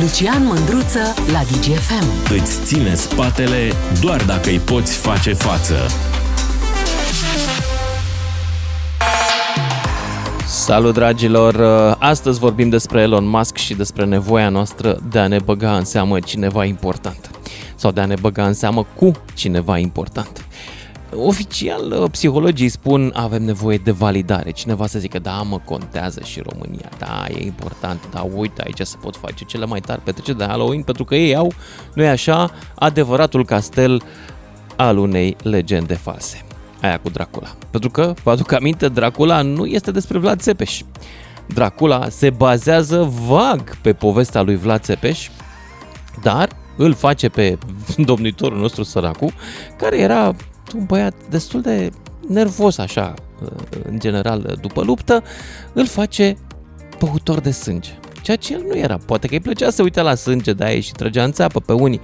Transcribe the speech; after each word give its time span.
Lucian 0.00 0.44
Mândruță 0.44 1.14
la 1.32 1.42
DGFM. 1.42 2.32
Îți 2.34 2.60
ține 2.64 2.94
spatele 2.94 3.72
doar 4.00 4.22
dacă 4.24 4.48
îi 4.48 4.58
poți 4.58 4.96
face 4.96 5.32
față. 5.32 5.74
Salut 10.46 10.94
dragilor! 10.94 11.60
Astăzi 11.98 12.38
vorbim 12.38 12.68
despre 12.68 13.00
Elon 13.00 13.28
Musk 13.28 13.56
și 13.56 13.74
despre 13.74 14.04
nevoia 14.04 14.48
noastră 14.48 14.98
de 15.10 15.18
a 15.18 15.26
ne 15.26 15.38
băga 15.38 15.76
în 15.76 15.84
seamă 15.84 16.20
cineva 16.20 16.64
important 16.64 17.30
sau 17.74 17.90
de 17.90 18.00
a 18.00 18.06
ne 18.06 18.14
băga 18.20 18.46
în 18.46 18.54
seamă 18.54 18.86
cu 18.94 19.10
cineva 19.34 19.78
important. 19.78 20.46
Oficial, 21.14 21.92
uh, 21.92 22.10
psihologii 22.10 22.68
spun 22.68 23.12
avem 23.14 23.42
nevoie 23.42 23.76
de 23.76 23.90
validare. 23.90 24.50
Cineva 24.50 24.86
să 24.86 24.98
zică, 24.98 25.18
da, 25.18 25.42
mă, 25.42 25.58
contează 25.64 26.20
și 26.24 26.42
România, 26.50 26.88
da, 26.98 27.24
e 27.28 27.44
important, 27.44 28.00
da, 28.10 28.26
uite, 28.34 28.62
aici 28.64 28.80
se 28.80 28.96
pot 29.00 29.16
face 29.16 29.44
cele 29.44 29.66
mai 29.66 29.80
tari 29.80 30.00
petreceri 30.00 30.38
de 30.38 30.44
Halloween, 30.44 30.82
pentru 30.82 31.04
că 31.04 31.14
ei 31.14 31.36
au, 31.36 31.52
nu 31.94 32.02
e 32.02 32.08
așa, 32.08 32.50
adevăratul 32.74 33.44
castel 33.44 34.02
al 34.76 34.98
unei 34.98 35.36
legende 35.42 35.94
false. 35.94 36.44
Aia 36.82 36.98
cu 36.98 37.08
Dracula. 37.08 37.48
Pentru 37.70 37.90
că, 37.90 38.14
vă 38.22 38.30
aduc 38.30 38.52
aminte, 38.52 38.88
Dracula 38.88 39.42
nu 39.42 39.66
este 39.66 39.90
despre 39.90 40.18
Vlad 40.18 40.40
Țepeș. 40.40 40.80
Dracula 41.46 42.08
se 42.08 42.30
bazează 42.30 43.12
vag 43.26 43.76
pe 43.76 43.92
povestea 43.92 44.42
lui 44.42 44.56
Vlad 44.56 44.80
Țepeș, 44.80 45.28
dar 46.22 46.48
îl 46.76 46.94
face 46.94 47.28
pe 47.28 47.58
domnitorul 47.96 48.58
nostru 48.58 48.82
săracu, 48.82 49.32
care 49.78 49.98
era 49.98 50.34
un 50.74 50.84
băiat 50.84 51.14
destul 51.30 51.60
de 51.60 51.90
nervos 52.28 52.78
așa, 52.78 53.14
în 53.82 53.98
general, 53.98 54.58
după 54.60 54.82
luptă, 54.82 55.22
îl 55.72 55.86
face 55.86 56.36
băutor 56.98 57.40
de 57.40 57.50
sânge. 57.50 57.90
Ceea 58.22 58.36
ce 58.36 58.52
el 58.52 58.64
nu 58.68 58.76
era. 58.76 58.96
Poate 58.96 59.26
că 59.26 59.34
îi 59.34 59.40
plăcea 59.40 59.70
să 59.70 59.82
uite 59.82 60.00
la 60.00 60.14
sânge 60.14 60.52
de 60.52 60.64
aia 60.64 60.80
și 60.80 60.92
trăgea 60.92 61.24
în 61.24 61.32
țeapă 61.32 61.60
pe 61.60 61.72
unii. 61.72 62.00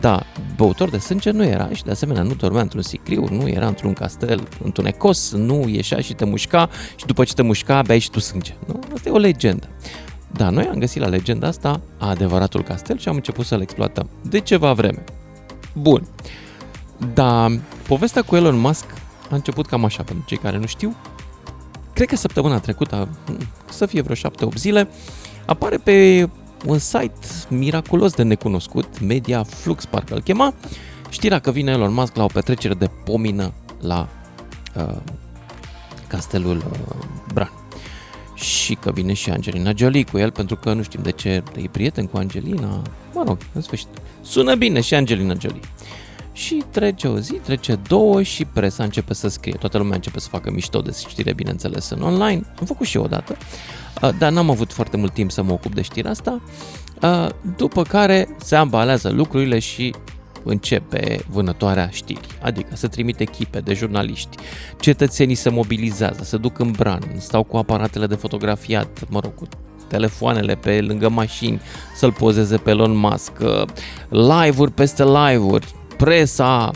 Da, 0.00 0.22
băutor 0.56 0.90
de 0.90 0.98
sânge 0.98 1.30
nu 1.30 1.44
era 1.44 1.68
și 1.72 1.84
de 1.84 1.90
asemenea 1.90 2.22
nu 2.22 2.34
dormea 2.34 2.62
într-un 2.62 2.82
sicriu, 2.82 3.28
nu 3.30 3.48
era 3.48 3.66
într-un 3.66 3.92
castel 3.92 4.48
întunecos, 4.62 5.32
nu 5.32 5.68
ieșea 5.68 6.00
și 6.00 6.14
te 6.14 6.24
mușca 6.24 6.68
și 6.96 7.06
după 7.06 7.24
ce 7.24 7.34
te 7.34 7.42
mușca 7.42 7.82
beai 7.82 7.98
și 7.98 8.10
tu 8.10 8.20
sânge. 8.20 8.54
Nu? 8.66 8.78
Asta 8.94 9.08
e 9.08 9.12
o 9.12 9.18
legendă. 9.18 9.68
Da, 10.32 10.50
noi 10.50 10.66
am 10.66 10.78
găsit 10.78 11.00
la 11.00 11.08
legenda 11.08 11.46
asta 11.46 11.80
adevăratul 11.98 12.62
castel 12.62 12.98
și 12.98 13.08
am 13.08 13.14
început 13.14 13.46
să-l 13.46 13.60
exploatăm. 13.60 14.08
De 14.22 14.40
ceva 14.40 14.72
vreme. 14.72 15.04
Bun. 15.74 16.06
Dar 17.14 17.58
povestea 17.92 18.22
cu 18.22 18.36
Elon 18.36 18.58
Musk 18.58 18.84
a 19.30 19.34
început 19.34 19.66
cam 19.66 19.84
așa, 19.84 20.02
pentru 20.02 20.24
cei 20.26 20.36
care 20.36 20.56
nu 20.56 20.66
știu. 20.66 20.96
Cred 21.92 22.08
că 22.08 22.16
săptămâna 22.16 22.58
trecută, 22.58 23.08
să 23.70 23.86
fie 23.86 24.00
vreo 24.00 24.14
7-8 24.50 24.54
zile, 24.54 24.88
apare 25.46 25.76
pe 25.76 26.28
un 26.66 26.78
site 26.78 27.26
miraculos 27.48 28.12
de 28.12 28.22
necunoscut, 28.22 29.00
Media 29.00 29.42
Flux 29.42 29.84
parcă 29.84 30.14
îl 30.14 30.20
chema, 30.20 30.54
știrea 31.08 31.38
că 31.38 31.50
vine 31.50 31.70
Elon 31.70 31.92
Musk 31.92 32.16
la 32.16 32.24
o 32.24 32.26
petrecere 32.26 32.74
de 32.74 32.90
pomină 33.04 33.52
la 33.80 34.08
uh, 34.74 34.96
castelul 36.08 36.56
uh, 36.56 36.96
Bran. 37.34 37.52
Și 38.34 38.74
că 38.74 38.90
vine 38.90 39.12
și 39.12 39.30
Angelina 39.30 39.72
Jolie 39.76 40.04
cu 40.04 40.18
el, 40.18 40.30
pentru 40.30 40.56
că 40.56 40.72
nu 40.72 40.82
știm 40.82 41.02
de 41.02 41.10
ce 41.10 41.42
e 41.56 41.68
prieten 41.70 42.06
cu 42.06 42.16
Angelina. 42.16 42.82
Mă 43.14 43.24
rog, 43.26 43.38
în 43.52 43.60
sfârșit. 43.60 43.88
Sună 44.22 44.54
bine 44.54 44.80
și 44.80 44.94
Angelina 44.94 45.34
Jolie. 45.40 45.60
Și 46.32 46.64
trece 46.70 47.08
o 47.08 47.18
zi, 47.18 47.32
trece 47.32 47.74
două 47.88 48.22
și 48.22 48.44
presa 48.44 48.84
începe 48.84 49.14
să 49.14 49.28
scrie. 49.28 49.56
Toată 49.58 49.78
lumea 49.78 49.94
începe 49.94 50.20
să 50.20 50.28
facă 50.28 50.50
mișto 50.50 50.80
de 50.80 50.94
știre, 51.08 51.32
bineînțeles, 51.32 51.90
în 51.90 52.02
online. 52.02 52.42
Am 52.60 52.66
făcut 52.66 52.86
și 52.86 52.96
eu 52.96 53.02
odată, 53.02 53.36
dar 54.18 54.32
n-am 54.32 54.50
avut 54.50 54.72
foarte 54.72 54.96
mult 54.96 55.12
timp 55.12 55.30
să 55.30 55.42
mă 55.42 55.52
ocup 55.52 55.74
de 55.74 55.82
știrea 55.82 56.10
asta. 56.10 56.40
După 57.56 57.82
care 57.82 58.36
se 58.44 58.56
ambalează 58.56 59.10
lucrurile 59.10 59.58
și 59.58 59.94
începe 60.44 61.24
vânătoarea 61.28 61.88
știrii, 61.92 62.30
adică 62.42 62.76
să 62.76 62.88
trimite 62.88 63.22
echipe 63.22 63.60
de 63.60 63.74
jurnaliști, 63.74 64.36
cetățenii 64.80 65.34
se 65.34 65.50
mobilizează, 65.50 66.24
se 66.24 66.36
duc 66.36 66.58
în 66.58 66.70
bran, 66.70 67.14
stau 67.18 67.42
cu 67.42 67.56
aparatele 67.56 68.06
de 68.06 68.14
fotografiat, 68.14 69.00
mă 69.08 69.20
rog, 69.22 69.34
cu 69.34 69.44
telefoanele 69.88 70.54
pe 70.54 70.80
lângă 70.80 71.08
mașini, 71.08 71.60
să-l 71.96 72.12
pozeze 72.12 72.56
pe 72.56 72.70
Elon 72.70 72.96
Musk, 72.96 73.32
live-uri 74.08 74.72
peste 74.72 75.04
live-uri, 75.04 75.74
presa, 76.04 76.70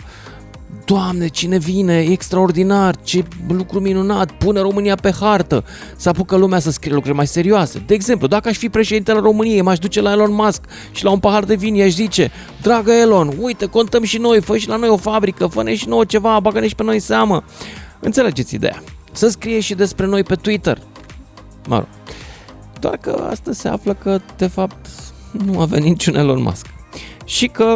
Doamne, 0.84 1.26
cine 1.26 1.59
vine, 1.59 1.94
e 1.94 2.10
extraordinar, 2.10 2.97
ce 3.03 3.25
lucru 3.48 3.81
minunat, 3.81 4.31
pune 4.31 4.60
România 4.60 4.94
pe 4.94 5.12
hartă, 5.20 5.64
să 5.97 6.09
apucă 6.09 6.37
lumea 6.37 6.59
să 6.59 6.70
scrie 6.70 6.94
lucruri 6.94 7.16
mai 7.16 7.26
serioase. 7.26 7.82
De 7.86 7.94
exemplu, 7.94 8.26
dacă 8.26 8.48
aș 8.48 8.56
fi 8.56 8.69
președintele 8.69 9.19
României, 9.19 9.62
m-aș 9.62 9.78
duce 9.78 10.00
la 10.00 10.10
Elon 10.10 10.32
Musk 10.32 10.65
și 10.91 11.04
la 11.04 11.10
un 11.10 11.19
pahar 11.19 11.44
de 11.44 11.54
vin 11.54 11.75
i-aș 11.75 11.92
zice, 11.92 12.31
dragă 12.62 12.92
Elon, 12.92 13.32
uite, 13.41 13.66
contăm 13.66 14.03
și 14.03 14.19
noi, 14.19 14.41
fă 14.41 14.56
și 14.56 14.69
la 14.69 14.76
noi 14.76 14.88
o 14.88 14.97
fabrică, 14.97 15.47
fă 15.47 15.70
și 15.70 15.88
nouă 15.88 16.04
ceva, 16.04 16.41
bagă 16.41 16.66
și 16.66 16.75
pe 16.75 16.82
noi 16.82 16.98
seamă. 16.98 17.44
Înțelegeți 18.00 18.54
ideea. 18.54 18.82
Să 19.12 19.28
scrie 19.28 19.60
și 19.60 19.75
despre 19.75 20.06
noi 20.06 20.22
pe 20.22 20.34
Twitter. 20.34 20.78
Mă 21.69 21.76
rog. 21.76 21.88
Doar 22.81 22.97
că 22.97 23.26
astăzi 23.31 23.60
se 23.60 23.69
află 23.69 23.94
că, 23.94 24.20
de 24.36 24.47
fapt, 24.47 24.86
nu 25.31 25.60
avea 25.60 25.78
niciun 25.78 26.15
Elon 26.15 26.42
Musk. 26.42 26.66
Și 27.25 27.47
că 27.47 27.75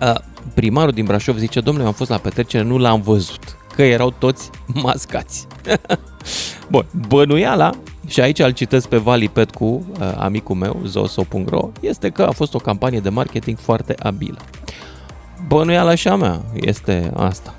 uh, 0.00 0.14
primarul 0.54 0.92
din 0.92 1.04
Brașov 1.04 1.36
zice, 1.36 1.60
domnule, 1.60 1.86
am 1.86 1.92
fost 1.92 2.10
la 2.10 2.16
petrecere, 2.16 2.62
nu 2.62 2.78
l-am 2.78 3.00
văzut, 3.00 3.56
că 3.74 3.82
erau 3.82 4.10
toți 4.18 4.50
mascați. 4.82 5.46
Bun, 6.70 6.86
bănuiala, 7.08 7.70
și 8.06 8.20
aici 8.20 8.38
îl 8.38 8.50
citesc 8.50 8.88
pe 8.88 8.96
Valipet 8.96 9.50
cu 9.50 9.64
uh, 9.64 10.12
amicul 10.16 10.54
meu, 10.54 10.80
zoso.ro, 10.84 11.70
este 11.80 12.10
că 12.10 12.22
a 12.22 12.30
fost 12.30 12.54
o 12.54 12.58
campanie 12.58 13.00
de 13.00 13.08
marketing 13.08 13.58
foarte 13.58 13.94
abilă. 13.98 14.38
Bănuiala 15.46 15.90
așa 15.90 16.16
mea 16.16 16.42
este 16.54 17.10
asta. 17.16 17.54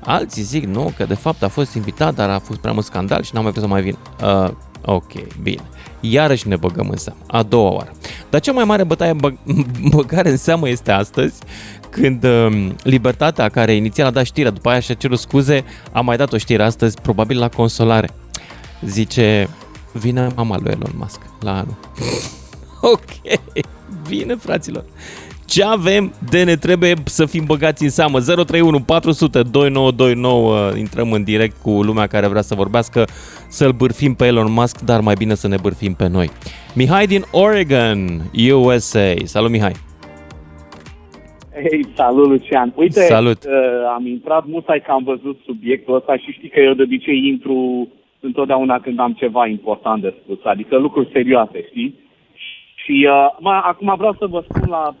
Alții 0.00 0.42
zic, 0.42 0.64
nu, 0.64 0.92
că 0.96 1.04
de 1.04 1.14
fapt 1.14 1.42
a 1.42 1.48
fost 1.48 1.74
invitat, 1.74 2.14
dar 2.14 2.30
a 2.30 2.38
fost 2.38 2.58
prea 2.58 2.72
mult 2.72 2.84
scandal 2.84 3.22
și 3.22 3.30
n-am 3.34 3.42
mai 3.42 3.52
vrut 3.52 3.64
să 3.64 3.70
mai 3.70 3.82
vin. 3.82 3.96
Uh, 4.22 4.50
ok, 4.84 5.12
bine. 5.42 5.62
Iarăși 6.00 6.48
ne 6.48 6.56
băgăm 6.56 6.88
în 6.88 6.96
seamă, 6.96 7.18
a 7.26 7.42
doua 7.42 7.70
oară. 7.70 7.92
Dar 8.30 8.40
cea 8.40 8.52
mai 8.52 8.64
mare 8.64 8.84
bătaie 8.84 9.14
bă- 9.14 9.54
băgare 9.94 10.30
în 10.30 10.36
seamă 10.36 10.68
este 10.68 10.90
astăzi, 10.90 11.34
când 11.90 12.24
uh, 12.24 12.68
Libertatea, 12.82 13.48
care 13.48 13.74
inițial 13.74 14.06
a 14.06 14.10
dat 14.10 14.24
știrea, 14.24 14.50
după 14.50 14.68
aia 14.68 14.80
și-a 14.80 14.94
cerut 14.94 15.18
scuze, 15.18 15.64
a 15.92 16.00
mai 16.00 16.16
dat 16.16 16.32
o 16.32 16.36
știre 16.36 16.62
astăzi, 16.62 17.00
probabil 17.00 17.38
la 17.38 17.48
consolare. 17.48 18.10
Zice, 18.80 19.48
vine 19.92 20.28
mama 20.34 20.58
lui 20.62 20.70
Elon 20.72 20.92
Musk 20.98 21.20
la 21.40 21.50
anul. 21.50 21.78
ok, 22.94 23.40
bine 24.08 24.34
fraților. 24.34 24.84
Ce 25.52 25.64
avem 25.64 26.12
de 26.30 26.44
ne 26.44 26.54
trebuie 26.54 26.94
să 27.04 27.26
fim 27.26 27.44
băgați 27.46 27.82
în 27.82 27.90
seamă? 27.90 28.18
031 28.20 28.80
400 28.80 29.42
2929 29.42 30.70
intrăm 30.76 31.12
în 31.12 31.24
direct 31.24 31.56
cu 31.62 31.70
lumea 31.70 32.06
care 32.06 32.26
vrea 32.28 32.40
să 32.40 32.54
vorbească, 32.54 33.04
să-l 33.48 33.72
bârfim 33.72 34.14
pe 34.14 34.26
Elon 34.26 34.52
Musk, 34.52 34.80
dar 34.80 35.00
mai 35.00 35.14
bine 35.18 35.34
să 35.34 35.48
ne 35.48 35.56
bârfim 35.62 35.94
pe 35.94 36.08
noi. 36.08 36.28
Mihai 36.74 37.06
din 37.06 37.22
Oregon, 37.32 37.98
USA. 38.54 39.08
Salut 39.24 39.50
Mihai! 39.50 39.72
Hei, 41.52 41.86
salut 41.94 42.28
Lucian! 42.28 42.72
Uite, 42.76 43.00
salut. 43.00 43.44
Uh, 43.44 43.52
am 43.94 44.06
intrat 44.06 44.46
musai 44.46 44.82
că 44.86 44.90
am 44.90 45.04
văzut 45.04 45.38
subiectul 45.44 45.94
ăsta 45.94 46.16
și 46.16 46.32
știi 46.32 46.48
că 46.48 46.60
eu 46.60 46.74
de 46.74 46.82
obicei 46.82 47.26
intru 47.26 47.88
întotdeauna 48.20 48.80
când 48.80 48.98
am 49.00 49.12
ceva 49.12 49.46
important 49.46 50.02
de 50.02 50.14
spus, 50.22 50.38
adică 50.42 50.76
lucruri 50.76 51.10
serioase, 51.12 51.64
știi? 51.68 51.94
Și 52.74 53.06
uh, 53.10 53.36
mă, 53.38 53.60
acum 53.64 53.94
vreau 53.96 54.14
să 54.18 54.26
vă 54.26 54.44
spun 54.48 54.68
la 54.68 54.94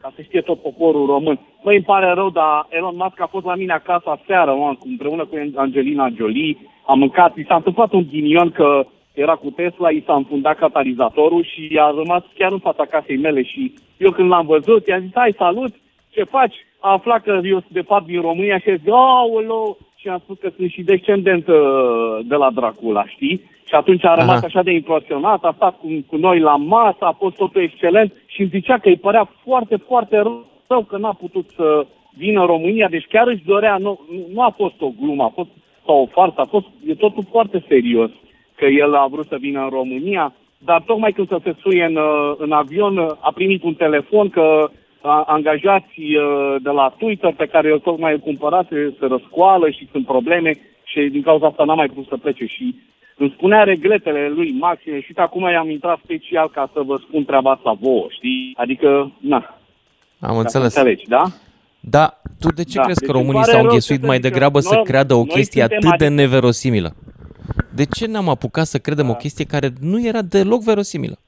ca 0.00 0.12
să 0.14 0.22
știe 0.22 0.40
tot 0.40 0.62
poporul 0.62 1.06
român. 1.06 1.38
Măi, 1.62 1.74
îmi 1.74 1.84
pare 1.84 2.12
rău, 2.12 2.30
dar 2.30 2.66
Elon 2.68 2.96
Musk 2.96 3.20
a 3.20 3.26
fost 3.26 3.44
la 3.44 3.54
mine 3.54 3.72
acasă 3.72 4.08
aseară, 4.10 4.54
mă, 4.54 4.76
împreună 4.84 5.24
cu 5.24 5.36
Angelina 5.54 6.08
Jolie, 6.16 6.56
am 6.86 6.98
mâncat, 6.98 7.36
i 7.36 7.44
s-a 7.48 7.54
întâmplat 7.54 7.92
un 7.92 8.06
ghinion 8.10 8.50
că 8.50 8.86
era 9.14 9.34
cu 9.34 9.50
Tesla, 9.50 9.90
i 9.90 10.02
s-a 10.06 10.14
înfundat 10.14 10.56
catalizatorul 10.56 11.44
și 11.44 11.78
a 11.80 11.90
rămas 11.96 12.22
chiar 12.38 12.52
în 12.52 12.58
fața 12.58 12.84
casei 12.84 13.16
mele 13.16 13.42
și 13.42 13.74
eu 13.96 14.10
când 14.10 14.28
l-am 14.28 14.46
văzut, 14.46 14.86
i-am 14.86 15.00
zis, 15.00 15.10
hai, 15.14 15.34
salut, 15.36 15.74
ce 16.10 16.24
faci? 16.24 16.56
A 16.80 16.92
aflat 16.92 17.22
că 17.22 17.40
eu 17.44 17.60
sunt 17.60 17.72
de 17.72 17.80
fapt 17.80 18.06
din 18.06 18.20
România 18.20 18.58
și 18.58 18.68
a 18.68 18.74
zis, 18.74 18.92
aoleu, 18.92 19.78
și 19.96 20.08
am 20.08 20.20
spus 20.24 20.38
că 20.38 20.50
sunt 20.56 20.70
și 20.70 20.82
descendent 20.82 21.48
uh, 21.48 22.18
de 22.24 22.34
la 22.34 22.50
Dracula, 22.50 23.06
știi? 23.06 23.40
Și 23.68 23.74
atunci 23.74 24.04
a 24.04 24.14
rămas 24.14 24.36
Aha. 24.36 24.46
așa 24.46 24.62
de 24.62 24.72
impresionat, 24.72 25.44
a 25.44 25.52
stat 25.56 25.78
cu, 25.78 25.86
cu 26.06 26.16
noi 26.16 26.38
la 26.38 26.56
masă, 26.56 27.04
a 27.04 27.16
fost 27.18 27.36
totul 27.36 27.62
excelent 27.62 28.12
și 28.40 28.46
îmi 28.46 28.60
zicea 28.60 28.78
că 28.78 28.88
îi 28.88 28.96
părea 28.96 29.30
foarte, 29.44 29.76
foarte 29.76 30.16
rău 30.66 30.82
că 30.88 30.96
n-a 30.98 31.12
putut 31.12 31.46
să 31.56 31.86
vină 32.16 32.40
în 32.40 32.46
România, 32.46 32.88
deci 32.88 33.06
chiar 33.08 33.26
își 33.26 33.44
dorea, 33.44 33.76
nu, 33.76 34.00
nu 34.32 34.42
a 34.42 34.54
fost 34.56 34.74
o 34.80 34.90
glumă, 35.00 35.22
a 35.22 35.32
fost 35.34 35.48
sau 35.86 36.02
o 36.02 36.06
farsă, 36.06 36.40
a 36.40 36.44
fost, 36.44 36.66
e 36.86 36.94
totul 36.94 37.24
foarte 37.30 37.64
serios 37.68 38.10
că 38.54 38.66
el 38.66 38.94
a 38.94 39.06
vrut 39.06 39.26
să 39.26 39.36
vină 39.40 39.62
în 39.62 39.68
România, 39.68 40.34
dar 40.58 40.82
tocmai 40.86 41.12
când 41.12 41.28
să 41.28 41.38
se 41.42 41.54
suie 41.60 41.84
în, 41.84 41.98
în 42.38 42.52
avion, 42.52 42.98
a 42.98 43.32
primit 43.34 43.62
un 43.62 43.74
telefon 43.74 44.28
că 44.28 44.70
angajați 45.26 45.94
de 46.62 46.70
la 46.70 46.94
Twitter 46.98 47.34
pe 47.36 47.46
care 47.46 47.68
el 47.68 47.78
tocmai 47.78 48.12
îl 48.12 48.18
cumpărase 48.18 48.94
se 48.98 49.06
răscoală 49.06 49.70
și 49.70 49.88
sunt 49.92 50.06
probleme 50.06 50.52
și 50.84 51.00
din 51.00 51.22
cauza 51.22 51.46
asta 51.46 51.64
n-a 51.64 51.74
mai 51.74 51.88
putut 51.88 52.06
să 52.08 52.16
plece 52.16 52.44
și 52.44 52.74
îmi 53.20 53.32
spunea 53.36 53.62
regretele 53.62 54.28
lui 54.28 54.50
maxime 54.50 55.00
și 55.00 55.12
acum 55.16 55.42
i-am 55.50 55.70
intrat 55.70 55.98
special 56.04 56.50
ca 56.50 56.70
să 56.72 56.80
vă 56.82 56.96
spun 56.96 57.24
treaba 57.24 57.50
asta 57.50 57.72
vouă, 57.80 58.06
știi? 58.10 58.52
Adică, 58.56 59.12
na, 59.20 59.36
Am 60.20 60.32
ca 60.34 60.38
înțeles. 60.38 60.72
să 60.72 60.78
înțelegi, 60.78 61.08
da? 61.08 61.22
Da, 61.80 62.20
tu 62.40 62.48
de 62.52 62.64
ce 62.64 62.76
Da, 62.76 62.82
crezi 62.82 62.98
că 63.00 63.06
deci 63.06 63.14
îmi 63.14 63.22
românii 63.22 63.40
pare 63.40 63.50
s-au 63.52 63.60
rău 63.60 63.68
înghesuit 63.70 64.00
să 64.00 64.06
mai 64.06 64.16
zic 64.16 64.24
că 64.24 64.28
degrabă 64.30 64.60
să 64.60 64.74
noi- 64.74 64.84
creadă 64.84 65.14
o 65.14 65.16
noi 65.16 65.26
chestie 65.26 65.60
suntem 65.60 65.78
atât 65.88 65.98
de 65.98 66.04
adic- 66.06 66.16
neverosimilă? 66.16 66.94
De 67.74 67.84
ce 67.84 68.06
n-am 68.06 68.28
apucat 68.28 68.66
să 68.66 68.78
credem 68.78 69.08
o 69.10 69.14
chestie 69.14 69.44
care 69.44 69.68
nu 69.80 70.06
era 70.06 70.22
deloc 70.22 70.62
verosimilă? 70.62 71.18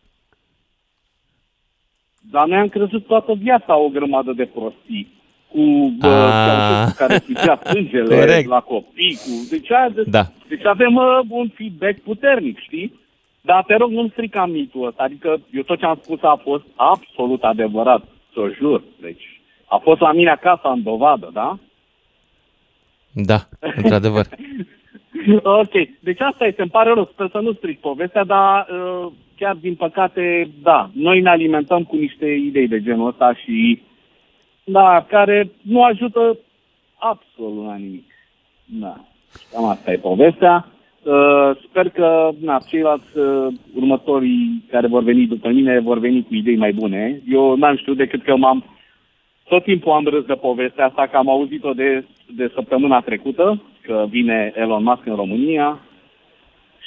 Dar 2.31 2.47
noi 2.47 2.59
am 2.59 2.69
crezut 2.69 3.07
toată 3.07 3.33
viața 3.35 3.77
o 3.79 3.89
grămadă 3.89 4.33
de 4.33 4.45
prostii. 4.45 5.22
Cu 5.53 5.95
bă, 5.99 6.07
Ah. 6.07 6.33
care, 6.47 6.85
cu 6.87 6.93
care 6.97 7.19
țigea 7.19 7.61
sângele 7.65 8.15
Corect. 8.19 8.49
la 8.49 8.61
copii. 8.61 9.15
Cu, 9.25 9.31
deci, 9.51 9.71
aia 9.73 9.89
de, 9.89 10.03
Da. 10.07 10.23
deci 10.49 10.65
avem 10.67 10.95
uh, 10.95 11.19
un 11.29 11.49
feedback 11.55 11.99
puternic, 11.99 12.59
știi? 12.59 13.01
Dar 13.41 13.65
te 13.65 13.75
rog, 13.77 13.91
nu-mi 13.91 14.09
strica 14.13 14.47
mitul 14.47 14.87
ăsta. 14.87 15.03
Adică 15.03 15.41
eu 15.53 15.63
tot 15.63 15.79
ce 15.79 15.85
am 15.87 15.99
spus 16.03 16.23
a 16.23 16.41
fost 16.43 16.65
absolut 16.77 17.43
adevărat, 17.43 18.03
să 18.35 18.41
jur. 18.59 18.83
Deci 19.01 19.41
a 19.67 19.77
fost 19.77 20.01
la 20.01 20.13
mine 20.13 20.31
acasă 20.31 20.69
în 20.75 20.83
dovadă, 20.83 21.31
da? 21.33 21.59
Da, 23.13 23.39
într-adevăr. 23.61 24.27
ok, 25.43 25.73
deci 26.01 26.21
asta 26.21 26.47
este, 26.47 26.63
îmi 26.63 26.71
pare 26.71 26.93
rău, 26.95 27.09
sper 27.13 27.29
să 27.31 27.39
nu 27.39 27.53
stric 27.53 27.81
povestea, 27.81 28.25
dar 28.25 28.67
uh, 28.71 29.13
chiar 29.37 29.55
din 29.61 29.75
păcate, 29.75 30.51
da, 30.63 30.91
noi 30.93 31.21
ne 31.21 31.29
alimentăm 31.29 31.83
cu 31.83 31.97
niște 31.97 32.27
idei 32.27 32.69
de 32.69 32.83
genul 32.83 33.09
ăsta 33.09 33.35
și, 33.45 33.83
da, 34.65 35.07
care 35.09 35.51
nu 35.63 35.83
ajută 35.83 36.39
absolut 36.99 37.67
la 37.67 37.75
nimic. 37.75 38.05
Da, 38.65 38.97
cam 39.53 39.65
asta 39.65 39.93
e 39.93 39.97
povestea. 39.97 40.67
Uh, 41.03 41.51
sper 41.69 41.89
că 41.89 42.31
na, 42.41 42.61
ceilalți 42.69 43.19
uh, 43.19 43.47
următorii 43.75 44.65
care 44.71 44.87
vor 44.87 45.03
veni 45.03 45.27
după 45.27 45.49
mine 45.49 45.81
vor 45.81 45.99
veni 45.99 46.23
cu 46.23 46.35
idei 46.35 46.57
mai 46.57 46.73
bune. 46.73 47.21
Eu 47.29 47.57
n-am 47.57 47.77
știut 47.77 47.97
decât 47.97 48.23
că 48.23 48.37
m-am 48.37 48.65
tot 49.49 49.63
timpul 49.63 49.93
am 49.93 50.05
râs 50.05 50.25
de 50.25 50.35
povestea 50.35 50.87
asta, 50.87 51.07
că 51.07 51.17
am 51.17 51.29
auzit-o 51.29 51.73
de, 51.73 52.05
de 52.27 52.51
săptămâna 52.55 53.01
trecută, 53.01 53.63
că 53.81 54.07
vine 54.09 54.53
Elon 54.57 54.83
Musk 54.83 55.07
în 55.07 55.15
România 55.15 55.81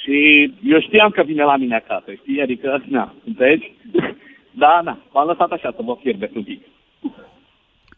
și 0.02 0.50
eu 0.64 0.80
știam 0.80 1.10
că 1.10 1.22
vine 1.22 1.42
la 1.42 1.56
mine 1.56 1.74
acasă, 1.74 2.12
știi? 2.12 2.42
Adică, 2.42 2.82
na, 2.88 3.14
înțelegi? 3.26 3.72
Da, 4.58 4.80
na, 4.84 4.98
v-am 5.12 5.26
lăsat 5.26 5.50
așa 5.50 5.72
să 5.76 5.82
vă 5.82 5.96
fierbeți 6.00 6.36
un 6.36 6.42
pic. 6.42 6.60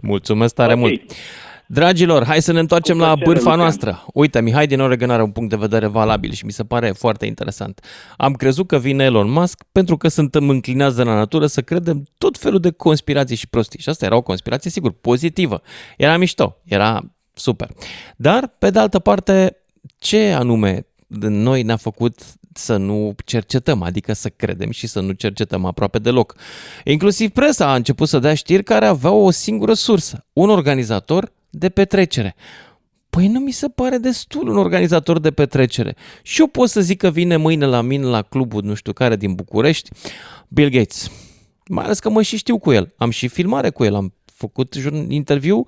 Mulțumesc 0.02 0.54
tare 0.54 0.72
Ok. 0.72 0.78
mult. 0.78 1.00
Dragilor, 1.70 2.24
hai 2.24 2.42
să 2.42 2.52
ne 2.52 2.58
întoarcem 2.58 2.94
Cu 2.96 3.00
la 3.00 3.06
plăcere, 3.06 3.26
bârfa 3.26 3.42
Lucian. 3.44 3.58
noastră. 3.58 4.04
Uite, 4.14 4.40
Mihai 4.40 4.66
din 4.66 4.80
Oregon 4.80 5.10
are 5.10 5.22
un 5.22 5.30
punct 5.30 5.50
de 5.50 5.56
vedere 5.56 5.86
valabil 5.86 6.32
și 6.32 6.44
mi 6.44 6.52
se 6.52 6.64
pare 6.64 6.90
foarte 6.90 7.26
interesant. 7.26 7.84
Am 8.16 8.32
crezut 8.32 8.66
că 8.66 8.78
vine 8.78 9.04
Elon 9.04 9.30
Musk 9.30 9.64
pentru 9.72 9.96
că 9.96 10.08
suntem 10.08 10.48
înclinați 10.48 10.96
de 10.96 11.02
la 11.02 11.14
natură 11.14 11.46
să 11.46 11.60
credem 11.60 12.02
tot 12.18 12.38
felul 12.38 12.60
de 12.60 12.70
conspirații 12.70 13.36
și 13.36 13.48
prostii. 13.48 13.80
Și 13.80 13.88
asta 13.88 14.04
era 14.04 14.16
o 14.16 14.22
conspirație, 14.22 14.70
sigur, 14.70 14.92
pozitivă. 14.92 15.62
Era 15.96 16.16
mișto, 16.16 16.56
era 16.64 17.00
super. 17.34 17.68
Dar, 18.16 18.54
pe 18.58 18.70
de 18.70 18.78
altă 18.78 18.98
parte, 18.98 19.56
ce 19.98 20.32
anume 20.32 20.86
în 21.08 21.42
noi 21.42 21.62
ne-a 21.62 21.76
făcut 21.76 22.20
să 22.58 22.76
nu 22.76 23.14
cercetăm, 23.24 23.82
adică 23.82 24.12
să 24.12 24.28
credem 24.28 24.70
și 24.70 24.86
să 24.86 25.00
nu 25.00 25.12
cercetăm 25.12 25.64
aproape 25.64 25.98
deloc. 25.98 26.34
Inclusiv 26.84 27.30
presa 27.30 27.70
a 27.70 27.74
început 27.74 28.08
să 28.08 28.18
dea 28.18 28.34
știri 28.34 28.62
care 28.62 28.86
aveau 28.86 29.20
o 29.20 29.30
singură 29.30 29.72
sursă, 29.72 30.26
un 30.32 30.50
organizator 30.50 31.32
de 31.50 31.68
petrecere. 31.68 32.34
Păi 33.10 33.28
nu 33.28 33.38
mi 33.38 33.50
se 33.50 33.68
pare 33.68 33.96
destul 33.96 34.48
un 34.48 34.56
organizator 34.56 35.18
de 35.18 35.30
petrecere. 35.30 35.96
Și 36.22 36.40
eu 36.40 36.46
pot 36.46 36.68
să 36.68 36.80
zic 36.80 36.98
că 36.98 37.10
vine 37.10 37.36
mâine 37.36 37.66
la 37.66 37.80
mine 37.80 38.04
la 38.04 38.22
clubul 38.22 38.62
nu 38.62 38.74
știu 38.74 38.92
care 38.92 39.16
din 39.16 39.34
București, 39.34 39.90
Bill 40.48 40.70
Gates. 40.70 41.10
Mai 41.68 41.84
ales 41.84 41.98
că 41.98 42.10
mă 42.10 42.22
și 42.22 42.36
știu 42.36 42.58
cu 42.58 42.72
el. 42.72 42.92
Am 42.96 43.10
și 43.10 43.28
filmare 43.28 43.70
cu 43.70 43.84
el, 43.84 43.94
am 43.94 44.12
făcut 44.38 44.76
jurn- 44.78 45.06
interviu 45.08 45.64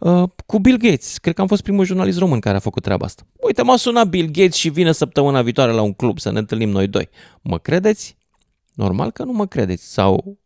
uh, 0.00 0.22
cu 0.46 0.58
Bill 0.58 0.76
Gates. 0.76 1.18
Cred 1.18 1.34
că 1.34 1.40
am 1.40 1.46
fost 1.46 1.62
primul 1.62 1.84
jurnalist 1.84 2.18
român 2.18 2.40
care 2.40 2.56
a 2.56 2.60
făcut 2.60 2.82
treaba 2.82 3.04
asta. 3.04 3.22
Uite, 3.40 3.62
m-a 3.62 3.76
sunat 3.76 4.08
Bill 4.08 4.26
Gates 4.26 4.54
și 4.54 4.68
vine 4.68 4.92
săptămâna 4.92 5.42
viitoare 5.42 5.72
la 5.72 5.82
un 5.82 5.92
club 5.92 6.18
să 6.18 6.30
ne 6.30 6.38
întâlnim 6.38 6.68
noi 6.68 6.86
doi. 6.86 7.08
Mă 7.42 7.58
credeți? 7.58 8.16
Normal 8.74 9.10
că 9.10 9.24
nu 9.24 9.32
mă 9.32 9.46
credeți. 9.46 9.92
Sau, 9.92 10.38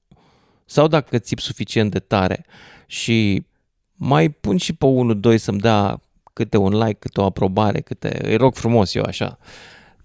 sau 0.64 0.88
dacă 0.88 1.18
țip 1.18 1.38
suficient 1.38 1.90
de 1.90 1.98
tare 1.98 2.46
și 2.86 3.46
mai 3.94 4.28
pun 4.28 4.56
și 4.56 4.72
pe 4.72 4.86
unul, 4.86 5.20
doi 5.20 5.38
să-mi 5.38 5.58
dea 5.60 6.00
câte 6.32 6.56
un 6.56 6.78
like, 6.78 6.98
câte 6.98 7.20
o 7.20 7.24
aprobare, 7.24 7.80
câte... 7.80 8.18
Îi 8.22 8.36
rog 8.36 8.54
frumos 8.54 8.94
eu 8.94 9.02
așa. 9.06 9.38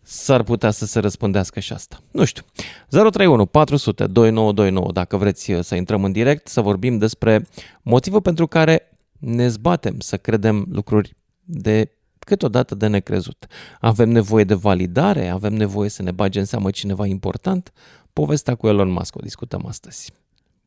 S-ar 0.03 0.44
putea 0.44 0.71
să 0.71 0.85
se 0.85 1.00
răspândească 1.00 1.59
și 1.59 1.73
asta. 1.73 2.01
Nu 2.11 2.25
știu. 2.25 2.44
031 2.89 3.45
400 3.45 4.07
2929 4.07 4.91
dacă 4.91 5.17
vreți 5.17 5.51
uh, 5.51 5.63
să 5.63 5.75
intrăm 5.75 6.03
în 6.03 6.11
direct, 6.11 6.47
să 6.47 6.61
vorbim 6.61 6.97
despre 6.97 7.47
motivul 7.81 8.21
pentru 8.21 8.47
care 8.47 8.97
ne 9.19 9.47
zbatem 9.47 10.00
să 10.00 10.17
credem 10.17 10.65
lucruri 10.71 11.15
de 11.44 11.91
câteodată 12.19 12.75
de 12.75 12.88
necrezut. 12.88 13.45
Avem 13.79 14.09
nevoie 14.09 14.44
de 14.44 14.53
validare, 14.53 15.27
avem 15.27 15.53
nevoie 15.53 15.89
să 15.89 16.01
ne 16.01 16.11
bage 16.11 16.39
în 16.39 16.45
seamă 16.45 16.71
cineva 16.71 17.05
important. 17.05 17.73
Povestea 18.13 18.55
cu 18.55 18.67
Elon 18.67 18.91
Musk 18.91 19.15
o 19.15 19.19
discutăm 19.19 19.65
astăzi. 19.65 20.11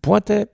Poate 0.01 0.51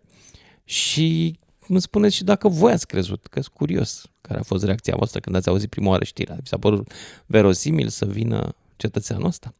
și 0.64 1.38
îmi 1.68 1.80
spuneți 1.80 2.14
și 2.14 2.24
dacă 2.24 2.48
voi 2.48 2.72
ați 2.72 2.86
crezut, 2.86 3.26
că 3.26 3.40
sunt 3.40 3.54
curios 3.54 4.06
care 4.20 4.38
a 4.38 4.42
fost 4.42 4.64
reacția 4.64 4.94
voastră 4.96 5.20
când 5.20 5.36
ați 5.36 5.48
auzit 5.48 5.70
prima 5.70 5.88
oară 5.90 6.04
știrea. 6.04 6.36
Vi 6.40 6.48
s-a 6.48 6.58
părut 6.58 6.92
verosimil 7.26 7.88
să 7.88 8.06
vină 8.06 8.54
cetățeanul 8.82 9.26
ăsta? 9.26 9.54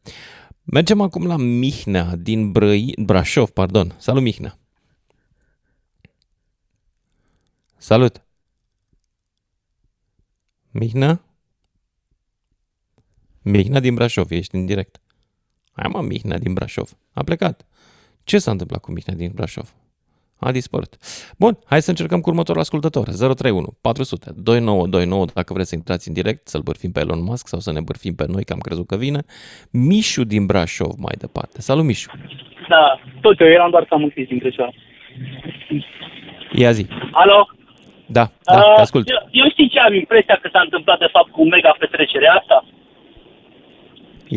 Mergem 0.62 1.00
acum 1.00 1.26
la 1.26 1.36
Mihnea 1.36 2.16
din 2.16 2.52
Brăi, 2.52 2.94
Brașov, 2.98 3.50
pardon. 3.50 3.94
Salut, 3.98 4.22
Mihnea! 4.22 4.58
Salut! 7.76 8.24
Mihnea? 10.70 11.24
Mihnea 13.42 13.80
din 13.80 13.94
Brașov, 13.94 14.30
ești 14.30 14.54
în 14.54 14.66
direct. 14.66 15.00
Hai 15.72 15.88
mă, 15.92 16.02
Mihnea 16.02 16.38
din 16.38 16.52
Brașov. 16.52 16.96
A 17.12 17.22
plecat. 17.22 17.66
Ce 18.24 18.38
s-a 18.38 18.50
întâmplat 18.50 18.80
cu 18.80 18.92
Mihnea 18.92 19.16
din 19.16 19.32
Brașov? 19.34 19.74
A 20.44 20.52
dispărut. 20.52 20.92
Bun, 21.38 21.58
hai 21.66 21.82
să 21.82 21.90
încercăm 21.90 22.20
cu 22.20 22.28
următorul 22.30 22.60
ascultător. 22.60 23.04
031 23.08 23.66
400 23.80 24.30
2929 24.36 25.24
dacă 25.34 25.52
vreți 25.52 25.68
să 25.68 25.74
intrați 25.74 26.08
în 26.08 26.14
direct, 26.14 26.48
să-l 26.48 26.60
bârfim 26.60 26.92
pe 26.92 27.00
Elon 27.00 27.22
Musk 27.22 27.46
sau 27.48 27.58
să 27.58 27.72
ne 27.72 27.80
bârfim 27.80 28.14
pe 28.14 28.24
noi, 28.28 28.44
că 28.44 28.52
am 28.52 28.58
crezut 28.58 28.86
că 28.86 28.96
vine. 28.96 29.20
Mișu 29.70 30.24
din 30.24 30.46
Brașov 30.46 30.92
mai 30.98 31.14
departe. 31.18 31.60
Salut, 31.60 31.84
Mișu! 31.84 32.10
Da, 32.68 33.00
tot 33.20 33.40
eu 33.40 33.46
eram 33.46 33.70
doar 33.70 33.84
să 33.88 33.94
am 33.94 34.02
închis 34.02 34.26
din 34.26 34.38
greșeală. 34.38 34.72
Ia 36.52 36.70
zi. 36.72 36.86
Alo? 37.12 37.48
Da, 38.06 38.24
da, 38.44 38.60
te 38.60 38.68
Uh, 38.68 38.84
ascult. 38.86 39.08
Eu, 39.08 39.20
eu 39.30 39.46
știi 39.50 39.68
ce 39.68 39.78
am 39.78 39.94
impresia 39.94 40.38
că 40.42 40.48
s-a 40.52 40.60
întâmplat 40.60 40.98
de 40.98 41.08
fapt 41.12 41.30
cu 41.30 41.42
mega 41.48 41.76
petrecerea 41.78 42.32
asta? 42.40 42.64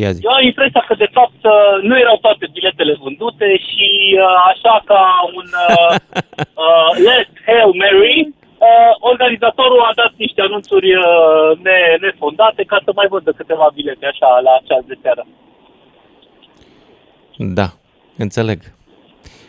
Ia 0.02 0.10
zi. 0.12 0.20
Eu 0.24 0.32
am 0.38 0.44
impresia 0.52 0.82
că 0.88 0.94
de 1.04 1.10
fapt 1.16 1.40
uh, 1.54 1.76
nu 1.88 1.94
erau 1.98 2.16
toate 2.26 2.44
biletele 2.52 2.94
vândute 3.04 3.48
și 3.68 3.88
uh, 4.18 4.36
așa 4.52 4.74
ca 4.90 5.02
un 5.38 5.48
uh, 5.68 5.94
uh, 6.64 6.90
Let's 7.06 7.34
Hail 7.46 7.70
Mary, 7.82 8.18
uh, 8.28 8.92
organizatorul 9.12 9.80
a 9.88 9.92
dat 10.00 10.12
niște 10.16 10.40
anunțuri 10.40 10.90
uh, 10.94 11.48
ne- 11.66 11.96
nefondate 12.00 12.62
ca 12.62 12.78
să 12.84 12.90
mai 12.94 13.06
vândă 13.10 13.30
câteva 13.32 13.70
bilete 13.74 14.06
așa 14.06 14.30
la 14.46 14.54
ceas 14.66 14.84
de 14.90 14.96
seară. 15.02 15.26
Da, 17.58 17.68
înțeleg. 18.16 18.58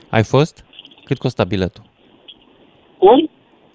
Ai 0.09 0.23
fost? 0.23 0.65
Cât 1.03 1.17
costa 1.17 1.43
biletul? 1.43 1.83
Cum? 2.97 3.29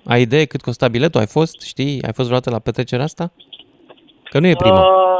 Ai 0.04 0.20
idee 0.20 0.44
cât 0.44 0.62
costa 0.62 0.88
biletul? 0.88 1.20
Ai 1.20 1.26
fost? 1.38 1.60
Știi? 1.60 2.02
Ai 2.06 2.12
fost 2.12 2.26
vreodată 2.28 2.50
la 2.50 2.58
petrecerea 2.58 3.04
asta? 3.04 3.32
Că 4.30 4.38
nu 4.38 4.46
e 4.46 4.54
prima. 4.54 4.80
Uh, 4.80 5.12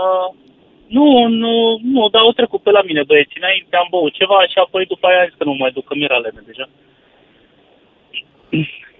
nu, 0.96 1.26
nu, 1.26 1.78
nu, 1.82 2.08
dar 2.08 2.22
au 2.22 2.32
trecut 2.32 2.62
pe 2.62 2.70
la 2.70 2.82
mine 2.82 3.02
băieții. 3.02 3.40
Înainte 3.40 3.76
am 3.76 3.86
băut 3.90 4.12
ceva 4.12 4.46
și 4.46 4.58
apoi 4.64 4.86
după 4.86 5.06
aia 5.06 5.20
am 5.20 5.26
zis 5.28 5.34
că 5.38 5.44
nu 5.44 5.50
mă 5.50 5.56
mai 5.58 5.70
duc, 5.70 5.84
că 5.84 5.94
mi-era 5.94 6.18
lene 6.18 6.42
deja. 6.46 6.68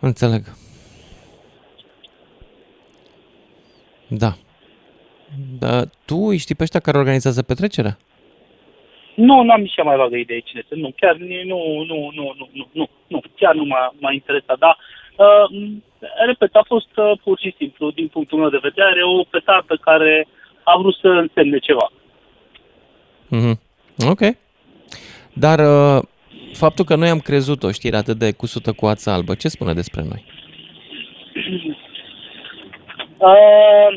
Înțeleg. 0.01 0.43
Da. 4.09 4.33
Dar 5.59 5.85
tu 6.07 6.17
îi 6.17 6.37
știi 6.37 6.55
pe 6.55 6.63
ăștia 6.63 6.81
care 6.81 6.99
organizează 6.99 7.43
petrecerea? 7.43 7.99
Nu, 9.15 9.43
n-am 9.43 9.61
nici 9.61 9.73
cea 9.75 9.83
mai 9.83 9.97
vagă 9.97 10.17
idee 10.17 10.41
cine 10.41 10.63
sunt. 10.69 10.81
Nu, 10.81 10.93
chiar 10.97 11.17
ni- 11.17 11.45
nu, 11.53 11.59
nu, 11.87 12.11
nu, 12.15 12.35
nu, 12.39 12.49
nu, 12.53 12.69
nu, 12.73 12.89
nu 13.07 13.23
chiar 13.37 13.55
nu 13.55 13.65
m-a, 13.65 13.95
m-a 13.99 14.13
interesat. 14.13 14.59
Dar, 14.59 14.77
uh, 15.17 15.71
repet, 16.27 16.55
a 16.55 16.65
fost 16.67 16.97
uh, 16.97 17.13
pur 17.25 17.39
și 17.39 17.55
simplu, 17.57 17.91
din 17.91 18.09
punctul 18.09 18.39
meu 18.39 18.49
de 18.49 18.67
vedere, 18.69 19.03
o 19.03 19.23
petardă 19.31 19.77
care 19.81 20.27
a 20.65 20.79
vrut 20.79 20.95
să 21.01 21.09
însemne 21.09 21.59
ceva. 21.59 21.91
Mhm. 23.29 23.61
Ok. 24.09 24.21
Dar 25.33 25.59
uh, 25.59 26.03
faptul 26.53 26.85
că 26.85 26.95
noi 26.95 27.09
am 27.09 27.19
crezut 27.19 27.63
o 27.63 27.71
știre 27.71 27.97
atât 27.97 28.17
de 28.19 28.33
cusută 28.33 28.73
cu 28.73 28.87
ața 28.87 29.13
albă, 29.13 29.35
ce 29.35 29.49
spune 29.49 29.73
despre 29.73 30.03
noi? 30.03 30.25
Uh, 33.31 33.91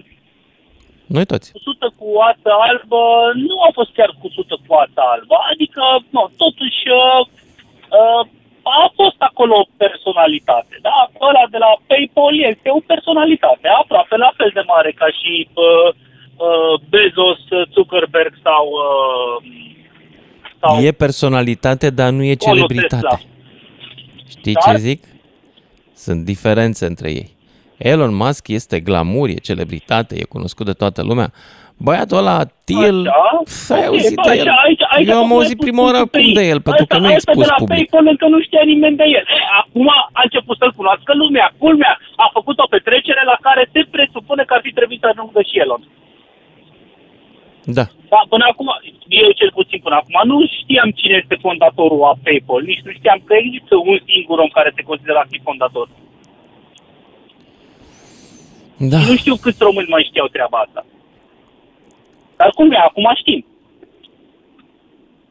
Noi 1.15 1.25
toți. 1.25 1.51
cu 1.51 1.59
sută 1.69 1.87
cu 1.99 2.07
ață 2.31 2.49
albă 2.69 3.01
nu 3.47 3.55
a 3.67 3.69
fost 3.77 3.91
chiar 3.97 4.11
cu 4.21 4.27
sută 4.37 4.55
cu 4.67 4.73
ață 4.83 5.01
albă. 5.13 5.35
Adică, 5.51 5.83
nu, 6.15 6.23
totuși 6.43 6.81
uh, 7.01 7.21
uh, 7.99 8.21
a 8.83 8.91
fost 8.99 9.19
acolo 9.29 9.53
o 9.63 9.69
personalitate. 9.83 10.75
Da? 10.87 10.97
Ăla 11.27 11.45
de 11.53 11.59
la 11.65 11.71
PayPal 11.87 12.35
este 12.51 12.67
o 12.77 12.79
personalitate 12.91 13.67
aproape 13.81 14.15
la 14.25 14.31
fel 14.37 14.51
de 14.53 14.63
mare 14.73 14.91
ca 15.01 15.07
și 15.19 15.33
uh, 15.53 15.55
uh, 15.65 15.95
Bezos, 16.89 17.39
Zuckerberg 17.73 18.33
sau... 18.43 18.65
Uh, 18.67 19.63
sau 20.59 20.81
E 20.83 20.91
personalitate, 20.91 21.89
dar 21.89 22.09
nu 22.11 22.23
e 22.23 22.35
Tesla. 22.35 22.53
celebritate. 22.53 23.21
Știi 24.29 24.53
Dar- 24.53 24.73
ce 24.75 24.79
zic? 24.81 25.03
Sunt 25.95 26.25
diferențe 26.25 26.85
între 26.85 27.09
ei. 27.09 27.27
Elon 27.77 28.15
Musk 28.15 28.47
este 28.47 28.79
glamour, 28.79 29.27
e 29.29 29.33
celebritate, 29.49 30.15
e 30.19 30.23
cunoscut 30.35 30.65
de 30.65 30.71
toată 30.81 31.01
lumea. 31.03 31.31
Băiatul 31.85 32.17
ăla, 32.17 32.39
Til, 32.69 32.97
Așa? 33.07 33.41
pf, 33.43 33.69
ai 33.75 33.79
Ok, 33.79 33.85
auzit 33.93 34.15
bă, 34.15 34.21
de 34.25 34.29
aici- 34.33 34.45
el. 34.45 34.53
aici- 34.65 34.87
aici 34.95 35.07
Eu 35.11 35.17
am 35.17 35.23
acum 35.25 35.35
auzit 35.37 35.57
ai 35.59 35.63
prima 35.65 35.81
pus 35.81 35.87
oară 35.87 35.97
punctul 36.01 36.19
acum 36.19 36.33
pe 36.33 36.39
de 36.39 36.45
ei. 36.45 36.51
el, 36.53 36.61
pentru 36.67 36.85
că 36.89 36.95
Ăsta- 36.95 37.03
nu 37.05 37.07
e 37.13 37.17
ăsta 37.19 37.31
expus 37.31 37.45
de 37.47 37.51
la 37.53 37.59
public. 37.61 37.77
PayPal 37.77 38.05
încă 38.13 38.25
nu 38.33 38.39
știa 38.47 38.63
nimeni 38.73 38.95
de 39.01 39.07
el. 39.17 39.25
E, 39.37 39.39
acum 39.61 39.87
a 40.19 40.21
început 40.27 40.55
să-l 40.61 40.73
cunoască 40.79 41.11
lumea. 41.23 41.47
Culmea 41.63 41.93
a 42.25 42.27
făcut 42.37 42.57
o 42.63 42.67
petrecere 42.75 43.21
la 43.31 43.37
care 43.47 43.63
se 43.73 43.81
presupune 43.95 44.43
că 44.47 44.53
ar 44.57 44.61
fi 44.67 44.71
trebuit 44.79 45.01
să 45.03 45.07
ajungă 45.11 45.39
și 45.49 45.55
Elon. 45.63 45.81
Da. 47.65 47.85
Dar 48.09 48.25
până 48.29 48.45
acum, 48.51 48.67
eu 49.07 49.31
cel 49.31 49.51
puțin 49.51 49.79
până 49.79 49.95
acum, 49.95 50.17
nu 50.31 50.37
știam 50.59 50.89
cine 50.91 51.15
este 51.21 51.37
fondatorul 51.45 52.03
a 52.03 52.13
PayPal. 52.23 52.61
Nici 52.61 52.85
nu 52.85 52.91
știam 52.91 53.19
că 53.25 53.33
există 53.35 53.75
un 53.75 53.97
singur 54.09 54.39
om 54.39 54.51
care 54.57 54.71
se 54.75 54.81
consideră 54.81 55.17
a 55.17 55.29
fi 55.29 55.39
fondator. 55.43 55.87
Da. 58.77 58.97
Nu 58.97 59.15
știu 59.15 59.35
câți 59.35 59.63
români 59.63 59.93
mai 59.93 60.07
știau 60.09 60.27
treaba 60.27 60.57
asta. 60.65 60.85
Dar 62.35 62.49
cum 62.49 62.71
e, 62.71 62.77
acum 62.77 63.07
știm. 63.15 63.45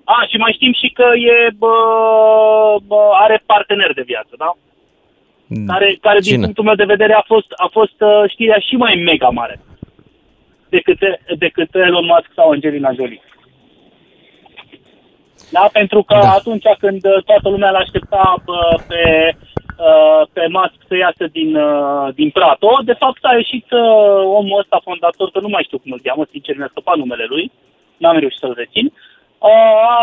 A, 0.05 0.27
și 0.31 0.37
mai 0.37 0.53
știm 0.53 0.73
și 0.73 0.89
că 0.89 1.07
e, 1.33 1.51
bă, 1.59 1.75
bă, 2.87 3.03
are 3.25 3.43
partener 3.47 3.93
de 3.95 4.03
viață, 4.07 4.35
da? 4.39 4.57
Care, 5.67 5.99
care 6.01 6.19
din 6.19 6.31
Cine? 6.31 6.45
punctul 6.45 6.65
meu 6.65 6.75
de 6.75 6.93
vedere 6.95 7.13
a 7.13 7.25
fost, 7.27 7.51
a 7.57 7.69
fost 7.73 8.01
uh, 8.01 8.31
știrea 8.31 8.59
și 8.59 8.75
mai 8.77 8.95
mega 8.95 9.29
mare 9.29 9.61
decât, 10.77 11.01
decât 11.45 11.71
Elon 11.75 12.07
Musk 12.13 12.31
sau 12.35 12.51
Angelina 12.51 12.93
Jolie. 12.99 13.23
Da, 15.57 15.65
pentru 15.79 16.01
că 16.09 16.15
Da. 16.15 16.27
da. 16.29 16.31
atunci 16.41 16.69
când 16.85 17.03
uh, 17.05 17.23
toată 17.29 17.49
lumea 17.49 17.71
l 17.71 17.83
aștepta 17.85 18.25
bă, 18.47 18.59
pe, 18.89 19.03
uh, 19.89 20.23
pe 20.35 20.43
Musk 20.57 20.79
să 20.89 20.95
iasă 20.97 21.25
din, 21.39 21.51
uh, 21.57 22.07
din 22.19 22.31
Prato, 22.37 22.73
de 22.91 22.97
fapt 23.03 23.23
a 23.25 23.35
ieșit 23.43 23.67
uh, 23.71 24.21
omul 24.41 24.61
ăsta 24.63 24.87
fondator, 24.89 25.29
că 25.31 25.41
nu 25.41 25.51
mai 25.55 25.67
știu 25.67 25.79
cum 25.79 25.93
îl 25.93 26.05
cheamă, 26.07 26.25
sincer 26.31 26.55
mi-a 26.57 26.71
scăpat 26.71 26.97
numele 26.97 27.27
lui, 27.35 27.45
n-am 28.03 28.19
reușit 28.19 28.43
să-l 28.43 28.55
rețin, 28.63 28.87
uh, 28.87 29.77
a 29.95 29.99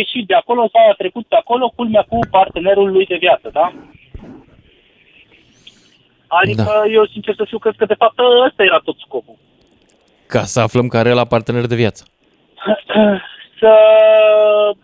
ieșit 0.00 0.24
de 0.30 0.34
acolo 0.34 0.62
sau 0.72 0.82
a 0.90 1.00
trecut 1.02 1.24
pe 1.26 1.36
acolo, 1.42 1.72
culmea 1.76 2.04
cu 2.10 2.18
partenerul 2.36 2.88
lui 2.90 3.06
de 3.12 3.22
viață, 3.24 3.48
da? 3.58 3.66
Adică 6.40 6.72
da. 6.82 6.90
eu, 6.96 7.04
sincer 7.06 7.34
să 7.34 7.44
fiu, 7.50 7.58
cred 7.58 7.76
că 7.76 7.86
de 7.92 8.00
fapt 8.02 8.18
ăsta 8.46 8.62
era 8.62 8.80
tot 8.88 8.98
scopul. 9.06 9.36
Ca 10.26 10.42
să 10.42 10.60
aflăm 10.60 10.88
care 10.88 11.08
e 11.08 11.12
la 11.12 11.24
partener 11.24 11.66
de 11.66 11.74
viață. 11.74 12.04
să 13.60 13.72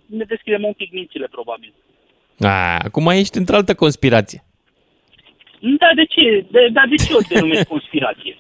ne 0.07 0.25
deschidem 0.25 0.65
un 0.65 0.73
pic 0.73 0.93
mințile, 0.93 1.27
probabil. 1.31 1.73
A, 2.41 2.79
acum 2.85 3.07
ești 3.07 3.39
într-altă 3.39 3.75
conspirație. 3.75 4.45
Da, 5.61 5.87
de 5.95 6.05
ce? 6.05 6.47
De, 6.51 6.69
dar 6.73 6.87
de 6.89 6.95
ce 6.95 7.15
o 7.15 7.19
denumesc 7.29 7.67
conspirație? 7.77 8.37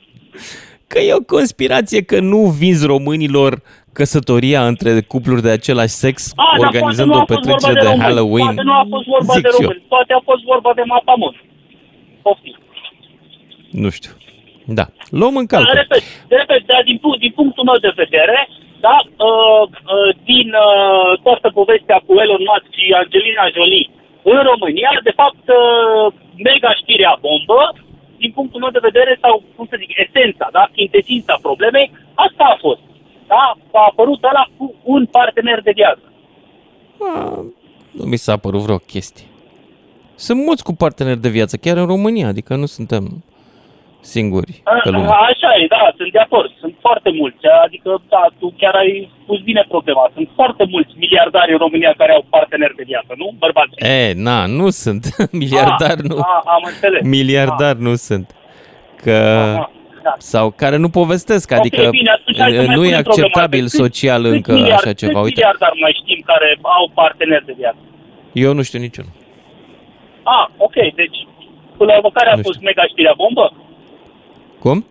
Că 0.86 0.98
e 0.98 1.14
o 1.14 1.20
conspirație 1.20 2.02
că 2.02 2.20
nu 2.20 2.38
vinzi 2.38 2.86
românilor 2.86 3.62
căsătoria 3.92 4.66
între 4.66 5.00
cupluri 5.00 5.42
de 5.42 5.50
același 5.50 5.88
sex, 6.04 6.32
A, 6.36 6.56
dar 6.58 6.66
organizând 6.66 7.10
poate 7.10 7.32
o 7.32 7.36
nu 7.36 7.36
a 7.36 7.36
fost 7.36 7.46
vorba 7.46 7.56
petrecere 7.56 7.80
de, 7.80 7.86
români. 7.86 8.02
Halloween. 8.02 8.44
Poate 8.54 8.62
nu 8.62 8.72
a 8.72 8.86
fost 8.90 9.06
vorba 9.06 9.32
Zic 9.34 9.42
de 9.42 9.48
și 9.48 9.54
eu. 9.62 9.66
români, 9.68 9.84
poate 9.88 10.12
a 10.12 10.20
fost 10.24 10.42
vorba 10.42 10.72
de 10.74 10.82
mapamon. 10.86 11.42
Poftim. 12.22 12.58
Nu 13.70 13.90
știu. 13.90 14.10
Da. 14.64 14.86
Luăm 15.20 15.36
în 15.36 15.46
Dar, 15.46 15.52
calcul. 15.52 15.78
repet, 15.80 16.02
repet 16.38 16.62
dar 16.66 16.82
din, 16.90 16.98
punct, 17.02 17.18
din 17.18 17.32
punctul 17.40 17.64
meu 17.64 17.78
de 17.86 17.92
vedere, 18.02 18.38
da, 18.86 18.96
uh, 19.28 19.64
uh, 19.94 20.10
din 20.30 20.48
uh, 20.68 21.10
toată 21.26 21.48
povestea 21.58 21.98
cu 22.06 22.12
Elon 22.22 22.44
Musk 22.48 22.68
și 22.76 22.98
Angelina 23.02 23.46
Jolie 23.56 23.90
în 24.22 24.40
România, 24.50 24.90
de 25.08 25.14
fapt, 25.20 25.44
uh, 25.48 26.12
mega 26.48 26.72
știrea 26.80 27.18
bombă, 27.24 27.60
din 28.22 28.30
punctul 28.36 28.60
meu 28.60 28.70
de 28.76 28.86
vedere, 28.88 29.18
sau, 29.24 29.42
cum 29.56 29.66
să 29.70 29.76
zic, 29.78 29.90
esența, 30.04 30.48
da, 30.52 30.68
chintesința 30.76 31.38
problemei, 31.42 31.92
asta 32.14 32.44
a 32.54 32.56
fost. 32.60 32.80
Da? 33.26 33.56
A 33.72 33.86
apărut 33.90 34.22
ăla 34.24 34.44
cu 34.56 34.74
un 34.82 35.06
partener 35.06 35.60
de 35.62 35.72
viață. 35.74 36.12
A, 37.00 37.44
nu 37.90 38.04
mi 38.04 38.16
s-a 38.16 38.36
părut 38.36 38.60
vreo 38.60 38.76
chestie. 38.76 39.26
Sunt 40.14 40.44
mulți 40.44 40.64
cu 40.64 40.72
parteneri 40.74 41.20
de 41.20 41.28
viață, 41.28 41.56
chiar 41.56 41.76
în 41.76 41.86
România, 41.86 42.26
adică 42.28 42.54
nu 42.56 42.66
suntem 42.66 43.24
singuri 44.00 44.52
pe 44.82 44.88
A, 44.88 44.90
lume. 44.90 45.06
Așa 45.30 45.50
e, 45.62 45.66
da, 45.68 45.92
sunt 45.96 46.12
de 46.12 46.18
acord. 46.18 46.50
Sunt 46.62 46.74
foarte 46.80 47.10
mulți. 47.20 47.38
Adică, 47.64 48.02
da, 48.08 48.22
tu 48.38 48.54
chiar 48.58 48.74
ai 48.74 49.10
pus 49.26 49.40
bine 49.40 49.64
problema. 49.68 50.10
Sunt 50.14 50.28
foarte 50.34 50.64
mulți 50.70 50.92
miliardari 50.96 51.52
în 51.52 51.58
România 51.58 51.94
care 51.96 52.12
au 52.12 52.24
parteneri 52.30 52.74
de 52.76 52.82
viață, 52.86 53.12
nu? 53.16 53.34
Bărbați. 53.38 53.74
E, 53.76 54.12
na, 54.16 54.46
nu 54.46 54.68
sunt. 54.70 55.02
Miliardar 55.42 55.96
Ah, 55.98 56.04
nu. 56.10 56.16
ah, 56.18 56.40
am 56.44 56.62
înțeles. 56.66 57.02
Miliardar 57.04 57.74
nu 57.74 57.94
sunt. 57.94 58.34
Că... 59.02 59.16
Ah, 59.58 59.66
da. 60.02 60.14
Sau 60.18 60.50
care 60.50 60.76
nu 60.76 60.88
povestesc, 60.88 61.50
Ok, 61.50 61.58
adică 61.58 61.88
bine, 61.90 62.10
atunci 62.10 62.38
hai 62.38 62.50
să 62.52 62.56
mai 62.56 62.66
nu 62.76 62.82
e 62.84 62.86
punem 62.86 63.02
problema. 63.02 63.26
acceptabil 63.26 63.60
Câți- 63.62 63.76
social 63.82 64.20
câți 64.22 64.34
încă 64.34 64.52
miliard- 64.52 64.80
așa 64.84 64.92
ceva. 64.92 65.12
Câți 65.20 65.24
Uite, 65.28 65.40
miliardari 65.40 65.80
mai 65.80 65.92
știm 66.00 66.20
care 66.30 66.48
au 66.62 66.90
parteneri 66.94 67.44
de 67.50 67.54
viață? 67.62 67.78
eu 68.32 68.52
nu 68.58 68.62
știu 68.62 68.78
niciunul. 68.86 69.12
Ah, 70.36 70.46
ok, 70.66 70.76
deci 71.00 71.18
până 71.76 71.88
la 71.92 71.96
urmă 71.98 72.10
care 72.18 72.28
a 72.30 72.34
Nu 72.36 72.42
fost 72.46 72.56
știu. 72.58 72.68
mega 72.70 72.84
știrea 72.92 73.14
bombă? 73.22 73.46
Cum? 74.60 74.84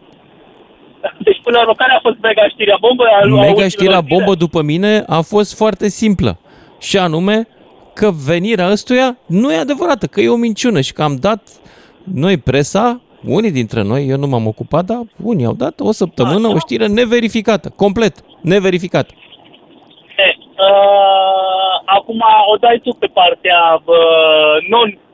Deci 1.18 1.42
până 1.44 1.56
la 1.58 1.62
urmă 1.62 1.74
care 1.78 1.94
a 1.96 2.00
fost 2.02 2.18
mega 2.22 2.48
știrea 2.48 2.78
bombă? 2.80 3.04
A, 3.04 3.16
a 3.16 3.26
Mega 3.26 3.36
ultimelor 3.36 3.70
știrea 3.70 4.00
zile? 4.00 4.16
bombă 4.16 4.34
după 4.36 4.62
mine 4.62 5.04
a 5.08 5.22
fost 5.22 5.58
foarte 5.58 5.88
simplă. 5.88 6.38
Și 6.80 6.98
anume 6.98 7.48
că 7.94 8.12
venirea 8.26 8.70
ăstuia 8.72 9.18
nu 9.28 9.52
e 9.52 9.58
adevărată, 9.58 10.06
că 10.06 10.22
e 10.22 10.30
o 10.30 10.36
minciună 10.36 10.82
și 10.82 10.94
că 10.94 11.04
am 11.04 11.16
dat 11.16 11.42
noi 12.14 12.38
presa, 12.38 13.02
unii 13.26 13.52
dintre 13.52 13.82
noi, 13.84 14.08
eu 14.08 14.18
nu 14.18 14.28
m-am 14.28 14.48
ocupat, 14.48 14.86
dar 14.86 15.02
unii 15.24 15.46
au 15.46 15.54
dat 15.54 15.80
o 15.80 15.92
săptămână 15.92 16.48
Așa. 16.48 16.56
o 16.56 16.58
știre 16.58 16.88
neverificată, 16.88 17.74
complet, 17.76 18.16
neverificată. 18.42 19.14
E, 20.18 20.36
uh, 20.38 21.76
acum 21.86 22.22
o 22.54 22.56
dai 22.56 22.80
tu 22.84 22.96
pe 23.00 23.10
partea 23.14 23.82
uh, 23.86 24.70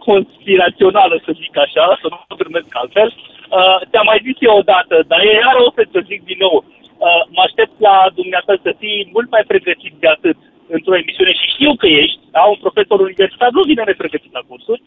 non-conspirațională, 0.05 1.15
să 1.25 1.31
zic 1.41 1.53
așa, 1.65 1.85
să 2.01 2.07
nu 2.11 2.17
mă 2.29 2.35
primesc 2.43 2.69
altfel. 2.81 3.09
Uh, 3.15 3.77
te-am 3.89 4.07
mai 4.11 4.19
zis 4.27 4.37
eu 4.39 4.55
odată, 4.61 4.95
dar 5.09 5.19
e 5.19 5.31
iar 5.43 5.55
o 5.65 5.67
să 5.75 5.99
zic 6.09 6.21
din 6.29 6.39
nou. 6.45 6.55
Uh, 7.05 7.21
mă 7.35 7.41
aștept 7.47 7.75
la 7.87 7.95
dumneata 8.19 8.53
să 8.65 8.71
fii 8.81 9.09
mult 9.15 9.29
mai 9.35 9.43
pregătit 9.51 9.93
de 10.03 10.07
atât 10.15 10.37
într-o 10.75 10.97
emisiune 11.01 11.33
și 11.39 11.53
știu 11.55 11.71
că 11.81 11.87
ești, 11.87 12.19
da, 12.35 12.41
un 12.53 12.59
profesor 12.65 12.99
universitar 12.99 13.49
nu 13.57 13.63
vine 13.69 13.83
nepregătit 13.85 14.31
la 14.33 14.43
cursuri. 14.47 14.81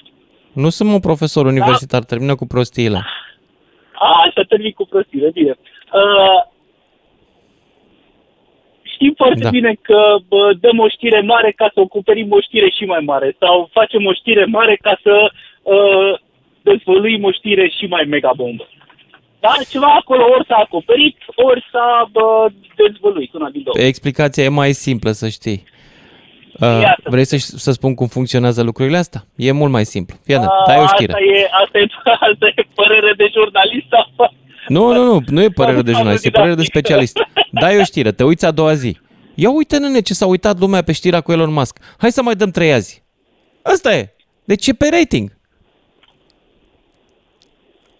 Nu 0.52 0.68
sunt 0.68 0.88
un 0.96 1.00
profesor 1.00 1.44
universitar, 1.46 2.02
termină 2.04 2.34
cu 2.34 2.46
prostiile. 2.46 3.00
A, 4.06 4.08
așa 4.26 4.42
termin 4.48 4.72
cu 4.72 4.86
prostire, 4.92 5.30
bine. 5.38 5.54
Uh, 6.00 6.40
știm 8.98 9.12
foarte 9.22 9.42
Da. 9.44 9.48
da. 9.50 9.56
bine 9.58 9.72
că 9.88 9.98
bă, 10.28 10.42
dăm 10.64 10.78
o 10.86 10.88
știre 10.88 11.20
mare 11.32 11.50
ca 11.60 11.66
să 11.74 11.78
acoperim 11.80 12.28
o 12.38 12.40
știre 12.46 12.68
și 12.76 12.84
mai 12.92 13.02
mare 13.12 13.28
sau 13.42 13.54
facem 13.78 14.02
o 14.10 14.12
știre 14.20 14.44
mare 14.44 14.74
ca 14.86 14.94
să 15.04 15.14
uh, 15.74 16.12
dezvăluim 16.68 17.22
o 17.24 17.32
știre 17.38 17.66
și 17.76 17.84
mai 17.94 18.04
mega 18.14 18.32
bombă. 18.36 18.64
Da? 19.40 19.52
Ceva 19.70 19.90
acolo 20.00 20.24
ori 20.34 20.46
s-a 20.48 20.56
acoperit, 20.66 21.16
ori 21.34 21.62
s-a 21.72 22.08
bă, 22.12 22.46
dezvăluit, 22.76 23.32
una 23.34 23.48
din 23.50 23.62
două. 23.64 23.86
Explicația 23.86 24.44
e 24.44 24.48
mai 24.48 24.72
simplă, 24.72 25.10
să 25.10 25.28
știi. 25.28 25.62
Uh, 26.60 26.78
Iată. 26.82 27.02
vrei 27.14 27.24
să, 27.24 27.36
să 27.38 27.70
spun 27.72 27.94
cum 27.94 28.06
funcționează 28.06 28.62
lucrurile 28.62 28.96
astea? 28.96 29.20
E 29.36 29.52
mult 29.52 29.72
mai 29.72 29.84
simplu. 29.84 30.16
Fii 30.24 30.34
atent, 30.34 30.50
Uh, 30.50 30.66
dai 30.66 30.78
o 30.82 30.86
știre. 30.86 31.12
Asta 31.12 31.24
e, 31.24 31.48
asta, 31.62 31.78
e, 31.78 31.86
asta 32.30 32.46
e 32.56 32.62
părere 32.74 33.12
de 33.16 33.26
jurnalist 33.36 33.86
sau... 33.90 34.32
Nu, 34.68 34.92
nu, 34.92 35.02
nu, 35.04 35.20
nu 35.26 35.42
e 35.42 35.48
părere 35.48 35.82
de 35.82 35.90
Am 35.90 35.96
jurnalist, 35.96 36.24
e 36.24 36.28
auzit 36.28 36.32
părere 36.40 36.54
de 36.54 36.60
asta. 36.60 36.72
specialist. 36.78 37.16
Dai 37.60 37.78
o 37.78 37.84
știre, 37.84 38.12
te 38.12 38.24
uiți 38.24 38.44
a 38.44 38.50
doua 38.50 38.74
zi. 38.74 38.98
Ia 39.34 39.50
uite, 39.50 39.78
nene, 39.78 40.00
ce 40.00 40.14
s-a 40.14 40.26
uitat 40.26 40.58
lumea 40.58 40.82
pe 40.82 40.92
știrea 40.92 41.20
cu 41.20 41.32
Elon 41.32 41.52
Musk. 41.52 41.78
Hai 41.96 42.12
să 42.12 42.22
mai 42.22 42.34
dăm 42.36 42.50
trei 42.50 42.72
azi. 42.72 43.02
Asta 43.62 43.96
e. 43.96 44.14
Deci 44.44 44.66
e 44.66 44.72
pe 44.72 44.88
rating. 44.90 45.36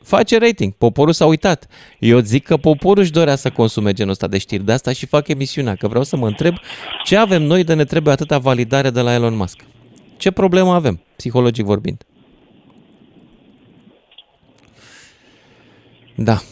Face 0.02 0.38
rating. 0.38 0.72
Poporul 0.72 1.12
s-a 1.12 1.26
uitat. 1.26 1.66
Eu 1.98 2.18
zic 2.18 2.44
că 2.44 2.56
poporul 2.56 3.02
își 3.02 3.12
dorea 3.12 3.36
să 3.36 3.50
consume 3.50 3.92
genul 3.92 4.10
ăsta 4.10 4.26
de 4.26 4.38
știri. 4.38 4.64
De 4.64 4.72
asta 4.72 4.92
și 4.92 5.06
fac 5.06 5.28
emisiunea, 5.28 5.74
că 5.74 5.88
vreau 5.88 6.04
să 6.04 6.16
mă 6.16 6.26
întreb 6.26 6.54
ce 7.04 7.16
avem 7.16 7.42
noi 7.42 7.64
de 7.64 7.74
ne 7.74 7.84
trebuie 7.84 8.12
atâta 8.12 8.38
validare 8.38 8.90
de 8.90 9.00
la 9.00 9.12
Elon 9.12 9.36
Musk. 9.36 9.60
Ce 10.16 10.30
problemă 10.30 10.72
avem, 10.72 11.02
psihologic 11.16 11.64
vorbind? 11.64 12.02
Da. 16.14 16.42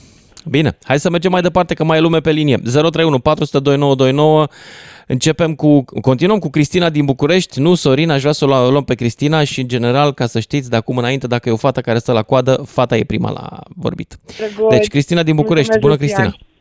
Bine, 0.51 0.79
hai 0.83 0.99
să 0.99 1.11
mergem 1.11 1.31
mai 1.31 1.41
departe, 1.41 1.75
că 1.75 1.85
mai 1.85 1.99
e 1.99 2.01
lume 2.01 2.21
pe 2.21 2.31
linie. 2.31 2.57
031 2.57 3.19
400 3.19 3.59
2929. 3.59 4.47
Începem 5.07 5.55
cu, 5.55 5.85
continuăm 6.01 6.39
cu 6.39 6.51
Cristina 6.51 6.91
din 6.91 7.05
București. 7.05 7.61
Nu, 7.61 7.75
Sorin, 7.75 8.11
aș 8.11 8.21
vrea 8.21 8.33
să 8.33 8.45
o 8.45 8.71
luăm 8.71 8.85
pe 8.85 8.95
Cristina 8.95 9.45
și, 9.45 9.61
în 9.61 9.69
general, 9.69 10.13
ca 10.13 10.27
să 10.27 10.41
știți, 10.41 10.71
de 10.71 10.77
acum 10.77 10.97
înainte, 10.97 11.27
dacă 11.27 11.49
e 11.49 11.53
o 11.53 11.57
fată 11.57 11.81
care 11.81 11.99
stă 11.99 12.13
la 12.13 12.23
coadă, 12.23 12.53
fata 12.67 12.97
e 12.97 13.05
prima 13.05 13.31
la 13.31 13.47
vorbit. 13.77 14.19
Drăguț. 14.37 14.75
Deci, 14.75 14.89
Cristina 14.89 15.23
din 15.23 15.35
București. 15.35 15.71
Mulțumesc, 15.71 15.99
Bună, 15.99 16.23
Lucian. 16.23 16.31
Cristina. 16.31 16.55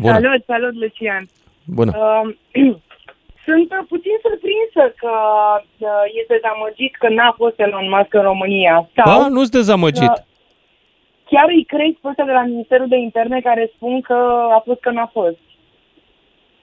Bună. 0.00 0.14
Salut, 0.20 0.44
salut, 0.46 0.74
Lucian. 0.82 1.28
Bună. 1.64 1.92
Uh, 1.96 2.34
sunt 3.46 3.68
uh, 3.78 3.82
puțin 3.92 4.16
surprinsă 4.26 4.82
că 5.02 5.14
uh, 5.78 6.18
e 6.18 6.32
dezamăgit 6.34 6.92
că 7.02 7.08
n-a 7.16 7.34
fost 7.40 7.56
Elon 7.64 7.88
Musk 7.94 8.14
în 8.14 8.22
România. 8.32 8.74
Sau 8.96 9.22
A, 9.22 9.28
nu-ți 9.28 9.50
dezamăgit. 9.50 10.12
că 10.14 10.22
chiar 11.30 11.46
îi 11.48 11.64
crezi 11.64 11.98
pe 12.02 12.08
ăsta 12.08 12.24
de 12.24 12.32
la 12.32 12.42
Ministerul 12.44 12.88
de 12.88 12.96
Interne 12.96 13.40
care 13.40 13.70
spun 13.74 14.00
că 14.00 14.18
a 14.56 14.62
fost 14.64 14.80
că 14.80 14.90
n-a 14.90 15.10
fost. 15.12 15.38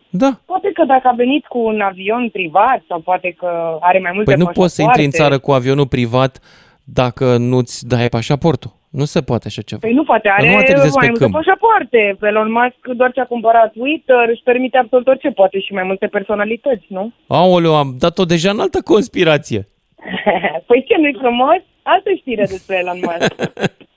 Da. 0.10 0.30
Poate 0.46 0.72
că 0.74 0.84
dacă 0.86 1.08
a 1.08 1.12
venit 1.24 1.46
cu 1.46 1.60
un 1.60 1.82
avion 1.82 2.30
privat 2.30 2.84
sau 2.88 3.00
poate 3.00 3.36
că 3.38 3.78
are 3.80 4.00
mai 4.00 4.12
multe 4.14 4.32
Păi 4.34 4.40
nu 4.44 4.50
poți 4.52 4.76
să 4.76 4.82
intri 4.82 5.04
în 5.04 5.10
pașapoarte. 5.10 5.36
țară 5.38 5.40
cu 5.46 5.52
avionul 5.52 5.88
privat 5.88 6.40
dacă 6.84 7.38
nu-ți 7.38 7.88
dai 7.88 8.10
pașaportul. 8.10 8.72
Nu 8.90 9.06
se 9.06 9.22
poate 9.22 9.48
așa 9.48 9.62
ceva. 9.62 9.82
Păi 9.82 9.94
nu 9.94 10.04
poate, 10.04 10.28
Că 10.28 10.34
are 10.38 10.50
nu 10.52 10.58
aterizezi 10.58 10.96
mai 10.98 11.06
pe 11.06 11.10
multe 11.12 11.24
câmp. 11.24 11.34
pașapoarte. 11.36 12.16
Pe 12.20 12.28
Elon 12.28 12.52
Musk 12.52 12.96
doar 12.98 13.12
ce 13.12 13.20
a 13.22 13.26
cumpărat 13.26 13.72
Twitter 13.72 14.26
își 14.30 14.42
permite 14.44 14.78
absolut 14.78 15.08
orice, 15.08 15.30
poate 15.30 15.60
și 15.60 15.74
mai 15.74 15.84
multe 15.84 16.08
personalități, 16.08 16.86
nu? 16.88 17.12
Aoleu, 17.28 17.76
am 17.76 17.96
dat-o 18.00 18.26
deja 18.26 18.50
în 18.50 18.60
altă 18.60 18.80
conspirație. 18.84 19.68
păi 20.68 20.84
ce, 20.88 20.96
nu-i 20.98 21.18
frumos? 21.22 21.62
Altă 21.84 22.10
știre 22.18 22.46
despre 22.46 22.76
Elon 22.78 23.00
Musk. 23.04 23.34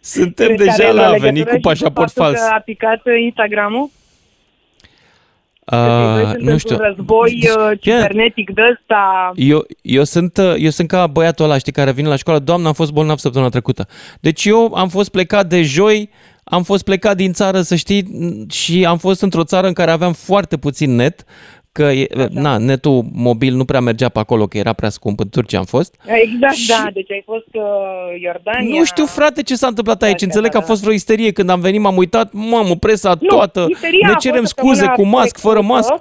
Suntem 0.00 0.46
Crezi 0.46 0.64
că 0.64 0.64
deja 0.64 0.88
are 0.88 0.92
la 0.92 1.02
legătură 1.02 1.26
venit 1.26 1.48
cu 1.48 1.54
și 1.54 1.60
pașaport 1.60 2.12
faptul 2.12 2.22
fals. 2.22 2.48
Că 2.48 2.54
a 2.54 2.60
picat 2.60 3.00
uh, 3.06 3.20
Instagram-ul? 3.24 3.90
Că 5.64 5.76
Uh, 5.76 5.76
noi 5.76 6.24
suntem 6.24 6.52
nu 6.52 6.58
știu. 6.58 6.74
într-un 6.74 6.94
război 6.94 7.38
Deci, 7.40 7.50
uh, 7.50 7.56
chiar, 7.56 8.00
cibernetic 8.00 8.50
de 8.50 8.62
ăsta. 8.70 9.32
eu, 9.34 9.66
eu, 9.82 10.04
sunt, 10.04 10.36
uh, 10.36 10.54
eu 10.58 10.70
sunt 10.70 10.88
ca 10.88 11.06
băiatul 11.06 11.44
ăla, 11.44 11.58
știi, 11.58 11.72
care 11.72 11.92
vine 11.92 12.08
la 12.08 12.16
școală. 12.16 12.38
Doamne, 12.38 12.66
am 12.66 12.72
fost 12.72 12.92
bolnav 12.92 13.18
săptămâna 13.18 13.50
trecută. 13.50 13.86
Deci 14.20 14.44
eu 14.44 14.74
am 14.74 14.88
fost 14.88 15.10
plecat 15.10 15.46
de 15.46 15.62
joi, 15.62 16.10
am 16.44 16.62
fost 16.62 16.84
plecat 16.84 17.16
din 17.16 17.32
țară, 17.32 17.60
să 17.60 17.74
știi, 17.74 18.06
și 18.50 18.84
am 18.84 18.98
fost 18.98 19.22
într-o 19.22 19.44
țară 19.44 19.66
în 19.66 19.72
care 19.72 19.90
aveam 19.90 20.12
foarte 20.12 20.56
puțin 20.56 20.94
net, 20.94 21.24
că 21.72 21.82
e, 21.82 22.06
na, 22.30 22.56
netul 22.58 23.04
mobil 23.12 23.54
nu 23.54 23.64
prea 23.64 23.80
mergea 23.80 24.08
pe 24.08 24.18
acolo, 24.18 24.46
că 24.46 24.58
era 24.58 24.72
prea 24.72 24.88
scump. 24.88 25.20
În 25.20 25.28
Turcia 25.28 25.58
am 25.58 25.64
fost. 25.64 25.94
Exact, 26.06 26.54
Și- 26.54 26.68
da. 26.68 26.86
Deci 26.92 27.10
ai 27.10 27.22
fost 27.24 27.48
uh, 27.52 27.62
Iordania. 28.22 28.78
Nu 28.78 28.84
știu, 28.84 29.04
frate, 29.06 29.42
ce 29.42 29.54
s-a 29.54 29.66
întâmplat 29.66 30.02
aici. 30.02 30.20
Da, 30.20 30.26
Înțeleg 30.26 30.50
că 30.50 30.58
da, 30.58 30.64
a 30.64 30.66
fost 30.66 30.80
vreo 30.82 30.92
isterie 30.94 31.32
când 31.32 31.50
am 31.50 31.60
venit, 31.60 31.80
m-am 31.80 31.96
uitat, 31.96 32.32
mamă, 32.32 32.74
presa 32.74 33.14
Nu, 33.20 33.26
toată, 33.28 33.66
isteria 33.68 34.06
ne 34.06 34.12
a 34.12 34.16
cerem 34.16 34.40
fost 34.40 34.56
scuze 34.56 34.80
cu 34.84 34.86
săptămâna 34.86 35.18
masc, 35.18 35.38
fără 35.38 35.58
trecută. 35.58 35.74
masc. 35.74 35.92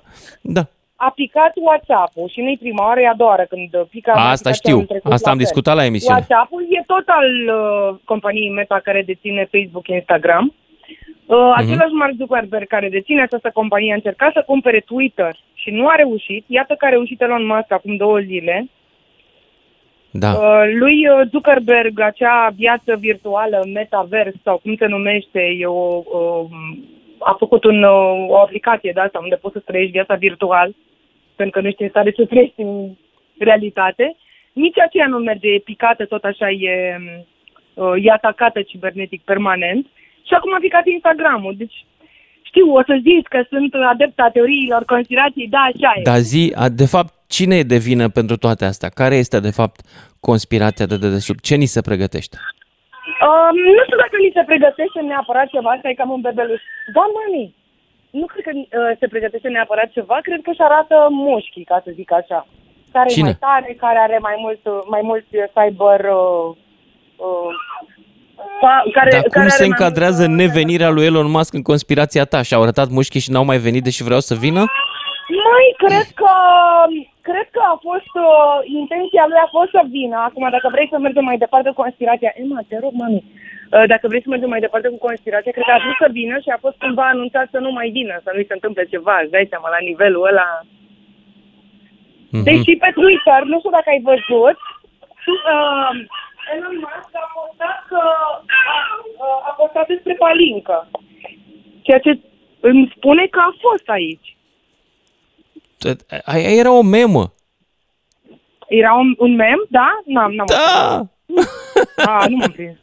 Da. 0.41 0.63
A 0.95 1.11
picat 1.15 1.53
WhatsApp-ul 1.67 2.29
și 2.33 2.39
nu-i 2.41 2.57
prima 2.57 2.83
oară, 2.85 2.99
e 2.99 3.07
a 3.07 3.13
doua 3.21 3.29
oară 3.29 3.45
când 3.49 3.69
pică 3.89 4.11
Asta 4.11 4.21
aplicația 4.21 4.51
știu. 4.51 4.75
anul 4.75 4.85
trecut 4.93 5.11
Asta 5.11 5.25
la 5.27 5.31
am 5.31 5.37
fel. 5.37 5.45
discutat 5.45 5.75
la 5.75 5.85
emisiune. 5.85 6.15
WhatsApp-ul 6.15 6.63
e 6.77 6.83
tot 6.93 7.05
al 7.19 7.29
uh, 7.59 7.99
companiei 8.11 8.49
Meta 8.59 8.79
care 8.83 9.01
deține 9.11 9.47
Facebook, 9.53 9.87
Instagram. 9.87 10.45
Uh, 11.29 11.35
Mhm. 11.37 11.59
Același 11.59 11.93
Mark 11.93 12.13
Zuckerberg 12.17 12.67
care 12.67 12.89
deține 12.89 13.21
această 13.21 13.49
companie 13.53 13.91
a 13.91 13.95
încercat 13.95 14.33
să 14.33 14.43
cumpere 14.45 14.79
Twitter 14.79 15.35
și 15.53 15.69
nu 15.71 15.87
a 15.87 15.95
reușit. 15.95 16.43
Iată 16.47 16.73
că 16.77 16.85
a 16.85 16.89
reușit 16.89 17.21
Elon 17.21 17.45
Musk 17.45 17.71
acum 17.71 17.95
două 17.95 18.19
zile. 18.19 18.67
Da. 20.11 20.31
Uh, 20.31 20.63
lui 20.73 21.07
uh, 21.07 21.21
Zuckerberg, 21.31 21.99
acea 21.99 22.49
viață 22.55 22.95
virtuală, 22.95 23.67
metaverse 23.73 24.39
sau 24.43 24.57
cum 24.57 24.75
se 24.75 24.85
numește, 24.85 25.39
e 25.57 25.65
o, 25.65 26.01
uh, 26.13 26.45
a 27.19 27.35
făcut 27.39 27.63
un, 27.63 27.83
uh, 27.83 28.25
o 28.27 28.37
aplicație 28.37 28.91
de 28.93 28.99
asta 28.99 29.19
unde 29.19 29.35
poți 29.35 29.53
să 29.53 29.61
trăiești 29.65 29.91
viața 29.91 30.15
virtual, 30.15 30.75
pentru 31.35 31.55
că 31.55 31.61
nu 31.61 31.67
ești 31.67 31.83
în 31.83 31.89
stare 31.89 32.13
să 32.15 32.25
trăiești 32.25 32.61
în 32.61 32.89
realitate. 33.37 34.15
Nici 34.53 34.79
aceea 34.79 35.07
nu 35.07 35.17
merge, 35.17 35.47
e 35.49 35.59
picată, 35.59 36.05
tot 36.05 36.23
așa 36.23 36.49
e, 36.49 36.97
uh, 37.73 37.93
e 38.03 38.11
atacată 38.11 38.61
cibernetic 38.61 39.21
permanent. 39.21 39.87
Și 40.29 40.35
acum 40.37 40.53
a 40.53 40.65
picat 40.65 40.85
Instagramul, 40.85 41.53
deci 41.57 41.77
știu, 42.49 42.65
o 42.79 42.81
să 42.89 42.95
zici 43.07 43.27
că 43.33 43.39
sunt 43.51 43.71
adepta 43.93 44.29
teoriilor 44.35 44.83
conspirației, 44.93 45.47
da, 45.55 45.61
așa 45.71 45.91
e. 45.97 46.01
Dar 46.11 46.21
zi, 46.31 46.43
a, 46.63 46.69
de 46.81 46.87
fapt, 46.93 47.13
cine 47.37 47.55
e 47.55 47.71
de 47.73 47.79
vină 47.87 48.05
pentru 48.19 48.35
toate 48.45 48.65
astea? 48.65 48.89
Care 49.01 49.15
este, 49.23 49.39
de 49.39 49.53
fapt, 49.59 49.79
conspirația 50.29 50.85
de 50.91 50.97
dedesubt? 50.97 51.41
Ce 51.49 51.55
ni 51.55 51.73
se 51.75 51.81
pregătește? 51.89 52.37
Um, 53.27 53.55
nu 53.77 53.81
știu 53.85 53.97
dacă 54.03 54.15
ni 54.25 54.35
se 54.37 54.43
pregătește 54.51 54.99
neapărat 55.11 55.47
ceva, 55.55 55.69
asta 55.69 55.89
e 55.89 55.99
cam 56.01 56.11
un 56.17 56.21
bebeluș. 56.25 56.61
Da, 56.95 57.05
mami, 57.15 57.55
nu 58.19 58.25
cred 58.31 58.43
că 58.47 58.51
uh, 58.55 58.67
se 58.99 59.07
pregătește 59.07 59.49
neapărat 59.49 59.89
ceva, 59.97 60.17
cred 60.27 60.39
că 60.41 60.49
își 60.49 60.65
arată 60.67 60.95
mușchii, 61.09 61.69
ca 61.71 61.81
să 61.85 61.91
zic 61.99 62.11
așa. 62.11 62.47
Care 62.91 63.09
Cine? 63.09 63.29
e 63.29 63.31
mai 63.31 63.43
tare, 63.47 63.69
care 63.85 63.99
are 63.99 64.17
mai 64.27 64.35
mult, 64.43 64.61
mai 64.93 65.01
mulți 65.09 65.31
cyber... 65.55 65.99
Uh, 65.99 66.47
uh, 67.27 67.51
fa- 67.67 67.97
care, 68.93 69.09
Dar 69.11 69.21
cum 69.21 69.31
care 69.31 69.47
se 69.47 69.63
are 69.63 69.69
mai 69.69 69.77
încadrează 69.77 70.23
mult, 70.27 70.39
uh, 70.39 70.45
nevenirea 70.45 70.89
lui 70.89 71.05
Elon 71.05 71.29
Musk 71.35 71.53
în 71.53 71.61
conspirația 71.61 72.25
ta? 72.25 72.41
Și-au 72.41 72.61
arătat 72.61 72.89
mușchii 72.89 73.19
și 73.25 73.31
n-au 73.31 73.45
mai 73.45 73.57
venit 73.57 73.83
deși 73.83 74.03
vreau 74.03 74.19
să 74.19 74.35
vină? 74.35 74.63
Mai 75.49 75.67
cred 75.83 76.07
că 76.21 76.33
cred 77.29 77.47
că 77.55 77.61
a 77.73 77.75
fost 77.87 78.13
uh, 78.27 78.57
intenția 78.81 79.23
lui 79.29 79.39
a 79.45 79.49
fost 79.57 79.71
să 79.77 79.81
vină. 79.97 80.17
Acum 80.27 80.45
dacă 80.55 80.67
vrei 80.75 80.91
să 80.93 80.97
mergem 80.97 81.25
mai 81.29 81.41
departe 81.43 81.67
cu 81.69 81.81
conspirația, 81.83 82.31
Emma, 82.41 82.59
te 82.69 82.77
rog, 82.83 82.93
mami. 83.01 83.23
Uh, 83.25 83.85
dacă 83.93 84.05
vrei 84.07 84.23
să 84.25 84.29
mergem 84.29 84.51
mai 84.53 84.65
departe 84.65 84.87
cu 84.91 85.05
conspirația, 85.07 85.51
cred 85.55 85.65
că 85.67 85.75
a 85.75 85.83
vrut 85.85 85.97
să 86.03 86.09
vină 86.19 86.35
și 86.43 86.49
a 86.51 86.63
fost 86.65 86.77
cumva 86.83 87.05
anunțat 87.09 87.47
să 87.53 87.59
nu 87.65 87.71
mai 87.77 87.89
vină, 87.97 88.15
să 88.25 88.29
nu-i 88.33 88.49
se 88.49 88.57
întâmple 88.57 88.83
ceva, 88.93 89.15
îți 89.19 89.33
dai 89.35 89.51
seama, 89.51 89.69
la 89.75 89.81
nivelul 89.89 90.27
ăla. 90.31 90.49
Mhm. 92.35 92.43
Deși 92.47 92.71
pe 92.83 92.89
Twitter, 92.97 93.41
nu 93.51 93.57
știu 93.59 93.73
dacă 93.77 93.89
ai 93.91 94.01
văzut, 94.11 94.59
uh, 95.53 95.91
Elon 96.53 96.75
Musk 96.83 97.11
a 97.23 97.25
postat 97.37 97.77
că 97.91 98.01
a, 98.75 98.79
uh, 99.23 99.47
a 99.49 99.51
postat 99.59 99.87
despre 99.87 100.13
Palincă. 100.23 100.77
Ceea 101.81 101.99
ce 101.99 102.19
îmi 102.59 102.93
spune 102.95 103.27
că 103.27 103.39
a 103.39 103.51
fost 103.65 103.87
aici. 103.97 104.37
Aia 106.23 106.49
era 106.61 106.71
o 106.71 106.81
memă. 106.81 107.33
Era 108.67 108.93
un, 108.93 109.15
un 109.17 109.35
mem, 109.35 109.65
da? 109.69 109.89
N-am, 110.05 110.31
n-am. 110.33 110.45
Da! 110.45 111.05
A, 112.05 112.25
nu 112.27 112.35
m-am 112.35 112.51
prins. 112.51 112.77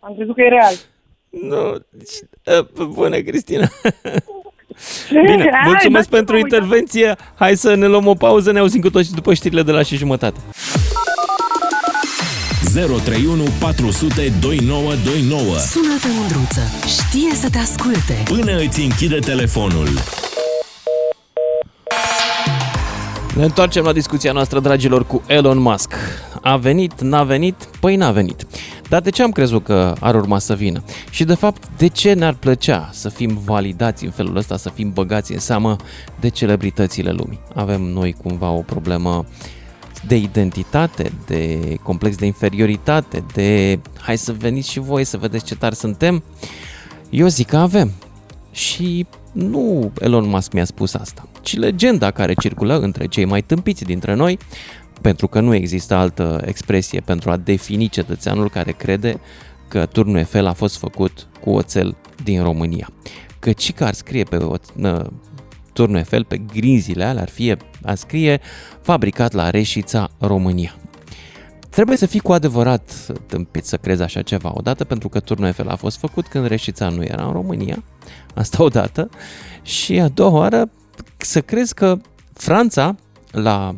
Am 0.00 0.14
crezut 0.14 0.34
că 0.34 0.42
e 0.42 0.48
real. 0.48 0.74
Nu, 1.28 1.76
deci, 1.90 2.14
uh, 2.58 2.86
bună, 2.86 3.16
Cristina. 3.16 3.66
Bine, 5.10 5.48
Hai, 5.52 5.62
mulțumesc 5.64 6.08
da, 6.08 6.16
pentru 6.16 6.36
mă 6.36 6.40
uitam. 6.42 6.62
intervenție. 6.62 7.14
Hai 7.34 7.54
să 7.54 7.74
ne 7.74 7.86
luăm 7.86 8.06
o 8.06 8.14
pauză, 8.14 8.52
ne 8.52 8.58
auzim 8.58 8.80
cu 8.80 8.90
toți 8.90 9.14
după 9.14 9.34
știrile 9.34 9.62
de 9.62 9.72
la 9.72 9.82
și 9.82 9.96
jumătate. 9.96 10.40
031 12.72 13.44
400 13.58 14.32
2929 14.40 15.42
Sună-te 15.58 16.08
mândruță. 16.18 16.60
Știe 16.86 17.34
să 17.34 17.50
te 17.50 17.58
asculte. 17.58 18.22
Până 18.24 18.58
îți 18.58 18.80
închide 18.80 19.18
telefonul. 19.18 19.88
Ne 23.36 23.44
întoarcem 23.44 23.84
la 23.84 23.92
discuția 23.92 24.32
noastră, 24.32 24.60
dragilor, 24.60 25.06
cu 25.06 25.22
Elon 25.26 25.58
Musk. 25.58 25.94
A 26.42 26.56
venit, 26.56 27.00
n-a 27.00 27.22
venit? 27.22 27.54
Păi 27.80 27.96
n-a 27.96 28.10
venit. 28.10 28.46
Dar 28.88 29.00
de 29.00 29.10
ce 29.10 29.22
am 29.22 29.30
crezut 29.30 29.64
că 29.64 29.94
ar 30.00 30.14
urma 30.14 30.38
să 30.38 30.54
vină? 30.54 30.82
Și 31.10 31.24
de 31.24 31.34
fapt, 31.34 31.62
de 31.76 31.86
ce 31.86 32.12
ne-ar 32.12 32.34
plăcea 32.34 32.90
să 32.92 33.08
fim 33.08 33.40
validați 33.44 34.04
în 34.04 34.10
felul 34.10 34.36
ăsta, 34.36 34.56
să 34.56 34.70
fim 34.74 34.92
băgați 34.92 35.32
în 35.32 35.38
seamă 35.38 35.76
de 36.20 36.28
celebritățile 36.28 37.10
lumii? 37.10 37.40
Avem 37.54 37.82
noi 37.82 38.16
cumva 38.22 38.50
o 38.50 38.60
problemă 38.60 39.24
de 40.06 40.16
identitate, 40.16 41.12
de 41.26 41.76
complex 41.82 42.16
de 42.16 42.26
inferioritate, 42.26 43.24
de 43.32 43.78
hai 43.98 44.18
să 44.18 44.32
veniți 44.32 44.70
și 44.70 44.78
voi 44.78 45.04
să 45.04 45.16
vedeți 45.16 45.44
ce 45.44 45.54
tari 45.54 45.74
suntem? 45.74 46.22
Eu 47.10 47.26
zic 47.26 47.46
că 47.46 47.56
avem. 47.56 47.92
Și 48.50 49.06
nu 49.32 49.92
Elon 49.98 50.28
Musk 50.28 50.52
mi-a 50.52 50.64
spus 50.64 50.94
asta, 50.94 51.28
ci 51.40 51.56
legenda 51.56 52.10
care 52.10 52.34
circulă 52.34 52.78
între 52.78 53.06
cei 53.06 53.24
mai 53.24 53.42
tâmpiți 53.42 53.84
dintre 53.84 54.14
noi, 54.14 54.38
pentru 55.00 55.28
că 55.28 55.40
nu 55.40 55.54
există 55.54 55.94
altă 55.94 56.42
expresie 56.44 57.00
pentru 57.00 57.30
a 57.30 57.36
defini 57.36 57.88
cetățeanul 57.88 58.50
care 58.50 58.72
crede 58.72 59.20
că 59.68 59.86
turnul 59.86 60.16
Eiffel 60.16 60.46
a 60.46 60.52
fost 60.52 60.76
făcut 60.76 61.28
cu 61.40 61.50
oțel 61.50 61.96
din 62.24 62.42
România. 62.42 62.90
Că 63.38 63.52
și 63.58 63.72
că 63.72 63.84
ar 63.84 63.94
scrie 63.94 64.24
pe 64.24 64.36
o, 64.36 64.54
nă, 64.74 65.10
turnul 65.72 65.96
Eiffel, 65.96 66.24
pe 66.24 66.36
grinzile 66.36 67.04
alea, 67.04 67.22
ar, 67.22 67.28
fi, 67.28 67.56
ar 67.82 67.94
scrie 67.94 68.40
fabricat 68.82 69.32
la 69.32 69.50
Reșița, 69.50 70.10
România. 70.18 70.74
Trebuie 71.70 71.96
să 71.96 72.06
fii 72.06 72.20
cu 72.20 72.32
adevărat 72.32 73.06
tâmpit 73.26 73.64
să 73.64 73.76
crezi 73.76 74.02
așa 74.02 74.22
ceva. 74.22 74.52
Odată 74.54 74.84
pentru 74.84 75.08
că 75.08 75.20
turnul 75.20 75.46
Eiffel 75.46 75.68
a 75.68 75.76
fost 75.76 75.98
făcut 75.98 76.26
când 76.26 76.46
Reșița 76.46 76.88
nu 76.88 77.02
era 77.02 77.24
în 77.24 77.32
România, 77.32 77.82
asta 78.34 78.62
odată, 78.62 79.08
și 79.62 80.00
a 80.00 80.08
doua 80.08 80.30
oară 80.30 80.70
să 81.16 81.40
crezi 81.40 81.74
că 81.74 81.96
Franța 82.32 82.94
la 83.30 83.76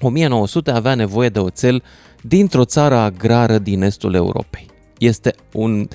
1900 0.00 0.70
avea 0.70 0.94
nevoie 0.94 1.28
de 1.28 1.38
oțel 1.38 1.82
dintr-o 2.22 2.64
țară 2.64 2.96
agrară 2.96 3.58
din 3.58 3.82
estul 3.82 4.14
Europei. 4.14 4.66
Este 4.98 5.34
un 5.52 5.88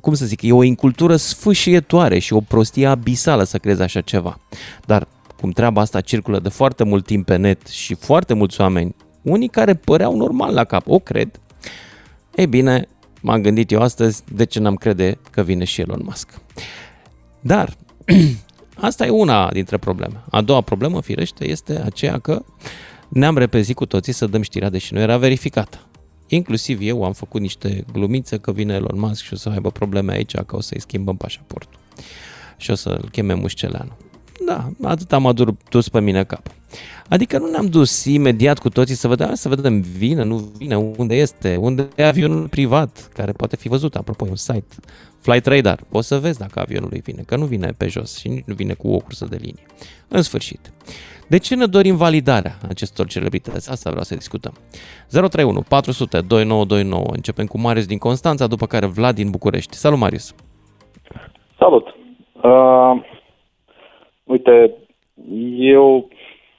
cum 0.00 0.14
să 0.14 0.26
zic, 0.26 0.42
e 0.42 0.52
o 0.52 0.62
incultură 0.62 1.16
sfâșietoare 1.16 2.18
și 2.18 2.32
o 2.32 2.40
prostie 2.40 2.86
abisală 2.86 3.42
să 3.42 3.58
crezi 3.58 3.82
așa 3.82 4.00
ceva. 4.00 4.40
Dar 4.84 5.08
cum 5.40 5.50
treaba 5.50 5.80
asta 5.80 6.00
circulă 6.00 6.38
de 6.38 6.48
foarte 6.48 6.84
mult 6.84 7.06
timp 7.06 7.26
pe 7.26 7.36
net 7.36 7.66
și 7.66 7.94
foarte 7.94 8.34
mulți 8.34 8.60
oameni, 8.60 8.94
unii 9.22 9.48
care 9.48 9.74
păreau 9.74 10.16
normal 10.16 10.54
la 10.54 10.64
cap, 10.64 10.88
o 10.88 10.98
cred, 10.98 11.40
e 12.34 12.46
bine, 12.46 12.88
m-am 13.20 13.40
gândit 13.40 13.70
eu 13.70 13.80
astăzi 13.80 14.22
de 14.32 14.44
ce 14.44 14.60
n-am 14.60 14.74
crede 14.74 15.18
că 15.30 15.42
vine 15.42 15.64
și 15.64 15.80
Elon 15.80 16.00
Musk. 16.04 16.28
Dar 17.40 17.74
asta 18.88 19.06
e 19.06 19.10
una 19.10 19.50
dintre 19.52 19.76
probleme. 19.76 20.22
A 20.30 20.40
doua 20.40 20.60
problemă, 20.60 21.00
firește, 21.02 21.48
este 21.48 21.82
aceea 21.84 22.18
că 22.18 22.42
ne-am 23.08 23.36
repezit 23.36 23.76
cu 23.76 23.86
toții 23.86 24.12
să 24.12 24.26
dăm 24.26 24.42
știrea, 24.42 24.70
deși 24.70 24.94
nu 24.94 25.00
era 25.00 25.16
verificată. 25.16 25.85
Inclusiv 26.28 26.78
eu 26.82 27.04
am 27.04 27.12
făcut 27.12 27.40
niște 27.40 27.84
glumițe 27.92 28.38
că 28.38 28.52
vine 28.52 28.74
Elon 28.74 28.98
Musk 28.98 29.24
și 29.24 29.32
o 29.32 29.36
să 29.36 29.48
aibă 29.48 29.70
probleme 29.70 30.12
aici, 30.12 30.36
că 30.36 30.56
o 30.56 30.60
să-i 30.60 30.80
schimbăm 30.80 31.16
pașaportul. 31.16 31.80
Și 32.56 32.70
o 32.70 32.74
să-l 32.74 33.08
cheme 33.12 33.34
Mușceleanu. 33.34 33.92
Da, 34.44 34.68
atât 34.82 35.12
am 35.12 35.26
adus 35.26 35.54
dus 35.70 35.88
pe 35.88 36.00
mine 36.00 36.24
cap. 36.24 36.42
Adică 37.08 37.38
nu 37.38 37.50
ne-am 37.50 37.66
dus 37.66 38.04
imediat 38.04 38.58
cu 38.58 38.68
toții 38.68 38.94
să 38.94 39.08
vedem, 39.08 39.34
să 39.34 39.48
vedem 39.48 39.80
vine, 39.80 40.24
nu 40.24 40.36
vine, 40.36 40.76
unde 40.76 41.14
este, 41.14 41.56
unde 41.56 41.88
e 41.96 42.06
avionul 42.06 42.48
privat, 42.48 43.08
care 43.14 43.32
poate 43.32 43.56
fi 43.56 43.68
văzut, 43.68 43.94
apropo, 43.94 44.26
e 44.26 44.30
un 44.30 44.36
site, 44.36 44.74
Flight 45.20 45.46
Radar, 45.46 45.80
poți 45.88 46.08
să 46.08 46.18
vezi 46.18 46.38
dacă 46.38 46.60
avionul 46.60 46.88
lui 46.90 47.00
vine, 47.00 47.22
că 47.26 47.36
nu 47.36 47.44
vine 47.44 47.74
pe 47.78 47.88
jos 47.88 48.18
și 48.18 48.28
nici 48.28 48.44
nu 48.44 48.54
vine 48.54 48.72
cu 48.72 48.88
o 48.88 48.98
cursă 48.98 49.26
de 49.30 49.36
linie. 49.40 49.66
În 50.08 50.22
sfârșit, 50.22 50.72
de 51.28 51.38
ce 51.38 51.54
ne 51.54 51.66
dorim 51.66 51.96
validarea 51.96 52.56
acestor 52.68 53.06
celebrități? 53.06 53.70
Asta 53.70 53.90
vreau 53.90 54.04
să 54.04 54.14
discutăm. 54.14 54.52
031 55.08 55.62
400 55.68 56.20
2929. 56.20 57.04
Începem 57.12 57.46
cu 57.46 57.60
Marius 57.60 57.86
din 57.86 57.98
Constanța, 57.98 58.46
după 58.46 58.66
care 58.66 58.86
Vlad 58.86 59.14
din 59.14 59.30
București. 59.30 59.76
Salut, 59.76 59.98
Marius! 59.98 60.34
Salut! 61.58 61.86
Uh, 62.42 63.15
uite, 64.26 64.70
eu 65.58 66.08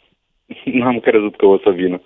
n-am 0.79 0.99
crezut 0.99 1.35
că 1.35 1.45
o 1.45 1.57
să 1.57 1.69
vină. 1.69 2.01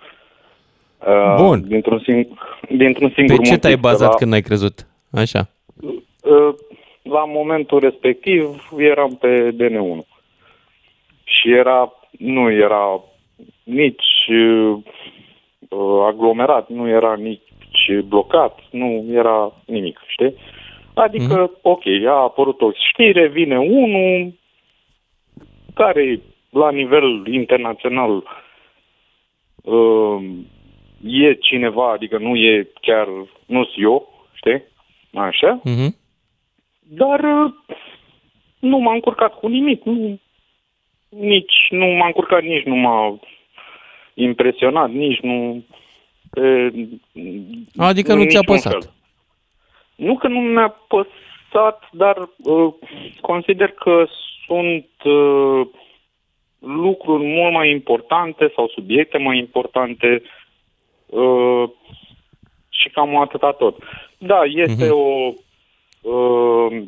Uh, 1.06 1.34
Bun. 1.36 1.68
Dintr-un, 1.68 2.00
sing- 2.00 2.28
dintr-un 2.68 3.12
singur 3.14 3.36
Pe 3.36 3.42
ce 3.42 3.58
te-ai 3.58 3.76
bazat 3.76 4.08
la... 4.08 4.14
când 4.14 4.30
n-ai 4.30 4.40
crezut? 4.40 4.86
Așa. 5.10 5.48
Uh, 5.82 6.54
la 7.02 7.24
momentul 7.24 7.80
respectiv 7.80 8.68
eram 8.78 9.16
pe 9.20 9.50
DN1. 9.50 10.06
Și 11.24 11.52
era 11.52 11.92
nu 12.18 12.50
era 12.50 13.00
nici 13.64 14.28
uh, 14.28 16.04
aglomerat, 16.06 16.68
nu 16.68 16.88
era 16.88 17.14
nici 17.14 18.04
blocat, 18.08 18.58
nu 18.70 19.04
era 19.12 19.52
nimic, 19.66 19.98
știi? 20.06 20.34
Adică, 20.94 21.46
mm-hmm. 21.46 21.60
ok, 21.62 21.82
a 22.06 22.22
apărut 22.22 22.60
o 22.60 22.70
știre, 22.90 23.28
vine 23.28 23.58
unul 23.58 24.32
care 25.74 26.20
la 26.50 26.70
nivel 26.70 27.26
internațional 27.26 28.24
uh, 29.62 30.22
e 31.04 31.34
cineva, 31.34 31.92
adică 31.92 32.18
nu 32.18 32.36
e 32.36 32.68
chiar, 32.80 33.06
nu 33.46 33.64
sunt 33.64 33.84
eu, 33.84 34.26
știi? 34.32 34.62
Așa. 35.14 35.60
Mm-hmm. 35.60 35.96
Dar 36.80 37.20
uh, 37.20 37.52
nu 38.58 38.78
m-am 38.78 38.94
încurcat 38.94 39.38
cu 39.38 39.48
nimic, 39.48 39.84
nu, 39.84 40.18
nici 41.08 41.66
nu 41.70 41.86
m-a 41.86 42.06
încurcat, 42.06 42.42
nici 42.42 42.64
nu 42.64 42.74
m-a 42.74 43.18
impresionat, 44.14 44.90
nici 44.90 45.20
nu... 45.20 45.64
E, 46.34 46.72
adică 47.76 48.14
nu 48.14 48.24
ți-a 48.24 48.40
păsat? 48.40 48.72
Fel. 48.72 48.92
Nu 49.96 50.16
că 50.16 50.28
nu 50.28 50.40
mi-a 50.40 50.76
păsat, 50.88 51.88
dar 51.92 52.16
uh, 52.38 52.74
consider 53.20 53.70
că 53.70 54.06
sunt 54.46 54.88
uh, 55.04 55.66
lucruri 56.58 57.24
mult 57.24 57.52
mai 57.52 57.70
importante 57.70 58.52
sau 58.54 58.68
subiecte 58.68 59.18
mai 59.18 59.38
importante 59.38 60.22
uh, 61.06 61.64
și 62.68 62.88
cam 62.88 63.16
atâta 63.16 63.52
tot. 63.52 63.76
Da, 64.18 64.40
este 64.44 64.86
uh-huh. 64.86 64.90
o 64.90 65.32
Uh, 66.02 66.82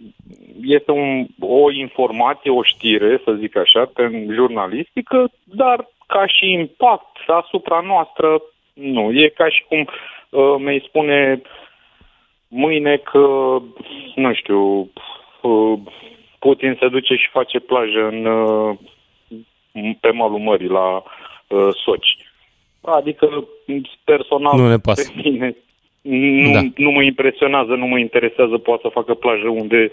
este 0.63 0.91
un, 0.91 1.27
o 1.41 1.71
informație, 1.71 2.51
o 2.51 2.63
știre, 2.63 3.21
să 3.25 3.33
zic 3.33 3.57
așa, 3.57 3.91
pe 3.95 4.27
jurnalistică, 4.31 5.31
dar 5.45 5.89
ca 6.07 6.27
și 6.27 6.53
impact 6.53 7.17
asupra 7.27 7.81
noastră, 7.81 8.43
nu. 8.73 9.13
E 9.13 9.29
ca 9.29 9.49
și 9.49 9.65
cum 9.69 9.89
uh, 10.31 10.55
mi 10.59 10.85
spune 10.87 11.43
mâine 12.49 12.97
că, 12.97 13.57
nu 14.15 14.35
știu, 14.35 14.91
uh, 15.41 15.79
Putin 16.45 16.77
se 16.81 16.89
duce 16.89 17.15
și 17.15 17.29
face 17.31 17.59
plajă 17.59 18.03
în, 18.13 18.25
uh, 18.25 18.77
pe 20.01 20.11
malul 20.11 20.39
mării 20.39 20.69
la 20.69 21.03
uh, 21.49 21.69
Soci. 21.85 22.17
Adică, 22.81 23.49
personal, 24.05 24.59
nu 24.59 24.69
ne 24.69 24.79
pasă. 24.79 25.13
pe 25.13 25.29
mine 25.29 25.57
nu, 26.45 26.53
da. 26.53 26.61
nu 26.77 26.91
mă 26.91 27.03
impresionează, 27.03 27.75
nu 27.75 27.87
mă 27.87 27.99
interesează, 27.99 28.59
poate 28.59 28.83
să 28.83 28.89
facă 28.89 29.15
plajă 29.15 29.49
unde 29.49 29.91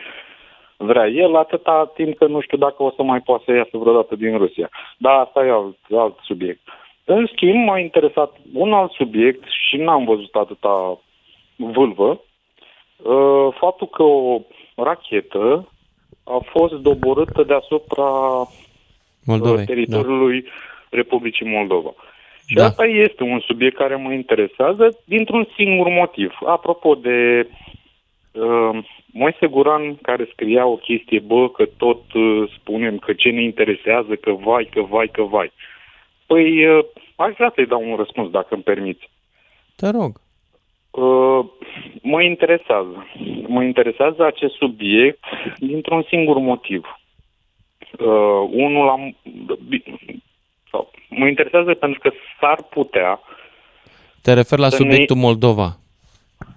vrea 0.77 1.07
el, 1.07 1.35
atâta 1.35 1.91
timp 1.95 2.17
că 2.17 2.25
nu 2.27 2.41
știu 2.41 2.57
dacă 2.57 2.83
o 2.83 2.91
să 2.95 3.03
mai 3.03 3.19
poată 3.19 3.43
să 3.45 3.51
iasă 3.51 3.77
vreodată 3.77 4.15
din 4.15 4.37
Rusia. 4.37 4.69
Dar 4.97 5.13
asta 5.13 5.45
e 5.45 5.51
alt, 5.51 5.77
alt 5.97 6.17
subiect. 6.21 6.59
În 7.05 7.27
schimb, 7.33 7.65
m-a 7.65 7.79
interesat 7.79 8.31
un 8.53 8.73
alt 8.73 8.91
subiect 8.91 9.43
și 9.67 9.77
n-am 9.77 10.05
văzut 10.05 10.35
atâta 10.35 10.99
vâlvă, 11.55 12.21
uh, 13.03 13.47
faptul 13.59 13.87
că 13.87 14.03
o 14.03 14.41
rachetă 14.75 15.70
a 16.23 16.39
fost 16.51 16.73
doborâtă 16.73 17.43
deasupra 17.43 18.12
Moldovei, 19.23 19.65
teritoriului 19.65 20.41
da. 20.41 20.49
Republicii 20.89 21.45
Moldova. 21.45 21.93
Și 22.45 22.55
da. 22.55 22.65
asta 22.65 22.86
este 22.86 23.23
un 23.23 23.39
subiect 23.39 23.75
care 23.75 23.95
mă 23.95 24.13
interesează 24.13 24.99
dintr-un 25.05 25.47
singur 25.55 25.88
motiv. 25.88 26.38
Apropo 26.45 26.95
de 26.95 27.47
uh, 28.31 28.84
Moise 29.05 29.47
Guran 29.47 29.95
care 29.95 30.29
scria 30.31 30.65
o 30.65 30.75
chestie, 30.75 31.19
bă, 31.19 31.49
că 31.49 31.65
tot 31.77 32.13
uh, 32.13 32.51
spunem 32.60 32.97
că 32.97 33.13
ce 33.13 33.29
ne 33.29 33.43
interesează, 33.43 34.15
că 34.15 34.31
vai, 34.31 34.69
că 34.71 34.81
vai, 34.81 35.07
că 35.07 35.21
vai. 35.23 35.51
Păi, 36.25 36.67
uh, 36.67 36.86
aș 37.15 37.34
vrea 37.36 37.51
să-i 37.55 37.65
dau 37.65 37.89
un 37.89 37.95
răspuns, 37.95 38.29
dacă 38.29 38.47
îmi 38.49 38.63
permiți. 38.63 39.10
Te 39.75 39.89
rog. 39.89 40.21
Uh, 40.91 41.45
mă 42.01 42.21
interesează. 42.21 43.08
Mă 43.47 43.63
interesează 43.63 44.25
acest 44.25 44.54
subiect 44.54 45.23
dintr-un 45.58 46.04
singur 46.08 46.38
motiv. 46.38 46.99
Uh, 47.99 48.49
unul 48.51 48.89
am, 48.89 49.15
sau, 50.71 50.91
mă 51.10 51.27
interesează 51.27 51.73
pentru 51.73 51.99
că 51.99 52.12
s-ar 52.39 52.63
putea... 52.69 53.19
Te 54.21 54.34
refer 54.34 54.60
la 54.60 54.69
subiectul 54.69 55.15
ne... 55.15 55.21
Moldova. 55.21 55.77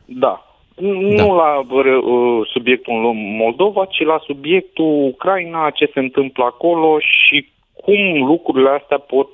Da. 0.05 0.47
Nu 0.77 1.17
da. 1.17 1.25
la 1.25 1.59
uh, 1.59 2.49
subiectul 2.53 3.13
Moldova, 3.15 3.85
ci 3.85 4.01
la 4.01 4.19
subiectul 4.25 5.07
Ucraina, 5.07 5.71
ce 5.71 5.91
se 5.93 5.99
întâmplă 5.99 6.45
acolo 6.45 6.99
și 6.99 7.49
cum 7.75 8.27
lucrurile 8.27 8.69
astea 8.69 8.99
pot 8.99 9.29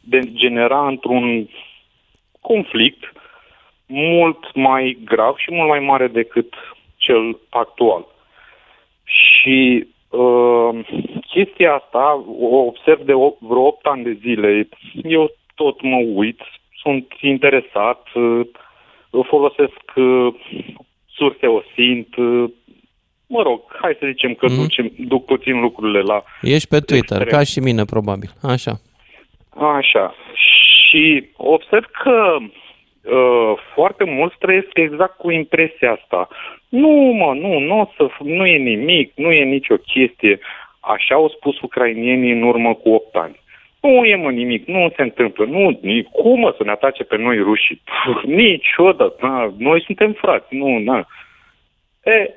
degenera 0.00 0.86
într-un 0.86 1.48
conflict 2.40 3.12
mult 3.86 4.54
mai 4.54 4.98
grav 5.04 5.36
și 5.36 5.54
mult 5.54 5.68
mai 5.68 5.80
mare 5.80 6.06
decât 6.06 6.54
cel 6.96 7.38
actual. 7.50 8.06
Și 9.04 9.86
Uh, 10.14 10.86
chestia 11.26 11.72
asta 11.74 12.24
o 12.38 12.56
observ 12.56 13.00
de 13.00 13.12
o, 13.12 13.32
vreo 13.40 13.66
8 13.66 13.86
ani 13.86 14.04
de 14.04 14.18
zile. 14.20 14.68
Eu 15.02 15.30
tot 15.54 15.82
mă 15.82 15.96
uit, 16.14 16.40
sunt 16.82 17.06
interesat, 17.20 18.06
uh, 18.14 18.46
folosesc 19.28 19.80
uh, 19.94 20.34
surse 21.06 21.46
OSINT, 21.46 22.16
uh, 22.16 22.44
mă 23.26 23.42
rog, 23.42 23.60
hai 23.80 23.96
să 24.00 24.06
zicem 24.06 24.34
că 24.34 24.46
mm-hmm. 24.46 24.60
ducem, 24.60 24.92
duc 24.98 25.24
puțin 25.24 25.60
lucrurile 25.60 26.00
la... 26.00 26.22
Ești 26.42 26.68
pe 26.68 26.80
Twitter, 26.80 27.20
extrem. 27.20 27.38
ca 27.38 27.44
și 27.44 27.58
mine, 27.58 27.84
probabil. 27.84 28.30
Așa. 28.42 28.72
Așa. 29.76 30.14
Și 30.86 31.28
observ 31.36 31.84
că 32.02 32.36
uh, 33.04 33.52
foarte 33.74 34.04
mulți 34.04 34.36
trăiesc 34.38 34.70
exact 34.72 35.16
cu 35.16 35.30
impresia 35.30 35.92
asta. 35.92 36.28
Nu, 36.68 36.88
mă, 36.88 37.34
nu, 37.34 37.58
nu, 37.58 37.92
să, 37.96 38.08
nu 38.22 38.46
e 38.46 38.56
nimic, 38.56 39.12
nu 39.14 39.32
e 39.32 39.44
nicio 39.44 39.76
chestie. 39.76 40.38
Așa 40.80 41.14
au 41.14 41.28
spus 41.28 41.60
ucrainienii 41.60 42.32
în 42.32 42.42
urmă 42.42 42.74
cu 42.74 42.88
8 42.88 43.14
ani. 43.16 43.42
Nu 43.80 44.04
e, 44.04 44.16
mă, 44.16 44.30
nimic, 44.30 44.66
nu 44.66 44.92
se 44.96 45.02
întâmplă. 45.02 45.44
Nu, 45.44 45.78
nici, 45.82 46.06
cum 46.06 46.40
mă, 46.40 46.54
să 46.56 46.64
ne 46.64 46.70
atace 46.70 47.04
pe 47.04 47.16
noi 47.16 47.38
rușii? 47.38 47.82
Puh, 47.84 48.22
niciodată, 48.22 49.16
na, 49.20 49.54
noi 49.58 49.82
suntem 49.82 50.12
frați, 50.12 50.54
nu, 50.54 50.78
na. 50.78 51.06
E, 52.04 52.30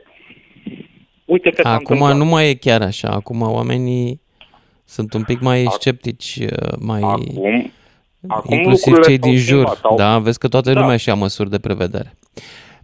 uite 1.26 1.50
că 1.50 1.68
Acum 1.68 2.18
nu 2.18 2.26
mai 2.26 2.50
e 2.50 2.54
chiar 2.54 2.82
așa, 2.82 3.10
acum 3.10 3.42
oamenii 3.42 4.22
sunt 4.86 5.14
un 5.14 5.24
pic 5.24 5.40
mai 5.40 5.66
sceptici, 5.70 6.38
mai... 6.80 7.02
Acum, 7.04 7.72
Acum 8.28 8.58
inclusiv 8.58 9.00
cei 9.00 9.18
din 9.18 9.36
jur, 9.36 9.68
sau... 9.68 9.96
da, 9.96 10.20
vezi 10.20 10.40
că 10.40 10.48
toată 10.48 10.74
da. 10.74 10.80
lumea 10.80 10.98
și-a 10.98 11.14
măsuri 11.14 11.50
de 11.50 11.60
prevedere. 11.60 12.12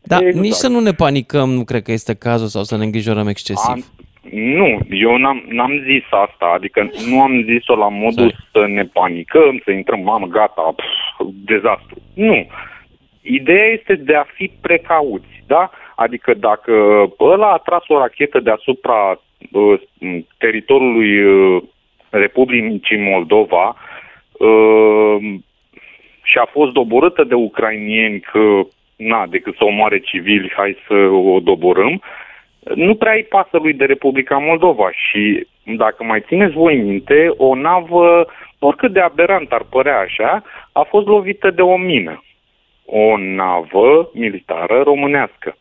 Da, 0.04 0.18
Exact. 0.18 0.36
nici 0.36 0.54
să 0.54 0.68
nu 0.68 0.80
ne 0.80 0.92
panicăm, 0.92 1.50
nu 1.50 1.64
cred 1.64 1.82
că 1.82 1.92
este 1.92 2.16
cazul 2.16 2.48
sau 2.48 2.64
să 2.64 2.78
ne 2.78 2.84
îngrijorăm 2.84 3.28
excesiv. 3.28 3.72
Am, 3.72 3.84
nu, 4.32 4.80
eu 4.90 5.18
n-am, 5.18 5.44
n-am 5.50 5.84
zis 5.86 6.04
asta, 6.10 6.52
adică 6.56 6.90
nu 7.10 7.22
am 7.22 7.44
zis-o 7.44 7.76
la 7.76 7.90
modul 7.90 8.30
Sorry. 8.30 8.48
să 8.52 8.66
ne 8.68 8.84
panicăm, 8.84 9.62
să 9.64 9.72
intrăm, 9.72 10.00
mamă, 10.00 10.26
gata, 10.26 10.74
pf, 10.76 11.26
dezastru. 11.46 12.02
Nu. 12.14 12.48
Ideea 13.22 13.66
este 13.66 13.96
de 13.96 14.16
a 14.16 14.26
fi 14.34 14.52
precauți, 14.62 15.44
da? 15.48 15.70
Adică 15.96 16.34
dacă 16.34 16.74
ăla 17.20 17.52
a 17.52 17.58
tras 17.58 17.84
o 17.88 17.98
rachetă 17.98 18.40
deasupra 18.40 19.22
uh, 19.52 19.80
teritoriului 20.38 21.24
uh, 21.24 21.64
Republicii 22.10 22.98
Moldova 22.98 23.68
uh, 23.68 23.93
și 26.24 26.38
a 26.38 26.46
fost 26.52 26.72
doborâtă 26.72 27.24
de 27.24 27.34
ucrainieni 27.34 28.20
că, 28.20 28.40
na, 28.96 29.26
decât 29.28 29.56
să 29.58 29.64
omoare 29.64 30.00
civili, 30.00 30.52
hai 30.56 30.78
să 30.88 30.94
o 31.34 31.40
doborâm, 31.40 32.02
nu 32.76 32.96
prea 32.96 33.14
îi 33.14 33.24
pasă 33.30 33.58
lui 33.58 33.74
de 33.74 33.86
Republica 33.86 34.38
Moldova 34.38 34.92
și 34.92 35.48
dacă 35.76 36.04
mai 36.04 36.24
țineți 36.28 36.54
voi 36.54 36.76
minte, 36.76 37.34
o 37.38 37.56
navă, 37.56 38.28
oricât 38.60 38.94
de 38.94 39.00
aberant 39.00 39.52
ar 39.52 39.64
părea 39.70 40.00
așa, 40.00 40.44
a 40.72 40.82
fost 40.90 41.06
lovită 41.08 41.52
de 41.52 41.62
o 41.62 41.78
mină. 41.78 42.24
O 42.86 43.18
navă 43.18 44.10
militară 44.14 44.82
românească. 44.84 45.58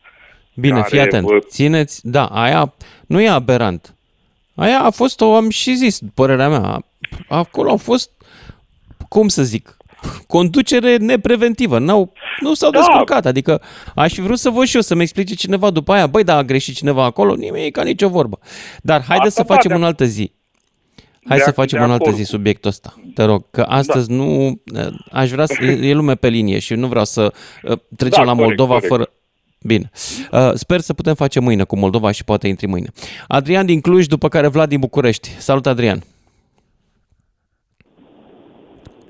Bine, 0.55 0.75
care 0.75 0.87
fii 0.89 0.99
atent. 0.99 1.25
vă- 1.25 1.39
Țineți, 1.39 1.99
da, 2.11 2.25
aia 2.25 2.73
nu 3.07 3.21
e 3.21 3.29
aberant. 3.29 3.95
Aia 4.55 4.79
a 4.79 4.89
fost 4.89 5.21
o, 5.21 5.35
am 5.35 5.49
și 5.49 5.73
zis, 5.73 5.99
părerea 6.15 6.49
mea. 6.49 6.83
Acolo 7.29 7.69
au 7.69 7.77
fost, 7.77 8.11
cum 9.13 9.27
să 9.27 9.43
zic, 9.43 9.77
conducere 10.27 10.97
nepreventivă. 10.97 11.79
N-au, 11.79 12.13
nu 12.39 12.53
s-au 12.53 12.69
Da. 12.71 12.77
descurcat. 12.77 13.25
Adică 13.25 13.61
aș 13.95 14.13
fi 14.13 14.21
vrut 14.21 14.39
să 14.39 14.49
văd 14.49 14.65
și 14.65 14.75
eu 14.75 14.81
să-mi 14.81 15.01
explice 15.01 15.33
cineva 15.35 15.69
după 15.69 15.93
aia, 15.93 16.07
băi, 16.07 16.23
da, 16.23 16.35
a 16.37 16.43
greșit 16.43 16.75
cineva 16.75 17.03
acolo, 17.03 17.33
nimic, 17.35 17.71
ca 17.73 17.83
nicio 17.83 18.09
vorbă. 18.09 18.39
Dar 18.81 19.03
haideți 19.03 19.27
Asta 19.27 19.41
să 19.41 19.53
facem 19.53 19.69
da, 19.71 19.77
în 19.77 19.83
altă 19.83 20.05
zi. 20.05 20.31
Hai 21.27 21.37
De 21.37 21.43
să 21.43 21.51
ac- 21.51 21.53
facem 21.53 21.77
de 21.79 21.85
în 21.85 21.91
altă 21.91 22.03
acord 22.03 22.15
zi 22.17 22.23
cu- 22.23 22.35
subiectul 22.35 22.69
ăsta. 22.69 22.93
Te 23.13 23.23
rog, 23.23 23.45
că 23.51 23.61
astăzi 23.61 24.07
Da. 24.07 24.13
nu... 24.13 24.61
Aș 25.11 25.29
vrea 25.29 25.45
să... 25.45 25.63
E 25.63 25.87
e 25.87 25.93
lume 25.93 26.15
pe 26.15 26.27
linie 26.27 26.59
și 26.59 26.73
nu 26.73 26.87
vreau 26.87 27.05
să 27.05 27.33
uh, 27.63 27.77
trecem 27.95 28.23
Da, 28.25 28.31
la 28.31 28.35
corect, 28.35 28.47
Moldova 28.47 28.73
corect. 28.73 28.87
fără... 28.87 29.09
Bine. 29.65 29.89
Uh, 30.31 30.51
Sper 30.53 30.79
să 30.79 30.93
putem 30.93 31.13
face 31.15 31.39
mâine 31.39 31.63
cu 31.63 31.77
Moldova 31.77 32.11
și 32.11 32.23
poate 32.23 32.47
intri 32.47 32.67
mâine. 32.67 32.87
Adrian 33.27 33.65
din 33.65 33.81
Cluj, 33.81 34.05
după 34.05 34.27
care 34.29 34.47
Vlad 34.47 34.69
din 34.69 34.79
București. 34.79 35.29
Salut, 35.39 35.65
Adrian. 35.67 36.03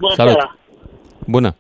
Bună 0.04 0.16
Salut. 0.16 0.34
seara. 0.34 0.56
Bună. 1.36 1.52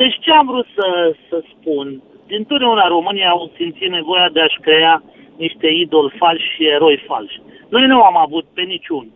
Deci 0.00 0.16
ce 0.24 0.30
am 0.32 0.46
vrut 0.46 0.66
să, 0.76 0.86
să 1.28 1.36
spun? 1.52 2.02
Dintotdeauna 2.26 2.86
România 2.96 3.28
au 3.30 3.50
simțit 3.56 3.90
nevoia 3.90 4.28
de 4.28 4.40
a-și 4.40 4.60
crea 4.60 5.02
niște 5.36 5.66
idoli 5.82 6.14
falși 6.18 6.52
și 6.54 6.62
eroi 6.76 7.04
falși. 7.06 7.40
Noi 7.68 7.86
nu 7.86 8.02
am 8.02 8.16
avut 8.16 8.46
pe 8.54 8.62
niciun. 8.62 9.06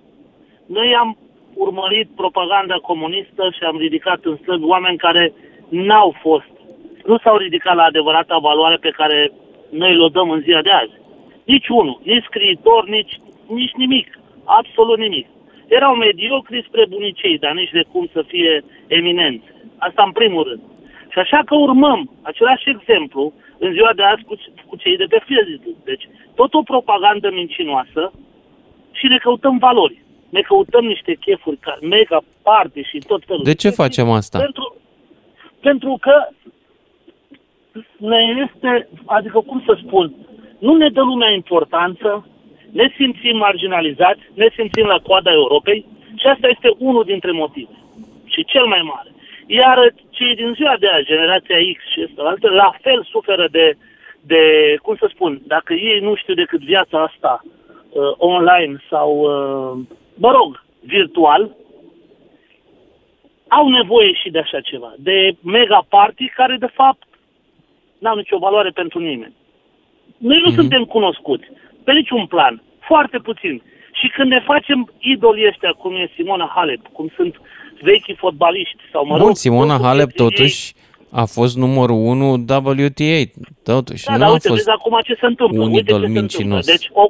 Noi 0.67 0.95
am 1.03 1.19
urmărit 1.55 2.09
propaganda 2.17 2.77
comunistă 2.91 3.43
și 3.57 3.63
am 3.65 3.77
ridicat 3.79 4.21
în 4.25 4.37
slăbi 4.37 4.65
oameni 4.65 5.05
care 5.07 5.33
n-au 5.69 6.15
fost, 6.21 6.53
nu 7.05 7.19
s-au 7.19 7.37
ridicat 7.37 7.75
la 7.77 7.83
adevărata 7.83 8.39
valoare 8.39 8.77
pe 8.81 8.91
care 8.91 9.33
noi 9.71 10.01
o 10.01 10.09
dăm 10.09 10.31
în 10.31 10.41
ziua 10.41 10.63
de 10.63 10.71
azi. 10.71 10.97
Nici 11.45 11.69
unul, 11.69 12.01
nici 12.03 12.25
scriitor, 12.25 12.89
nici, 12.89 13.15
nici 13.47 13.75
nimic, 13.77 14.19
absolut 14.45 14.99
nimic. 14.99 15.27
Erau 15.67 15.95
mediocri 15.95 16.65
spre 16.69 16.87
bunicei, 16.89 17.39
dar 17.39 17.53
nici 17.53 17.71
de 17.71 17.85
cum 17.93 18.09
să 18.13 18.25
fie 18.27 18.65
eminenți. 18.87 19.47
Asta 19.79 20.03
în 20.07 20.13
primul 20.13 20.43
rând. 20.49 20.61
Și 21.13 21.19
așa 21.19 21.43
că 21.45 21.55
urmăm 21.55 22.11
același 22.23 22.71
exemplu 22.71 23.33
în 23.59 23.73
ziua 23.73 23.93
de 23.95 24.03
azi 24.03 24.23
cu, 24.25 24.35
cu 24.67 24.77
cei 24.77 24.97
de 24.97 25.05
pe 25.09 25.25
Facebook. 25.29 25.85
Deci, 25.85 26.09
tot 26.35 26.55
o 26.55 26.63
propagandă 26.63 27.31
mincinoasă 27.33 28.13
și 28.93 29.07
ne 29.07 29.19
căutăm 29.19 29.59
valori. 29.59 30.03
Ne 30.29 30.41
căutăm 30.41 30.85
niște 30.85 31.15
chefuri, 31.15 31.57
ca 31.57 31.79
mega 31.81 32.21
party 32.43 32.81
și 32.83 32.99
tot 33.07 33.23
felul. 33.27 33.45
De 33.45 33.55
ce 33.55 33.71
facem 33.71 34.11
asta? 34.11 34.39
Pentru, 34.39 34.77
pentru 35.61 35.99
că 36.01 36.29
ne 37.97 38.47
este, 38.47 38.89
adică 39.07 39.41
cum 39.41 39.63
să 39.67 39.79
spun, 39.87 40.15
nu 40.59 40.77
ne 40.77 40.89
dă 40.89 41.01
lumea 41.01 41.31
importanță, 41.31 42.27
ne 42.73 42.93
simțim 42.97 43.37
marginalizați, 43.37 44.21
ne 44.35 44.49
simțim 44.57 44.87
la 44.87 44.99
coada 44.99 45.33
Europei 45.33 45.87
și 46.17 46.27
asta 46.27 46.49
este 46.49 46.75
unul 46.79 47.05
dintre 47.05 47.33
motive. 47.33 47.77
Și 48.25 48.45
cel 48.45 48.67
mai 48.67 48.83
mare. 48.83 49.11
Iar 49.47 49.95
cei 50.11 50.35
din 50.35 50.53
ziua 50.55 50.77
de 50.79 50.89
azi, 50.89 51.07
generația 51.07 51.57
X 51.77 51.93
și 51.93 52.03
ăsta, 52.03 52.23
altă, 52.23 52.51
la 52.51 52.75
fel 52.81 53.07
suferă 53.11 53.49
de, 53.51 53.77
de, 54.21 54.41
cum 54.83 54.97
să 54.97 55.11
spun, 55.11 55.41
dacă 55.47 55.73
ei 55.73 56.01
nu 56.01 56.15
știu 56.15 56.35
decât 56.35 56.61
viața 56.61 57.03
asta 57.03 57.43
uh, 57.43 58.13
online 58.17 58.83
sau, 58.91 59.11
uh, 59.19 59.87
mă 60.15 60.31
rog, 60.31 60.65
virtual, 60.81 61.57
au 63.49 63.69
nevoie 63.69 64.13
și 64.13 64.31
de 64.31 64.39
așa 64.39 64.61
ceva, 64.61 64.95
de 64.99 65.37
mega 65.43 65.87
party 65.89 66.29
care 66.29 66.57
de 66.59 66.71
fapt 66.75 67.07
n-au 67.99 68.17
nicio 68.17 68.39
valoare 68.39 68.71
pentru 68.71 68.99
nimeni. 68.99 69.35
Noi 70.19 70.41
nu 70.45 70.51
mm-hmm. 70.51 70.55
suntem 70.55 70.85
cunoscuți 70.85 71.47
pe 71.87 71.93
niciun 72.01 72.25
plan, 72.35 72.55
foarte 72.89 73.19
puțin. 73.29 73.55
Și 73.99 74.07
când 74.17 74.29
ne 74.31 74.41
facem 74.51 74.79
idolii 75.15 75.47
ăștia, 75.51 75.71
cum 75.83 75.93
e 75.95 76.11
Simona 76.17 76.49
Halep, 76.55 76.83
cum 76.97 77.07
sunt 77.17 77.35
vechi 77.89 78.11
fotbaliști 78.23 78.83
sau 78.93 79.03
mă 79.07 79.15
rog... 79.17 79.25
Bun, 79.25 79.35
Simona 79.35 79.73
oricum 79.75 79.87
Halep 79.87 80.11
sunt 80.11 80.21
ei- 80.21 80.37
totuși 80.37 80.73
a 81.11 81.25
fost 81.25 81.57
numărul 81.57 81.97
1 81.97 82.33
WTA. 82.33 83.19
Totuși, 83.63 84.05
Da, 84.05 84.13
nu 84.13 84.19
dar 84.19 84.29
a 84.29 84.33
uite, 84.33 84.49
fost... 84.49 84.61
vezi 84.65 84.77
acum 84.79 84.99
ce 85.05 85.15
se 85.21 85.27
întâmplă. 85.27 85.61
un 85.63 85.67
uite 85.73 85.79
idol 85.91 86.01
ce 86.01 86.07
se 86.07 86.13
mincinos. 86.19 86.67
întâmplă. 86.67 86.73
Deci 86.73 86.89
o, 86.93 87.05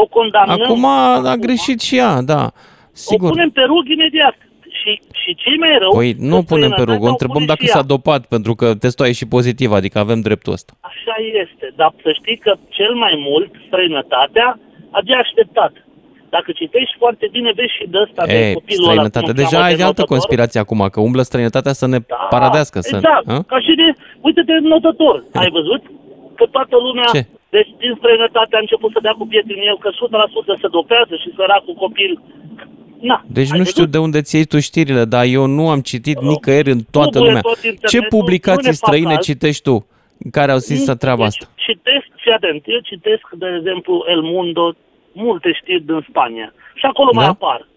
o 0.00 0.06
condamnăm... 0.06 0.60
Acum 0.62 0.84
a 1.32 1.34
greșit 1.46 1.80
și 1.80 1.96
ea, 1.96 2.22
da. 2.22 2.44
O 2.44 2.50
Sigur. 2.92 3.28
punem 3.30 3.50
pe 3.50 3.60
rug 3.60 3.88
imediat. 3.88 4.36
Și, 4.80 4.92
și 5.22 5.30
cei 5.42 5.56
mai 5.64 5.74
rău... 5.82 5.92
Păi 5.98 6.10
nu 6.30 6.36
în 6.36 6.42
punem 6.50 6.70
pe 6.70 6.74
străinătate 6.80 6.90
rug, 6.92 7.02
o 7.02 7.06
au 7.06 7.10
întrebăm 7.16 7.36
pune 7.40 7.50
dacă 7.52 7.62
și 7.64 7.74
s-a 7.76 7.82
ea. 7.84 7.92
dopat, 7.94 8.22
pentru 8.34 8.52
că 8.60 8.66
testul 8.84 9.04
a 9.04 9.08
ieșit 9.12 9.28
pozitiv, 9.36 9.70
adică 9.80 9.96
avem 9.98 10.20
dreptul 10.28 10.52
ăsta. 10.58 10.72
Așa 10.92 11.14
este, 11.44 11.66
dar 11.80 11.90
să 12.04 12.10
știi 12.20 12.38
că 12.44 12.52
cel 12.78 12.92
mai 13.04 13.14
mult 13.28 13.50
străinătatea 13.66 14.48
a 14.96 15.00
de 15.08 15.14
așteptat. 15.24 15.72
Dacă 16.36 16.48
citești 16.60 16.94
foarte 17.02 17.26
bine, 17.36 17.50
vezi 17.58 17.74
și 17.78 17.84
de 17.94 17.98
ăsta 18.06 18.22
de 18.26 18.38
E, 18.38 18.52
copilul 18.58 18.84
ăla, 18.84 18.92
străinătate. 18.92 19.24
cum 19.26 19.34
îl 19.34 19.40
Deja 19.42 19.56
cheamă, 19.56 19.68
ai 19.68 19.76
de 19.80 19.86
altă 19.88 20.00
notător. 20.02 20.16
conspirație 20.16 20.60
acum, 20.64 20.80
că 20.94 20.98
umblă 21.08 21.22
străinătatea 21.30 21.74
să 21.80 21.86
ne 21.92 21.98
Da, 22.12 22.26
paradească. 22.34 22.78
Să, 22.90 22.96
Exact, 22.96 23.26
a? 23.34 23.42
ca 23.52 23.58
și 23.66 23.72
de, 23.80 23.86
uite-te, 24.26 24.54
notător, 24.74 25.16
ai 25.42 25.50
văzut? 25.58 25.82
Că 26.38 26.44
toată 26.56 26.76
lumea, 26.86 27.08
Ce? 27.16 27.22
deci 27.56 27.70
din 27.82 27.92
străinătate 28.00 28.52
a 28.56 28.64
început 28.66 28.90
să 28.94 29.00
dea 29.06 29.14
cu 29.20 29.24
pietre 29.32 29.54
în 29.58 29.64
el, 29.70 29.78
că 29.84 29.88
100% 29.92 30.54
se 30.62 30.68
dopează 30.78 31.14
și 31.22 31.28
săracul 31.36 31.76
copil. 31.84 32.12
Na, 33.00 33.24
Deci 33.26 33.52
ai 33.52 33.58
nu 33.58 33.64
știu 33.64 33.76
văzut? 33.76 33.90
de 33.90 33.98
unde 33.98 34.20
ți 34.22 34.34
iei 34.36 34.44
tu 34.44 34.58
știrile, 34.60 35.04
dar 35.04 35.24
eu 35.24 35.46
nu 35.46 35.68
am 35.70 35.80
citit 35.80 36.20
nicăieri 36.20 36.70
în 36.70 36.80
toată 36.90 37.08
Google, 37.18 37.26
lumea. 37.26 37.40
tot 37.40 37.60
Ce 37.60 37.66
internetul, 37.68 38.18
publicații 38.18 38.62
nu 38.64 38.68
ne 38.70 38.76
fac 38.76 38.88
străine 38.88 39.14
caz. 39.14 39.24
citești 39.24 39.62
tu 39.62 39.86
care 40.30 40.52
au 40.52 40.58
zis 40.58 40.84
să 40.84 40.94
treaba 40.94 41.22
deci, 41.22 41.26
asta? 41.26 41.48
Citesc, 41.54 42.06
fii 42.22 42.32
atent, 42.32 42.62
eu 42.66 42.78
citesc, 42.78 43.26
de 43.32 43.46
exemplu, 43.58 44.04
El 44.08 44.20
Mundo, 44.20 44.74
multe 45.12 45.52
știri 45.60 45.82
din 45.82 46.06
Spania. 46.08 46.52
Și 46.74 46.84
acolo 46.86 47.10
mai 47.12 47.24
Da? 47.24 47.30
apar. 47.30 47.68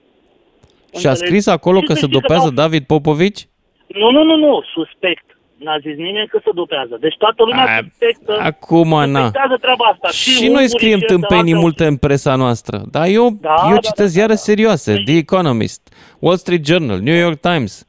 Și 0.99 1.07
a 1.07 1.09
Înțelegi? 1.09 1.23
scris 1.25 1.47
acolo 1.47 1.79
Și 1.79 1.85
că 1.85 1.93
să 1.93 1.99
se 1.99 2.05
știi 2.05 2.11
că 2.19 2.19
dopează 2.27 2.43
dau- 2.53 2.55
David 2.65 2.83
Popovici? 2.85 3.47
Nu, 3.87 4.11
nu, 4.11 4.23
nu, 4.23 4.35
nu, 4.37 4.61
suspect. 4.73 5.32
N-a 5.63 5.77
zis 5.85 5.95
nimeni 6.07 6.27
că 6.27 6.39
se 6.43 6.49
dopează. 6.53 6.97
Deci 6.99 7.15
toată 7.17 7.43
lumea 7.43 7.63
A, 7.63 7.79
suspectă. 7.83 8.33
Acum, 8.51 8.89
na. 8.89 9.21
suspectează 9.21 9.57
treaba 9.61 9.85
asta. 9.93 10.07
Și 10.07 10.31
noi 10.39 10.47
ungurii 10.47 10.67
scriem 10.69 10.99
și 10.99 11.05
tâmpenii 11.05 11.51
ăsta, 11.53 11.63
multe 11.65 11.85
în 11.85 11.97
presa 11.97 12.35
noastră, 12.35 12.81
dar 12.91 13.05
eu, 13.07 13.25
Da, 13.41 13.55
eu 13.69 13.73
da, 13.73 13.79
citesc 13.87 14.11
da, 14.13 14.15
ziare 14.17 14.33
da. 14.37 14.45
serioase, 14.49 15.01
The 15.05 15.17
Economist, 15.17 15.81
Wall 16.19 16.37
Street 16.37 16.65
Journal, 16.65 16.99
New 16.99 17.15
York 17.25 17.39
Times. 17.39 17.85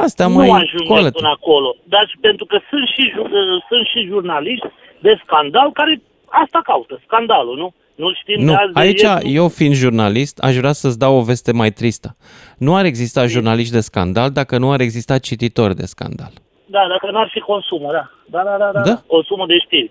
Astea 0.00 0.26
nu 0.26 0.34
mai 0.34 0.48
ajungem 0.48 0.86
colete. 0.88 1.10
până 1.10 1.28
acolo. 1.28 1.76
Dar 1.84 2.04
și 2.10 2.16
pentru 2.20 2.44
că 2.44 2.56
sunt 2.70 2.86
și, 2.94 3.02
ju- 3.14 3.22
uh, 3.22 3.62
sunt 3.68 3.84
și 3.92 4.06
jurnaliști 4.06 4.66
de 5.00 5.20
scandal 5.24 5.72
care 5.72 6.02
asta 6.26 6.60
caută, 6.64 7.00
scandalul, 7.06 7.56
nu? 7.56 7.74
Nu 7.94 8.12
știm 8.20 8.44
Nu, 8.44 8.50
de 8.52 8.54
azi 8.58 8.72
de 8.72 8.80
aici, 8.80 9.00
ieri, 9.00 9.34
eu 9.34 9.48
fiind 9.48 9.74
jurnalist, 9.74 10.38
aș 10.38 10.56
vrea 10.56 10.72
să-ți 10.72 10.98
dau 10.98 11.16
o 11.16 11.22
veste 11.22 11.52
mai 11.52 11.70
tristă. 11.70 12.16
Nu 12.58 12.76
ar 12.76 12.84
exista 12.84 13.26
jurnaliști 13.26 13.72
de 13.72 13.80
scandal 13.80 14.30
dacă 14.30 14.58
nu 14.58 14.72
ar 14.72 14.80
exista 14.80 15.18
cititori 15.18 15.76
de 15.76 15.84
scandal. 15.86 16.32
Da, 16.74 16.82
dacă 16.92 17.06
n-ar 17.10 17.28
fi 17.34 17.40
consumul, 17.40 17.90
da. 17.98 18.04
Da, 18.34 18.42
da, 18.48 18.56
da, 18.62 18.70
da. 18.76 18.82
Da. 18.90 18.94
Consumul 19.06 19.46
de 19.46 19.58
știri. 19.64 19.90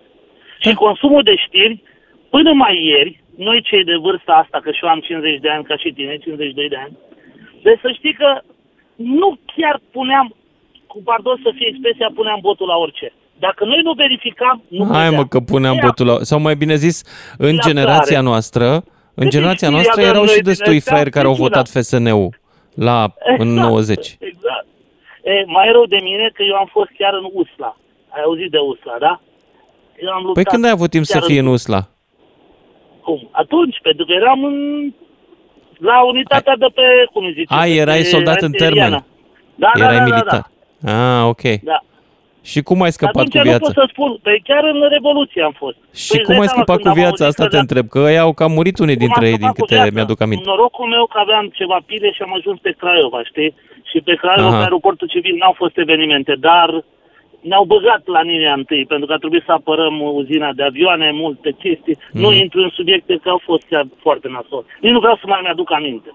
Și 0.59 0.73
consumul 0.73 1.23
de 1.23 1.35
știri, 1.45 1.83
până 2.29 2.51
mai 2.53 2.75
ieri, 2.91 3.23
noi 3.35 3.61
cei 3.69 3.83
de 3.83 3.95
vârsta 3.95 4.33
asta, 4.43 4.57
că 4.63 4.71
și 4.71 4.83
eu 4.83 4.89
am 4.89 4.99
50 4.99 5.39
de 5.39 5.49
ani, 5.49 5.63
ca 5.63 5.75
și 5.77 5.89
tine, 5.97 6.17
52 6.17 6.69
de 6.69 6.75
ani, 6.85 6.97
deci 7.63 7.79
să 7.81 7.89
știi 7.97 8.13
că 8.13 8.29
nu 8.95 9.37
chiar 9.55 9.79
puneam, 9.91 10.35
cu 10.87 11.01
pardon 11.03 11.39
să 11.43 11.51
fie 11.55 11.67
expresia, 11.67 12.11
puneam 12.15 12.39
botul 12.41 12.67
la 12.67 12.75
orice. 12.75 13.13
Dacă 13.39 13.65
noi 13.65 13.81
nu 13.83 13.91
verificam, 13.93 14.63
nu 14.67 14.83
Hai 14.83 14.91
puneam. 14.91 15.13
mă 15.15 15.25
că 15.25 15.39
puneam 15.39 15.75
Ia, 15.75 15.81
botul 15.85 16.05
la... 16.05 16.15
Sau 16.21 16.39
mai 16.39 16.55
bine 16.55 16.75
zis, 16.75 16.95
în 17.37 17.55
La 17.55 17.61
generația 17.67 18.15
care? 18.19 18.27
noastră, 18.29 18.65
în 19.21 19.23
Câte 19.25 19.29
generația 19.29 19.67
știri 19.67 19.71
noastră 19.73 19.99
aveam 20.01 20.09
erau 20.13 20.23
noi 20.25 20.33
și 20.33 20.41
din 20.41 20.49
destui 20.51 20.75
astea? 20.77 20.91
fraieri 20.91 21.09
care 21.15 21.25
au 21.25 21.31
Niciuna. 21.31 21.49
votat 21.49 21.67
FSN-ul 21.75 22.29
la, 22.75 23.13
în 23.37 23.47
90. 23.53 24.17
Exact. 24.19 24.65
E, 25.23 25.43
mai 25.45 25.71
rău 25.71 25.85
de 25.85 25.99
mine 26.03 26.29
că 26.33 26.43
eu 26.43 26.55
am 26.55 26.69
fost 26.71 26.89
chiar 26.97 27.13
în 27.13 27.25
USLA. 27.33 27.77
Ai 28.09 28.21
auzit 28.25 28.51
de 28.51 28.57
USLA, 28.57 28.95
da? 28.99 29.19
Eu 30.01 30.09
am 30.09 30.17
Păi 30.21 30.25
luptat 30.25 30.53
când 30.53 30.65
ai 30.65 30.69
avut 30.71 30.89
timp 30.89 31.05
să 31.05 31.13
chiar 31.19 31.23
fii 31.23 31.37
în 31.37 31.45
USLA? 31.47 31.87
Cum? 33.01 33.27
Atunci, 33.31 33.79
pentru 33.81 34.05
că 34.05 34.11
eram 34.13 34.43
în, 34.43 34.55
la 35.77 36.05
unitatea 36.05 36.55
de 36.55 36.65
pe, 36.73 36.81
cum 37.13 37.25
îi 37.25 37.33
zice? 37.33 37.53
A, 37.53 37.65
de 37.65 37.73
erai 37.73 37.97
pe 37.97 38.03
soldat 38.03 38.41
în 38.41 38.51
termen. 38.51 38.81
artiliană. 38.83 39.05
Da, 39.55 39.71
da, 39.77 39.83
Erai 39.83 39.97
da, 39.97 40.03
da, 40.03 40.09
militar. 40.09 40.41
Da, 40.79 41.19
Ah, 41.19 41.27
ok. 41.27 41.41
da. 41.41 41.79
Și 42.51 42.59
cum 42.67 42.77
ai 42.81 42.91
scăpat 42.97 43.15
Atunci 43.15 43.31
cu 43.31 43.37
nu 43.37 43.43
viața? 43.49 43.65
pot 43.65 43.73
să 43.81 43.85
spun. 43.93 44.11
Păi 44.25 44.37
chiar 44.49 44.63
în 44.73 44.79
Revoluție 44.95 45.41
am 45.49 45.55
fost. 45.63 45.77
Și 46.03 46.15
păi, 46.15 46.23
cum 46.27 46.33
îți 46.35 46.41
ai 46.41 46.45
dai 46.47 46.55
scăpat 46.55 46.77
seama, 46.79 46.81
cu 46.81 46.83
când 46.85 46.95
am 46.95 47.01
viața 47.03 47.23
auzit 47.25 47.29
asta, 47.31 47.43
că 47.43 47.49
te 47.53 47.59
da- 47.59 47.65
întreb? 47.65 47.85
Că 47.95 47.99
ei 48.13 48.21
au 48.25 48.33
cam 48.39 48.51
murit 48.57 48.77
unii 48.85 48.97
Cum 48.97 49.03
am 49.03 49.07
dintre 49.07 49.25
ei, 49.29 49.35
scăpat 49.35 49.45
din 49.45 49.53
cu 49.57 49.61
câte 49.65 49.75
viața? 49.79 49.95
mi-aduc 49.95 50.19
aminte. 50.25 50.45
Norocul 50.51 50.87
meu 50.95 51.05
că 51.11 51.17
aveam 51.25 51.45
ceva 51.59 51.77
pile 51.89 52.09
și 52.15 52.21
am 52.25 52.33
ajuns 52.39 52.57
pe 52.65 52.71
Craiova, 52.81 53.19
știi? 53.31 53.51
Și 53.89 53.97
pe 54.07 54.13
Craiova, 54.21 54.49
Aha. 54.51 54.57
pe 54.61 54.65
aeroportul 54.67 55.07
civil, 55.15 55.35
n-au 55.41 55.55
fost 55.61 55.75
evenimente, 55.85 56.33
dar 56.49 56.69
ne-au 57.49 57.65
băgat 57.73 58.01
la 58.15 58.21
linia 58.29 58.53
întâi, 58.61 58.83
pentru 58.91 59.05
că 59.07 59.13
a 59.13 59.21
trebuit 59.23 59.43
să 59.45 59.51
apărăm 59.51 59.95
uzina 60.21 60.49
de 60.59 60.63
avioane, 60.71 61.07
multe 61.23 61.49
chestii. 61.63 61.97
Mhm. 61.99 62.21
Nu 62.21 62.29
intru 62.43 62.59
în 62.67 62.71
subiecte 62.79 63.13
că 63.23 63.29
au 63.29 63.41
fost 63.49 63.63
chiar 63.69 63.85
foarte 64.05 64.27
nasol. 64.35 64.63
Nici 64.83 64.95
nu 64.95 64.99
vreau 65.03 65.15
să 65.21 65.25
mai 65.27 65.39
mi-aduc 65.43 65.69
aminte 65.79 66.11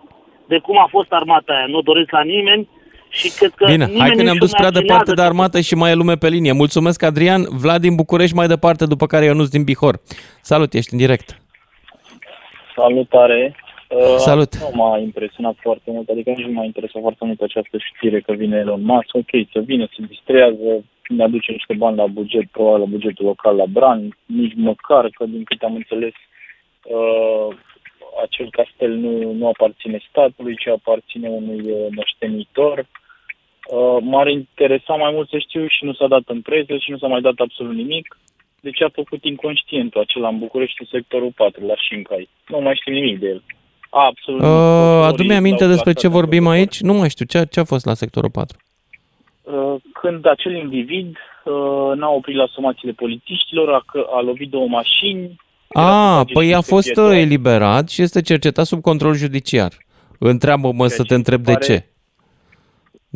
de 0.52 0.58
cum 0.58 0.78
a 0.78 0.86
fost 0.90 1.12
armata 1.12 1.52
aia. 1.52 1.66
Nu 1.72 1.78
o 1.78 1.88
doresc 1.90 2.10
la 2.10 2.22
nimeni 2.22 2.68
și 3.14 3.28
cred 3.38 3.52
că 3.54 3.64
Bine, 3.64 3.84
nimeni 3.84 3.98
hai 4.00 4.08
că 4.08 4.14
nici 4.14 4.24
ne-am 4.24 4.34
nu 4.34 4.40
dus 4.40 4.50
prea 4.50 4.60
imaginează 4.68 4.86
departe 4.86 5.10
de 5.14 5.20
că- 5.20 5.26
armată 5.26 5.60
și 5.60 5.74
mai 5.74 5.90
e 5.90 5.94
lume 5.94 6.16
pe 6.16 6.28
linie. 6.28 6.52
Mulțumesc, 6.52 7.02
Adrian. 7.02 7.46
Vlad 7.50 7.80
din 7.80 7.94
București 7.94 8.34
mai 8.34 8.46
departe, 8.46 8.86
după 8.86 9.06
care 9.06 9.24
Ionuț 9.24 9.48
din 9.48 9.64
Bihor. 9.64 10.00
Salut, 10.40 10.72
ești 10.74 10.92
în 10.92 10.98
direct. 10.98 11.28
Salutare! 12.76 13.56
Uh, 13.88 14.16
Salut. 14.16 14.54
Nu 14.56 14.70
m-a 14.72 14.98
impresionat 14.98 15.56
foarte 15.60 15.90
mult, 15.90 16.08
adică 16.08 16.30
nici 16.30 16.46
nu 16.46 16.52
m-a 16.52 16.64
interesat 16.64 17.00
foarte 17.02 17.24
mult 17.24 17.40
această 17.40 17.76
știre 17.94 18.20
că 18.20 18.32
vine 18.32 18.56
Elon 18.56 18.82
Musk. 18.84 19.08
Ok, 19.12 19.30
să 19.52 19.60
vină, 19.60 19.88
se 19.96 20.02
distrează, 20.08 20.84
ne 21.08 21.22
aduce 21.22 21.52
niște 21.52 21.74
bani 21.74 21.96
la 21.96 22.06
buget, 22.06 22.46
probabil 22.50 22.80
la 22.80 22.86
bugetul 22.86 23.24
local 23.24 23.56
la 23.56 23.64
Bran, 23.66 24.16
nici 24.26 24.52
măcar 24.56 25.08
că, 25.10 25.24
din 25.24 25.44
câte 25.44 25.64
am 25.64 25.74
înțeles, 25.74 26.12
uh, 26.82 27.56
acel 28.22 28.50
castel 28.50 28.92
nu, 28.94 29.32
nu 29.32 29.46
aparține 29.48 30.00
statului, 30.10 30.56
ci 30.56 30.66
aparține 30.66 31.28
unui 31.28 31.60
uh, 31.70 31.86
moștenitor. 31.96 32.78
Uh, 32.78 32.86
m-ar 34.02 34.28
interesa 34.28 34.94
mai 34.94 35.12
mult 35.14 35.28
să 35.28 35.38
știu 35.38 35.66
și 35.68 35.84
nu 35.84 35.92
s-a 35.92 36.06
dat 36.06 36.22
în 36.26 36.40
presă 36.40 36.76
și 36.76 36.90
nu 36.90 36.98
s-a 36.98 37.06
mai 37.06 37.20
dat 37.20 37.32
absolut 37.36 37.74
nimic. 37.74 38.18
De 38.60 38.70
ce 38.70 38.84
a 38.84 38.88
făcut 38.92 39.24
inconștientul 39.24 40.00
acela 40.00 40.28
în 40.28 40.38
București, 40.38 40.76
în 40.80 40.86
sectorul 40.90 41.32
4, 41.36 41.66
la 41.66 41.74
Șincai? 41.88 42.28
Nu 42.48 42.60
mai 42.60 42.78
știu 42.80 42.92
nimic 42.92 43.18
de 43.18 43.26
el. 43.26 43.42
Absolut 43.90 44.40
nimic. 44.40 44.54
Uh, 44.54 44.60
Procurorii 44.62 45.04
adu-mi 45.12 45.34
aminte 45.34 45.62
l-au 45.64 45.72
despre 45.72 45.92
plasat 45.92 46.00
ce 46.00 46.06
în 46.06 46.12
vorbim 46.12 46.42
protocol. 46.42 46.58
aici. 46.60 46.80
Nu 46.80 46.92
mai 46.94 47.10
știu, 47.10 47.24
ce, 47.24 47.44
ce 47.50 47.60
a 47.60 47.64
fost 47.64 47.84
la 47.84 47.94
sectorul 47.94 48.30
4? 48.30 48.56
Uh, 49.42 49.74
Când 50.00 50.26
acel 50.26 50.54
individ 50.56 51.16
uh, 51.44 51.92
n-a 51.96 52.08
oprit 52.08 52.36
la 52.36 52.46
somațiile 52.52 52.92
polițiștilor, 52.92 53.72
a, 53.74 53.82
că- 53.92 54.06
a 54.14 54.20
lovit 54.20 54.50
două 54.50 54.66
mașini. 54.68 55.36
A, 55.68 56.12
Era 56.14 56.24
păi 56.32 56.54
a 56.54 56.58
pe 56.58 56.64
fost 56.68 56.84
pieton. 56.92 57.10
uh, 57.12 57.18
eliberat 57.18 57.88
și 57.88 58.02
este 58.02 58.20
cercetat 58.22 58.66
sub 58.66 58.80
control 58.80 59.14
judiciar. 59.14 59.72
Întreabă-mă 60.18 60.86
să 60.86 61.02
ce 61.02 61.08
te 61.08 61.12
mi 61.14 61.18
întreb 61.18 61.44
se 61.44 61.52
de 61.52 61.52
pare- 61.58 61.64
ce. 61.64 61.88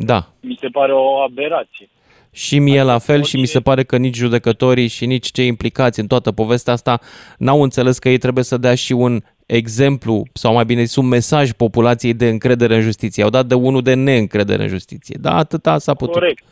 Da. 0.05 0.27
Mi 0.41 0.57
se 0.61 0.67
pare 0.67 0.93
o 0.93 1.17
aberație. 1.21 1.89
Și 2.31 2.59
mie 2.59 2.81
la 2.83 2.97
fel 2.97 3.23
și 3.23 3.35
mi 3.35 3.41
oricine- 3.41 3.45
se 3.45 3.59
pare 3.59 3.83
că 3.83 3.97
nici 3.97 4.15
judecătorii 4.15 4.87
și 4.87 5.05
nici 5.05 5.31
cei 5.31 5.47
implicați 5.47 5.99
în 5.99 6.07
toată 6.07 6.31
povestea 6.31 6.73
asta 6.73 6.99
n-au 7.37 7.61
înțeles 7.63 7.99
că 7.99 8.09
ei 8.09 8.17
trebuie 8.17 8.43
să 8.43 8.57
dea 8.57 8.75
și 8.75 8.91
un 8.91 9.19
exemplu, 9.45 10.23
sau 10.33 10.53
mai 10.53 10.65
bine 10.65 10.83
zis, 10.83 10.95
un 10.95 11.07
mesaj 11.07 11.51
populației 11.51 12.13
de 12.13 12.27
încredere 12.27 12.75
în 12.75 12.81
justiție. 12.81 13.23
Au 13.23 13.29
dat 13.29 13.45
de 13.45 13.53
unul 13.55 13.81
de 13.81 13.93
neîncredere 13.93 14.61
în 14.61 14.67
justiție. 14.67 15.17
Da, 15.21 15.35
atâta 15.35 15.77
s-a 15.77 15.93
putut. 15.93 16.13
Corect. 16.13 16.43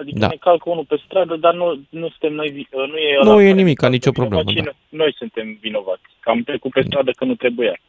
Adică 0.00 0.18
Da. 0.18 0.26
ne 0.26 0.36
calcă 0.40 0.70
unul 0.70 0.84
pe 0.88 0.96
stradă, 1.04 1.36
dar 1.36 1.54
nu, 1.54 1.66
nu 1.90 2.08
suntem 2.08 2.32
noi, 2.32 2.48
vi- 2.48 2.68
uh, 2.70 2.88
nu 2.90 2.96
e 2.96 3.14
Nu 3.22 3.30
ăla 3.30 3.42
e 3.42 3.46
care 3.48 3.56
nimic, 3.60 3.78
ca 3.78 3.86
ne 3.88 3.92
nicio 3.92 4.10
calcă 4.10 4.20
problemă, 4.20 4.50
vinovat, 4.50 4.74
da. 4.74 4.78
ci 4.88 4.96
Noi 5.00 5.14
suntem 5.18 5.58
vinovați. 5.60 6.02
Că 6.20 6.30
am 6.30 6.42
trecut 6.42 6.70
pe 6.72 6.82
stradă 6.86 7.10
că 7.10 7.24
nu 7.24 7.34
trebuia. 7.34 7.80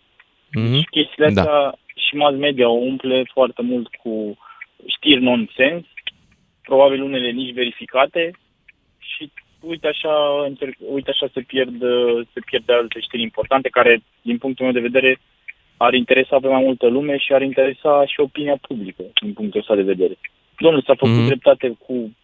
Mhm. 0.54 0.76
Și 0.78 0.86
chestiile 0.96 1.30
Da. 1.30 1.42
astea 1.42 1.80
și 1.96 2.16
mass 2.16 2.36
media 2.38 2.70
o 2.70 2.80
umple 2.92 3.30
foarte 3.34 3.62
mult 3.62 3.88
cu 4.04 4.38
știri 4.88 5.22
nonsens, 5.22 5.86
probabil 6.62 7.02
unele 7.02 7.32
nici 7.32 7.54
verificate 7.54 8.32
și 8.98 9.32
uite 9.62 9.88
așa, 9.88 10.44
încerc, 10.46 10.76
uite 10.92 11.10
așa 11.10 11.28
se, 11.34 11.42
pierd, 11.42 11.80
se 12.34 12.40
pierd 12.46 12.70
alte 12.70 13.00
știri 13.00 13.22
importante 13.22 13.70
care, 13.70 14.02
din 14.22 14.38
punctul 14.38 14.66
meu 14.66 14.74
de 14.74 14.88
vedere, 14.90 15.20
ar 15.78 15.94
interesa 15.94 16.40
pe 16.40 16.48
mai 16.48 16.64
multă 16.64 16.88
lume 16.88 17.18
și 17.18 17.34
ar 17.34 17.42
interesa 17.42 18.06
și 18.06 18.20
opinia 18.20 18.58
publică, 18.68 19.04
din 19.22 19.34
punctul 19.34 19.60
ăsta 19.60 19.76
de 19.76 19.82
vedere. 19.82 20.18
Domnule, 20.58 20.84
s-a 20.86 20.96
făcut 20.96 21.16
Mhm. 21.16 21.26
dreptate 21.26 21.76
cu 21.86 22.16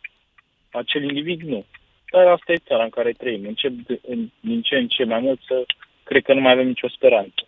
acel 0.72 1.04
individ? 1.04 1.42
Nu. 1.42 1.66
Dar 2.12 2.26
asta 2.28 2.52
e 2.52 2.68
țara 2.68 2.84
în 2.84 2.90
care 2.90 3.12
trăim. 3.12 3.44
Încep 3.48 3.72
de, 3.72 4.00
în, 4.08 4.30
din 4.40 4.62
ce 4.62 4.76
în 4.76 4.88
ce 4.88 5.04
mai 5.04 5.20
mult 5.20 5.40
să 5.48 5.66
cred 6.04 6.24
că 6.24 6.34
nu 6.34 6.42
mai 6.42 6.52
avem 6.52 6.68
nicio 6.68 6.88
speranță. 6.90 7.48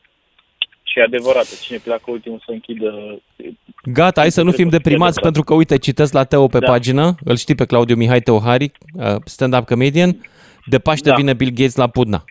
Și 0.91 0.99
e 0.99 1.03
adevărat, 1.03 1.59
cine 1.61 1.77
pleacă 1.83 2.03
ultimul 2.05 2.41
să 2.45 2.51
închidă... 2.51 3.19
Gata, 3.83 4.21
hai 4.21 4.31
să 4.31 4.41
nu 4.41 4.51
fim 4.51 4.69
deprimați 4.69 5.19
pentru 5.19 5.43
că, 5.43 5.53
uite, 5.53 5.77
citesc 5.77 6.13
la 6.13 6.23
Teo 6.23 6.47
pe 6.47 6.59
Da. 6.59 6.65
pagină, 6.71 7.15
îl 7.23 7.35
știi 7.35 7.55
pe 7.55 7.65
Claudiu 7.65 7.95
Mihai 7.95 8.19
Teohari, 8.21 8.71
uh, 8.93 9.15
stand-up 9.25 9.65
comedian, 9.65 10.17
de 10.65 10.79
Paște 10.79 11.09
Da. 11.09 11.15
vine 11.15 11.33
Bill 11.33 11.51
Gates 11.51 11.75
la 11.75 11.87
Pudna. 11.87 12.23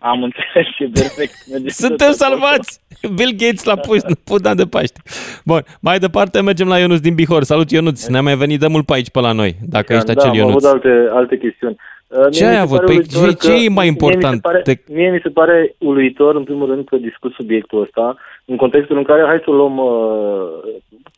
Am 0.00 0.22
înțeles, 0.22 0.66
e 0.78 0.84
perfect. 1.00 1.32
Merge 1.52 1.68
Suntem 1.68 2.10
tot 2.12 2.20
acolo. 2.20 2.38
salvați! 2.40 2.80
Bill 3.14 3.30
Gates 3.36 3.64
la 3.64 3.76
Pudna, 3.76 4.16
Pudna 4.24 4.54
de 4.54 4.64
Paște. 4.64 5.00
Bun, 5.44 5.64
mai 5.80 5.98
departe 5.98 6.40
mergem 6.42 6.68
la 6.68 6.78
Ionuț 6.78 6.98
din 6.98 7.14
Bihor. 7.14 7.42
Salut, 7.42 7.70
Ionuț! 7.70 8.06
Ne-a 8.06 8.22
mai 8.22 8.36
venit 8.36 8.60
de 8.60 8.66
mult 8.66 8.86
pe 8.86 8.92
aici, 8.94 9.10
pe 9.10 9.20
la 9.20 9.32
noi, 9.32 9.56
dacă 9.62 9.92
ești 9.92 10.06
da, 10.06 10.12
acel 10.12 10.28
am 10.30 10.36
Ionuț. 10.36 10.64
avut 10.64 10.82
alte, 10.82 11.08
alte 11.12 11.38
chestiuni. 11.38 11.76
Uh, 12.08 12.18
mie 12.20 12.30
Ce 12.30 12.44
mi 12.44 12.48
ai 12.50 12.54
se 12.54 12.60
avut? 12.60 12.76
pare 12.76 12.86
Păi 12.86 12.94
uluitor 12.96 13.28
ce- 13.28 13.46
ce 13.46 13.48
că- 13.48 13.54
e 13.62 13.68
mai 13.68 13.84
mie 13.84 13.86
important 13.86 14.34
Mi 14.34 14.40
se 14.42 14.48
pare, 14.48 14.62
de- 14.64 14.92
Mie 14.94 15.10
mi 15.10 15.20
se 15.22 15.28
pare 15.28 15.74
uluitor, 15.78 16.34
în 16.36 16.44
primul 16.44 16.66
rând, 16.66 16.84
că 16.88 16.96
discut 16.96 17.32
subiectul 17.32 17.80
ăsta, 17.82 18.16
în 18.44 18.56
contextul 18.56 18.96
în 18.96 19.04
care, 19.04 19.24
hai 19.26 19.40
să 19.44 19.50
o 19.50 19.54
luăm 19.54 19.76
uh, 19.78 20.72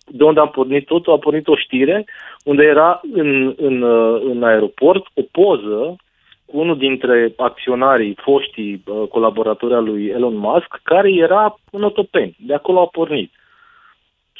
de 0.06 0.24
unde 0.24 0.40
a 0.40 0.46
pornit 0.46 0.86
totul, 0.86 1.12
a 1.12 1.16
pornit 1.18 1.48
o 1.48 1.56
știre 1.56 2.04
unde 2.44 2.62
era 2.62 3.00
în, 3.12 3.54
în, 3.56 3.82
uh, 3.82 4.22
în 4.30 4.42
aeroport 4.42 5.04
o 5.14 5.22
poză 5.30 5.96
cu 6.44 6.58
unul 6.58 6.76
dintre 6.78 7.32
acționarii, 7.36 8.16
foștii 8.22 8.82
uh, 8.86 9.08
colaboratori 9.08 9.74
al 9.74 9.84
lui 9.84 10.06
Elon 10.06 10.36
Musk, 10.36 10.80
care 10.82 11.12
era 11.14 11.58
în 11.70 11.82
Otopeni. 11.82 12.36
De 12.46 12.54
acolo 12.54 12.80
a 12.80 12.86
pornit. 12.92 13.32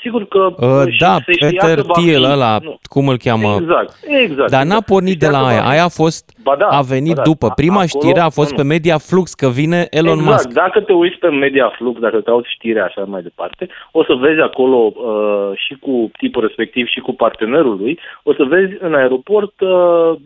Sigur 0.00 0.24
că... 0.28 0.38
Uh, 0.56 0.92
și 0.92 0.98
da, 0.98 1.16
se 1.24 1.32
știa 1.32 1.48
Peter 1.48 1.74
că 1.76 1.82
va 1.86 1.92
fi- 1.94 2.00
Thiel 2.02 2.24
ăla, 2.24 2.58
nu. 2.62 2.78
cum 2.82 3.08
îl 3.08 3.16
cheamă? 3.16 3.56
Exact, 3.60 3.96
exact. 4.24 4.50
Dar 4.50 4.60
n-a 4.60 4.64
exact. 4.66 4.86
pornit 4.86 5.18
de 5.18 5.26
Știa 5.26 5.38
la 5.38 5.44
că 5.44 5.50
aia. 5.50 5.60
va 5.60 5.66
fi. 5.68 5.70
Aia 5.72 5.84
a 5.84 5.88
fost, 5.88 6.24
Ba 6.42 6.56
da, 6.58 6.66
a 6.66 6.80
venit 6.80 7.14
ba 7.14 7.22
da. 7.22 7.22
după. 7.30 7.46
A- 7.46 7.52
Prima 7.52 7.80
acolo- 7.82 7.86
știre 7.86 8.20
a 8.20 8.28
fost 8.28 8.50
nu, 8.50 8.56
pe 8.56 8.62
nu. 8.62 8.68
Media 8.68 8.98
Flux 8.98 9.34
că 9.34 9.48
vine 9.48 9.86
Elon 9.90 10.18
exact. 10.18 10.30
Musk. 10.30 10.48
Dacă 10.62 10.80
te 10.80 10.92
uiți 10.92 11.16
pe 11.18 11.28
Media 11.28 11.72
Flux, 11.76 12.00
dacă 12.00 12.20
te 12.20 12.30
auzi 12.30 12.48
știrea 12.56 12.84
așa 12.84 13.04
mai 13.04 13.22
departe, 13.22 13.68
o 13.92 14.04
să 14.04 14.14
vezi 14.14 14.40
acolo 14.40 14.92
uh, 14.94 15.50
și 15.54 15.74
cu 15.80 16.10
tipul 16.18 16.42
respectiv 16.46 16.86
și 16.86 17.00
cu 17.00 17.12
partenerul 17.14 17.76
lui, 17.76 17.98
o 18.22 18.32
să 18.34 18.44
vezi 18.44 18.72
în 18.80 18.94
aeroport 18.94 19.60
uh, 19.60 19.70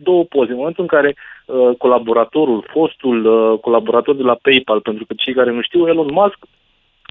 două 0.03 0.23
poze. 0.23 0.51
În 0.51 0.57
momentul 0.57 0.83
în 0.83 0.89
care 0.99 1.15
uh, 1.45 1.75
colaboratorul, 1.77 2.65
fostul 2.71 3.25
uh, 3.25 3.59
colaborator 3.59 4.15
de 4.15 4.23
la 4.23 4.37
PayPal, 4.41 4.79
pentru 4.79 5.05
că 5.05 5.13
cei 5.17 5.33
care 5.33 5.51
nu 5.51 5.61
știu, 5.61 5.87
Elon 5.87 6.07
Musk 6.11 6.37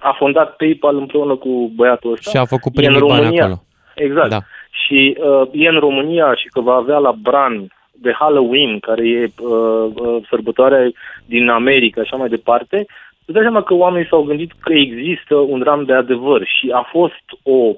a 0.05 0.12
fondat 0.19 0.57
PayPal 0.57 0.97
împreună 0.97 1.37
cu 1.37 1.73
băiatul 1.75 2.12
ăsta. 2.12 2.31
Și 2.31 2.37
a 2.37 2.45
făcut 2.45 2.73
E 2.75 2.87
în 2.87 2.93
primii 2.93 3.09
bani 3.09 3.21
România. 3.21 3.43
acolo. 3.43 3.62
Exact. 3.95 4.31
Da. 4.31 4.40
Și 4.71 5.17
uh, 5.19 5.49
e 5.53 5.69
în 5.69 5.79
România 5.79 6.35
și 6.35 6.47
că 6.49 6.61
va 6.61 6.75
avea 6.75 6.99
la 6.99 7.12
Bran 7.23 7.67
de 7.93 8.12
Halloween, 8.12 8.79
care 8.79 9.09
e 9.09 9.25
uh, 9.25 9.90
uh, 9.95 10.17
sărbătoarea 10.29 10.90
din 11.25 11.49
America 11.49 12.01
și 12.01 12.09
așa 12.11 12.17
mai 12.17 12.29
departe, 12.29 12.77
îți 13.25 13.33
dai 13.35 13.43
seama 13.43 13.62
că 13.62 13.75
oamenii 13.75 14.09
s-au 14.09 14.23
gândit 14.23 14.53
că 14.61 14.73
există 14.73 15.35
un 15.35 15.61
ram 15.62 15.85
de 15.85 15.93
adevăr 15.93 16.47
și 16.59 16.71
a 16.75 16.88
fost 16.90 17.25
o 17.43 17.73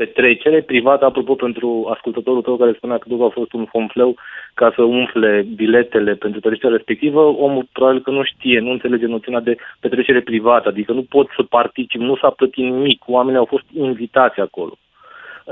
petrecere 0.00 0.62
privată, 0.62 1.04
apropo 1.04 1.34
pentru 1.34 1.88
ascultătorul 1.94 2.42
tău 2.42 2.56
care 2.56 2.72
spunea 2.72 2.98
că 2.98 3.08
totul 3.08 3.26
a 3.26 3.38
fost 3.38 3.52
un 3.52 3.64
fonfleu 3.64 4.14
ca 4.54 4.72
să 4.74 4.82
umfle 4.82 5.46
biletele 5.54 6.14
pentru 6.14 6.40
petrecerea 6.40 6.76
respectivă, 6.76 7.20
omul 7.20 7.66
probabil 7.72 8.00
că 8.02 8.10
nu 8.10 8.22
știe, 8.22 8.58
nu 8.60 8.70
înțelege 8.70 9.06
noțiunea 9.06 9.40
de 9.40 9.56
petrecere 9.80 10.20
privată, 10.20 10.68
adică 10.68 10.92
nu 10.92 11.02
pot 11.02 11.26
să 11.36 11.42
particip, 11.42 12.00
nu 12.00 12.16
s-a 12.16 12.30
plătit 12.30 12.64
nimic, 12.64 13.02
oamenii 13.06 13.38
au 13.38 13.44
fost 13.44 13.64
invitați 13.72 14.40
acolo. 14.40 14.74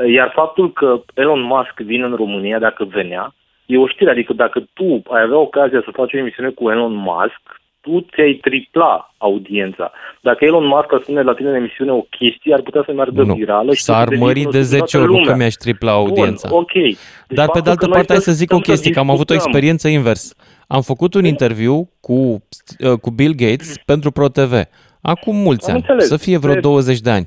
Iar 0.06 0.30
faptul 0.34 0.72
că 0.72 1.02
Elon 1.14 1.40
Musk 1.40 1.80
vine 1.80 2.04
în 2.04 2.14
România, 2.14 2.58
dacă 2.58 2.84
venea, 2.84 3.34
e 3.66 3.78
o 3.78 3.86
știre. 3.86 4.10
Adică 4.10 4.32
dacă 4.32 4.64
tu 4.72 5.02
ai 5.10 5.22
avea 5.22 5.38
ocazia 5.38 5.80
să 5.84 5.90
faci 5.90 6.12
o 6.12 6.18
emisiune 6.18 6.50
cu 6.50 6.70
Elon 6.70 6.94
Musk, 6.94 7.57
tu 7.88 8.06
ți-ai 8.14 8.32
tripla 8.42 9.14
audiența. 9.18 9.92
Dacă 10.20 10.44
Elon 10.44 10.66
Musk 10.66 10.92
ar 10.92 11.00
spune 11.02 11.22
la 11.22 11.34
tine 11.34 11.48
în 11.48 11.54
emisiune 11.54 11.92
o 11.92 12.00
chestie, 12.00 12.54
ar 12.54 12.60
putea 12.60 12.82
să 12.86 12.92
meargă 12.92 13.22
Nu. 13.22 13.34
virală. 13.34 13.74
și 13.74 13.82
S-ar 13.82 14.02
să 14.02 14.08
devii 14.08 14.24
mări 14.24 14.34
de 14.40 14.44
cunoscut 14.44 14.60
în 14.72 14.78
10 14.78 14.78
toată 14.78 14.98
ori, 14.98 15.06
nu 15.06 15.12
lumea. 15.18 15.32
că 15.32 15.36
mi-aș 15.38 15.54
tripla 15.54 15.92
audiența. 15.92 16.48
Bun, 16.48 16.58
ok. 16.58 16.72
Deci 16.72 16.96
Dar 17.28 17.46
pe 17.50 17.58
faptul 17.58 17.62
de 17.62 17.68
altă 17.70 17.80
că 17.80 17.86
noi 17.86 17.94
parte, 17.96 18.12
hai 18.12 18.22
să 18.22 18.32
zic 18.32 18.50
o 18.50 18.54
stăm 18.54 18.64
să 18.64 18.70
chestie, 18.70 18.90
că 18.92 18.98
am 18.98 19.10
avut 19.10 19.30
o 19.30 19.32
discutăm- 19.34 19.46
experiență 19.46 19.88
invers. 19.88 20.34
Am 20.66 20.82
făcut 20.82 21.14
un 21.14 21.24
interviu 21.24 21.90
cu, 22.00 22.12
uh, 22.12 22.92
cu 23.00 23.10
Bill 23.10 23.34
Gates 23.34 23.74
pentru 23.84 24.10
ProTV. 24.10 24.52
Acum 25.02 25.36
mulți 25.36 25.68
Am 25.68 25.74
ani, 25.74 25.84
înțeles. 25.88 26.08
să 26.08 26.16
fie 26.16 26.36
vreo 26.38 26.54
Pe- 26.54 26.60
20 26.60 27.00
de 27.00 27.10
ani. 27.10 27.26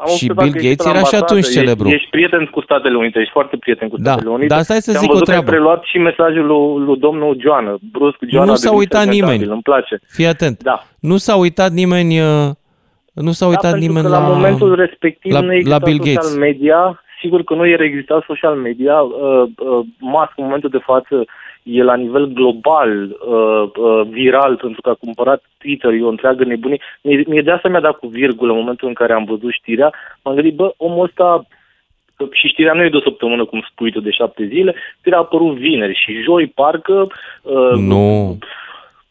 Am 0.00 0.06
Și 0.06 0.12
observat 0.12 0.44
Bill 0.44 0.52
că 0.52 0.58
ești 0.58 0.68
Gates 0.68 0.84
la 0.86 0.90
era 0.92 0.98
și 0.98 1.04
ambasadă, 1.14 1.24
atunci 1.24 1.48
celebru. 1.58 1.86
Ești, 1.88 1.98
ești 1.98 2.10
prieten 2.16 2.42
cu 2.54 2.60
Statele 2.66 2.96
Unite, 3.02 3.18
ești 3.24 3.32
foarte 3.38 3.56
prieten 3.56 3.88
cu 3.88 3.96
Da, 3.98 4.10
Statele 4.10 4.30
Unite. 4.36 4.46
dar 4.54 4.62
stai 4.68 4.80
să 4.86 4.90
Și 4.90 4.96
am 4.96 5.02
zic 5.02 5.10
o 5.10 5.12
văzut 5.12 5.26
că 5.28 5.32
ai 5.34 5.36
treabă. 5.42 5.52
preluat 5.56 5.80
și 5.90 5.98
mesajul 5.98 6.46
lui, 6.52 6.84
lui 6.86 6.98
domnul 7.06 7.36
Joană, 7.44 7.72
brusc 7.92 8.18
Joana. 8.30 8.46
Nu 8.46 8.52
a 8.52 8.54
s-a 8.54 8.62
devenit 8.70 8.80
uitat 8.84 9.00
segmentabil, 9.02 9.34
nimeni. 9.36 9.52
Îmi 9.56 9.66
place. 9.70 9.94
Fii 10.16 10.26
atent. 10.34 10.56
Da. 10.70 10.76
Nu 11.10 11.16
s-a 11.16 11.34
uitat 11.44 11.70
nimeni, 11.80 12.12
uh, 12.20 12.48
nu 13.26 13.32
s-a 13.38 13.46
uitat 13.52 13.62
da, 13.62 13.70
pentru 13.70 13.86
nimeni 13.88 14.04
că 14.06 14.12
la, 14.16 14.20
la, 14.28 14.28
momentul 14.34 14.74
respectiv 14.84 15.32
la, 15.32 15.40
nu 15.40 15.46
la 15.46 15.54
exista 15.54 15.78
Bill 15.78 15.98
social 15.98 16.14
Gates. 16.14 16.36
media. 16.46 16.80
Sigur 17.22 17.40
că 17.44 17.54
nu 17.54 17.66
era 17.66 17.84
exista 17.84 18.24
social 18.26 18.54
media. 18.54 18.96
Uh, 19.00 19.42
uh, 19.42 19.84
Musk 20.14 20.32
în 20.36 20.44
momentul 20.44 20.70
de 20.70 20.82
față 20.90 21.24
e 21.70 21.82
la 21.82 21.96
nivel 21.96 22.26
global 22.26 23.02
uh, 23.04 23.70
uh, 23.76 24.06
viral 24.10 24.56
pentru 24.56 24.80
că 24.80 24.90
a 24.90 24.94
cumpărat 25.04 25.42
Twitter, 25.58 25.92
e 25.92 26.02
o 26.02 26.08
întreagă 26.08 26.44
nebunie. 26.44 26.80
Mie, 27.02 27.24
mie 27.26 27.42
de 27.42 27.50
asta 27.50 27.68
mi-a 27.68 27.80
dat 27.80 27.98
cu 27.98 28.06
virgulă 28.06 28.52
în 28.52 28.58
momentul 28.58 28.88
în 28.88 28.94
care 28.94 29.12
am 29.12 29.24
văzut 29.24 29.52
știrea. 29.52 29.92
M-am 30.22 30.34
gândit, 30.34 30.54
bă, 30.54 30.74
omul 30.76 31.04
ăsta 31.04 31.46
și 32.32 32.48
știrea 32.48 32.72
nu 32.72 32.84
e 32.84 32.88
de 32.88 32.96
o 32.96 33.00
săptămână, 33.00 33.44
cum 33.44 33.66
spui 33.70 33.92
tu, 33.92 34.00
de 34.00 34.10
șapte 34.10 34.46
zile, 34.46 34.74
știrea 34.98 35.18
a 35.18 35.20
apărut 35.20 35.56
vineri 35.56 36.00
și 36.04 36.22
joi, 36.22 36.46
parcă... 36.46 37.06
Uh, 37.42 37.72
Nu, 37.76 38.38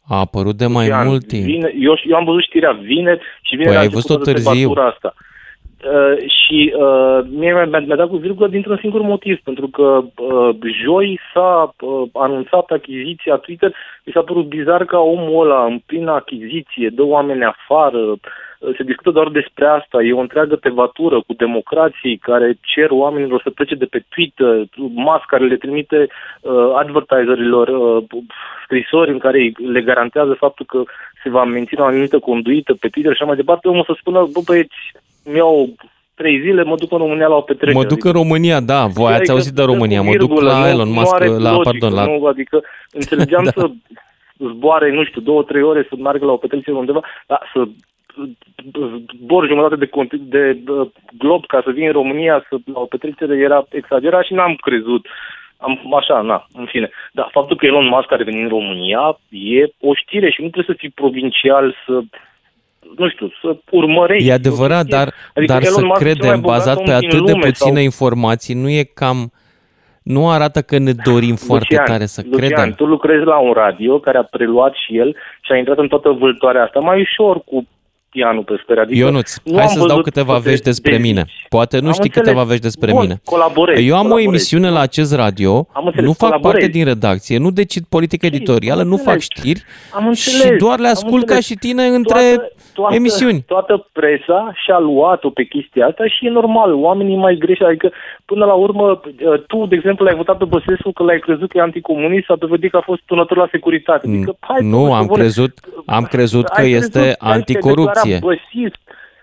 a 0.07 0.19
apărut 0.19 0.55
de 0.55 0.65
mai 0.65 0.85
Lucian, 0.87 1.07
mult 1.07 1.27
timp. 1.27 1.43
Vine, 1.43 1.73
eu, 1.79 1.93
eu 2.07 2.15
am 2.15 2.25
văzut 2.25 2.43
știrea 2.43 2.71
vineri 2.71 3.21
și 3.41 3.55
vineri 3.55 3.67
Păi 3.67 3.75
a 3.75 3.79
ai 3.79 3.85
început 3.85 4.05
văzut-o 4.05 4.23
toată 4.23 4.31
târziu. 4.31 4.59
debatura 4.59 4.87
Asta. 4.87 5.13
Uh, 5.93 6.17
și 6.17 6.73
uh, 6.77 7.19
mie 7.29 7.53
mi-a, 7.53 7.79
mi-a 7.79 7.95
dat 7.95 8.07
cu 8.07 8.17
virgulă 8.17 8.47
dintr-un 8.47 8.77
singur 8.77 9.01
motiv, 9.01 9.39
pentru 9.43 9.67
că 9.67 10.01
uh, 10.15 10.55
joi 10.83 11.19
s-a 11.33 11.73
uh, 11.79 12.09
anunțat 12.13 12.69
achiziția 12.69 13.35
Twitter, 13.35 13.75
mi 14.03 14.13
s-a 14.13 14.21
părut 14.21 14.45
bizar 14.45 14.85
ca 14.85 14.99
omul 14.99 15.45
ăla 15.45 15.65
în 15.65 15.79
plină 15.85 16.11
achiziție, 16.11 16.89
dă 16.89 17.03
oameni 17.03 17.43
afară, 17.43 17.97
uh, 17.97 18.17
se 18.77 18.83
discută 18.83 19.11
doar 19.11 19.29
despre 19.29 19.65
asta, 19.65 20.01
e 20.01 20.13
o 20.13 20.19
întreagă 20.19 20.55
tevatură 20.55 21.21
cu 21.27 21.33
democrații 21.33 22.17
care 22.17 22.57
cer 22.61 22.89
oamenilor 22.89 23.41
să 23.41 23.49
plece 23.49 23.75
de 23.75 23.85
pe 23.85 24.03
Twitter, 24.09 24.65
Musk 24.77 25.25
care 25.25 25.45
le 25.45 25.55
trimite 25.55 26.07
uh, 26.41 26.71
advertiserilor 26.75 27.67
uh, 27.67 28.03
scrisori 28.63 29.11
în 29.11 29.17
care 29.19 29.51
le 29.73 29.81
garantează 29.81 30.33
faptul 30.33 30.65
că 30.65 30.83
se 31.23 31.29
va 31.29 31.43
menține 31.43 31.81
o 31.81 31.85
anumită 31.85 32.19
conduită 32.19 32.73
pe 32.73 32.87
Twitter 32.87 33.13
și 33.13 33.17
așa 33.21 33.25
mai 33.25 33.35
departe, 33.35 33.67
omul 33.67 33.83
să 33.83 33.93
spună, 33.99 34.19
bă 34.33 34.39
băieți, 34.45 34.75
mi-au 35.31 35.69
trei 36.15 36.39
zile, 36.41 36.63
mă 36.63 36.75
duc 36.75 36.91
în 36.91 36.97
România 36.97 37.27
la 37.27 37.35
o 37.35 37.41
petrecere. 37.41 37.77
Mă 37.77 37.85
duc 37.85 38.03
în 38.03 38.11
România, 38.11 38.59
da, 38.59 38.85
voi 38.85 39.05
ați 39.05 39.15
Adică 39.15 39.31
auzit 39.31 39.53
de 39.53 39.61
dă 39.61 39.67
cu 39.67 39.73
România, 39.73 40.01
mă 40.01 40.11
duc 40.15 40.27
virgulă, 40.27 40.51
la 40.51 40.59
nu- 40.59 40.67
Elon 40.67 40.87
nu 40.87 40.93
Musk, 40.93 41.13
are 41.13 41.27
la, 41.27 41.51
logică, 41.51 41.61
pardon, 41.63 41.93
la... 41.93 42.05
Nu, 42.05 42.25
adică 42.25 42.63
înțelegeam 42.91 43.43
Da. 43.49 43.51
să 43.55 43.69
zboare, 44.37 44.91
nu 44.91 45.03
știu, 45.03 45.21
două, 45.21 45.43
trei 45.43 45.61
ore 45.61 45.85
să 45.89 45.95
meargă 45.97 46.25
la 46.25 46.31
o 46.31 46.37
petrecere 46.37 46.75
undeva, 46.75 47.01
dar 47.27 47.49
să 47.53 47.67
zbor 49.21 49.47
jumătate 49.47 49.75
de, 49.75 49.85
conti- 49.87 50.27
de 50.35 50.57
uh, 50.67 50.87
glob 51.17 51.45
ca 51.45 51.61
să 51.63 51.71
vin 51.71 51.85
în 51.85 51.91
România 51.91 52.45
să, 52.49 52.55
la 52.73 52.79
o 52.79 52.85
petrecere 52.85 53.37
era 53.37 53.65
exagerat 53.69 54.23
și 54.25 54.33
n-am 54.33 54.55
crezut. 54.55 55.05
Am, 55.57 55.93
așa, 55.99 56.21
na, 56.21 56.47
în 56.53 56.65
fine. 56.65 56.89
Dar 57.11 57.29
faptul 57.31 57.55
că 57.57 57.65
Elon 57.65 57.87
Musk 57.87 58.11
are 58.11 58.23
venit 58.23 58.41
în 58.41 58.49
România 58.49 59.19
e 59.29 59.63
o 59.79 59.93
știre 59.93 60.29
și 60.29 60.41
nu 60.41 60.49
trebuie 60.49 60.75
să 60.75 60.79
fii 60.81 60.89
provincial 60.89 61.75
să 61.85 61.99
nu 62.97 63.09
știu, 63.09 63.31
să 63.41 63.57
urmărești. 63.71 64.29
E 64.29 64.33
adevărat, 64.33 64.85
dar, 64.85 65.13
Adică 65.33 65.53
dar 65.53 65.61
Elon 65.61 65.73
să 65.73 65.85
Musk 65.85 66.01
e 66.01 66.03
cel 66.03 66.13
mai 66.13 66.13
credem, 66.13 66.41
bogat 66.41 66.57
bazat 66.57 66.77
om 66.77 66.83
pe 66.83 66.89
din 66.89 66.93
atât 66.95 67.25
de 67.25 67.31
lume 67.31 67.45
puține 67.45 67.73
sau- 67.73 67.83
informații, 67.83 68.53
nu 68.55 68.69
e 68.69 68.83
cam... 68.93 69.31
Nu 70.03 70.29
arată 70.29 70.61
că 70.61 70.77
ne 70.77 70.91
dorim 70.91 71.35
foarte 71.35 71.67
Lucian, 71.69 71.85
tare 71.85 72.05
să 72.05 72.21
Lucian, 72.25 72.49
credem. 72.49 72.71
tu 72.71 72.85
lucrezi 72.85 73.23
la 73.25 73.37
un 73.37 73.53
radio 73.53 73.99
care 73.99 74.17
a 74.17 74.23
preluat 74.23 74.73
și 74.73 74.97
el 74.97 75.15
și 75.41 75.51
a 75.51 75.57
intrat 75.57 75.77
în 75.77 75.87
toată 75.87 76.09
vâltoarea 76.09 76.63
asta 76.63 76.79
mai 76.79 77.01
ușor 77.01 77.41
cu 77.43 77.67
pianul 78.09 78.43
pe 78.43 78.59
scări. 78.63 78.79
Adică 78.79 78.97
Ionuț, 78.99 79.35
nu 79.43 79.53
hai 79.53 79.61
am 79.61 79.67
să-ți 79.67 79.77
dau 79.79 79.87
văzut 79.87 80.03
câteva 80.03 80.33
să 80.35 80.41
te 80.43 80.49
vești 80.49 80.63
despre 80.65 80.91
dezici. 80.91 81.05
mine. 81.07 81.25
Poate 81.49 81.79
nu 81.79 81.87
Am 81.87 81.93
știi 81.93 82.03
înțeles. 82.05 82.27
câteva 82.27 82.43
vești 82.47 82.61
despre 82.61 82.91
Bun, 82.91 83.01
mine. 83.01 83.21
colaborezi, 83.25 83.87
Eu 83.87 83.93
am 83.93 83.99
o 83.99 84.01
colaborezi. 84.01 84.27
emisiune 84.27 84.69
la 84.69 84.79
acest 84.79 85.15
radio, 85.15 85.67
Am 85.73 85.85
înțeles, 85.85 86.05
nu 86.05 86.13
fac 86.13 86.29
parte 86.29 86.41
colaborezi. 86.41 86.71
din 86.71 86.85
redacție, 86.85 87.37
nu 87.37 87.51
decid 87.51 87.83
politică 87.89 88.25
editorială, 88.25 88.83
nu 88.83 88.97
fac 88.97 89.13
înțeles. 89.13 89.23
știri 89.23 89.63
Am 89.93 90.13
și 90.13 90.29
înțeles, 90.33 90.59
doar 90.59 90.79
le 90.79 90.85
am 90.87 90.93
ascult 90.93 91.25
ca 91.25 91.33
înțeles. 91.35 91.45
și 91.45 91.55
tine 91.55 91.83
între 91.85 92.21
toată, 92.73 92.95
emisiuni. 92.95 93.43
Toată 93.47 93.87
presa 93.91 94.51
și-a 94.63 94.79
luat-o 94.79 95.29
pe 95.29 95.43
chestia 95.43 95.85
asta 95.87 96.03
și 96.07 96.25
e 96.25 96.29
normal, 96.29 96.73
oamenii 96.73 97.15
mai 97.15 97.35
greși, 97.39 97.63
adică 97.63 97.91
până 98.25 98.45
la 98.45 98.53
urmă, 98.53 99.01
tu, 99.47 99.65
de 99.65 99.75
exemplu, 99.75 100.05
l-ai 100.05 100.15
votat 100.15 100.37
pe 100.37 100.45
Băsescu 100.45 100.91
că 100.91 101.03
l-ai 101.03 101.19
crezut 101.19 101.49
că 101.49 101.57
e 101.57 101.61
anticomunist 101.61 102.25
sau 102.25 102.35
dovedit 102.35 102.71
că 102.71 102.77
a 102.77 102.81
fost 102.85 103.01
tunător 103.05 103.37
la 103.37 103.47
securitate. 103.51 104.07
Adică, 104.07 104.35
hai, 104.39 104.57
Nu, 104.61 104.85
bă, 104.85 104.93
am 104.95 105.05
bune, 105.05 105.19
crezut, 105.21 105.53
am 105.85 106.03
crezut 106.03 106.47
că 106.47 106.61
ai 106.61 106.71
este 106.71 106.89
crezut, 106.99 107.15
ai 107.19 107.31
anticorupție. 107.97 108.13
declarat 108.13 108.39
Băsist. 108.51 108.77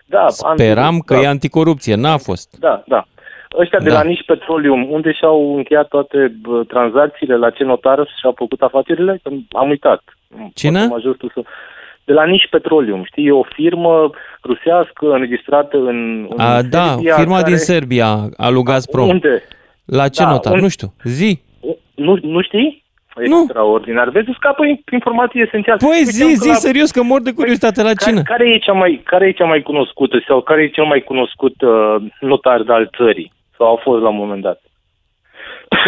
Da, 0.06 0.26
Speram 0.28 0.94
anti- 0.94 1.04
că 1.06 1.14
da. 1.14 1.20
e 1.20 1.26
anticorupție, 1.26 1.94
n-a 1.94 2.16
fost. 2.16 2.56
Da, 2.58 2.82
da. 2.86 3.06
Ăștia 3.58 3.78
de 3.78 3.88
Da. 3.88 3.94
la 3.94 4.02
Nici 4.02 4.24
Petroleum, 4.26 4.90
unde 4.92 5.12
și-au 5.12 5.56
încheiat 5.56 5.88
toate 5.88 6.32
bă, 6.40 6.64
tranzacțiile, 6.64 7.36
la 7.36 7.50
ce 7.50 7.64
notar 7.64 8.08
și-au 8.20 8.32
făcut 8.36 8.60
afacerile? 8.62 9.20
Că 9.22 9.30
Am 9.52 9.68
uitat. 9.68 10.02
Cine? 10.54 10.72
Poate 10.78 10.88
mă 10.88 10.94
ajut 10.96 11.18
tu 11.18 11.28
să... 11.34 11.42
De 12.04 12.12
la 12.12 12.24
Nici 12.24 12.48
Petroleum, 12.50 13.04
știi, 13.04 13.26
e 13.26 13.32
o 13.32 13.42
firmă 13.42 14.10
rusească 14.44 15.12
înregistrată 15.12 15.76
în, 15.76 16.26
în 16.30 16.40
A, 16.40 16.62
da, 16.62 16.84
Serbia, 16.86 17.14
firma 17.14 17.36
care... 17.38 17.48
din 17.48 17.56
Serbia, 17.58 18.28
a 18.36 18.48
lui 18.48 18.62
Gazprom. 18.62 19.08
Unde? 19.08 19.42
La 19.84 20.08
ce 20.08 20.22
Da, 20.22 20.30
notar? 20.30 20.52
unde- 20.52 20.64
Nu 20.64 20.68
știu. 20.70 20.94
Zi. 21.04 21.40
Nu, 21.94 22.18
nu 22.22 22.42
știi? 22.42 22.83
Nu. 23.14 23.40
Extraordinar. 23.42 24.08
Vezi, 24.08 24.28
îți 24.28 24.36
scapă 24.40 24.62
informații 24.92 25.40
esențiale. 25.42 25.78
Păi 25.78 25.98
Uite, 25.98 26.10
zi, 26.10 26.22
că 26.22 26.28
zi, 26.28 26.48
la- 26.48 26.54
serios, 26.54 26.90
că 26.90 27.02
mor 27.02 27.22
de 27.22 27.32
curiozitate 27.32 27.82
la 27.82 27.92
care, 27.92 28.10
cine? 28.10 28.22
care, 28.22 28.48
e 28.50 28.58
cea 28.58 28.72
mai, 28.72 29.00
care 29.04 29.26
e 29.26 29.32
cea 29.32 29.44
mai 29.44 29.62
cunoscută 29.62 30.24
sau 30.28 30.40
care 30.42 30.62
e 30.62 30.68
cel 30.68 30.84
mai 30.84 31.00
cunoscut 31.00 31.60
uh, 31.62 31.96
notar 32.20 32.62
de 32.62 32.72
al 32.72 32.90
țării? 32.96 33.32
Sau 33.56 33.72
a 33.74 33.80
fost 33.82 34.02
la 34.02 34.08
un 34.08 34.16
moment 34.16 34.42
dat? 34.42 34.60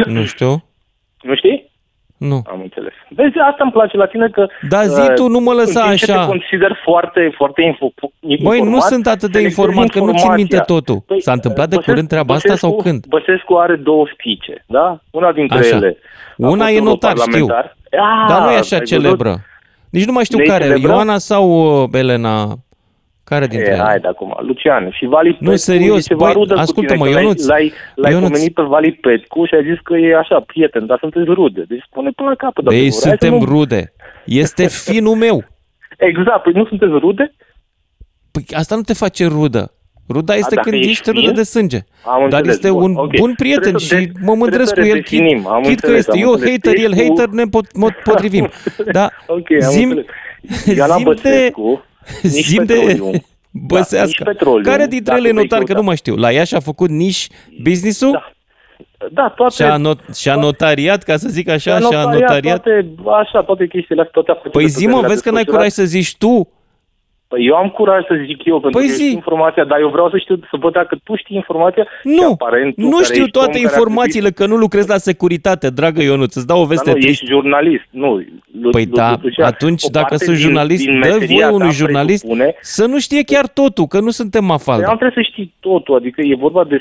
Nu 0.05 0.25
știu. 0.25 0.65
Nu 1.23 1.35
știi? 1.35 1.71
Nu. 2.17 2.43
Am 2.51 2.61
înțeles. 2.63 2.93
Vezi, 3.09 3.39
asta 3.39 3.63
îmi 3.63 3.73
place 3.73 3.97
la 3.97 4.07
tine 4.07 4.29
că... 4.29 4.47
Da, 4.69 4.83
zi 4.87 5.01
uh, 5.01 5.13
tu, 5.15 5.29
nu 5.29 5.41
mă 5.41 5.53
lăsa 5.53 5.81
în 5.81 5.87
timp 5.87 5.99
ce 5.99 6.13
așa. 6.13 6.21
te 6.21 6.27
consider 6.27 6.81
foarte, 6.85 7.33
foarte 7.37 7.63
info, 7.63 7.93
Băi, 8.21 8.37
nu 8.39 8.55
informat, 8.55 8.83
sunt 8.83 9.07
atât 9.07 9.31
de 9.31 9.39
selectezi 9.39 9.61
informat, 9.61 9.89
că 9.89 9.99
nu 9.99 10.05
țin 10.05 10.13
informația. 10.15 10.35
minte 10.45 10.59
totul. 10.73 10.99
Păi, 11.07 11.21
S-a 11.23 11.33
întâmplat 11.33 11.69
de 11.69 11.75
Băsescu- 11.75 11.91
curând 11.91 12.09
treaba 12.09 12.35
asta 12.35 12.55
sau 12.57 12.71
Băsescu- 12.71 12.89
când? 12.89 13.07
Băsescu 13.07 13.55
are 13.55 13.77
două 13.77 14.05
fiice, 14.17 14.65
da? 14.67 15.01
Una 15.11 15.33
dintre 15.33 15.59
Așa. 15.59 15.77
ele 15.77 15.97
a 16.43 16.49
Una 16.49 16.65
fost 16.65 16.77
e 16.77 16.81
notar, 16.81 17.17
știu. 17.17 17.39
europarlamentar. 17.39 17.77
Ah, 17.91 18.29
Dar 18.29 18.41
nu 18.43 18.51
e 18.51 18.57
așa 18.65 18.77
ai 18.77 18.81
văzut? 18.81 18.85
celebră. 19.03 19.35
Nici 19.91 20.05
nu 20.05 20.13
mai 20.13 20.25
știu 20.25 20.39
Nu 20.39 20.45
e 20.45 20.47
care, 20.47 20.65
celebră? 20.65 20.91
Ioana 20.93 21.19
sau 21.19 21.45
uh, 21.83 21.89
Elena? 21.93 22.55
Care 23.31 23.47
dintre 23.47 23.69
E, 23.69 23.73
ele? 23.73 23.83
hai 23.83 23.99
de 24.01 24.09
acum, 24.09 24.35
Lucian. 24.41 24.91
Și 24.91 25.05
Vali 25.07 25.29
Nu, 25.29 25.37
Petcu 25.39 25.57
serios, 25.57 25.99
e 26.05 26.09
ceva 26.09 26.25
băi, 26.25 26.33
rudă 26.33 26.55
cu 26.55 26.61
ascultă-mă, 26.61 27.05
tine, 27.05 27.15
că 27.17 27.21
Ionuț. 27.23 27.47
L-ai, 27.47 27.61
l-ai, 27.63 27.73
l-ai 27.95 28.13
Ionuț. 28.13 28.29
pomenit 28.29 28.55
pe 28.55 28.63
Vali 28.63 28.93
Petcu 28.93 29.45
și 29.47 29.55
ai 29.55 29.65
zis 29.71 29.79
că 29.83 29.97
e 29.97 30.17
așa, 30.17 30.41
prieten, 30.41 30.87
dar 30.87 30.99
sunteți 31.01 31.25
rude. 31.31 31.65
Deci 31.69 31.83
spune 31.91 32.11
până 32.11 32.29
la 32.29 32.35
capăt. 32.35 32.65
Ei, 32.65 32.69
adevărul. 32.71 32.91
Hai 32.91 33.01
să 33.01 33.09
suntem 33.09 33.35
nu- 33.39 33.45
rude. 33.45 33.93
Este 34.25 34.67
finul 34.91 35.15
meu. 35.15 35.45
Exact, 35.99 36.43
păi 36.43 36.53
nu 36.53 36.67
sunteți 36.67 36.93
rude? 36.93 37.35
Păi 38.31 38.45
asta 38.53 38.75
nu 38.75 38.81
te 38.83 38.93
face 38.95 39.27
rudă. 39.27 39.71
Ruda 40.09 40.35
este 40.35 40.55
dacă 40.55 40.69
când 40.69 40.81
ești 40.83 40.91
ești 40.91 41.11
rudă 41.11 41.27
fin? 41.27 41.35
de 41.35 41.43
sânge. 41.43 41.79
Am 42.05 42.29
Dar 42.29 42.41
înțeles, 42.41 42.55
este 42.57 42.71
bun, 42.71 42.91
un 42.91 42.97
ok. 42.97 43.17
bun 43.17 43.35
prieten 43.35 43.61
Trebuie 43.61 43.81
să 43.89 43.97
și 43.99 44.05
de- 44.07 44.13
mă 44.23 44.35
mândresc 44.35 44.69
cu 44.75 44.81
trebuie 44.81 44.95
el. 44.97 45.05
să 45.05 45.15
redefinim, 45.15 45.47
am 45.49 45.63
Chit, 45.63 45.69
chit 45.71 45.81
că 45.81 45.87
înțeles, 45.87 45.99
este 46.07 46.11
am 46.19 46.23
eu 46.27 46.31
înțeles. 46.31 46.53
hater, 46.53 46.75
el 46.85 46.93
Ești 46.93 47.07
cu- 47.07 47.15
hater, 47.19 47.29
ne 47.35 47.45
pot, 47.45 47.67
pot, 47.81 47.93
potrivim. 48.11 48.49
Da, 48.93 49.11
Ok, 49.27 49.51
am 49.65 49.71
zim, 49.71 49.89
înțeles. 49.91 50.07
Ioana 50.77 50.95
zim 51.01 51.05
de, 51.05 51.11
Băsescu, 51.11 51.85
nici 52.23 52.45
zim 52.45 52.65
de 52.65 52.75
petroliu. 52.75 53.11
băsească. 53.69 53.97
Da, 54.25 54.31
nici 54.31 54.37
petroliu. 54.39 54.71
Care 54.71 54.87
dintre 54.87 55.13
Dacă 55.15 55.17
ele 55.19 55.29
e 55.29 55.33
vei 55.33 55.43
notar, 55.43 55.59
că 55.59 55.65
căuta- 55.73 55.77
nu 55.77 55.83
mai 55.83 55.97
știu. 55.97 56.15
La 56.17 56.33
ea 56.33 56.45
și-a 56.45 56.61
făcut 56.61 56.91
niș 56.91 57.27
business-ul? 57.63 58.11
Da. 58.13 58.31
Da, 59.13 59.29
toate... 59.37 59.55
Și-a, 59.55 59.77
not, 59.77 60.01
și-a 60.15 60.35
notariat, 60.35 61.03
ca 61.03 61.17
să 61.17 61.29
zic 61.29 61.49
așa, 61.49 61.79
și-a 61.79 62.05
notariat. 62.05 62.63
Toate, 62.63 62.87
așa, 63.23 63.43
toate 63.43 63.67
chestiile 63.67 64.01
astea, 64.01 64.23
toate 64.23 64.31
afacerile 64.31 64.53
Păi 64.53 64.63
pe 64.63 64.69
zi 64.69 64.85
care 64.85 64.95
mă, 64.95 65.01
le-a 65.01 65.09
vezi 65.09 65.23
că 65.23 65.31
n-ai 65.31 65.45
desfășurat. 65.45 65.73
curaj 65.73 65.89
să 65.89 65.99
zici 65.99 66.17
tu. 66.17 66.49
Păi 67.37 67.47
eu 67.47 67.55
am 67.55 67.69
curaj 67.69 68.03
să 68.11 68.15
zic 68.27 68.45
eu, 68.45 68.61
pentru 68.61 68.79
Păi 68.81 68.89
că 68.89 68.95
zi. 68.95 69.03
știu 69.03 69.15
informația, 69.15 69.65
dar 69.65 69.79
eu 69.81 69.89
vreau 69.89 70.11
să 70.11 70.19
știu, 70.19 70.37
să 70.51 70.57
văd 70.61 70.73
dacă 70.73 70.97
tu 71.05 71.17
știi 71.17 71.37
informația 71.37 71.83
și 71.83 72.09
Nu, 72.21 72.31
aparent 72.31 72.75
tu, 72.75 72.81
nu 72.81 72.91
care 72.91 73.05
știu 73.05 73.21
ești 73.23 73.31
toate 73.31 73.47
om 73.49 73.53
care 73.55 73.67
ar 73.67 73.71
informațiile, 73.73 74.31
că 74.31 74.47
nu 74.47 74.57
lucrez 74.57 74.87
la 74.87 74.97
securitate, 74.97 75.71
dragă 75.71 76.03
Ionuț, 76.03 76.35
îți 76.35 76.47
dau 76.47 76.57
o 76.61 76.67
trebui- 76.67 76.75
veste 76.77 76.91
Dar 76.91 76.99
nu, 76.99 77.05
tristă. 77.05 77.23
ești 77.25 77.35
jurnalist, 77.35 77.87
nu. 77.91 78.11
Lu- 78.63 78.71
Păi 78.71 78.85
Lu- 78.91 78.95
da, 79.01 79.17
Lucian, 79.23 79.47
atunci 79.47 79.83
o 79.85 79.89
dacă 79.99 80.07
parte 80.09 80.25
sunt 80.25 80.37
din- 80.37 80.45
jurnalist, 80.45 80.85
din 80.85 81.01
dă 81.01 81.07
meseria 81.07 81.45
voie 81.47 81.55
unui 81.59 81.67
ta 81.73 81.73
jurnalist 81.81 82.23
presupune- 82.25 82.55
să 82.61 82.87
nu 82.87 82.99
știe 82.99 83.23
chiar 83.33 83.47
totul, 83.61 83.87
că 83.87 83.99
nu 84.01 84.11
suntem 84.11 84.41
Păi 84.41 84.51
mafalde. 84.51 84.85
am 84.85 84.97
trebuie 84.97 85.25
să 85.25 85.31
știi 85.31 85.55
totul, 85.61 85.95
adică 85.95 86.21
e 86.21 86.35
vorba 86.47 86.65
de 86.65 86.79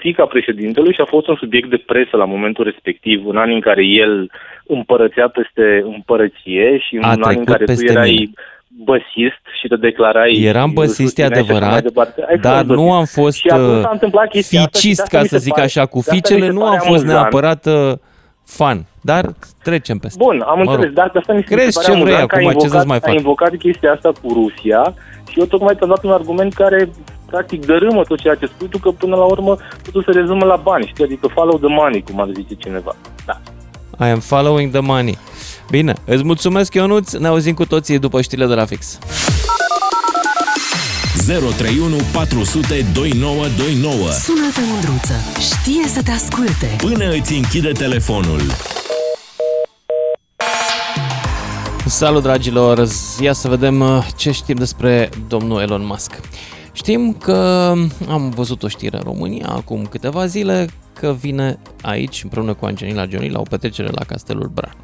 fica 0.00 0.24
președintelui 0.26 0.92
și 0.92 1.00
a 1.00 1.04
fost 1.14 1.26
un 1.28 1.36
subiect 1.38 1.70
de 1.70 1.82
presă 1.86 2.16
la 2.16 2.24
momentul 2.24 2.64
respectiv, 2.64 3.26
în 3.26 3.36
anii 3.36 3.54
în 3.54 3.60
care 3.60 3.84
el 3.84 4.30
împărățea 4.66 5.28
peste 5.28 5.82
împărăție 5.94 6.78
și 6.78 6.94
în 6.96 7.02
A 7.02 7.06
anii 7.08 7.18
în 7.18 7.22
trecut 7.30 7.46
care 7.46 7.64
tu 7.64 7.70
peste 7.70 7.90
erai 7.92 8.10
mine. 8.10 8.30
Băsist 8.84 9.42
și 9.60 9.68
te 9.68 9.76
declarai... 9.76 10.32
Eram 10.42 10.70
băsist, 10.72 10.98
e 10.98 11.02
susțineai 11.02 11.30
și 11.30 11.38
așa 11.38 11.46
mai 11.46 11.56
adevărat, 11.58 11.82
departe. 11.82 12.24
Ai 12.28 12.38
dar 12.38 12.54
fost 12.64 12.66
nu 12.68 12.74
băsist. 12.84 12.96
am 12.98 13.04
fost 13.22 13.36
Și 13.36 13.48
atunci 13.48 13.80
s-a 13.82 13.86
uh, 13.88 13.92
întâmplat 13.92 14.28
chestia 14.28 14.60
asta 14.60 14.70
și 14.70 14.72
de 14.72 14.78
ficist, 14.78 15.00
asta 15.00 15.16
ca 15.16 15.22
mi 15.22 15.28
să 15.28 15.36
se 15.36 15.42
zic 15.42 15.52
pare- 15.52 15.64
așa, 15.66 15.86
cu 15.86 15.98
de 15.98 15.98
asta 15.98 16.12
mi 16.14 16.20
ficele 16.20 16.46
se 16.46 16.52
nu 16.52 16.60
pare 16.60 16.70
am 16.72 16.78
fost 16.78 16.88
amuzant. 17.02 17.20
neapărat 17.20 17.66
uh, 17.66 17.92
fan, 18.44 18.86
dar 19.00 19.24
trecem 19.62 19.98
peste. 19.98 20.18
Bun, 20.24 20.42
am 20.46 20.56
Mă 20.58 20.62
înțeles, 20.64 20.84
rog. 20.84 20.94
dar 20.94 21.10
de 21.12 21.18
asta 21.18 21.32
mi 21.32 21.44
se 21.46 21.54
Crezi 21.54 21.74
pare 21.80 21.86
ce 21.86 21.92
vrei 21.92 22.02
amuzant 22.02 22.28
că 22.30 22.34
ai 22.36 22.42
acum, 22.44 22.52
ce 22.58 22.64
invocat, 22.64 22.70
să-ți 22.78 22.86
mai 22.86 22.96
ai 23.02 23.08
fac? 23.10 23.14
invocat 23.20 23.52
chestia 23.56 23.92
asta 23.92 24.10
cu 24.22 24.28
Rusia 24.32 24.82
și 25.30 25.38
eu 25.40 25.46
tocmai 25.46 25.74
te-am 25.74 25.88
dat 25.88 26.04
un 26.04 26.10
argument 26.10 26.52
care 26.54 26.88
practic 27.30 27.66
dărâmă 27.66 28.02
tot 28.02 28.18
ceea 28.20 28.34
ce 28.34 28.46
spui 28.46 28.68
tu, 28.68 28.78
că 28.78 28.90
până 28.90 29.16
la 29.16 29.24
urmă 29.24 29.56
totul 29.84 30.02
se 30.02 30.18
rezumă 30.18 30.44
la 30.44 30.56
bani, 30.56 30.86
știi? 30.86 31.04
Adică 31.04 31.26
follow 31.26 31.58
the 31.58 31.74
money, 31.80 32.02
cum 32.08 32.20
ar 32.20 32.28
zice 32.34 32.54
cineva. 32.54 32.92
Da. 33.26 33.36
I 34.06 34.08
am 34.10 34.18
following 34.20 34.70
the 34.72 34.80
money. 34.80 35.16
Bine, 35.72 35.94
îți 36.04 36.24
mulțumesc, 36.24 36.74
Ionuț, 36.74 37.12
ne 37.12 37.26
auzim 37.26 37.54
cu 37.54 37.66
toții 37.66 37.98
după 37.98 38.20
știrile 38.20 38.46
de 38.46 38.54
la 38.54 38.64
fix. 38.64 38.98
031 41.26 41.96
400 42.12 42.86
2929 42.92 44.10
Sună-te, 44.10 44.60
Mândruță. 44.72 45.14
Știe 45.40 45.88
să 45.88 46.02
te 46.02 46.10
asculte. 46.10 46.76
Până 46.76 47.10
îți 47.12 47.32
închide 47.32 47.72
telefonul. 47.72 48.40
Salut, 51.86 52.22
dragilor! 52.22 52.88
Ia 53.20 53.32
să 53.32 53.48
vedem 53.48 53.80
uh, 53.80 54.06
ce 54.16 54.30
știm 54.30 54.56
despre 54.56 55.08
domnul 55.28 55.60
Elon 55.60 55.86
Musk. 55.86 56.20
Știm 56.72 57.12
că 57.12 57.72
am 58.08 58.30
văzut 58.30 58.62
o 58.62 58.68
știre 58.68 58.96
în 58.96 59.02
România 59.02 59.46
acum 59.48 59.86
câteva 59.86 60.26
zile 60.26 60.68
că 60.92 61.16
vine 61.20 61.58
aici 61.82 62.20
împreună 62.22 62.54
cu 62.54 62.64
Angelina 62.64 63.06
Jolie 63.08 63.30
la 63.30 63.40
o 63.40 63.42
petrecere 63.50 63.88
la 63.88 64.04
Castelul 64.04 64.50
Bran. 64.54 64.76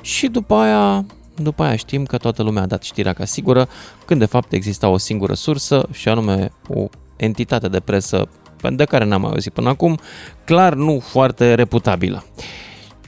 Și 0.00 0.26
după 0.26 0.54
aia, 0.54 1.04
după 1.36 1.62
aia 1.62 1.76
știm 1.76 2.04
că 2.04 2.16
toată 2.16 2.42
lumea 2.42 2.62
a 2.62 2.66
dat 2.66 2.82
știrea 2.82 3.12
ca 3.12 3.24
sigură, 3.24 3.68
când 4.04 4.20
de 4.20 4.26
fapt 4.26 4.52
exista 4.52 4.88
o 4.88 4.96
singură 4.96 5.34
sursă 5.34 5.88
și 5.92 6.08
anume 6.08 6.52
o 6.68 6.86
entitate 7.16 7.68
de 7.68 7.80
presă 7.80 8.28
de 8.72 8.84
care 8.84 9.04
n-am 9.04 9.20
mai 9.20 9.30
auzit 9.30 9.52
până 9.52 9.68
acum, 9.68 9.98
clar 10.44 10.74
nu 10.74 10.98
foarte 10.98 11.54
reputabilă. 11.54 12.24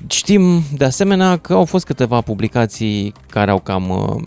Știm 0.06 0.62
de 0.76 0.84
asemenea 0.84 1.36
că 1.36 1.52
au 1.52 1.64
fost 1.64 1.84
câteva 1.84 2.20
publicații 2.20 3.14
care 3.30 3.50
au 3.50 3.58
cam 3.58 3.88
uh, 3.88 4.22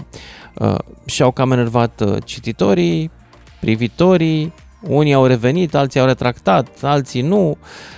uh, 0.68 0.78
și-au 1.06 1.32
cam 1.32 1.52
enervat 1.52 2.02
uh, 2.02 2.18
cititorii, 2.24 3.12
privitorii, 3.60 4.54
unii 4.88 5.14
au 5.14 5.26
revenit, 5.26 5.76
alții 5.76 6.00
au 6.00 6.06
retractat, 6.06 6.68
alții 6.82 7.22
nu, 7.22 7.58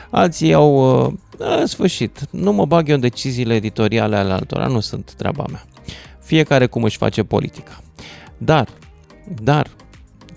alții 0.10 0.54
au... 0.54 1.02
Uh, 1.06 1.14
în 1.38 1.66
sfârșit, 1.66 2.28
nu 2.30 2.54
mă 2.54 2.66
bag 2.66 2.90
eu 2.90 2.96
în 2.96 3.02
deciziile 3.02 3.56
editoriale 3.56 4.16
ale 4.16 4.32
altora, 4.32 4.68
nu 4.68 4.80
sunt 4.80 5.14
treaba 5.14 5.46
mea. 5.52 5.66
Fiecare 6.20 6.66
cum 6.66 6.84
își 6.84 6.98
face 6.98 7.24
politica. 7.24 7.82
Dar, 8.38 8.68
dar, 9.42 9.68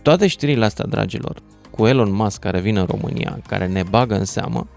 toate 0.02 0.26
știrile 0.26 0.64
astea, 0.64 0.84
dragilor, 0.84 1.42
cu 1.70 1.86
Elon 1.86 2.12
Musk 2.12 2.40
care 2.40 2.60
vine 2.60 2.80
în 2.80 2.86
România, 2.86 3.40
care 3.46 3.66
ne 3.66 3.82
bagă 3.82 4.14
în 4.14 4.24
seamă, 4.24 4.68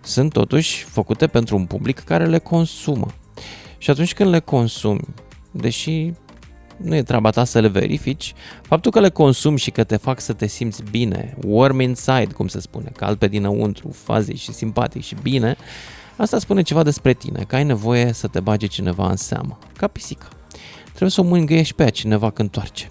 sunt 0.00 0.32
totuși 0.32 0.84
făcute 0.84 1.26
pentru 1.26 1.56
un 1.56 1.64
public 1.64 1.98
care 1.98 2.26
le 2.26 2.38
consumă. 2.38 3.06
Și 3.78 3.90
atunci 3.90 4.14
când 4.14 4.30
le 4.30 4.38
consumi, 4.38 5.14
deși 5.50 6.12
nu 6.76 6.94
e 6.94 7.02
treaba 7.02 7.30
ta 7.30 7.44
să 7.44 7.60
le 7.60 7.68
verifici, 7.68 8.34
faptul 8.62 8.90
că 8.90 9.00
le 9.00 9.08
consumi 9.08 9.58
și 9.58 9.70
că 9.70 9.84
te 9.84 9.96
fac 9.96 10.20
să 10.20 10.32
te 10.32 10.46
simți 10.46 10.82
bine, 10.90 11.36
warm 11.46 11.80
inside, 11.80 12.32
cum 12.34 12.46
se 12.46 12.60
spune, 12.60 12.92
cald 12.96 13.18
pe 13.18 13.28
dinăuntru, 13.28 13.90
fazi 13.90 14.32
și 14.32 14.52
simpatic 14.52 15.02
și 15.02 15.16
bine, 15.22 15.56
asta 16.16 16.38
spune 16.38 16.62
ceva 16.62 16.82
despre 16.82 17.12
tine, 17.12 17.44
că 17.46 17.56
ai 17.56 17.64
nevoie 17.64 18.12
să 18.12 18.26
te 18.26 18.40
bage 18.40 18.66
cineva 18.66 19.10
în 19.10 19.16
seamă, 19.16 19.58
ca 19.76 19.86
pisica. 19.86 20.28
Trebuie 20.84 21.10
să 21.10 21.20
o 21.20 21.24
mângâiești 21.24 21.74
pe 21.74 21.82
ea 21.82 21.90
cineva 21.90 22.30
când 22.30 22.50
toarce. 22.50 22.90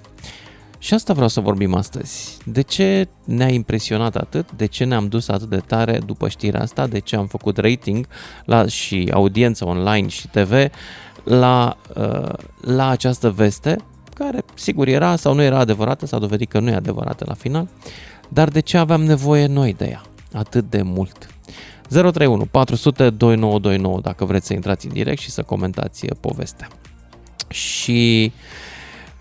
Și 0.84 0.94
asta 0.94 1.14
vreau 1.14 1.28
să 1.28 1.40
vorbim 1.40 1.76
astăzi. 1.76 2.38
De 2.46 2.62
ce 2.62 3.08
ne-a 3.26 3.48
impresionat 3.48 4.16
atât? 4.16 4.52
De 4.52 4.66
ce 4.66 4.84
ne-am 4.84 5.08
dus 5.08 5.28
atât 5.28 5.50
de 5.50 5.62
tare 5.66 6.00
după 6.06 6.28
știrea 6.28 6.62
asta? 6.62 6.88
De 6.88 7.00
ce 7.00 7.16
am 7.16 7.28
făcut 7.28 7.58
rating 7.58 8.08
la, 8.46 8.68
și 8.68 9.10
audiență 9.14 9.66
online 9.66 10.08
și 10.08 10.28
TV 10.28 10.52
la, 11.24 11.78
uh, 11.96 12.34
la 12.62 12.90
această 12.90 13.30
veste, 13.30 13.78
care 14.14 14.44
sigur 14.54 14.88
era 14.88 15.16
sau 15.16 15.34
nu 15.34 15.42
era 15.42 15.58
adevărată, 15.58 16.06
s-a 16.06 16.18
dovedit 16.20 16.50
că 16.50 16.60
nu 16.60 16.70
e 16.70 16.76
adevărată 16.76 17.26
la 17.28 17.34
final, 17.34 17.68
dar 18.30 18.50
de 18.50 18.60
ce 18.60 18.78
aveam 18.78 19.04
nevoie 19.04 19.46
noi 19.46 19.74
de 19.74 19.86
ea 19.86 20.02
atât 20.34 20.70
de 20.70 20.82
mult? 20.82 21.28
031 21.90 22.46
400 22.46 23.10
2929 23.10 24.00
dacă 24.02 24.26
vreți 24.26 24.48
să 24.48 24.54
intrați 24.54 24.86
în 24.86 24.94
direct 24.94 25.20
și 25.20 25.30
să 25.30 25.44
comentați 25.44 26.06
povestea. 26.20 26.68
Și 27.48 28.32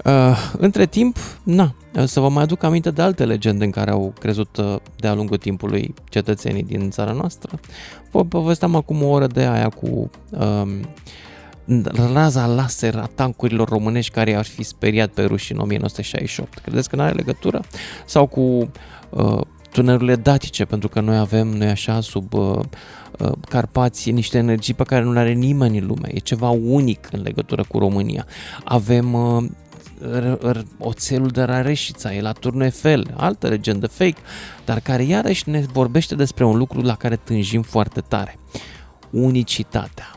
uh, 0.05 0.53
între 0.59 0.87
timp, 0.87 1.17
na, 1.43 1.75
să 2.05 2.21
vă 2.21 2.29
mai 2.29 2.43
aduc 2.43 2.63
aminte 2.63 2.91
de 2.91 3.03
alte 3.03 3.25
legende 3.25 3.65
în 3.65 3.71
care 3.71 3.91
au 3.91 4.13
crezut 4.21 4.57
uh, 4.57 4.77
de-a 4.97 5.15
lungul 5.15 5.37
timpului 5.37 5.95
cetățenii 6.09 6.63
din 6.63 6.91
țara 6.91 7.13
noastră. 7.13 7.61
Vă 8.11 8.25
povesteam 8.25 8.75
acum 8.75 9.03
o 9.03 9.09
oră 9.09 9.27
de 9.27 9.41
aia 9.41 9.69
cu 9.69 10.11
uh, 10.31 10.81
raza 12.13 12.47
laser 12.47 12.97
a 12.97 13.11
tancurilor 13.15 13.69
românești 13.69 14.13
care 14.13 14.35
ar 14.35 14.45
fi 14.45 14.63
speriat 14.63 15.11
pe 15.11 15.23
ruși 15.23 15.53
în 15.53 15.59
1968. 15.59 16.59
Credeți 16.59 16.89
că 16.89 16.97
nu 16.97 17.03
are 17.03 17.13
legătură? 17.13 17.61
Sau 18.07 18.27
cu 18.27 18.71
uh, 19.11 19.41
tunelurile 19.73 20.17
datice, 20.17 20.65
pentru 20.65 20.89
că 20.89 21.01
noi 21.01 21.17
avem, 21.17 21.49
noi 21.49 21.69
așa, 21.69 22.01
sub 22.01 22.35
uh, 22.35 22.59
uh, 23.19 23.33
Carpați, 23.49 24.11
niște 24.11 24.39
energii 24.39 24.75
pe 24.75 24.83
care 24.83 25.05
nu 25.05 25.13
le 25.13 25.19
are 25.19 25.33
nimeni 25.33 25.79
în 25.79 25.87
lume. 25.87 26.09
E 26.13 26.19
ceva 26.19 26.51
unic 26.51 27.09
în 27.13 27.23
legătură 27.23 27.65
cu 27.69 27.79
România. 27.79 28.27
Avem 28.65 29.15
uh, 29.15 29.45
oțelul 30.79 31.29
de 31.29 31.43
Rareșița, 31.43 32.15
e 32.15 32.21
la 32.21 32.33
Turnu 32.33 32.63
Eiffel, 32.63 33.15
altă 33.17 33.49
legendă 33.49 33.87
fake, 33.87 34.21
dar 34.65 34.81
care 34.81 35.03
iarăși 35.03 35.51
ne 35.51 35.65
vorbește 35.73 36.15
despre 36.15 36.45
un 36.45 36.57
lucru 36.57 36.81
la 36.81 36.95
care 36.95 37.17
tânjim 37.17 37.63
foarte 37.63 38.01
tare. 38.01 38.39
Unicitatea 39.11 40.17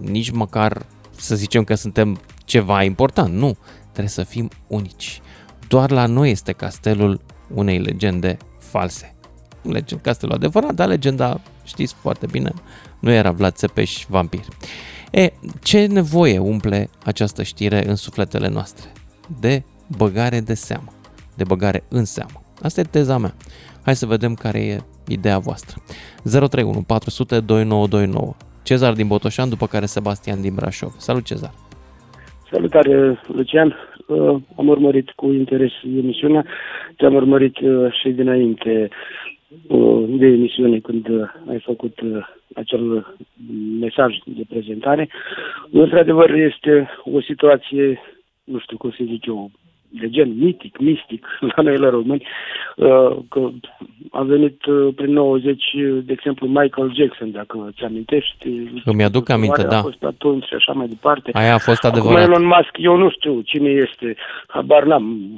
nici 0.00 0.30
măcar 0.30 0.86
să 1.16 1.34
zicem 1.34 1.64
că 1.64 1.74
suntem 1.74 2.20
ceva 2.44 2.82
important. 2.82 3.34
Nu, 3.34 3.56
trebuie 3.82 4.08
să 4.08 4.22
fim 4.22 4.50
unici. 4.66 5.20
Doar 5.68 5.90
la 5.90 6.06
noi 6.06 6.30
este 6.30 6.52
castelul 6.52 7.20
unei 7.54 7.78
legende 7.78 8.36
false. 8.58 9.14
Legend, 9.62 10.00
castelul 10.00 10.34
adevărat, 10.34 10.74
dar 10.74 10.88
legenda, 10.88 11.40
știți 11.64 11.94
foarte 11.94 12.26
bine, 12.26 12.52
nu 13.00 13.10
era 13.10 13.30
Vlad 13.30 13.54
Țepeș 13.54 14.04
vampir. 14.08 14.44
E, 15.10 15.32
ce 15.62 15.86
nevoie 15.86 16.38
umple 16.38 16.90
această 17.04 17.42
știre 17.42 17.88
în 17.88 17.96
sufletele 17.96 18.48
noastre? 18.48 18.92
De 19.40 19.62
băgare 19.86 20.40
de 20.40 20.54
seamă, 20.54 20.92
de 21.34 21.44
băgare 21.44 21.84
în 21.88 22.04
seamă. 22.04 22.42
Asta 22.62 22.80
e 22.80 22.84
teza 22.84 23.18
mea. 23.18 23.34
Hai 23.82 23.96
să 23.96 24.06
vedem 24.06 24.34
care 24.34 24.64
e 24.64 24.82
ideea 25.08 25.38
voastră. 25.38 25.82
031 26.22 26.82
400 26.82 27.40
2929 27.40 28.34
Cezar 28.62 28.92
din 28.92 29.06
Botoșan, 29.06 29.48
după 29.48 29.66
care 29.66 29.84
Sebastian 29.84 30.40
din 30.40 30.54
Brașov. 30.54 30.90
Salut, 30.98 31.24
Cezar! 31.24 31.50
Salutare, 32.50 33.20
Lucian! 33.26 33.76
Uh, 34.06 34.36
am 34.56 34.68
urmărit 34.68 35.10
cu 35.10 35.32
interes 35.32 35.72
emisiunea. 35.84 36.44
Te-am 36.96 37.14
urmărit 37.14 37.58
uh, 37.58 37.92
și 38.00 38.08
dinainte 38.08 38.88
uh, 39.66 40.04
de 40.08 40.26
emisiune 40.26 40.78
când 40.78 41.06
ai 41.48 41.60
făcut 41.64 41.98
acel 42.54 43.14
mesaj 43.80 44.14
de 44.24 44.42
prezentare. 44.48 45.08
Într-adevăr, 45.70 46.30
este 46.30 46.88
o 47.04 47.20
situație, 47.20 48.00
nu 48.44 48.58
știu 48.58 48.76
cum 48.76 48.90
să 48.90 49.04
zic 49.04 49.26
eu, 49.26 49.50
de 50.00 50.08
gen 50.10 50.38
mitic, 50.38 50.78
mistic 50.78 51.26
la 51.56 51.62
noi 51.62 51.78
la 51.78 51.90
români, 51.90 52.26
uh, 52.76 53.16
că 53.28 53.50
a 54.10 54.22
venit 54.22 54.64
uh, 54.64 54.94
prin 54.94 55.12
90, 55.12 55.64
de 56.04 56.12
exemplu, 56.12 56.46
Michael 56.46 56.94
Jackson, 56.94 57.30
dacă 57.30 57.72
ți 57.76 57.84
amintești. 57.84 58.48
Îmi 58.84 59.04
aduc 59.04 59.28
aminte, 59.28 59.62
da. 59.62 59.78
A 59.78 59.82
fost 59.82 60.04
atunci 60.04 60.44
și 60.44 60.54
așa 60.54 60.72
mai 60.72 60.86
departe. 60.86 61.30
Aia 61.34 61.54
a 61.54 61.58
fost 61.58 61.84
adevărat. 61.84 62.22
Acum 62.22 62.32
Elon 62.32 62.46
Musk, 62.46 62.76
eu 62.76 62.96
nu 62.96 63.10
știu 63.10 63.40
cine 63.40 63.68
este, 63.68 64.16
habar 64.46 64.84
n-am. 64.84 65.36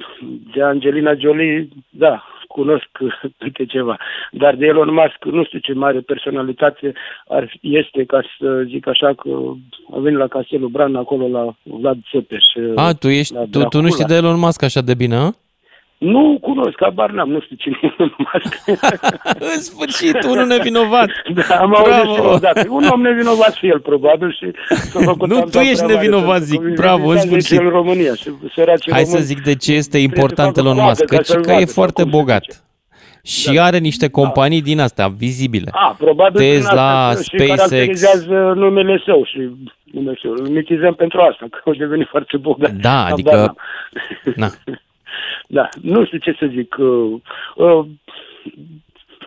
De 0.55 0.62
Angelina 0.62 1.14
Jolie, 1.14 1.68
da, 1.90 2.24
cunosc 2.57 2.90
câte 3.42 3.64
ceva. 3.64 3.96
Dar 4.42 4.55
de 4.55 4.66
Elon 4.66 4.92
Musk 4.92 5.20
nu 5.36 5.44
știu 5.44 5.59
ce 5.59 5.72
mare 5.72 6.00
personalitate 6.00 6.92
ar, 7.28 7.52
este, 7.61 8.05
ca 8.05 8.20
să 8.38 8.62
zic 8.66 8.88
așa, 8.88 9.11
că 9.20 9.30
a 9.94 9.98
venit 9.98 10.18
la 10.18 10.26
Castelul 10.26 10.68
Bran, 10.68 10.94
acolo 10.96 11.28
la 11.28 11.44
Vlad 11.62 11.98
Țepeș. 12.11 12.44
A, 12.74 12.92
tu, 12.92 13.09
ești, 13.09 13.34
tu, 13.50 13.59
tu 13.64 13.80
nu 13.80 13.88
știi 13.88 14.05
de 14.05 14.14
Elon 14.14 14.38
Musk 14.38 14.62
așa 14.62 14.80
de 14.80 14.94
bine, 14.94 15.16
a? 15.16 15.30
Nu 15.99 16.38
cunosc, 16.40 16.82
abar 16.82 17.11
n-am, 17.11 17.30
nu 17.30 17.40
știu 17.40 17.57
cine 17.57 17.78
e 17.82 17.95
Elon 17.99 18.14
Musk. 18.18 18.55
În 19.55 19.61
sfârșit, 19.61 20.22
unul 20.22 20.47
nevinovat. 20.47 21.09
Da, 21.34 21.57
am 21.57 21.74
auzit 21.74 22.14
și 22.14 22.20
odată. 22.20 22.66
Un 22.68 22.84
om 22.92 23.01
nevinovat 23.01 23.55
și 23.55 23.66
el, 23.66 23.80
probabil, 23.80 24.32
și 24.32 24.51
s-a 24.76 25.01
făcut 25.01 25.28
Nu, 25.28 25.40
tu 25.40 25.59
ești 25.59 25.84
nevinovat, 25.84 26.40
zic, 26.40 26.61
bravo, 26.61 27.09
în 27.09 27.18
sfârșit. 27.18 27.59
În 27.59 27.68
România 27.68 28.14
și 28.14 28.30
Hai 28.90 29.05
să 29.05 29.18
zic 29.18 29.42
de 29.42 29.55
ce 29.55 29.72
este 29.72 29.99
important 29.99 30.57
Elon 30.57 30.76
Musk, 30.80 31.05
căci 31.05 31.30
că 31.30 31.53
e 31.53 31.64
foarte 31.64 32.05
bogat. 32.05 32.64
Și 33.22 33.53
da. 33.53 33.64
are 33.64 33.78
niște 33.78 34.11
companii 34.11 34.62
din 34.62 34.80
astea 34.80 35.09
vizibile. 35.09 35.70
A, 35.72 35.95
probabil 35.99 36.40
Tesla, 36.40 37.12
SpaceX. 37.14 38.01
Și 38.01 38.28
numele 38.55 39.03
său 39.05 39.24
și 39.24 39.51
numele 39.84 40.18
său. 40.22 40.32
Îl 40.32 40.49
mitizăm 40.49 40.95
pentru 40.95 41.20
asta, 41.20 41.47
că 41.51 41.61
au 41.64 41.74
devenit 41.74 42.07
foarte 42.09 42.36
bogat. 42.36 42.70
Da, 42.70 43.05
adică... 43.05 43.55
Na. 44.36 44.49
Da, 45.49 45.68
nu 45.82 46.05
știu 46.05 46.18
ce 46.18 46.36
să 46.38 46.47
zic. 46.55 46.76
Uh, 46.78 47.20
uh, 47.57 47.86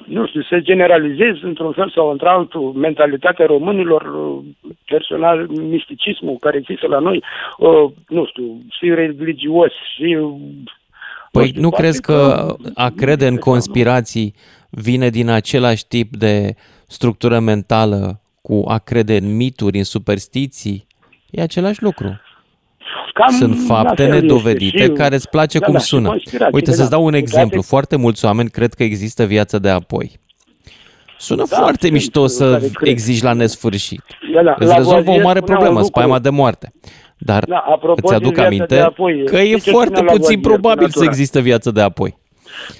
nu 0.05 0.27
știu, 0.27 0.41
să 0.41 0.59
generalizez 0.59 1.35
într-un 1.41 1.71
fel 1.71 1.91
sau 1.95 2.11
într-altul 2.11 2.61
mentalitatea 2.61 3.45
românilor, 3.45 4.01
uh, 4.01 4.43
personal, 4.85 5.47
misticismul 5.47 6.37
care 6.39 6.57
există 6.57 6.87
la 6.87 6.99
noi, 6.99 7.23
uh, 7.57 7.91
nu 8.07 8.25
știu, 8.25 8.61
și 8.69 8.89
religios, 8.89 9.71
și 9.95 10.17
Păi 11.31 11.47
știu, 11.47 11.61
nu 11.61 11.69
poate 11.69 11.83
crezi 11.83 12.01
că 12.01 12.47
a 12.73 12.89
crede 12.89 13.27
în 13.27 13.37
conspirații 13.37 14.33
vine 14.69 15.09
din 15.09 15.29
același 15.29 15.87
tip 15.87 16.15
de 16.15 16.55
structură 16.87 17.39
mentală 17.39 18.21
cu 18.41 18.63
a 18.67 18.77
crede 18.77 19.15
în 19.15 19.35
mituri, 19.35 19.77
în 19.77 19.83
superstiții? 19.83 20.87
E 21.29 21.41
același 21.41 21.83
lucru. 21.83 22.19
Cam 23.13 23.35
Sunt 23.37 23.57
fapte 23.67 24.01
la 24.03 24.07
fel 24.07 24.13
este 24.13 24.19
nedovedite 24.21 24.83
și- 24.83 24.89
care 24.89 25.15
îți 25.15 25.29
place 25.29 25.59
da, 25.59 25.65
cum 25.65 25.73
da, 25.73 25.79
și 25.79 25.85
sună. 25.85 26.07
conspirațiile, 26.07 26.49
Uite, 26.53 26.71
să-ți 26.71 26.89
da. 26.89 26.95
dau 26.95 27.05
un 27.05 27.11
Toate- 27.11 27.25
exemplu. 27.25 27.61
Foarte 27.61 27.95
mulți 27.95 28.25
oameni 28.25 28.49
cred 28.49 28.73
că 28.73 28.83
există 28.83 29.25
viață 29.25 29.59
de 29.59 29.69
apoi. 29.69 30.19
Sună 31.19 31.43
Da, 31.49 31.57
foarte 31.57 31.79
sunt, 31.81 31.91
mișto 31.91 32.19
uh, 32.21 32.27
să 32.27 32.51
care 32.51 32.67
cred. 32.73 32.91
exigi 32.91 33.23
la 33.23 33.33
nesfârșit. 33.33 34.01
Da, 34.35 34.43
da, 34.43 34.55
Îți 34.59 34.67
la 34.67 34.75
rezolvă 34.75 34.99
o 34.99 35.03
Boazier 35.03 35.23
mare 35.23 35.39
spunea 35.39 35.55
problemă, 35.57 35.77
un 35.79 35.83
lucru. 35.83 35.99
spaima 35.99 36.19
de 36.19 36.29
moarte. 36.29 36.71
Dar 37.17 37.43
Da, 37.45 37.57
apropo 37.57 37.99
îți 38.01 38.09
de 38.09 38.15
aduc 38.15 38.33
viața 38.33 38.47
aminte 38.47 38.75
de 38.75 38.79
apoi, 38.81 39.25
că 39.25 39.37
știi 39.37 39.53
e 39.53 39.57
ce 39.57 39.71
foarte 39.71 39.95
spunea 39.95 40.11
la 40.13 40.17
puțin 40.17 40.39
Boazier 40.39 40.41
cu 40.41 40.47
probabil 40.49 40.87
să 40.89 40.93
natura? 40.99 41.05
existe 41.05 41.39
viață 41.41 41.71
de 41.71 41.81
apoi. 41.81 42.17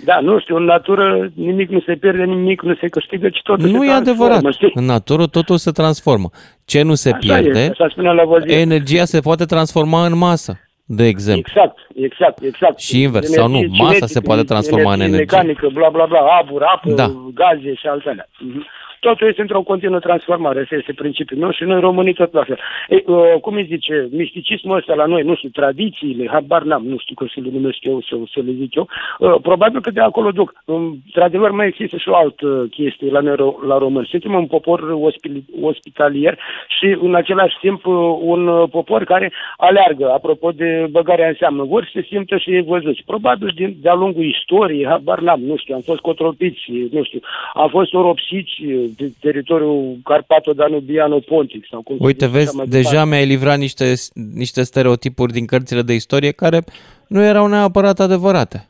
Da, 0.05 0.19
nu 0.19 0.39
știu, 0.39 0.55
în 0.55 0.63
natură 0.63 1.30
nimic 1.36 1.69
nu 1.69 1.80
se 1.86 1.95
pierde, 1.95 2.23
nimic 2.23 2.61
nu 2.61 2.75
se 2.75 2.88
câștigă, 2.88 3.30
ci 3.30 3.39
totul 3.43 3.69
Nu 3.69 3.82
se 3.82 3.88
e 3.88 3.91
adevărat. 3.91 4.39
transformă, 4.39 4.51
știi? 4.51 4.71
În 4.73 4.86
natură 4.86 5.25
totul 5.25 5.57
se 5.57 5.71
transformă. 5.71 6.30
Ce 6.65 6.82
nu 6.82 6.93
se 6.93 7.09
Așa 7.09 7.17
pierde, 7.19 7.59
este, 7.59 7.71
așa 7.71 7.88
spunea 7.89 8.11
la 8.11 8.23
Boazier. 8.25 8.59
energia 8.59 9.05
se 9.05 9.19
poate 9.19 9.45
transforma 9.45 10.05
în 10.05 10.17
masă, 10.17 10.59
de 10.86 11.05
exemplu. 11.07 11.43
Exact, 11.55 11.78
exact, 11.95 12.41
exact. 12.43 12.80
Și 12.80 13.01
invers, 13.01 13.28
sau 13.30 13.47
nu, 13.47 13.57
Energie 13.57 13.78
masa 13.84 13.93
se 13.93 13.97
cinetică, 13.97 14.21
poate 14.25 14.43
transforma 14.43 14.93
în 14.93 14.99
energie. 15.01 15.17
mecanică, 15.38 15.69
bla, 15.73 15.89
bla, 15.89 16.05
bla, 16.05 16.19
abur, 16.41 16.61
apă, 16.63 16.91
Da. 16.91 17.07
gaze 17.34 17.73
și 17.73 17.88
altele. 17.88 18.30
Mhm. 18.39 18.65
Totul 18.99 19.27
este 19.27 19.41
într-o 19.41 19.61
continuă 19.61 19.99
transformare, 19.99 20.59
ăsta 20.61 20.75
este 20.75 20.93
principiul 20.93 21.39
meu 21.39 21.51
și 21.51 21.63
noi 21.63 21.79
românii 21.79 22.13
tot 22.13 22.33
la 22.33 22.43
fel. 22.43 22.59
Ei, 22.89 23.03
uh, 23.05 23.33
cum 23.41 23.53
îi 23.55 23.65
zice, 23.65 24.07
misticismul 24.11 24.77
ăsta 24.77 24.93
la 24.93 25.05
noi, 25.05 25.21
nu 25.21 25.35
știu, 25.35 25.49
tradițiile, 25.49 26.27
habar 26.27 26.63
n-am, 26.63 26.85
nu 26.85 26.97
știu 26.97 27.15
cum 27.15 27.27
să 27.27 27.39
le 27.43 27.49
numesc 27.51 27.77
eu, 27.81 28.01
să, 28.01 28.15
să 28.33 28.39
le 28.45 28.51
zic 28.51 28.75
eu, 28.75 28.87
uh, 29.19 29.35
probabil 29.41 29.81
că 29.81 29.91
de 29.91 30.01
acolo 30.01 30.31
duc. 30.31 30.53
Um, 30.65 31.01
Într-adevăr, 31.05 31.51
mai 31.51 31.67
există 31.67 31.97
și 31.97 32.09
o 32.09 32.15
altă 32.15 32.67
chestie 32.71 33.11
la 33.11 33.19
noi 33.19 33.35
ro- 33.35 33.67
la 33.67 33.77
români. 33.77 34.07
Suntem 34.09 34.33
un 34.33 34.45
popor 34.45 34.79
ospili- 34.79 35.45
ospitalier 35.61 36.39
și 36.67 36.97
în 37.01 37.15
același 37.15 37.57
timp 37.59 37.85
uh, 37.85 38.17
un 38.21 38.47
uh, 38.47 38.69
popor 38.69 39.03
care 39.03 39.31
aleargă, 39.57 40.11
apropo 40.11 40.51
de 40.51 40.87
băgarea 40.91 41.27
în 41.27 41.35
seamă, 41.39 41.63
vor 41.63 41.83
să 41.83 41.89
se 41.93 42.05
simtă 42.09 42.37
și 42.37 42.49
ei 42.51 42.61
văzuți. 42.61 43.03
Probabil 43.05 43.51
din, 43.55 43.77
de-a 43.81 43.93
lungul 43.93 44.23
istoriei, 44.23 44.85
habar 44.85 45.19
n-am, 45.19 45.41
nu 45.41 45.57
știu, 45.57 45.75
am 45.75 45.81
fost 45.81 45.99
cotropiți, 45.99 46.71
nu 46.91 47.03
știu, 47.03 47.19
am 47.53 47.69
fost 47.69 47.93
oropsiți 47.93 48.51
de 48.95 49.11
teritoriul 49.19 49.97
Carpato-Danubiano-Pontic. 50.03 51.67
Sau 51.69 51.81
cum 51.81 51.97
se 51.97 52.03
Uite, 52.05 52.25
zice, 52.25 52.38
vezi, 52.38 52.47
așa 52.47 52.57
mai 52.57 52.67
deja 52.67 52.89
departe. 52.89 53.09
mi-ai 53.09 53.25
livrat 53.25 53.57
niște, 53.57 53.93
niște 54.13 54.63
stereotipuri 54.63 55.31
din 55.31 55.45
cărțile 55.45 55.81
de 55.81 55.93
istorie 55.93 56.31
care 56.31 56.63
nu 57.07 57.23
erau 57.23 57.47
neapărat 57.47 57.99
adevărate. 57.99 58.67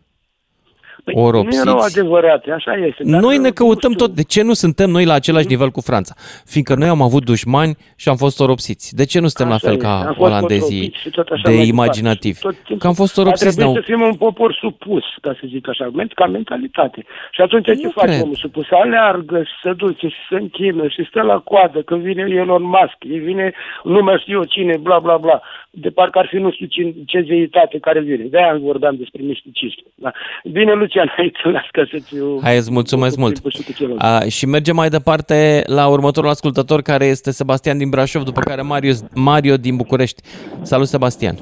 Păi, 1.14 1.16
nu 1.16 1.24
Oropsiți. 1.28 1.68
erau 1.68 1.78
adevărate, 1.80 2.52
așa 2.52 2.74
este. 2.76 3.04
dar, 3.04 3.22
Noi 3.22 3.38
ne 3.38 3.48
uh, 3.48 3.54
căutăm 3.54 3.90
nu 3.92 3.96
știu, 3.96 4.06
tot. 4.08 4.16
De 4.16 4.24
ce 4.24 4.42
nu 4.44 4.54
suntem 4.54 4.90
noi 4.90 5.06
la 5.06 5.14
același 5.14 5.48
nivel 5.48 5.70
cu 5.70 5.82
Franța? 5.82 6.14
Fiindcă 6.46 6.76
noi 6.76 6.88
am 6.88 7.02
avut 7.02 7.24
dușmani 7.26 7.76
și 7.96 8.10
am 8.10 8.16
fost 8.16 8.40
oropsiți. 8.40 8.96
De 8.96 9.06
ce 9.06 9.20
nu 9.20 9.28
suntem 9.28 9.48
la 9.48 9.54
Așa 9.60 9.68
fel 9.68 9.76
este. 9.76 9.86
ca 9.86 9.94
Am 9.98 10.04
fost 10.14 10.20
olandezii 10.20 10.80
cotropiți 10.80 11.00
și 11.02 11.10
tot 11.10 11.28
așa 11.28 11.42
de 11.44 11.50
mai 11.56 11.66
departe. 11.66 11.74
imaginativi? 11.84 12.40
Tot 12.40 12.54
timpul 12.56 12.78
Că 12.78 12.88
am 12.88 12.94
fost 12.94 13.18
A 13.18 13.22
oropsiți. 13.22 13.56
trebuit 13.56 13.74
Ne-au... 13.74 13.84
să 13.84 13.92
fim 13.92 14.02
un 14.02 14.16
popor 14.26 14.54
supus, 14.62 15.04
ca 15.22 15.32
să 15.40 15.44
zic 15.54 15.70
așa, 15.70 15.86
men- 15.98 16.14
ca 16.16 16.26
mentalitate. 16.26 17.06
Și 17.32 17.42
atunci 17.42 17.66
ce 17.66 17.74
Nu 17.84 17.90
face 17.90 18.08
cred. 18.08 18.22
omul 18.24 18.36
supus? 18.36 18.66
Aleargă 18.72 19.38
și 19.44 19.54
se 19.64 19.74
duce 19.74 20.08
și 20.08 20.22
se 20.30 20.36
închină 20.36 20.88
și 20.88 21.06
stă 21.10 21.22
la 21.22 21.38
coadă 21.40 21.80
când 21.82 22.02
vine 22.02 22.24
Elon 22.42 22.64
Musk, 22.64 22.98
îi 23.00 23.20
vine 23.20 23.54
nu 23.84 24.00
mai 24.04 24.18
știu 24.22 24.38
eu 24.38 24.44
cine, 24.44 24.78
bla 24.78 25.00
bla 25.00 25.18
bla. 25.18 25.42
De 25.80 25.90
parcă 25.90 26.20
ar 26.20 26.28
fi 26.28 26.36
nu 26.36 26.52
știu 26.52 26.66
cine, 26.66 26.94
ce 27.06 27.26
zeitate 27.28 27.80
care 27.80 28.00
vine. 28.00 28.24
De-aia 28.24 28.58
vorbeam 28.62 28.96
despre 28.96 29.22
misticism. 29.24 29.80
Da. 29.96 30.12
Bine, 30.44 30.74
Lucian, 30.74 31.12
hai 31.16 31.32
să 31.44 31.50
las 31.50 31.68
ca 31.72 31.84
să-ți... 31.92 32.16
Hai, 32.42 32.58
îți 32.58 32.72
mulțumesc 32.72 33.16
cu 33.16 33.22
mult. 33.22 33.34
timpul 33.34 33.52
și 33.52 33.64
cu 33.64 33.72
celălalt. 33.74 34.24
A, 34.24 34.28
și 34.30 34.46
mergem 34.46 34.76
mai 34.76 34.90
departe 34.90 35.62
la 35.66 35.88
următorul 35.88 36.30
ascultător, 36.30 36.82
care 36.82 37.06
este 37.06 37.32
Sebastian 37.32 37.78
din 37.78 37.90
Brașov, 37.90 38.24
după 38.24 38.40
care 38.40 38.62
Mario, 38.62 38.94
Mario 39.16 39.56
din 39.58 39.76
București. 39.76 40.22
Salut, 40.62 40.88
Sebastian! 40.88 41.36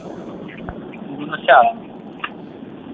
Bună 1.15 1.41
seara. 1.45 1.75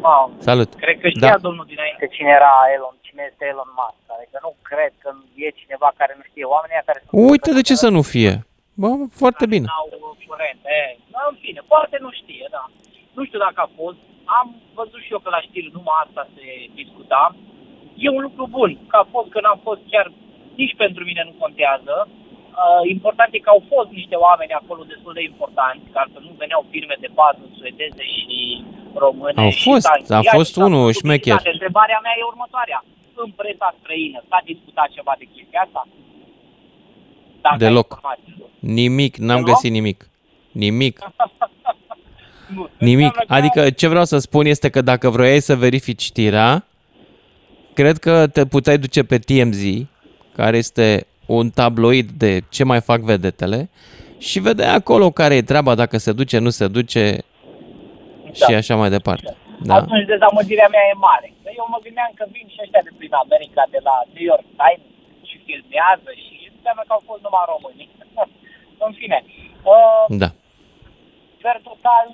Wow. 0.05 0.25
Salut! 0.47 0.69
Cred 0.85 0.97
că 1.01 1.07
știa 1.09 1.29
Da. 1.29 1.37
domnul 1.47 1.65
dinainte 1.73 2.05
cine 2.15 2.29
era 2.39 2.53
Elon, 2.75 2.95
cine 3.07 3.21
este 3.31 3.43
Elon 3.51 3.69
Musk. 3.79 4.03
Adică 4.17 4.37
nu 4.45 4.51
cred 4.69 4.91
că 5.03 5.09
e 5.45 5.47
cineva 5.61 5.89
care 5.99 6.13
nu 6.17 6.23
știe. 6.29 6.45
Oamenii 6.53 6.75
ăia 6.77 6.85
care 6.89 6.99
sunt 7.01 7.29
Uite, 7.31 7.49
de 7.57 7.61
ce 7.69 7.75
să 7.83 7.89
nu 7.97 8.01
fie? 8.13 8.33
Bă, 8.73 8.89
foarte 9.21 9.45
bine. 9.53 9.65
au 9.79 9.87
curent. 10.31 10.59
E, 10.77 10.81
da, 11.13 11.21
în 11.31 11.37
fine, 11.43 11.61
poate 11.73 11.95
nu 12.05 12.11
știe, 12.21 12.45
da. 12.57 12.63
Nu 13.17 13.21
știu 13.27 13.39
dacă 13.45 13.59
a 13.63 13.69
fost. 13.79 13.99
Am 14.39 14.47
văzut 14.79 15.01
și 15.05 15.13
eu 15.15 15.21
că 15.23 15.29
la 15.37 15.41
știri 15.47 15.75
numai 15.77 16.01
asta 16.05 16.23
se 16.35 16.45
discuta. 16.81 17.21
E 18.05 18.07
un 18.17 18.23
lucru 18.27 18.43
bun. 18.57 18.71
Că 18.91 18.95
a 19.03 19.05
fost, 19.13 19.27
că 19.33 19.39
n-a 19.41 19.57
fost 19.67 19.81
chiar 19.91 20.07
nici 20.61 20.75
pentru 20.83 21.01
mine 21.09 21.21
nu 21.29 21.33
contează. 21.43 21.95
Uh, 22.61 22.81
important 22.95 23.29
e 23.33 23.45
că 23.45 23.53
au 23.55 23.63
fost 23.73 23.89
niște 23.99 24.15
oameni 24.27 24.59
acolo 24.61 24.81
destul 24.93 25.13
de 25.17 25.23
importanți, 25.31 25.85
ca 25.95 26.03
să 26.13 26.17
nu 26.25 26.31
veneau 26.41 26.61
firme 26.73 26.95
de 27.03 27.09
bază 27.19 27.43
suedeze 27.57 28.05
și 28.17 28.39
române. 29.03 29.37
Au 29.45 29.53
și 29.59 29.67
fost, 29.69 29.85
s-a 29.85 29.93
a 29.93 29.97
încheiat 29.99 30.35
fost 30.39 30.51
și 30.51 30.57
s-a 30.57 30.65
unul 30.67 30.85
făcut 30.85 30.99
șmecher. 30.99 31.19
publicitate. 31.21 31.55
Întrebarea 31.57 31.99
mea 32.05 32.15
e 32.19 32.31
următoarea. 32.33 32.79
În 33.23 33.29
presa 33.39 33.69
străină 33.79 34.19
s-a 34.29 34.39
discutat 34.51 34.87
ceva 34.97 35.13
de 35.21 35.25
chestia 35.33 35.61
asta? 35.67 35.81
Dacă 37.41 37.53
ai 37.53 37.57
Deloc. 37.57 37.87
informații. 37.91 38.45
Nimic, 38.59 39.17
n-am 39.17 39.35
Deloc? 39.41 39.45
găsit 39.53 39.71
nimic. 39.71 40.09
Nimic. 40.51 40.99
Nu. 42.55 42.69
Nimic. 42.77 43.05
Înseamnă 43.05 43.25
că- 43.27 43.33
Adică 43.33 43.69
ce 43.69 43.87
vreau 43.87 44.05
să 44.05 44.17
spun 44.17 44.45
este 44.45 44.69
că 44.69 44.81
dacă 44.81 45.09
vroiai 45.09 45.39
să 45.39 45.55
verifici 45.55 46.01
știrea, 46.01 46.65
cred 47.73 47.97
că 47.97 48.27
te 48.27 48.45
puteai 48.45 48.77
duce 48.77 49.03
pe 49.03 49.17
TMZ, 49.17 49.61
care 50.35 50.57
este 50.57 51.07
un 51.25 51.49
tabloid 51.49 52.09
de 52.23 52.41
ce 52.49 52.63
mai 52.63 52.81
fac 52.81 52.99
vedetele, 53.13 53.69
și 54.17 54.39
vedeai 54.39 54.75
acolo 54.75 55.11
care 55.11 55.35
e 55.35 55.41
treaba, 55.51 55.75
dacă 55.75 55.97
se 55.97 56.11
duce, 56.19 56.37
nu 56.37 56.49
se 56.49 56.67
duce 56.67 57.03
și 58.39 58.53
așa 58.61 58.75
mai 58.81 58.89
departe. 58.97 59.35
Da. 59.69 59.75
Atunci 59.81 60.05
dezamăgirea 60.13 60.69
mea 60.75 60.83
e 60.93 60.95
mare. 61.09 61.27
Că 61.43 61.49
Eu 61.59 61.65
mă 61.73 61.79
gândeam 61.85 62.11
că 62.19 62.23
vin 62.35 62.47
și 62.53 62.59
ăștia 62.63 62.81
de 62.87 62.91
prin 62.99 63.13
America, 63.25 63.61
de 63.75 63.79
la 63.87 63.95
New 64.15 64.25
York 64.31 64.47
Times 64.61 64.87
și 65.29 65.35
filmează 65.45 66.09
și 66.25 66.35
înseamnă 66.61 66.83
că 66.87 66.93
au 66.97 67.03
fost 67.09 67.21
numai 67.25 67.45
români. 67.53 67.83
În 68.85 68.91
fine, 68.99 69.17
uh, 69.73 70.05
Da. 70.23 70.29
per 71.43 71.57
total, 71.69 72.05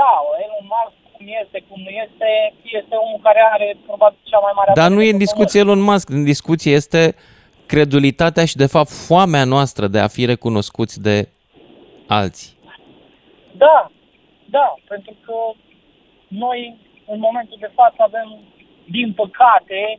da, 0.00 0.10
Elon 0.44 0.66
Musk 0.74 0.98
cum 1.20 1.26
este, 1.42 1.58
cum 1.68 1.80
nu 1.86 1.92
este, 2.04 2.28
este 2.78 2.94
omul 3.04 3.20
care 3.22 3.40
are 3.52 3.76
probabil 3.86 4.18
cea 4.22 4.38
mai 4.46 4.52
mare... 4.54 4.70
Dar 4.74 4.90
nu 4.90 4.94
e 4.94 4.96
avere 4.96 5.12
în 5.12 5.18
pe 5.18 5.24
discuție 5.24 5.60
Elon 5.60 5.80
Musk, 5.80 6.08
în 6.08 6.24
discuție 6.24 6.72
este 6.72 7.02
credulitatea 7.66 8.44
și, 8.44 8.56
de 8.56 8.66
fapt, 8.66 8.90
foamea 8.90 9.44
noastră 9.44 9.86
de 9.86 9.98
a 9.98 10.06
fi 10.16 10.24
recunoscuți 10.24 11.02
de 11.08 11.28
alții. 12.06 12.50
pământ. 12.60 12.80
Da, 13.64 13.90
da, 14.56 14.74
pentru 14.88 15.14
că 15.24 15.34
noi, 16.28 16.76
în 17.06 17.18
momentul 17.18 17.56
de 17.60 17.70
față, 17.74 17.96
avem, 17.98 18.28
din 18.84 19.12
păcate, 19.12 19.98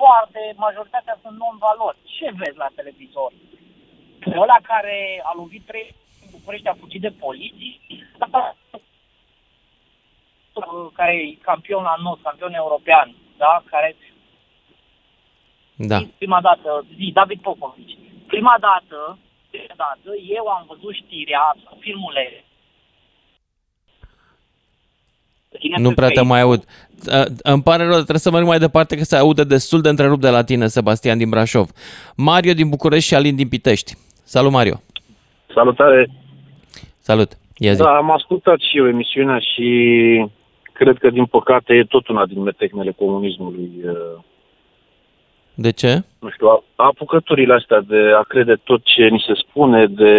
foarte, 0.00 0.40
majoritatea 0.66 1.16
sunt 1.22 1.36
non-valori. 1.42 1.98
Ce 2.16 2.26
vezi 2.40 2.62
la 2.64 2.68
televizor? 2.78 3.30
Pe 4.22 4.32
ăla 4.44 4.58
care 4.70 4.96
a 5.28 5.32
lovit 5.40 5.64
trei 5.70 5.88
în 6.22 6.28
București, 6.36 6.68
a 6.68 6.80
fugit 6.82 7.00
de 7.00 7.12
poliție, 7.24 7.74
care 10.98 11.14
e 11.16 11.46
campion 11.50 11.82
la 11.82 11.94
NOS, 12.02 12.18
campion 12.22 12.54
european, 12.54 13.08
da? 13.36 13.62
care 13.72 13.96
Da. 15.76 15.98
prima 16.18 16.40
dată, 16.40 16.84
zi, 16.96 17.10
David 17.12 17.40
Popovici, 17.40 17.98
prima 18.26 18.56
dată, 18.60 19.18
prima 19.50 19.74
dată, 19.76 20.08
eu 20.38 20.46
am 20.46 20.64
văzut 20.68 20.94
știrea, 20.94 21.56
filmule, 21.78 22.44
Tine 25.60 25.76
Nu 25.78 25.88
pe 25.88 25.94
prea 25.94 26.08
te 26.08 26.14
Facebook. 26.14 26.26
mai 26.36 26.40
aud. 26.40 26.62
Uh, 27.08 27.24
Îmi 27.52 27.62
pare 27.62 27.82
rău, 27.82 27.92
trebuie 27.94 28.18
să 28.18 28.30
merg 28.30 28.46
mai 28.46 28.58
departe 28.58 28.96
că 28.96 29.04
se 29.04 29.16
aude 29.16 29.44
destul 29.44 29.80
de 29.80 29.88
întrerupt 29.88 30.20
de 30.20 30.28
la 30.30 30.44
tine, 30.44 30.66
Sebastian 30.66 31.18
din 31.18 31.28
Brașov. 31.28 31.68
Mario 32.16 32.52
din 32.52 32.68
București 32.68 33.08
și 33.08 33.14
Alin 33.14 33.36
din 33.36 33.48
Pitești. 33.48 33.92
Salut, 34.24 34.52
Mario. 34.52 34.80
Salutare! 35.54 36.10
Salut. 36.98 37.30
Ia 37.56 37.72
zi. 37.72 37.82
Da, 37.82 37.96
am 37.96 38.10
ascultat 38.10 38.58
și 38.60 38.76
eu 38.78 38.88
emisiunea 38.88 39.38
și 39.38 39.66
cred 40.72 40.96
că, 40.98 41.10
din 41.10 41.24
păcate, 41.24 41.74
e 41.74 41.84
tot 41.84 42.08
una 42.08 42.26
din 42.26 42.42
metehnele 42.42 42.92
comunismului. 42.98 43.70
uh, 43.84 43.92
De 45.54 45.70
ce? 45.70 46.02
Nu 46.18 46.30
știu, 46.30 46.46
a- 46.48 46.64
apucăturile 46.76 47.54
astea 47.54 47.80
de 47.80 48.00
a 48.18 48.22
crede 48.22 48.54
tot 48.64 48.80
ce 48.84 49.02
ni 49.08 49.24
se 49.26 49.32
spune, 49.48 49.86
de 49.86 50.12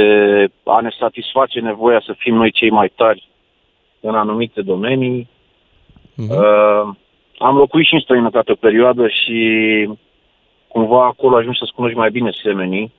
a 0.64 0.80
ne 0.82 0.90
satisface 1.00 1.60
nevoia 1.60 2.02
să 2.06 2.14
fim 2.18 2.36
noi 2.36 2.52
cei 2.52 2.70
mai 2.70 2.92
tari 2.96 3.30
în 4.02 4.16
anumite 4.16 4.62
domenii. 4.62 5.30
Mhm. 6.16 6.32
Uh, 6.32 6.96
am 7.38 7.56
locuit 7.58 7.86
și 7.86 7.94
în 7.94 8.00
străinătate 8.00 8.52
o 8.52 8.56
perioadă 8.56 9.08
și 9.08 9.90
cumva 10.68 11.06
acolo 11.06 11.36
ajungi 11.36 11.60
să-ți 11.60 11.74
cunoști 11.74 11.98
mai 11.98 12.12
bine 12.12 12.32
semenii. 12.44 12.92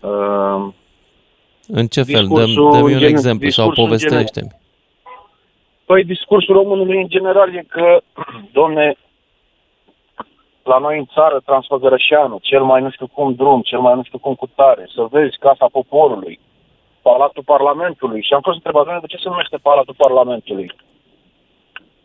Uh, 0.00 0.66
În 1.68 1.86
ce 1.86 2.02
fel? 2.02 2.26
Dăm, 2.26 2.44
Discursul 2.44 2.70
dă-mi 2.70 2.82
un 2.82 2.92
în 2.92 2.98
gen- 2.98 3.08
exemplu 3.08 3.48
sau 3.48 3.68
discursul 3.70 3.82
în 3.82 3.88
povestește-mi. 3.88 4.50
Păi 5.84 6.04
discursul 6.04 6.54
românului 6.54 7.00
în 7.00 7.08
general 7.08 7.54
e 7.54 7.64
că, 7.68 8.00
domne, 8.58 8.96
la 10.62 10.78
noi 10.78 10.98
în 10.98 11.04
țară, 11.14 11.40
Transfăgărășeanu, 11.44 12.38
cel 12.42 12.62
mai 12.62 12.82
nu 12.82 12.90
știu 12.90 13.06
cum 13.06 13.34
drum, 13.34 13.60
cel 13.60 13.80
mai 13.80 13.94
nu 13.94 14.02
știu 14.02 14.18
cum 14.18 14.34
cu 14.34 14.46
tare, 14.54 14.88
să 14.94 15.06
vezi 15.10 15.38
Casa 15.38 15.66
Poporului, 15.72 16.40
Palatul 17.08 17.42
Parlamentului. 17.54 18.22
Și 18.26 18.32
am 18.34 18.40
fost 18.48 18.56
întrebat, 18.60 18.84
"Doamne, 18.84 19.00
de 19.06 19.12
ce 19.12 19.22
se 19.22 19.28
numește 19.32 19.56
Palatul 19.68 19.94
Parlamentului? 20.04 20.68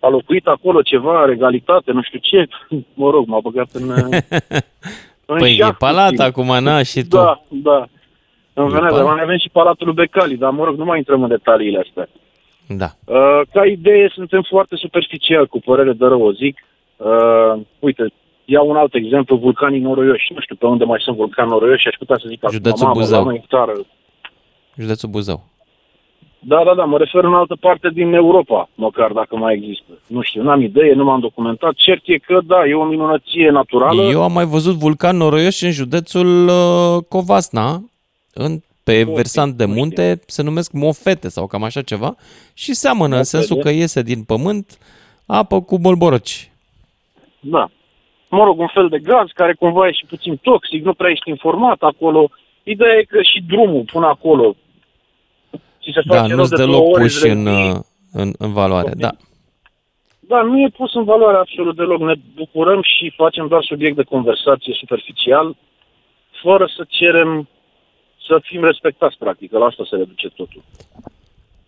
A 0.06 0.08
locuit 0.10 0.48
acolo 0.48 0.82
ceva, 0.82 1.26
regalitate, 1.26 1.92
nu 1.92 2.02
știu 2.02 2.20
ce. 2.30 2.40
Mă 3.02 3.10
rog, 3.10 3.24
m-a 3.28 3.40
băgat 3.48 3.70
în... 3.80 3.90
în 5.32 5.38
Păi 5.38 5.52
e 5.52 5.56
șah 5.56 5.76
palat 5.86 6.10
puțin. 6.10 6.26
acum, 6.26 6.64
na, 6.64 6.84
și 6.84 7.02
tu. 7.10 7.16
Da, 7.16 7.42
da. 7.48 7.80
În 8.54 8.66
E 8.66 8.70
Venezia, 8.70 8.98
palat. 8.98 9.14
mai 9.14 9.22
avem 9.24 9.38
și 9.38 9.50
Palatul 9.50 9.86
lui 9.88 9.96
Becali, 9.96 10.36
dar 10.38 10.52
mă 10.52 10.64
rog, 10.64 10.76
nu 10.78 10.86
mai 10.86 10.98
intrăm 10.98 11.22
în 11.24 11.30
detaliile 11.30 11.80
astea. 11.86 12.08
Da. 12.68 12.90
Uh, 13.16 13.42
ca 13.54 13.66
idee, 13.66 14.12
suntem 14.14 14.42
foarte 14.50 14.76
superficial, 14.76 15.48
cu 15.48 15.60
părere 15.60 15.94
de 15.94 16.06
rău, 16.06 16.22
o 16.22 16.32
zic. 16.32 16.56
Uh, 16.98 17.54
uite, 17.80 18.04
iau 18.46 18.70
un 18.70 18.76
alt 18.76 18.94
exemplu, 18.94 19.36
vulcanii 19.36 19.80
noroioși. 19.80 20.34
Nu 20.34 20.40
știu 20.40 20.56
pe 20.56 20.66
unde 20.66 20.84
mai 20.84 21.00
sunt 21.02 21.16
vulcani 21.16 21.50
noroioși, 21.50 21.88
aș 21.88 21.96
putea 21.96 22.16
să 22.20 22.26
zic 22.28 22.44
acum, 22.44 22.56
Județul 22.56 22.88
mamă, 22.88 23.00
Buzău. 23.00 23.20
la 23.20 23.26
noi 23.26 23.36
în 23.36 23.48
țară. 23.58 23.74
Județul 24.80 25.10
Buzău. 25.10 25.44
Da, 26.40 26.64
da, 26.66 26.74
da, 26.76 26.84
mă 26.84 26.98
refer 26.98 27.24
în 27.24 27.34
altă 27.34 27.56
parte 27.60 27.90
din 27.94 28.14
Europa, 28.14 28.70
măcar 28.76 29.12
dacă 29.12 29.36
mai 29.36 29.54
există. 29.54 29.92
Nu 30.08 30.22
știu, 30.22 30.44
n-am 30.44 30.62
idee, 30.62 30.94
nu 30.94 31.04
m-am 31.04 31.20
documentat. 31.20 31.74
Cert 31.76 32.02
e 32.06 32.18
că, 32.18 32.40
da, 32.46 32.66
e 32.66 32.74
o 32.74 32.84
minunăție 32.84 33.50
naturală. 33.50 34.02
Eu 34.02 34.24
am 34.24 34.32
mai 34.32 34.46
văzut 34.46 34.76
vulcan 34.76 35.18
noroioși 35.18 35.66
în 35.66 35.72
județul 35.72 36.48
uh, 36.48 37.04
Covasna, 37.08 37.84
în, 38.34 38.60
pe 38.84 39.04
versant 39.04 39.54
de 39.54 39.66
munte, 39.66 40.20
se 40.26 40.44
numesc 40.44 40.72
mofete 40.72 41.30
sau 41.30 41.48
cam 41.48 41.64
așa 41.64 41.82
ceva, 41.82 42.16
și 42.54 42.74
seamănă 42.74 43.16
în 43.16 43.24
Mofete. 43.24 43.38
sensul 43.38 43.58
că 43.58 43.70
iese 43.70 44.02
din 44.02 44.24
pământ 44.24 44.78
apă 45.26 45.62
cu 45.62 45.80
bolboroci. 45.80 46.52
Da. 47.40 47.70
Mă 48.30 48.44
rog, 48.44 48.60
un 48.60 48.70
fel 48.74 48.88
de 48.90 49.00
gaz 49.00 49.28
care 49.34 49.54
cumva 49.54 49.88
e 49.88 49.92
și 49.92 50.06
puțin 50.06 50.40
toxic, 50.42 50.84
nu 50.84 50.94
prea 50.94 51.10
ești 51.10 51.30
informat 51.30 51.82
acolo. 51.82 52.30
Ideea 52.64 52.96
e 52.96 53.04
că 53.04 53.22
și 53.22 53.44
drumul 53.48 53.84
până 53.92 54.06
acolo 54.06 54.56
ți 55.92 56.00
se 56.02 56.02
Da, 56.06 56.16
face 56.16 56.28
rău 56.28 56.38
nu-s 56.38 56.50
de 56.50 56.56
două 56.56 56.68
deloc 56.68 56.86
ori, 56.94 57.02
puși 57.02 57.16
îți 57.16 57.28
în, 57.28 57.46
revii. 57.46 57.70
uh, 57.70 57.80
în, 58.12 58.34
în 58.38 58.54
valoare, 58.54 58.92
da. 58.98 59.12
Da, 60.20 60.42
nu 60.42 60.60
e 60.60 60.70
pus 60.78 60.94
în 60.94 61.04
valoare 61.04 61.38
absolut 61.38 61.76
deloc. 61.76 62.00
Ne 62.00 62.14
bucurăm 62.36 62.82
și 62.82 63.14
facem 63.16 63.48
doar 63.48 63.64
subiect 63.64 63.96
de 63.96 64.04
conversație 64.04 64.74
superficial, 64.80 65.56
fără 66.44 66.70
să 66.76 66.86
cerem 66.88 67.48
să 68.28 68.40
fim 68.42 68.64
respectați, 68.64 69.18
practic. 69.18 69.52
că 69.52 69.58
La 69.58 69.66
asta 69.66 69.84
se 69.90 69.96
reduce 69.96 70.28
totul. 70.30 70.62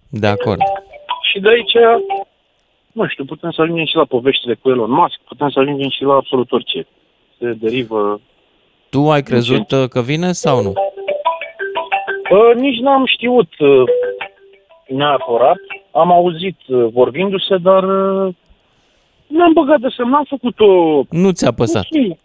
De 0.09 0.27
acord. 0.27 0.59
Și 1.31 1.39
de 1.39 1.49
aici, 1.49 1.73
nu 2.91 3.07
știu, 3.07 3.25
putem 3.25 3.51
să 3.51 3.61
ajungem 3.61 3.85
și 3.85 3.95
la 3.95 4.05
poveștile 4.05 4.53
cu 4.53 4.69
Elon 4.69 4.91
Musk, 4.91 5.19
putem 5.27 5.49
să 5.49 5.59
ajungem 5.59 5.89
și 5.89 6.03
la 6.03 6.13
absolut 6.13 6.51
orice. 6.51 6.87
Se 7.39 7.53
derivă... 7.53 8.21
Tu 8.89 9.09
ai 9.11 9.23
crezut 9.23 9.71
uh, 9.71 9.87
că 9.89 10.01
vine 10.01 10.31
sau 10.31 10.61
nu? 10.61 10.73
Uh, 12.31 12.55
nici 12.55 12.79
n-am 12.79 13.05
știut 13.05 13.59
uh, 13.59 13.83
neapărat. 14.87 15.57
Am 15.91 16.11
auzit 16.11 16.57
uh, 16.67 16.87
vorbindu-se, 16.91 17.57
dar 17.57 17.83
uh, 17.83 18.33
n-am 19.27 19.53
băgat 19.53 19.79
de 19.79 19.87
semn, 19.95 20.09
n-am 20.09 20.23
făcut-o... 20.29 21.01
Nu 21.09 21.31
ți-a 21.31 21.51
păsat. 21.53 21.85
Ok. 21.91 22.17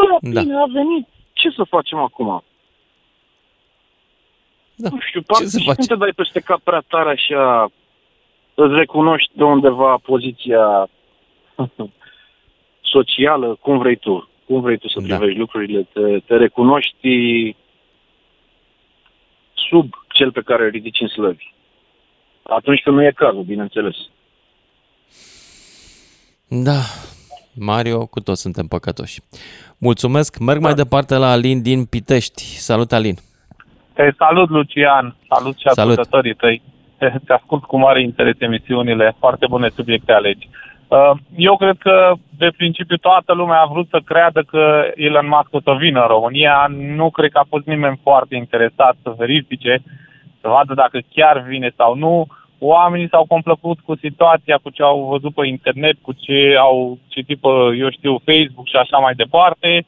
Da, 0.00 0.18
Da. 0.30 0.40
bine, 0.40 0.54
a 0.56 0.64
venit. 0.72 1.06
Ce 1.32 1.50
să 1.50 1.64
facem 1.68 1.98
acum? 1.98 2.42
Da. 4.74 4.88
Nu 4.92 4.98
știu, 5.00 5.20
Ce 5.20 5.26
parcă 5.26 5.46
să 5.46 5.58
și 5.58 5.64
faci? 5.66 5.74
când 5.76 5.88
te 5.88 5.94
dai 5.94 6.12
peste 6.16 6.40
cap 6.40 6.60
prea 6.60 6.82
tare 6.88 7.10
așa, 7.10 7.68
îți 8.54 8.74
recunoști 8.74 9.30
de 9.32 9.42
undeva 9.44 9.98
poziția 10.02 10.88
socială, 12.94 13.58
cum 13.60 13.78
vrei 13.78 13.96
tu. 13.96 14.28
Cum 14.46 14.60
vrei 14.60 14.78
tu 14.78 14.88
să 14.88 15.00
Da. 15.00 15.16
privești 15.16 15.38
lucrurile. 15.38 15.88
Te, 15.92 16.18
te 16.26 16.36
recunoști 16.36 17.08
sub 19.68 19.90
cel 20.08 20.32
pe 20.32 20.42
care 20.42 20.64
îl 20.64 20.70
ridici 20.70 21.00
în 21.00 21.08
slăvi. 21.08 21.44
Atunci 22.42 22.80
când 22.82 22.96
nu 22.96 23.04
e 23.04 23.12
cazul, 23.14 23.42
bineînțeles. 23.42 23.96
Da, 26.48 26.80
Mario, 27.54 28.06
cu 28.06 28.20
toți 28.20 28.40
suntem 28.40 28.66
păcătoși. 28.66 29.20
Mulțumesc, 29.78 30.38
merg 30.38 30.60
mai 30.60 30.74
departe 30.74 31.14
la 31.16 31.30
Alin 31.30 31.62
din 31.62 31.84
Pitești. 31.84 32.42
Salut, 32.42 32.92
Alin. 32.92 33.16
Te 33.92 34.14
salut, 34.18 34.48
Lucian. 34.50 35.16
Salut 35.28 35.56
și 35.58 35.68
Salut. 35.68 35.98
ascultătorii 35.98 36.34
tăi. 36.34 36.62
Te 36.98 37.32
ascult 37.32 37.64
cu 37.64 37.78
mare 37.78 38.02
interes 38.02 38.34
emisiunile. 38.38 39.16
Foarte 39.18 39.46
bune 39.48 39.68
subiecte 39.74 40.12
alegi. 40.12 40.48
Uh, 40.88 41.10
Eu 41.36 41.56
cred 41.56 41.76
că, 41.78 42.12
de 42.38 42.50
principiu, 42.56 42.96
toată 42.96 43.32
lumea 43.32 43.60
a 43.60 43.70
vrut 43.72 43.88
să 43.88 44.00
creadă 44.04 44.42
că 44.42 44.92
Elon 44.94 45.28
Musk 45.28 45.48
o 45.50 45.60
să 45.60 45.76
vină 45.78 46.00
în 46.00 46.06
România. 46.06 46.66
Nu 46.70 47.10
cred 47.10 47.30
că 47.30 47.38
a 47.38 47.46
fost 47.48 47.66
nimeni 47.66 48.00
foarte 48.02 48.36
interesat 48.36 48.96
să 49.02 49.14
verifice, 49.16 49.82
să 50.40 50.48
vadă 50.48 50.74
dacă 50.74 50.98
chiar 51.14 51.40
vine 51.40 51.70
sau 51.76 51.94
nu. 51.94 52.26
Oamenii 52.58 53.08
s-au 53.08 53.24
complăcut 53.28 53.78
cu 53.80 53.96
situația, 53.96 54.58
cu 54.62 54.70
ce 54.70 54.82
au 54.82 55.08
văzut 55.10 55.34
pe 55.34 55.46
internet, 55.46 55.96
cu 56.02 56.12
ce 56.12 56.56
au 56.58 56.98
citit 57.08 57.40
pe, 57.40 57.48
eu 57.78 57.90
știu, 57.90 58.20
Facebook 58.24 58.66
și 58.68 58.76
așa 58.76 58.98
mai 58.98 59.14
departe. 59.14 59.86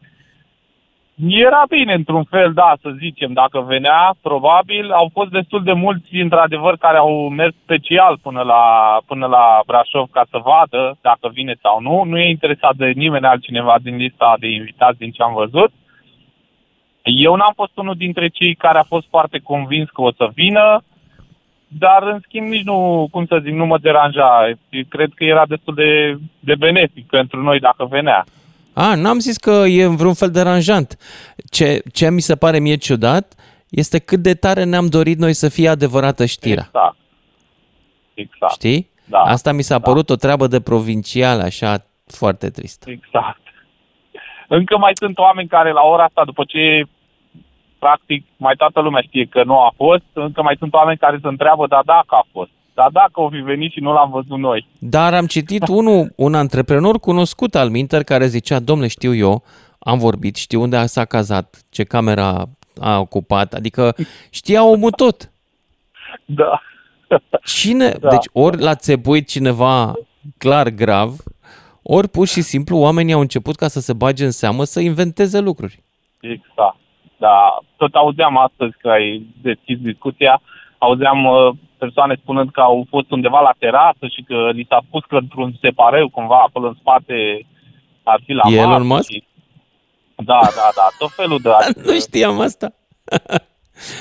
Era 1.29 1.63
bine, 1.69 1.93
într-un 1.93 2.25
fel, 2.25 2.53
da, 2.53 2.77
să 2.81 2.91
zicem, 2.99 3.33
dacă 3.33 3.61
venea, 3.61 4.15
probabil. 4.23 4.91
Au 4.91 5.11
fost 5.13 5.31
destul 5.31 5.63
de 5.63 5.73
mulți, 5.73 6.15
într-adevăr, 6.15 6.77
care 6.77 6.97
au 6.97 7.29
mers 7.29 7.55
special 7.63 8.19
până 8.23 8.43
la, 8.43 8.63
până 9.07 9.27
la 9.27 9.61
Brașov 9.67 10.09
ca 10.11 10.25
să 10.31 10.39
vadă 10.39 10.99
dacă 11.01 11.29
vine 11.33 11.55
sau 11.63 11.81
nu. 11.81 12.05
Nu 12.05 12.19
e 12.19 12.29
interesat 12.29 12.75
de 12.77 12.87
nimeni 12.95 13.27
altcineva 13.27 13.77
din 13.83 13.97
lista 13.97 14.37
de 14.39 14.49
invitați 14.49 14.99
din 14.99 15.11
ce 15.11 15.23
am 15.23 15.35
văzut. 15.35 15.71
Eu 17.03 17.35
n-am 17.35 17.53
fost 17.55 17.73
unul 17.77 17.95
dintre 17.95 18.29
cei 18.29 18.55
care 18.55 18.79
a 18.79 18.83
fost 18.83 19.07
foarte 19.09 19.39
convins 19.39 19.89
că 19.89 20.01
o 20.01 20.13
să 20.13 20.29
vină, 20.35 20.83
dar, 21.69 22.03
în 22.03 22.19
schimb, 22.23 22.47
nici 22.47 22.65
nu, 22.65 23.09
cum 23.11 23.27
să 23.27 23.39
zic, 23.43 23.53
nu 23.53 23.67
mă 23.67 23.79
deranja. 23.79 24.51
Cred 24.89 25.11
că 25.15 25.25
era 25.25 25.47
destul 25.47 25.75
de, 25.75 26.17
de 26.41 26.55
benefic 26.55 27.07
pentru 27.07 27.43
noi 27.43 27.59
dacă 27.59 27.85
venea. 27.85 28.25
A, 28.73 28.95
n-am 28.95 29.19
zis 29.19 29.37
că 29.37 29.51
e 29.51 29.85
în 29.85 29.97
vreun 29.97 30.15
fel 30.15 30.31
deranjant. 30.31 30.97
Ce, 31.51 31.83
ce 31.93 32.11
mi 32.11 32.21
se 32.21 32.37
pare 32.37 32.59
mie 32.59 32.77
ciudat 32.77 33.35
este 33.69 33.99
cât 33.99 34.21
de 34.21 34.35
tare 34.35 34.65
ne-am 34.65 34.87
dorit 34.87 35.19
noi 35.19 35.33
să 35.33 35.49
fie 35.49 35.69
adevărată 35.69 36.25
știrea. 36.25 36.65
Exact. 36.67 36.97
Exact. 38.15 38.53
Știi? 38.53 38.91
Da. 39.05 39.19
Asta 39.19 39.53
mi 39.53 39.63
s-a 39.63 39.79
părut 39.79 40.11
o 40.11 40.15
treabă 40.15 40.47
de 40.47 40.61
provincial, 40.61 41.41
așa, 41.41 41.85
foarte 42.07 42.51
trist. 42.51 42.87
Exact. 42.87 43.41
Încă 44.49 44.79
mai 44.79 44.93
sunt 44.95 45.19
oameni 45.19 45.49
care 45.49 45.73
la 45.73 45.83
ora 45.83 46.05
asta, 46.05 46.25
după 46.25 46.45
ce 46.45 46.85
practic 47.79 48.27
mai 48.37 48.55
toată 48.57 48.81
lumea 48.81 49.01
știe 49.01 49.25
că 49.25 49.45
nu 49.45 49.59
a 49.59 49.73
fost, 49.77 50.05
încă 50.13 50.43
mai 50.43 50.57
sunt 50.59 50.73
oameni 50.75 50.99
care 50.99 51.19
se 51.23 51.29
întreabă, 51.29 51.67
da, 51.67 51.81
dacă 51.85 52.15
a 52.15 52.27
fost. 52.33 52.51
Dar 52.81 52.91
dacă 52.93 53.21
o 53.21 53.31
fi 53.31 53.37
venit 53.37 53.73
și 53.73 53.81
nu 53.81 53.93
l-am 53.93 54.11
văzut 54.11 54.39
noi. 54.39 54.67
Dar 54.79 55.15
am 55.15 55.27
citit 55.27 55.69
unul, 55.69 56.13
un 56.17 56.35
antreprenor 56.35 56.99
cunoscut 56.99 57.55
al 57.55 57.69
Minter 57.69 58.03
care 58.05 58.27
zicea, 58.27 58.61
domnule, 58.61 58.89
știu 58.89 59.15
eu, 59.15 59.43
am 59.79 59.99
vorbit, 59.99 60.37
știu 60.37 60.61
unde 60.61 60.87
s-a 60.87 61.05
cazat, 61.05 61.63
ce 61.71 61.85
camera 61.85 62.45
a 62.81 62.99
ocupat, 62.99 63.53
adică 63.55 63.95
știa 64.31 64.65
omul 64.65 64.91
tot. 64.91 65.31
Da. 66.25 66.61
Cine, 67.45 67.89
Da. 68.01 68.09
deci 68.09 68.29
ori 68.33 68.63
l-a 68.63 68.75
țepuit 68.75 69.29
cineva 69.29 69.95
clar 70.39 70.69
grav, 70.69 71.17
ori 71.83 72.09
pur 72.09 72.27
și 72.27 72.41
simplu 72.41 72.77
oamenii 72.77 73.13
au 73.13 73.21
început 73.21 73.57
ca 73.57 73.69
să 73.69 73.81
se 73.81 73.93
bage 73.93 74.25
în 74.25 74.31
seamă 74.31 74.65
să 74.65 74.81
inventeze 74.81 75.41
lucruri. 75.41 75.83
Exact. 76.21 76.77
Da, 77.19 77.59
tot 77.77 77.95
auzeam 77.95 78.39
astăzi 78.39 78.77
că 78.79 78.89
ai 78.89 79.27
deschis 79.43 79.79
discuția, 79.79 80.41
auzeam 80.79 81.25
uh, 81.25 81.55
persoane 81.85 82.15
spunând 82.23 82.51
că 82.51 82.61
au 82.61 82.87
fost 82.89 83.11
undeva 83.11 83.41
la 83.41 83.55
terasă 83.59 84.05
și 84.15 84.23
că 84.29 84.39
li 84.53 84.67
s-a 84.69 84.81
spus 84.87 85.03
că 85.09 85.17
într-un 85.17 85.51
separeu 85.61 86.09
cumva 86.09 86.39
acolo 86.47 86.67
în 86.69 86.77
spate 86.81 87.15
ar 88.03 88.21
fi 88.27 88.33
la 88.33 88.43
E 88.51 88.57
Elon 88.57 88.71
masă 88.87 88.95
Musk? 88.95 89.11
și- 89.11 89.25
Da, 90.31 90.41
da, 90.59 90.69
da, 90.79 90.87
tot 90.99 91.11
felul 91.11 91.39
de... 91.43 91.49
Nu 91.93 91.99
știam 91.99 92.41
asta. 92.41 92.73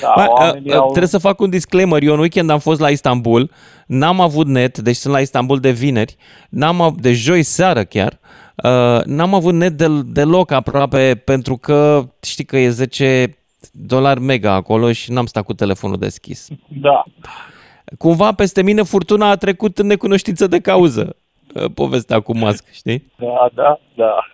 Da, 0.02 0.12
Bă, 0.16 0.24
oamenii 0.28 0.70
uh, 0.70 0.76
au... 0.76 0.86
Trebuie 0.86 1.06
să 1.08 1.18
fac 1.18 1.40
un 1.40 1.50
disclaimer. 1.50 2.02
Eu 2.02 2.12
în 2.12 2.18
weekend 2.18 2.50
am 2.50 2.58
fost 2.58 2.80
la 2.80 2.88
Istanbul, 2.90 3.50
n-am 3.86 4.20
avut 4.20 4.46
net, 4.46 4.78
deci 4.78 4.96
sunt 4.96 5.12
la 5.12 5.20
Istanbul 5.20 5.58
de 5.58 5.70
vineri, 5.70 6.16
n-am 6.50 6.80
av- 6.80 6.96
de 7.00 7.12
joi 7.12 7.42
seară 7.42 7.84
chiar, 7.84 8.18
uh, 8.64 9.04
n-am 9.04 9.34
avut 9.34 9.54
net 9.54 9.72
de, 9.72 9.86
deloc 10.04 10.50
aproape 10.50 11.22
pentru 11.24 11.56
că 11.56 12.02
știi 12.22 12.44
că 12.44 12.56
e 12.58 12.68
10 12.68 13.34
dolari 13.72 14.20
mega 14.20 14.52
acolo 14.52 14.92
și 14.92 15.12
n-am 15.12 15.26
stat 15.26 15.44
cu 15.44 15.52
telefonul 15.54 15.98
deschis. 15.98 16.48
Da. 16.68 17.04
Cumva 17.98 18.32
peste 18.32 18.62
mine 18.62 18.82
furtuna 18.82 19.30
a 19.30 19.36
trecut 19.36 19.78
în 19.78 19.86
necunoștință 19.86 20.46
de 20.46 20.60
cauză. 20.60 21.16
uh, 21.54 21.64
Povestea 21.74 22.20
cu 22.20 22.36
Musk, 22.36 22.72
știi? 22.72 23.12
Da, 23.18 23.48
da, 23.54 23.78
da. 23.94 24.26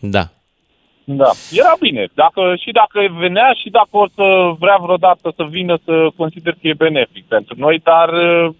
Da. 0.00 0.22
Da, 1.04 1.30
era 1.52 1.74
bine. 1.80 2.08
Dacă, 2.14 2.54
și 2.58 2.70
dacă 2.70 3.14
venea 3.18 3.52
și 3.60 3.70
dacă 3.70 3.88
o 3.90 4.06
să 4.14 4.52
vrea 4.58 4.76
vreodată 4.80 5.32
să 5.36 5.44
vină 5.50 5.78
să 5.84 6.08
consider 6.16 6.52
că 6.52 6.68
e 6.68 6.74
benefic 6.74 7.24
pentru 7.24 7.54
noi, 7.58 7.80
dar 7.82 8.08
uh, 8.08 8.54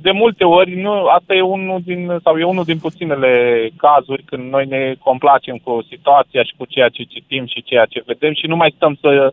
de 0.00 0.10
multe 0.10 0.44
ori, 0.44 0.80
nu, 0.80 0.90
asta 1.04 1.34
e 1.34 1.40
unul 1.40 1.80
din, 1.84 2.18
sau 2.22 2.38
e 2.38 2.44
unul 2.44 2.64
din 2.64 2.78
puținele 2.78 3.32
cazuri 3.76 4.22
când 4.22 4.50
noi 4.50 4.66
ne 4.66 4.94
complacem 4.98 5.56
cu 5.56 5.84
situația 5.88 6.42
și 6.42 6.54
cu 6.56 6.64
ceea 6.64 6.88
ce 6.88 7.02
citim 7.02 7.46
și 7.46 7.62
ceea 7.62 7.84
ce 7.84 8.02
vedem 8.06 8.34
și 8.34 8.46
nu 8.46 8.56
mai 8.56 8.72
stăm 8.76 8.98
să, 9.00 9.32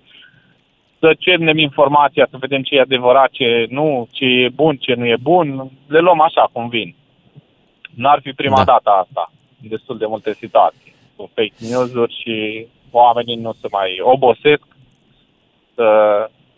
să 0.99 1.15
cernem 1.19 1.57
informația, 1.57 2.27
să 2.29 2.37
vedem 2.37 2.61
ce 2.61 2.75
e 2.75 2.81
adevărat, 2.81 3.29
ce 3.29 3.65
nu, 3.69 4.07
ce 4.11 4.25
e 4.25 4.49
bun, 4.49 4.75
ce 4.75 4.93
nu 4.93 5.05
e 5.05 5.17
bun, 5.21 5.71
le 5.87 5.99
luăm 5.99 6.21
așa 6.21 6.49
cum 6.51 6.69
vin. 6.69 6.95
N-ar 7.95 8.19
fi 8.23 8.31
prima 8.31 8.57
da. 8.57 8.63
dată 8.63 8.89
asta, 8.89 9.31
în 9.61 9.69
destul 9.69 9.97
de 9.97 10.05
multe 10.05 10.33
situații, 10.33 10.93
cu 11.15 11.29
fake 11.33 11.53
news-uri 11.69 12.17
și 12.21 12.65
oamenii 12.91 13.35
nu 13.35 13.51
se 13.61 13.67
mai 13.71 13.99
obosesc 14.01 14.67
să, 15.75 15.89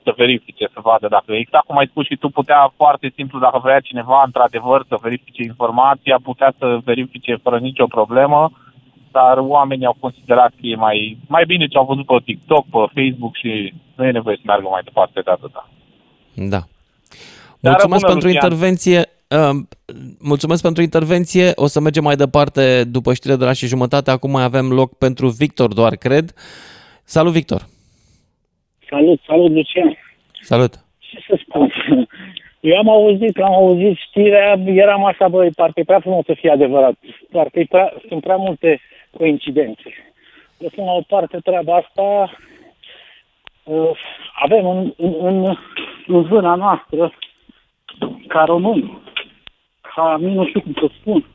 să 0.04 0.14
verifice, 0.16 0.70
să 0.74 0.80
vadă 0.84 1.08
dacă 1.08 1.34
exact 1.34 1.66
cum 1.66 1.78
ai 1.78 1.88
spus 1.88 2.06
și 2.06 2.16
tu, 2.16 2.30
putea 2.30 2.74
foarte 2.76 3.12
simplu, 3.16 3.40
dacă 3.40 3.60
vrea 3.64 3.80
cineva 3.80 4.22
într-adevăr 4.26 4.84
să 4.88 4.98
verifice 5.02 5.44
informația, 5.44 6.20
putea 6.24 6.54
să 6.58 6.78
verifice 6.84 7.36
fără 7.44 7.58
nicio 7.60 7.86
problemă, 7.86 8.52
dar 9.12 9.38
oamenii 9.38 9.86
au 9.86 9.96
considerat 10.00 10.50
că 10.50 10.62
e 10.68 10.76
mai, 10.76 11.18
mai 11.28 11.44
bine 11.46 11.68
ce 11.68 11.78
au 11.78 11.86
văzut 11.86 12.06
pe 12.06 12.16
TikTok, 12.26 12.66
pe 12.66 13.02
Facebook 13.02 13.36
și 13.36 13.74
nu 13.96 14.06
e 14.06 14.12
nevoie 14.12 14.36
să 14.36 14.42
meargă 14.46 14.68
mai 14.72 14.82
departe 14.84 15.22
de 15.22 15.32
atâta. 15.32 15.70
Da. 16.34 16.62
Mulțumesc 17.60 18.06
pentru 18.06 18.28
Lucian. 18.28 18.44
intervenție. 18.44 19.00
Uh, 19.30 19.64
mulțumesc 20.20 20.62
pentru 20.62 20.82
intervenție. 20.82 21.52
O 21.56 21.68
să 21.68 21.80
mergem 21.80 22.04
mai 22.04 22.16
departe 22.16 22.84
după 22.84 23.14
știrea 23.14 23.36
de 23.36 23.46
la 23.46 23.54
și 23.54 23.68
jumătate. 23.68 24.12
Acum 24.12 24.32
mai 24.32 24.44
avem 24.44 24.72
loc 24.72 24.98
pentru 24.98 25.28
Victor 25.28 25.74
doar, 25.74 25.96
cred. 25.96 26.34
Salut, 27.04 27.32
Victor! 27.32 27.62
Salut, 28.90 29.20
salut, 29.28 29.52
Lucian! 29.52 29.98
Salut! 30.42 30.74
Ce 31.00 31.18
să 31.28 31.40
spun? 31.46 31.72
Eu 32.60 32.78
am 32.78 32.90
auzit, 32.90 33.38
am 33.38 33.54
auzit 33.54 33.98
știrea, 33.98 34.60
eram 34.66 35.06
așa, 35.06 35.28
băi, 35.28 35.50
parcă 35.56 35.80
e 35.80 35.84
prea 35.84 36.00
frumos 36.00 36.26
să 36.26 36.34
fie 36.40 36.52
adevărat. 36.52 36.94
Parcă 37.32 37.60
e 37.60 37.66
prea, 37.70 37.94
sunt 38.08 38.22
prea 38.22 38.36
multe 38.36 38.80
coincidențe. 39.18 40.14
Lăsând 40.58 40.88
la 40.88 40.94
o 40.94 41.02
parte 41.02 41.40
treaba 41.40 41.76
asta, 41.76 42.38
uh, 43.64 43.92
avem 44.34 44.68
în, 44.68 44.94
în, 44.98 45.14
în, 45.20 45.58
în 46.08 46.24
zona 46.24 46.56
noastră, 46.56 47.14
ca 48.28 48.44
români, 48.44 49.02
ca, 49.82 50.18
nu 50.20 50.48
știu 50.48 50.62
cum 50.62 50.74
să 50.74 50.90
spun, 51.00 51.26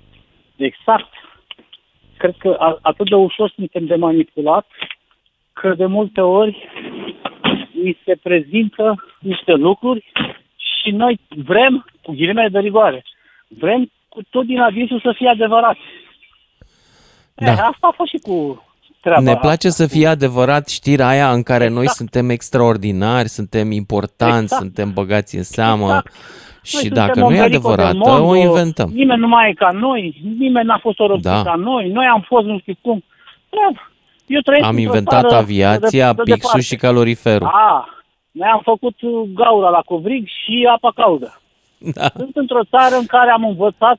exact, 0.56 1.12
cred 2.16 2.34
că 2.38 2.78
atât 2.82 3.08
de 3.08 3.14
ușor 3.14 3.50
suntem 3.50 3.86
de 3.86 3.94
manipulat, 3.94 4.66
că 5.52 5.74
de 5.74 5.86
multe 5.86 6.20
ori 6.20 6.68
mi 7.72 7.98
se 8.04 8.16
prezintă 8.22 9.04
niște 9.20 9.52
lucruri 9.52 10.12
și 10.56 10.90
noi 10.90 11.20
vrem, 11.28 11.84
cu 12.02 12.12
ghilimele 12.12 12.48
de 12.48 12.58
rigoare, 12.58 13.04
vrem 13.48 13.90
cu 14.08 14.22
tot 14.30 14.46
din 14.46 14.60
adinsul 14.60 15.00
să 15.00 15.12
fie 15.16 15.28
adevărat. 15.28 15.76
Da. 17.36 17.50
E, 17.50 17.50
asta 17.50 17.78
a 17.80 17.92
fost 17.96 18.10
și 18.10 18.18
cu 18.18 18.64
treaba 19.00 19.20
Ne 19.20 19.36
place 19.36 19.66
asta. 19.66 19.84
să 19.84 19.90
fie 19.90 20.06
adevărat 20.06 20.68
știrea 20.68 21.08
aia 21.08 21.32
în 21.32 21.42
care 21.42 21.64
exact. 21.64 21.80
noi 21.80 21.88
suntem 21.88 22.30
extraordinari, 22.30 23.28
suntem 23.28 23.70
importanți, 23.70 24.42
exact. 24.42 24.62
suntem 24.62 24.92
băgați 24.92 25.36
în 25.36 25.42
seamă. 25.42 25.84
Exact. 25.84 26.12
Și 26.62 26.88
noi 26.88 26.90
dacă 26.90 27.20
nu 27.20 27.34
e 27.34 27.40
adevărată, 27.40 28.10
o 28.10 28.36
inventăm. 28.36 28.90
Nimeni 28.92 29.20
nu 29.20 29.28
mai 29.28 29.50
e 29.50 29.52
ca 29.52 29.70
noi, 29.70 30.20
nimeni 30.38 30.66
n-a 30.66 30.78
fost 30.78 30.98
o 30.98 31.16
da. 31.16 31.42
ca 31.42 31.54
noi, 31.54 31.88
noi 31.88 32.06
am 32.06 32.24
fost 32.26 32.46
nu 32.46 32.58
știu 32.58 32.74
cum. 32.80 33.04
Eu 34.26 34.40
am 34.62 34.78
inventat 34.78 35.32
aviația, 35.32 36.12
de, 36.12 36.22
de 36.24 36.32
pixul 36.32 36.60
și 36.60 36.76
caloriferul. 36.76 37.46
A, 37.46 37.88
noi 38.30 38.48
am 38.48 38.60
făcut 38.62 38.94
gaura 39.34 39.68
la 39.68 39.80
covrig 39.80 40.26
și 40.26 40.68
apa 40.74 40.92
caldă. 40.94 41.40
Da. 41.78 42.08
Sunt 42.16 42.36
într-o 42.36 42.64
țară 42.64 42.94
în 42.96 43.06
care 43.06 43.30
am 43.30 43.44
învățat 43.44 43.98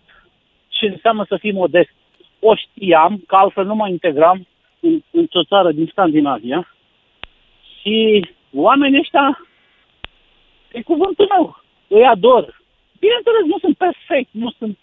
ce 0.67 0.85
înseamnă 0.85 1.25
să 1.27 1.38
fii 1.39 1.51
modest. 1.51 1.93
O 2.39 2.55
știam, 2.55 3.23
că 3.27 3.35
altfel 3.35 3.65
nu 3.65 3.75
mă 3.75 3.88
integram 3.88 4.47
în, 4.79 5.01
într-o 5.11 5.43
țară 5.43 5.71
din 5.71 5.85
Scandinavia. 5.85 6.75
Și 7.79 8.25
oamenii 8.53 8.99
ăștia, 8.99 9.47
e 10.71 10.81
cuvântul 10.81 11.27
meu, 11.29 11.63
îi 11.88 12.05
ador. 12.05 12.61
Bineînțeles, 12.99 13.43
nu 13.45 13.57
sunt 13.59 13.77
perfect, 13.77 14.29
nu 14.31 14.51
sunt... 14.57 14.77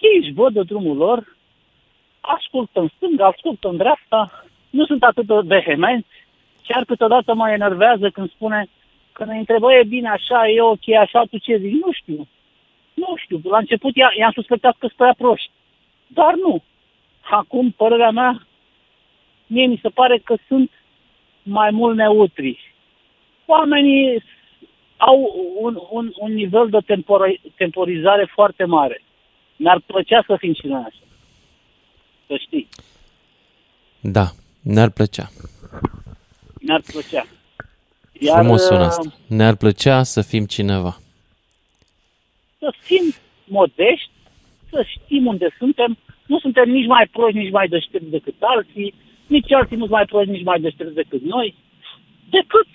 Ei 0.00 0.18
își 0.22 0.32
văd 0.32 0.52
de 0.52 0.62
drumul 0.62 0.96
lor, 0.96 1.36
ascultă 2.20 2.80
în 2.80 2.88
stânga, 2.96 3.26
ascultă 3.26 3.68
în 3.68 3.76
dreapta, 3.76 4.44
nu 4.70 4.86
sunt 4.86 5.02
atât 5.02 5.26
de 5.26 5.34
vehemenți, 5.44 6.08
chiar 6.66 6.84
câteodată 6.84 7.34
mă 7.34 7.50
enervează 7.50 8.10
când 8.10 8.30
spune 8.30 8.68
că 9.12 9.24
ne 9.24 9.38
întrebă, 9.38 9.72
e 9.72 9.84
bine 9.84 10.08
așa, 10.08 10.48
e 10.48 10.60
ok, 10.60 10.88
așa, 11.00 11.24
tu 11.30 11.38
ce 11.38 11.56
zici? 11.56 11.80
Nu 11.84 11.92
știu. 11.92 12.28
Nu 12.94 13.14
știu. 13.16 13.40
La 13.44 13.58
început 13.58 13.96
i-am 13.96 14.32
suspectat 14.32 14.72
că 14.78 14.86
sunt 14.86 14.92
prea 14.92 15.14
proști. 15.18 15.50
Dar 16.06 16.34
nu. 16.34 16.62
Acum, 17.30 17.70
părerea 17.70 18.10
mea, 18.10 18.46
mie 19.46 19.66
mi 19.66 19.78
se 19.82 19.88
pare 19.88 20.18
că 20.18 20.36
sunt 20.46 20.70
mai 21.42 21.70
mult 21.70 21.96
neutri. 21.96 22.74
Oamenii 23.46 24.22
au 24.96 25.34
un, 25.60 25.78
un, 25.90 26.12
un 26.18 26.32
nivel 26.32 26.68
de 26.70 26.78
tempori, 26.86 27.40
temporizare 27.56 28.30
foarte 28.34 28.64
mare. 28.64 29.02
Mi-ar 29.56 29.80
plăcea 29.86 30.24
să 30.26 30.36
fim 30.38 30.54
și 30.54 30.66
noi 30.66 30.82
așa. 30.86 31.04
Să 32.26 32.36
știi. 32.46 32.68
Da, 34.00 34.30
ne-ar 34.62 34.90
plăcea. 34.90 35.30
Ne-ar 36.60 36.80
plăcea. 36.92 37.26
Iar, 38.12 38.38
Frumos 38.38 38.62
sună 38.66 38.84
asta. 38.84 39.12
Ne-ar 39.26 39.56
plăcea 39.56 40.02
să 40.02 40.22
fim 40.22 40.44
cineva. 40.44 40.96
Să 42.58 42.74
fim 42.80 43.14
modești, 43.44 44.10
să 44.70 44.84
știm 44.86 45.26
unde 45.26 45.54
suntem. 45.58 45.98
Nu 46.26 46.38
suntem 46.38 46.70
nici 46.70 46.86
mai 46.86 47.06
proști, 47.12 47.38
nici 47.38 47.50
mai 47.50 47.68
deștepți 47.68 48.10
decât 48.10 48.34
alții, 48.40 48.94
nici 49.26 49.52
alții 49.52 49.76
nu 49.76 49.86
mai 49.88 50.04
proști, 50.04 50.30
nici 50.30 50.44
mai 50.44 50.60
deștepți 50.60 50.94
decât 50.94 51.22
noi, 51.22 51.54
decât 52.30 52.66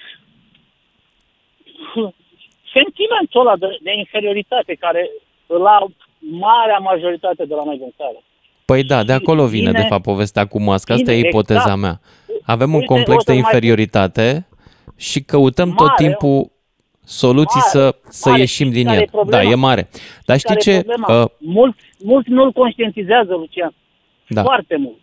sentimentul 2.74 3.42
ăla 3.42 3.56
de, 3.58 3.68
de 3.82 3.92
inferioritate 3.98 4.74
care 4.74 5.10
la 5.48 5.78
marea 6.18 6.78
majoritate 6.78 7.46
de 7.46 7.54
la 7.54 7.64
noi 7.64 7.78
din 7.78 7.94
țară. 7.98 8.20
Păi 8.66 8.84
da, 8.84 9.04
de 9.04 9.14
acolo 9.14 9.46
vine, 9.46 9.70
vine 9.70 9.82
de 9.82 9.88
fapt 9.88 10.04
povestea 10.04 10.46
cu 10.46 10.62
masca. 10.62 10.94
Asta 10.94 11.12
e 11.12 11.28
ipoteza 11.28 11.60
exact. 11.60 11.80
mea. 11.80 12.00
Avem 12.46 12.74
un 12.74 12.82
complex 12.82 13.24
de 13.24 13.34
inferioritate 13.34 14.48
și 14.98 15.22
căutăm 15.22 15.68
mare, 15.68 15.80
tot 15.80 15.96
timpul 15.96 16.52
soluții 17.08 17.60
mare, 17.60 17.70
să, 17.70 17.96
să 18.10 18.30
mare. 18.30 18.42
ieșim 18.42 18.70
din 18.70 18.88
el. 18.88 19.10
Da, 19.28 19.42
e 19.42 19.56
mare. 19.56 19.90
Dar 20.26 20.38
știți 20.38 20.60
ce? 20.60 20.86
Uh, 21.08 21.26
mulți, 21.38 21.80
mulți 22.04 22.30
nu-l 22.30 22.52
conștientizează, 22.52 23.34
Lucian. 23.34 23.74
Da. 24.28 24.42
Foarte 24.42 24.76
mult. 24.78 24.98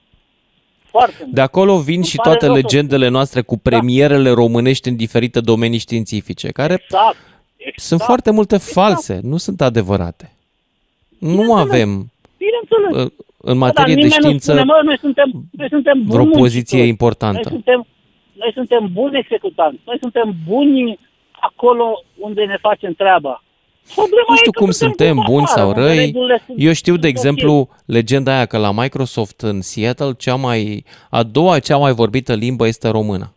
Foarte 0.85 1.17
mult. 1.21 1.35
De 1.35 1.41
acolo 1.41 1.79
vin 1.79 1.95
Îmi 1.95 2.05
și 2.05 2.17
toate 2.17 2.49
legendele 2.49 3.09
noastre 3.09 3.41
cu 3.41 3.55
da. 3.55 3.71
premierele 3.71 4.29
da. 4.29 4.35
românești 4.35 4.89
în 4.89 4.97
diferite 4.97 5.41
domenii 5.41 5.79
științifice, 5.79 6.49
care 6.49 6.73
exact. 6.73 7.17
Exact. 7.57 7.79
sunt 7.81 8.01
foarte 8.01 8.31
multe 8.31 8.55
exact. 8.55 8.73
false, 8.73 9.21
nu 9.23 9.37
sunt 9.37 9.61
adevărate. 9.61 10.33
Nu 11.19 11.55
avem 11.55 12.13
uh, 12.93 13.07
în 13.37 13.59
materie 13.59 13.95
da, 13.95 14.01
de 14.01 14.09
știință 14.09 14.53
spune, 14.53 14.65
mă, 14.65 14.81
noi 14.85 14.99
suntem, 14.99 15.31
noi 15.51 15.69
suntem 15.69 16.03
vreo 16.07 16.25
poziție 16.25 16.83
importantă. 16.83 17.49
Noi 17.49 17.53
suntem, 17.53 17.87
noi 18.33 18.51
suntem 18.55 18.91
buni 18.93 19.19
executanți, 19.19 19.81
noi 19.85 19.97
suntem 20.01 20.37
buni 20.47 20.99
acolo 21.49 22.03
unde 22.19 22.45
ne 22.45 22.57
facem 22.61 22.93
treaba. 22.93 23.43
Problema 23.95 24.27
nu 24.29 24.37
știu 24.37 24.53
cum 24.53 24.71
suntem 24.71 25.23
buni 25.27 25.47
sau 25.47 25.73
răi. 25.73 26.15
Eu 26.57 26.73
știu, 26.73 26.97
de 26.97 27.09
exemplu, 27.09 27.69
legenda 27.87 28.35
aia 28.35 28.47
că 28.47 28.59
la 28.59 28.73
Microsoft 28.73 29.41
în 29.41 29.61
Seattle 29.61 30.13
cea 30.19 30.35
mai, 30.35 30.85
a 31.11 31.23
doua 31.23 31.59
cea 31.59 31.77
mai 31.77 31.93
vorbită 31.93 32.35
limbă 32.35 32.67
este 32.67 32.89
română. 32.89 33.35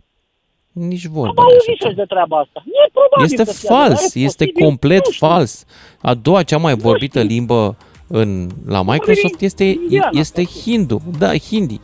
Nici 0.72 1.05
vorba 1.05 1.43
de 1.66 1.74
așa. 1.86 1.93
de 1.95 2.03
treaba 2.08 2.38
asta. 2.39 2.64
E 2.66 2.89
probabil 2.91 3.39
este 3.39 3.68
fals, 3.68 4.16
este 4.16 4.45
posibil, 4.45 4.64
complet 4.64 5.08
fals. 5.12 5.66
A 6.01 6.14
doua 6.14 6.43
cea 6.43 6.58
mai 6.58 6.76
vorbită 6.76 7.22
limbă 7.22 7.78
în, 8.08 8.49
la 8.68 8.84
Microsoft 8.84 9.41
este, 9.41 9.80
este 10.12 10.43
Hindu. 10.43 11.01
Da, 11.18 11.38
Hindi. 11.38 11.80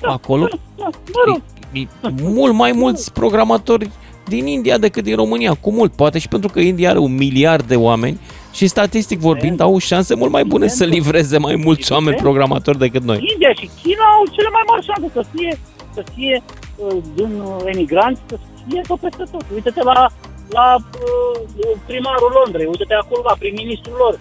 Da, 0.00 0.12
Acolo 0.12 0.46
da, 0.76 0.90
da, 1.26 1.42
e, 1.72 1.80
e, 1.80 1.86
mult 2.22 2.54
mai 2.54 2.72
mulți 2.72 3.12
programatori 3.12 3.90
din 4.26 4.46
India 4.46 4.78
decât 4.78 5.04
din 5.04 5.16
România, 5.16 5.54
cu 5.54 5.70
mult. 5.72 5.92
Poate 5.92 6.18
și 6.18 6.28
pentru 6.28 6.48
că 6.48 6.60
India 6.60 6.90
are 6.90 6.98
un 6.98 7.14
miliard 7.14 7.66
de 7.66 7.76
oameni 7.76 8.20
și 8.52 8.66
statistic 8.66 9.18
vorbind 9.18 9.60
au 9.60 9.78
șanse 9.78 10.14
mult 10.14 10.30
mai 10.30 10.44
bune 10.44 10.68
să 10.68 10.84
livreze 10.84 11.38
mai 11.38 11.56
mulți 11.56 11.92
oameni 11.92 12.16
programatori 12.16 12.78
decât 12.78 13.02
noi. 13.02 13.28
India 13.32 13.52
și 13.52 13.70
China 13.82 14.04
au 14.16 14.24
cele 14.30 14.48
mai 14.52 14.62
mari 14.66 14.84
șanse 14.84 15.10
să 15.12 15.24
fie, 15.34 15.58
să 15.94 16.04
fie 16.14 16.42
uh, 16.76 16.96
din 17.14 17.40
uh, 17.40 17.56
emigranți, 17.64 18.20
să 18.28 18.38
fie 18.68 18.80
pe 18.88 18.94
peste 19.00 19.24
tot. 19.32 19.44
Uite-te 19.54 19.82
la, 19.82 20.10
la 20.48 20.76
uh, 20.76 21.78
primarul 21.86 22.32
Londrei, 22.38 22.66
uite-te 22.66 22.94
acolo 22.94 23.22
la 23.24 23.36
prim-ministrul 23.38 23.96
lor. 23.98 24.18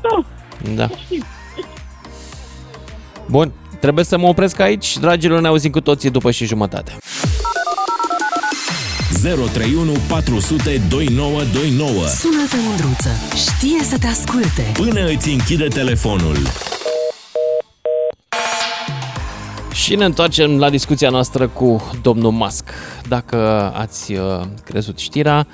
Da, 0.00 0.24
da. 0.74 0.88
Bun, 3.26 3.52
trebuie 3.80 4.04
să 4.04 4.18
mă 4.18 4.26
opresc 4.26 4.60
aici. 4.60 4.98
Dragilor, 4.98 5.40
ne 5.40 5.48
auzim 5.48 5.70
cu 5.70 5.80
toții 5.80 6.10
după 6.10 6.30
și 6.30 6.44
jumătate. 6.44 6.96
031 9.22 9.92
400 10.08 10.80
2929. 10.88 12.06
Sună-te, 12.06 12.56
Mândruță. 12.66 13.08
Știe 13.34 13.82
să 13.82 13.98
te 13.98 14.06
asculte. 14.06 14.62
Până 14.72 15.06
îți 15.06 15.28
închide 15.28 15.66
telefonul. 15.66 16.36
Și 19.72 19.94
ne 19.94 20.04
întoarcem 20.04 20.58
la 20.58 20.70
discuția 20.70 21.10
noastră 21.10 21.48
cu 21.48 21.90
domnul 22.02 22.30
Musk. 22.30 22.70
Dacă 23.08 23.36
ați 23.76 24.12
uh, 24.12 24.40
crezut 24.64 24.98
știrea 24.98 25.46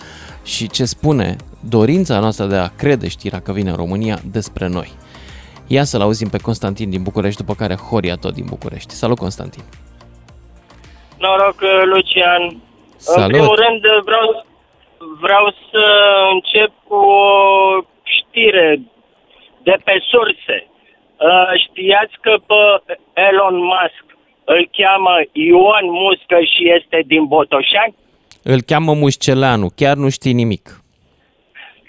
și 0.42 0.68
ce 0.68 0.84
spune 0.84 1.36
dorința 1.68 2.18
noastră 2.18 2.46
de 2.46 2.56
a 2.56 2.68
crede 2.68 3.08
știrea 3.08 3.40
că 3.40 3.52
vine 3.52 3.70
în 3.70 3.76
România 3.76 4.20
despre 4.30 4.68
noi. 4.68 4.92
Ia 5.66 5.84
să-l 5.84 6.00
auzim 6.00 6.28
pe 6.28 6.38
Constantin 6.38 6.90
din 6.90 7.02
București, 7.02 7.40
după 7.40 7.54
care 7.54 7.74
Horia 7.74 8.16
tot 8.16 8.34
din 8.34 8.44
București. 8.48 8.94
Salut, 8.94 9.18
Constantin! 9.18 9.62
Noroc, 11.18 11.60
Lucian! 11.94 12.63
Salut. 13.04 13.24
În 13.24 13.32
primul 13.32 13.56
rând 13.64 13.80
vreau, 14.04 14.46
vreau 15.20 15.54
să 15.70 15.84
încep 16.32 16.72
cu 16.88 16.94
o 16.94 17.84
știre 18.02 18.80
de 19.62 19.76
pe 19.84 19.94
surse. 20.10 20.66
Uh, 21.16 21.52
Știați 21.64 22.14
că 22.20 22.32
pe 22.46 22.98
Elon 23.28 23.56
Musk 23.56 24.04
îl 24.44 24.68
cheamă 24.72 25.14
Ion 25.32 25.86
Muscă 25.90 26.38
și 26.52 26.62
este 26.76 27.02
din 27.06 27.24
Botoșani? 27.26 27.94
Îl 28.42 28.60
cheamă 28.60 28.94
Mușceleanu, 28.94 29.68
chiar 29.76 29.96
nu 29.96 30.08
știi 30.08 30.32
nimic. 30.32 30.64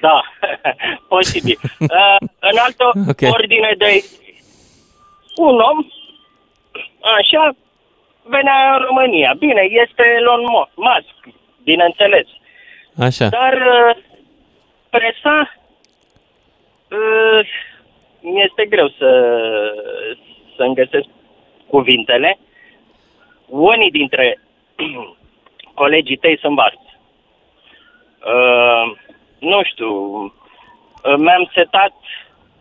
Da, 0.01 0.22
posibil. 1.16 1.59
Uh, 1.80 2.18
în 2.39 2.57
altă 2.66 2.86
Ok. 2.95 3.09
okay. 3.09 3.30
ordine 3.30 3.74
de 3.78 4.03
un 5.36 5.59
om, 5.59 5.86
așa, 7.20 7.55
venea 8.28 8.76
în 8.76 8.82
România. 8.86 9.34
Bine, 9.38 9.62
este 9.70 10.04
Elon 10.18 10.42
Mo- 10.42 10.74
Musk, 10.76 11.36
bineînțeles. 11.64 12.28
Așa. 13.00 13.28
Dar 13.28 13.54
uh, 13.54 13.96
presa 14.90 15.54
uh, 16.92 17.48
mi-este 18.22 18.66
greu 18.66 18.88
să 18.88 19.10
să-mi 20.56 20.76
găsesc 20.76 21.08
cuvintele. 21.68 22.38
Unii 23.48 23.92
dintre 23.92 24.40
colegii 25.82 26.18
tăi 26.18 26.38
sunt 26.40 26.56
varți. 26.56 26.98
Uh, 28.26 28.96
nu 29.40 29.64
știu, 29.64 29.92
uh, 30.24 31.16
mi-am 31.18 31.50
setat 31.54 31.94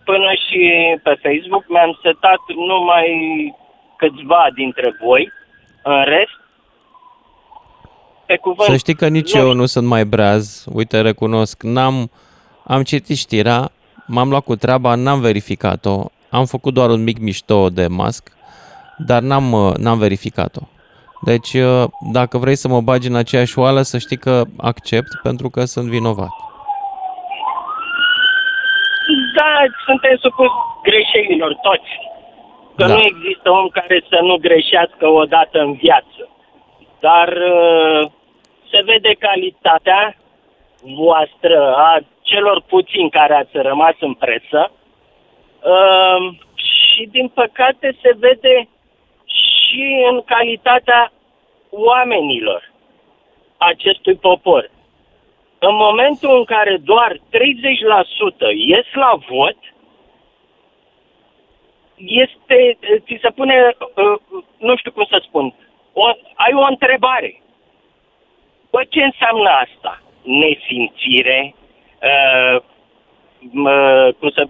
până 0.04 0.30
și 0.48 0.60
pe 1.02 1.14
Facebook, 1.22 1.64
mi-am 1.68 1.98
setat 2.02 2.40
numai 2.54 3.08
câțiva 3.96 4.46
dintre 4.54 4.96
voi, 5.02 5.32
în 5.84 6.04
rest, 6.04 6.38
pe 8.26 8.36
cuvânt. 8.36 8.68
Să 8.68 8.76
știi 8.76 8.94
că 8.94 9.08
nici 9.08 9.34
nu 9.34 9.40
eu 9.40 9.52
nu 9.52 9.66
sunt 9.66 9.86
mai 9.86 10.04
breaz, 10.04 10.64
uite, 10.72 11.00
recunosc, 11.00 11.62
n-am, 11.62 12.10
am 12.64 12.82
citit 12.82 13.16
știrea, 13.16 13.70
m-am 14.06 14.28
luat 14.28 14.44
cu 14.44 14.56
treaba, 14.56 14.94
n-am 14.94 15.20
verificat-o, 15.20 16.04
am 16.30 16.44
făcut 16.44 16.74
doar 16.74 16.90
un 16.90 17.02
mic 17.02 17.18
mișto 17.18 17.68
de 17.68 17.86
Musk, 17.90 18.32
dar 18.98 19.22
n-am, 19.22 19.52
uh, 19.52 19.74
n-am 19.76 19.98
verificat-o. 19.98 20.60
Deci, 21.20 21.52
uh, 21.54 21.84
dacă 22.12 22.38
vrei 22.38 22.56
să 22.56 22.68
mă 22.68 22.80
bagi 22.80 23.08
în 23.08 23.14
aceeași 23.14 23.58
oală, 23.58 23.82
să 23.82 23.98
știi 23.98 24.16
că 24.16 24.42
accept 24.56 25.20
pentru 25.22 25.50
că 25.50 25.64
sunt 25.64 25.88
vinovat. 25.88 26.30
Da, 29.36 29.52
suntem 29.84 30.16
supus 30.20 30.50
greșelilor 30.82 31.54
toți. 31.62 31.90
Că 32.76 32.84
Da. 32.86 32.94
nu 32.94 33.00
există 33.00 33.50
om 33.50 33.68
care 33.68 34.04
să 34.08 34.18
nu 34.22 34.36
greșească 34.36 35.06
odată 35.08 35.60
în 35.60 35.72
viață. 35.72 36.28
Dar 37.00 37.28
uh, 37.28 38.10
se 38.70 38.82
vede 38.84 39.14
calitatea 39.18 40.16
voastră 40.82 41.74
a 41.76 42.00
celor 42.22 42.62
puțini 42.66 43.10
care 43.10 43.34
ați 43.34 43.56
rămas 43.56 43.94
în 44.00 44.14
presă 44.14 44.70
uh, 44.70 46.34
și 46.54 47.06
din 47.10 47.28
păcate 47.28 47.96
se 48.02 48.14
vede 48.18 48.68
și 49.24 50.06
în 50.10 50.22
calitatea 50.22 51.12
oamenilor 51.70 52.72
acestui 53.56 54.14
popor. 54.14 54.70
În 55.58 55.74
momentul 55.74 56.36
în 56.36 56.44
care 56.44 56.76
doar 56.84 57.12
30% 57.16 57.20
ies 58.54 58.86
la 58.92 59.12
vot, 59.28 59.56
este, 61.96 62.78
ți 63.06 63.18
se 63.22 63.30
pune, 63.30 63.54
uh, 63.78 64.42
nu 64.58 64.76
știu 64.76 64.92
cum 64.92 65.06
să 65.10 65.22
spun, 65.26 65.54
o, 65.92 66.04
ai 66.34 66.52
o 66.54 66.66
întrebare. 66.70 67.42
Bă, 68.70 68.80
ce 68.88 69.00
înseamnă 69.02 69.48
asta? 69.64 70.02
Nesimțire? 70.22 71.54
Uh, 72.02 72.62
mă, 73.50 73.78
cum 74.18 74.30
să... 74.30 74.48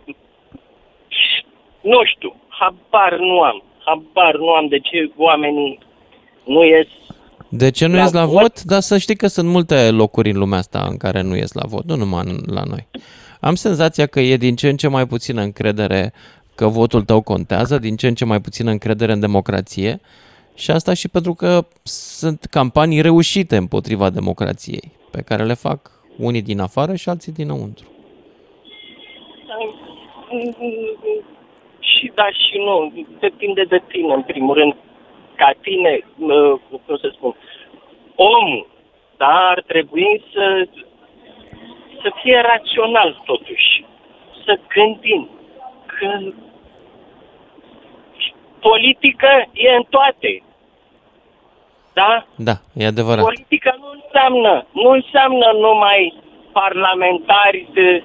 Nu 1.81 2.05
știu, 2.05 2.37
habar 2.49 3.19
nu 3.19 3.41
am. 3.41 3.63
Habar 3.85 4.37
nu 4.37 4.49
am 4.49 4.67
de 4.69 4.79
ce 4.79 5.11
oamenii 5.17 5.79
nu 6.45 6.65
ies 6.65 6.87
De 7.49 7.71
ce 7.71 7.87
nu 7.87 7.95
La 7.95 8.01
ies 8.01 8.13
la 8.13 8.25
vot? 8.25 8.41
vot? 8.41 8.63
Dar 8.63 8.81
să 8.81 8.99
știi 8.99 9.17
că 9.17 9.27
sunt 9.27 9.49
multe 9.49 9.91
locuri 9.91 10.31
în 10.31 10.39
lumea 10.39 10.59
asta 10.59 10.87
în 10.91 10.97
care 10.97 11.21
nu 11.21 11.37
ies 11.37 11.53
la 11.53 11.67
vot, 11.67 11.85
nu 11.85 11.97
numai 11.97 12.23
în- 12.27 12.55
la 12.55 12.63
noi. 12.69 12.87
Am 13.41 13.55
senzația 13.55 14.07
că 14.07 14.21
e 14.21 14.37
din 14.37 14.57
ce 14.57 14.69
în 14.69 14.77
ce 14.77 14.89
mai 14.89 15.07
puțină 15.07 15.41
încredere 15.43 16.13
că 16.55 16.67
votul 16.67 17.03
tău 17.03 17.21
contează, 17.23 17.79
din 17.79 17.97
ce 17.97 18.07
în 18.07 18.15
ce 18.15 18.25
mai 18.25 18.41
puțină 18.41 18.71
încredere 18.71 19.13
în 19.13 19.21
democrație 19.21 20.01
și 20.55 20.71
asta 20.71 20.95
și 20.95 21.09
pentru 21.09 21.35
că 21.35 21.61
sunt 21.83 22.45
campanii 22.45 23.01
reușite 23.01 23.57
împotriva 23.57 24.11
democrației, 24.11 24.93
pe 25.11 25.23
care 25.23 25.43
le 25.45 25.55
fac 25.55 25.91
unii 26.19 26.43
din 26.43 26.61
afară 26.61 26.95
și 26.95 27.09
alții 27.09 27.33
dinăuntru. 27.33 27.87
Și 31.79 32.13
da 32.15 32.27
și 32.31 32.57
nu. 32.59 32.93
Depinde 33.21 33.63
de 33.63 33.83
tine, 33.89 34.15
în 34.15 34.23
primul 34.23 34.55
rând. 34.55 34.75
Ca 35.37 35.53
tine, 35.61 36.01
mă, 36.15 36.59
cum 36.87 36.97
să 36.97 37.11
spun, 37.13 37.35
omul, 38.15 38.67
da, 39.17 39.49
ar 39.55 39.63
trebui 39.67 40.23
să, 40.33 40.67
să 42.03 42.13
fie 42.23 42.41
rațional 42.41 43.23
totuși. 43.25 43.85
Să 44.45 44.59
gândim 44.69 45.29
că 45.99 46.09
politică 48.69 49.31
e 49.53 49.69
în 49.81 49.87
toate. 49.91 50.43
Da? 51.93 52.27
Da, 52.49 52.57
e 52.75 52.87
adevărat. 52.87 53.25
Politica 53.25 53.75
nu 53.83 53.89
înseamnă, 53.99 54.67
nu 54.73 54.91
înseamnă 54.91 55.49
numai 55.67 56.15
parlamentari. 56.53 57.61
De... 57.73 58.03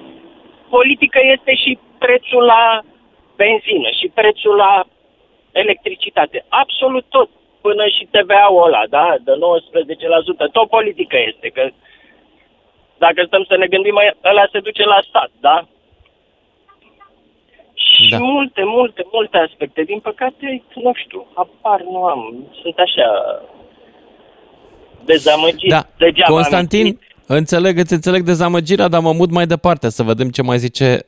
Politica 0.68 1.20
este 1.34 1.54
și 1.54 1.78
prețul 1.98 2.42
la 2.54 2.64
benzină 3.36 3.90
și 3.98 4.06
prețul 4.18 4.54
la 4.56 4.84
electricitate. 5.52 6.44
Absolut 6.48 7.04
tot. 7.08 7.28
Până 7.60 7.84
și 7.96 8.08
TVA-ul 8.14 8.62
ăla, 8.66 8.82
da? 8.88 9.06
De 9.26 9.32
19%. 10.46 10.52
Tot 10.52 10.68
politică 10.68 11.16
este. 11.30 11.48
Că 11.48 11.62
dacă 12.98 13.20
stăm 13.26 13.44
să 13.48 13.56
ne 13.56 13.66
gândim, 13.66 13.96
ăla 14.30 14.44
se 14.52 14.60
duce 14.60 14.84
la 14.84 15.00
stat, 15.08 15.30
da? 15.40 15.56
Și 17.88 18.08
Da. 18.10 18.18
multe, 18.18 18.62
multe, 18.64 19.02
multe 19.12 19.36
aspecte. 19.38 19.82
Din 19.82 19.98
păcate, 19.98 20.62
nu 20.74 20.92
știu, 20.94 21.26
apar, 21.34 21.80
nu 21.80 22.04
am. 22.04 22.46
Sunt 22.62 22.76
așa 22.78 23.08
dezamăgit. 25.04 25.70
Da, 25.70 25.82
Degeaba 25.98 26.28
am 26.28 26.34
Constantin, 26.34 26.98
înțeleg, 27.26 27.78
îți 27.78 27.92
înțeleg 27.92 28.22
dezamăgirea, 28.22 28.88
dar 28.88 29.00
mă 29.00 29.12
mut 29.12 29.30
mai 29.30 29.46
departe 29.46 29.88
să 29.90 30.02
vedem 30.02 30.28
ce 30.28 30.42
mai 30.42 30.58
zice 30.58 30.98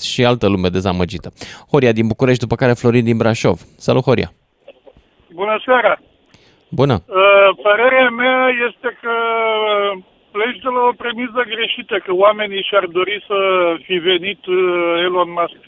și 0.00 0.24
altă 0.24 0.48
lume 0.48 0.68
dezamăgită. 0.68 1.32
Horia 1.70 1.92
din 1.92 2.06
București, 2.06 2.40
după 2.40 2.54
care 2.54 2.72
Florin 2.72 3.04
din 3.04 3.16
Brașov. 3.16 3.58
Salut, 3.78 4.02
Horia! 4.02 4.32
Bună 5.34 5.60
seara! 5.64 6.00
Bună! 6.68 6.96
Uh, 7.06 7.48
Părerea 7.62 8.08
mea 8.08 8.38
este 8.68 8.88
că 9.02 9.14
pleci 10.30 10.62
de 10.64 10.70
la 10.76 10.82
o 10.90 10.92
premiză 11.02 11.42
greșită, 11.54 11.96
că 12.04 12.12
oamenii 12.14 12.66
și-ar 12.68 12.86
dori 12.98 13.24
să 13.26 13.38
fi 13.86 13.94
venit 13.94 14.46
uh, 14.46 14.56
Elon 15.06 15.30
Musk. 15.38 15.60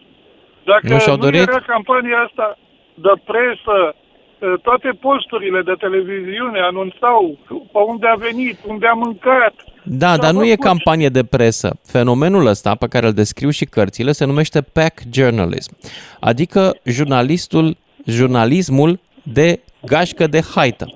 Dacă 0.65 0.93
Nu 0.93 0.99
și-au 0.99 1.17
dorit? 1.17 1.41
era 1.41 1.61
campania 1.67 2.17
asta 2.27 2.59
de 2.95 3.13
presă, 3.25 3.77
uh, 3.95 4.61
toate 4.63 4.89
posturile 5.01 5.63
de 5.63 5.75
televiziune 5.79 6.59
anunțau 6.61 7.39
pe 7.49 7.79
unde 7.87 8.07
a 8.07 8.15
venit, 8.17 8.59
unde 8.67 8.87
a 8.87 8.93
mâncat. 8.93 9.55
Da, 9.83 10.09
S-a 10.15 10.17
dar 10.17 10.33
nu 10.33 10.45
e 10.45 10.49
făcut. 10.51 10.65
campanie 10.65 11.09
de 11.09 11.25
presă. 11.25 11.77
Fenomenul 11.87 12.47
ăsta 12.47 12.75
pe 12.75 12.87
care 12.89 13.07
îl 13.07 13.13
descriu 13.13 13.51
și 13.51 13.65
cărțile 13.65 14.13
se 14.13 14.25
numește 14.25 14.61
pack 14.63 14.99
journalism, 15.13 15.77
adică 16.21 16.77
jurnalistul, 16.85 17.77
jurnalismul 18.07 18.99
de 19.23 19.61
gașcă 19.87 20.27
de 20.27 20.41
haită 20.55 20.87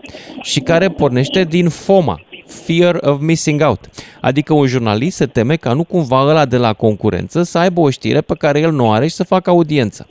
și 0.43 0.61
care 0.61 0.89
pornește 0.89 1.45
din 1.45 1.69
FOMA, 1.69 2.21
Fear 2.49 2.99
of 3.01 3.21
Missing 3.21 3.61
Out. 3.61 3.91
Adică 4.21 4.53
un 4.53 4.67
jurnalist 4.67 5.17
se 5.17 5.27
teme 5.27 5.57
ca 5.57 5.73
nu 5.73 5.85
cumva 5.85 6.23
ăla 6.23 6.45
de 6.45 6.57
la 6.57 6.73
concurență 6.73 7.43
să 7.43 7.59
aibă 7.59 7.81
o 7.81 7.91
știre 7.91 8.21
pe 8.21 8.35
care 8.35 8.61
el 8.61 8.73
nu 8.73 8.93
are 8.93 9.07
și 9.07 9.15
să 9.15 9.25
facă 9.25 9.51
audiență. 9.51 10.07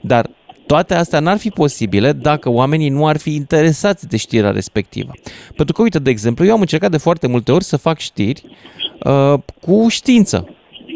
Dar 0.00 0.30
Toate 0.68 0.94
astea 0.94 1.20
n-ar 1.20 1.38
fi 1.38 1.50
posibile 1.50 2.12
dacă 2.12 2.50
oamenii 2.50 2.88
nu 2.88 3.06
ar 3.06 3.16
fi 3.16 3.34
interesați 3.34 4.08
de 4.08 4.16
știrea 4.16 4.50
respectivă. 4.50 5.12
Pentru 5.56 5.74
că, 5.74 5.82
uite, 5.82 5.98
de 5.98 6.10
exemplu, 6.10 6.44
eu 6.44 6.52
am 6.52 6.60
încercat 6.60 6.90
de 6.90 6.96
foarte 6.96 7.26
multe 7.26 7.52
ori 7.52 7.64
să 7.64 7.76
fac 7.76 7.98
știri 7.98 8.42
uh, 9.04 9.34
cu 9.60 9.86
știință. 9.88 10.48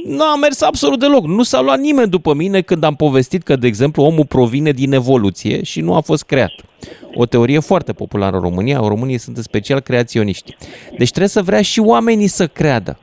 Nu 0.05 0.23
a 0.23 0.37
mers 0.37 0.61
absolut 0.63 0.99
deloc. 0.99 1.27
Nu 1.27 1.43
s-a 1.43 1.61
luat 1.61 1.79
nimeni 1.79 2.11
după 2.11 2.35
mine 2.35 2.61
când 2.61 2.85
am 2.85 2.95
povestit 2.95 3.43
că, 3.43 3.57
de 3.57 3.67
exemplu, 3.67 4.03
omul 4.03 4.27
provine 4.27 4.71
din 4.71 4.93
evoluție 4.93 5.63
și 5.63 5.81
nu 5.81 5.95
a 5.95 6.01
fost 6.01 6.25
creat. 6.25 6.53
O 7.15 7.27
teorie 7.27 7.59
foarte 7.59 7.93
populară 7.93 8.37
în 8.37 8.43
România. 8.43 8.79
În 8.79 8.89
România 8.89 9.19
sunt 9.19 9.37
în 9.37 9.43
special 9.43 9.81
creaționiști. 9.81 10.57
Deci 10.99 11.09
trebuie 11.09 11.29
să 11.29 11.43
vrea 11.43 11.63
și 11.63 11.81
oamenii 11.81 12.27
să 12.27 12.47
creadă. 12.47 12.99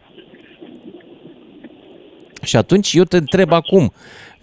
Și 2.43 2.55
atunci 2.55 2.93
eu 2.93 3.03
te 3.03 3.17
întreb 3.17 3.51
acum, 3.51 3.93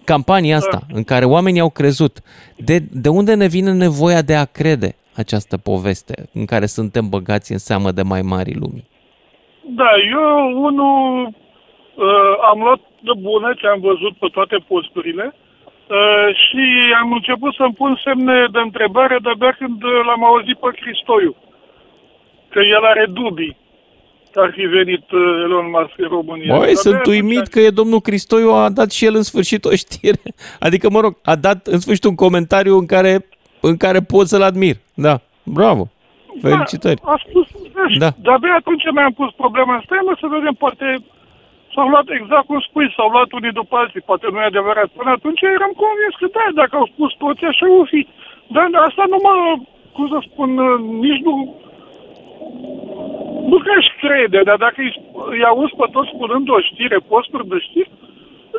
campania 0.03 0.57
asta 0.57 0.81
în 0.93 1.03
care 1.03 1.25
oamenii 1.25 1.59
au 1.59 1.69
crezut, 1.69 2.19
de, 2.57 2.79
de 2.91 3.09
unde 3.09 3.33
ne 3.33 3.47
vine 3.47 3.73
nevoia 3.73 4.21
de 4.21 4.35
a 4.35 4.45
crede 4.45 4.95
această 5.13 5.57
poveste 5.57 6.29
în 6.33 6.45
care 6.45 6.65
suntem 6.65 7.09
băgați 7.09 7.51
în 7.51 7.57
seamă 7.57 7.91
de 7.91 8.01
mai 8.01 8.21
mari 8.21 8.53
lumii? 8.53 8.87
Da, 9.75 9.89
eu 10.11 10.61
unul 10.63 11.33
uh, 12.05 12.33
am 12.51 12.59
luat 12.65 12.81
de 13.07 13.11
bună 13.27 13.49
ce 13.59 13.65
am 13.67 13.79
văzut 13.89 14.13
pe 14.21 14.27
toate 14.37 14.57
posturile 14.71 15.25
uh, 15.35 16.27
și 16.45 16.63
am 17.01 17.11
început 17.11 17.53
să-mi 17.53 17.73
pun 17.81 18.01
semne 18.03 18.37
de 18.55 18.59
întrebare 18.67 19.17
de-abia 19.21 19.51
când 19.59 19.79
l-am 20.07 20.23
auzit 20.25 20.57
pe 20.63 20.69
Cristoiu. 20.81 21.35
Că 22.49 22.59
el 22.75 22.83
are 22.91 23.05
dubii 23.19 23.57
că 24.31 24.39
ar 24.43 24.51
fi 24.55 24.61
venit 24.61 25.11
uh, 25.11 25.21
Elon 25.43 25.69
Musk 25.75 25.93
în 25.97 26.07
România. 26.07 26.47
Băi, 26.51 26.57
De-abia 26.57 26.73
sunt 26.85 26.95
atunci- 26.95 27.15
uimit 27.15 27.47
că 27.47 27.59
e 27.59 27.69
domnul 27.81 27.99
Cristoiu 27.99 28.51
a 28.51 28.69
dat 28.69 28.91
și 28.91 29.05
el 29.05 29.15
în 29.15 29.23
sfârșit 29.23 29.65
o 29.65 29.71
știre. 29.75 30.19
Adică, 30.65 30.89
mă 30.89 30.99
rog, 30.99 31.13
a 31.23 31.35
dat 31.35 31.67
în 31.67 31.79
sfârșit 31.79 32.03
un 32.03 32.15
comentariu 32.15 32.75
în 32.77 32.85
care, 32.85 33.25
în 33.61 33.77
care 33.77 33.99
pot 33.99 34.27
să-l 34.27 34.41
admir. 34.41 34.75
Da, 34.93 35.15
bravo. 35.43 35.87
Felicitări. 36.41 36.99
Da, 37.05 37.11
a 37.11 37.21
spus, 37.29 37.47
Da. 37.73 37.85
da. 38.05 38.09
de-abia 38.21 38.55
atunci 38.59 38.83
mi-am 38.93 39.11
pus 39.13 39.31
problema. 39.43 39.81
Stai 39.85 39.99
mă 40.05 40.15
să 40.19 40.27
vedem, 40.29 40.53
poate 40.53 40.85
s-au 41.77 41.89
luat 41.93 42.07
exact 42.19 42.45
cum 42.49 42.59
spui, 42.67 42.87
s-au 42.95 43.09
luat 43.15 43.29
unii 43.39 43.57
după 43.61 43.73
alții, 43.81 44.07
poate 44.09 44.25
nu 44.31 44.39
e 44.41 44.51
adevărat. 44.53 44.87
Până 44.99 45.11
atunci 45.17 45.41
eram 45.57 45.73
convins 45.83 46.13
că 46.21 46.27
da, 46.37 46.45
dacă 46.61 46.73
au 46.81 46.87
spus 46.93 47.11
toți, 47.23 47.43
așa 47.51 47.65
o 47.81 47.83
fi. 47.91 48.01
Dar 48.55 48.65
asta 48.87 49.03
nu 49.13 49.17
mă, 49.25 49.33
cum 49.95 50.05
să 50.13 50.17
spun, 50.27 50.49
nici 51.05 51.21
nu, 51.27 51.33
nu 53.49 53.57
că 53.63 53.69
aș 53.79 53.87
crede, 54.03 54.39
dar 54.49 54.57
dacă 54.65 54.77
îi, 54.85 54.93
îi 55.33 55.43
auzi 55.51 55.75
pe 55.79 55.85
toți 55.95 56.11
spunând 56.13 56.45
o 56.55 56.59
știre, 56.69 56.97
posturi 57.11 57.49
de 57.51 57.57
știri, 57.67 57.91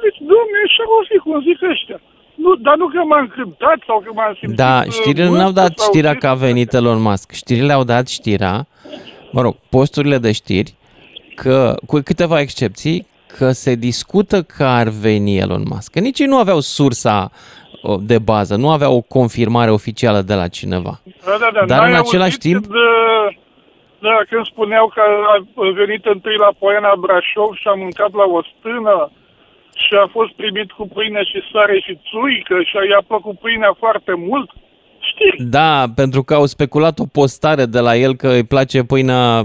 zici, 0.02 0.20
domne, 0.32 0.58
așa 0.68 0.84
o 0.96 1.00
fi, 1.08 1.16
cum 1.24 1.34
zic 1.48 1.58
ăștia. 1.72 1.98
Nu, 2.42 2.50
dar 2.66 2.76
nu 2.80 2.86
că 2.92 3.00
m-am 3.10 3.26
cântat 3.36 3.78
sau 3.88 3.96
că 4.04 4.10
m-am 4.18 4.34
simțit... 4.38 4.60
Da, 4.64 4.74
uh, 4.86 4.92
știrile 4.98 5.24
mândru 5.28 5.40
n-au 5.42 5.54
dat 5.62 5.72
sau 5.78 5.86
știrea 5.88 6.14
ce- 6.14 6.20
că 6.22 6.26
a 6.32 6.34
venit 6.46 6.70
Elon 6.78 7.00
Musk. 7.06 7.28
Știrile 7.42 7.72
au 7.78 7.84
dat 7.94 8.06
știrea, 8.18 8.54
mă 9.34 9.40
rog, 9.46 9.54
posturile 9.76 10.18
de 10.26 10.32
știri, 10.40 10.70
că, 11.42 11.74
cu 11.86 12.00
câteva 12.04 12.40
excepții, 12.40 13.06
că 13.36 13.50
se 13.50 13.74
discută 13.74 14.42
că 14.42 14.64
ar 14.64 14.88
veni 14.88 15.38
Elon 15.38 15.62
Musk. 15.70 15.92
Că 15.92 16.00
nici 16.00 16.18
ei 16.18 16.26
nu 16.26 16.38
aveau 16.38 16.60
sursa 16.60 17.30
o, 17.82 17.96
de 17.96 18.18
bază, 18.18 18.56
nu 18.56 18.70
aveau 18.70 18.96
o 18.96 19.00
confirmare 19.18 19.70
oficială 19.70 20.20
de 20.20 20.34
la 20.34 20.48
cineva. 20.48 21.00
Da, 21.24 21.36
da, 21.40 21.48
da. 21.54 21.64
Dar 21.66 21.78
N-ai 21.78 21.90
în 21.90 21.96
același 21.96 22.36
auzit 22.36 22.40
timp- 22.48 22.66
Când, 22.66 22.74
uh, 22.74 23.36
da, 24.06 24.16
când 24.30 24.44
spuneau 24.52 24.86
că 24.94 25.00
a 25.00 25.36
venit 25.82 26.04
întâi 26.14 26.36
la 26.44 26.50
Poiana 26.58 26.92
Brașov 27.02 27.50
și 27.60 27.68
a 27.68 27.74
mâncat 27.84 28.12
la 28.20 28.26
o 28.38 28.40
stână 28.52 29.10
și 29.84 29.92
a 30.04 30.06
fost 30.16 30.32
primit 30.40 30.68
cu 30.76 30.84
pâine 30.94 31.22
și 31.30 31.38
sare 31.52 31.76
și 31.84 32.00
țuică 32.08 32.56
și 32.68 32.74
i-a 32.90 33.02
plăcut 33.06 33.38
pâinea 33.38 33.72
foarte 33.78 34.12
mult. 34.28 34.50
Știi? 35.10 35.46
Da, 35.58 35.84
pentru 35.94 36.22
că 36.22 36.34
au 36.34 36.46
speculat 36.46 36.98
o 36.98 37.06
postare 37.18 37.64
de 37.66 37.80
la 37.80 37.96
el 37.96 38.14
că 38.14 38.28
îi 38.28 38.44
place 38.44 38.82
pâinea 38.82 39.42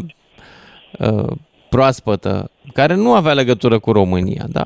uh, 1.00 1.32
proaspătă, 1.76 2.52
care 2.74 2.96
nu 2.96 3.14
avea 3.14 3.34
legătură 3.34 3.80
cu 3.80 3.92
România, 3.92 4.46
da? 4.58 4.66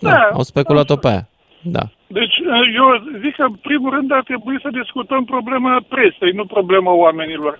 Da, 0.00 0.10
Da, 0.10 0.28
au 0.38 0.42
speculat-o 0.42 0.96
pe 0.96 1.08
aia. 1.08 1.28
Da. 1.76 1.84
Deci 2.06 2.36
uh, 2.38 2.64
eu 2.80 2.86
zic 3.22 3.34
că 3.36 3.42
în 3.42 3.56
primul 3.68 3.90
rând 3.96 4.12
ar 4.12 4.22
trebui 4.22 4.56
să 4.62 4.68
discutăm 4.80 5.24
problema 5.24 5.84
presei, 5.88 6.32
nu 6.40 6.44
problema 6.46 6.92
oamenilor. 6.92 7.54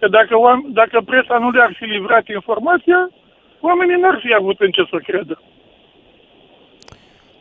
Că 0.00 0.08
dacă, 0.08 0.34
oam- 0.46 0.66
dacă 0.80 1.00
presa 1.10 1.38
nu 1.38 1.50
le-ar 1.50 1.72
fi 1.78 1.84
livrat 1.84 2.28
informația, 2.28 3.10
oamenii 3.60 4.00
n-ar 4.00 4.18
fi 4.24 4.34
avut 4.34 4.60
în 4.60 4.70
ce 4.70 4.82
să 4.90 4.98
credă. 5.08 5.42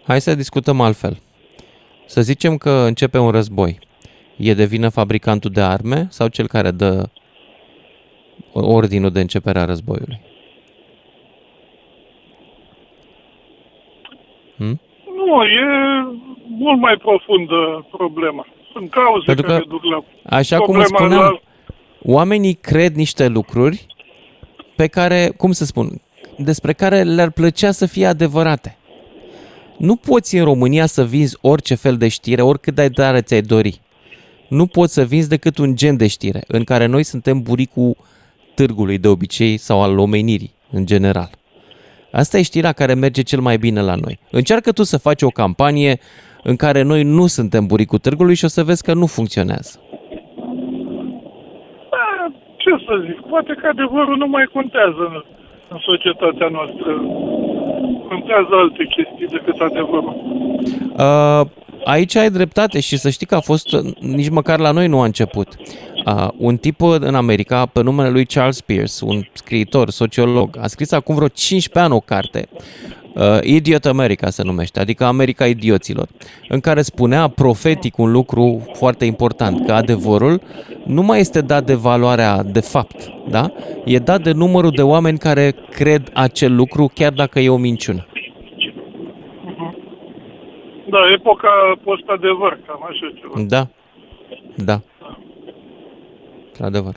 Hai 0.07 0.21
să 0.21 0.35
discutăm 0.35 0.81
altfel. 0.81 1.15
Să 2.05 2.21
zicem 2.21 2.57
că 2.57 2.69
începe 2.69 3.17
un 3.17 3.31
război. 3.31 3.79
E 4.37 4.53
de 4.53 4.65
vină 4.65 4.89
fabricantul 4.89 5.51
de 5.51 5.61
arme 5.61 6.07
sau 6.09 6.27
cel 6.27 6.47
care 6.47 6.71
dă 6.71 7.03
ordinul 8.53 9.11
de 9.11 9.19
începere 9.19 9.59
a 9.59 9.65
războiului? 9.65 10.21
Hm? 14.61 14.79
Nu, 15.15 15.43
e 15.43 15.65
mult 16.47 16.79
mai 16.79 16.95
profundă 16.97 17.85
problema. 17.91 18.45
Sunt 18.71 18.89
cauze 18.89 19.25
Pentru 19.25 19.45
că, 19.45 19.51
care 19.51 19.65
duc 19.67 19.83
la 19.83 20.03
Așa 20.37 20.57
cum 20.57 20.75
îți 20.75 20.93
problema 20.93 21.17
spuneam, 21.17 21.31
la- 21.31 21.73
oamenii 22.13 22.53
cred 22.53 22.95
niște 22.95 23.27
lucruri 23.27 23.85
pe 24.75 24.87
care, 24.87 25.33
cum 25.37 25.51
să 25.51 25.65
spun, 25.65 26.01
despre 26.37 26.73
care 26.73 27.03
le-ar 27.03 27.31
plăcea 27.31 27.71
să 27.71 27.85
fie 27.85 28.05
adevărate. 28.05 28.77
Nu 29.77 29.95
poți 29.95 30.37
în 30.37 30.43
România 30.43 30.85
să 30.85 31.03
vinzi 31.05 31.37
orice 31.41 31.75
fel 31.75 31.97
de 31.97 32.07
știre, 32.07 32.41
oricât 32.41 32.75
de 32.75 32.89
tare 32.89 33.21
ți-ai 33.21 33.41
dori. 33.41 33.79
Nu 34.47 34.65
poți 34.65 34.93
să 34.93 35.03
vinzi 35.03 35.29
decât 35.29 35.57
un 35.57 35.75
gen 35.75 35.97
de 35.97 36.07
știre, 36.07 36.43
în 36.47 36.63
care 36.63 36.85
noi 36.85 37.03
suntem 37.03 37.41
buricul 37.41 37.95
târgului 38.55 38.97
de 38.97 39.07
obicei 39.07 39.57
sau 39.57 39.81
al 39.81 39.97
omenirii, 39.99 40.53
în 40.71 40.85
general. 40.85 41.29
Asta 42.11 42.37
e 42.37 42.41
știrea 42.41 42.71
care 42.71 42.93
merge 42.93 43.21
cel 43.21 43.39
mai 43.39 43.57
bine 43.57 43.81
la 43.81 43.95
noi. 43.95 44.19
Încearcă 44.31 44.71
tu 44.71 44.83
să 44.83 44.97
faci 44.97 45.21
o 45.21 45.27
campanie 45.27 45.99
în 46.43 46.55
care 46.55 46.81
noi 46.81 47.03
nu 47.03 47.27
suntem 47.27 47.65
buricul 47.65 47.99
târgului 47.99 48.35
și 48.35 48.45
o 48.45 48.47
să 48.47 48.63
vezi 48.63 48.83
că 48.83 48.93
nu 48.93 49.05
funcționează. 49.05 49.79
Da, 51.93 52.31
ce 52.57 52.69
să 52.85 53.03
zic, 53.05 53.19
poate 53.29 53.53
că 53.61 53.67
adevărul 53.67 54.17
nu 54.17 54.27
mai 54.27 54.45
contează 54.53 55.25
în, 55.71 55.77
în 55.77 55.79
societatea 55.79 56.47
noastră. 56.47 57.01
Contează 58.07 58.49
alte 58.51 58.83
chestii 58.83 59.27
decât 59.37 59.59
adevărul. 59.59 60.15
Uh, 60.97 61.41
aici 61.85 62.15
ai 62.15 62.29
dreptate 62.29 62.79
și 62.79 62.97
să 62.97 63.09
știi 63.09 63.25
că 63.25 63.35
a 63.35 63.39
fost, 63.39 63.73
uh, 63.73 63.93
nici 63.99 64.29
măcar 64.29 64.59
la 64.59 64.71
noi 64.71 64.87
nu 64.87 65.01
a 65.01 65.05
început. 65.05 65.47
Uh, 66.05 66.27
un 66.37 66.57
tip 66.57 66.81
în 66.81 67.15
America, 67.15 67.65
pe 67.65 67.81
numele 67.81 68.09
lui 68.09 68.25
Charles 68.25 68.61
Pierce, 68.61 69.05
un 69.05 69.21
scriitor, 69.33 69.89
sociolog, 69.89 70.57
a 70.61 70.67
scris 70.67 70.91
acum 70.91 71.15
vreo 71.15 71.27
15 71.27 71.79
ani 71.79 71.93
o 71.93 71.99
carte, 71.99 72.47
uh, 73.15 73.39
Idiot 73.41 73.85
America 73.85 74.29
se 74.29 74.43
numește, 74.43 74.79
adică 74.79 75.03
America 75.03 75.45
idioților, 75.45 76.07
în 76.49 76.59
care 76.59 76.81
spunea 76.81 77.27
profetic 77.27 77.97
un 77.97 78.11
lucru 78.11 78.71
foarte 78.73 79.05
important, 79.05 79.65
că 79.65 79.73
adevărul 79.73 80.41
nu 80.85 81.01
mai 81.01 81.19
este 81.19 81.41
dat 81.41 81.63
de 81.63 81.73
valoarea 81.73 82.43
de 82.43 82.59
fapt, 82.59 83.11
da? 83.29 83.51
E 83.85 83.97
dat 83.97 84.21
de 84.21 84.31
numărul 84.31 84.71
de 84.71 84.81
oameni 84.81 85.17
care 85.17 85.51
cred 85.69 86.09
acel 86.13 86.55
lucru, 86.55 86.91
chiar 86.93 87.11
dacă 87.11 87.39
e 87.39 87.49
o 87.49 87.57
minciună. 87.57 88.05
Da, 90.89 90.99
epoca 91.13 91.49
post-adevăr, 91.83 92.59
cam 92.67 92.83
așa 92.89 93.11
ceva. 93.19 93.33
Da, 93.47 93.67
da. 94.55 94.79
Într-adevăr. 96.47 96.93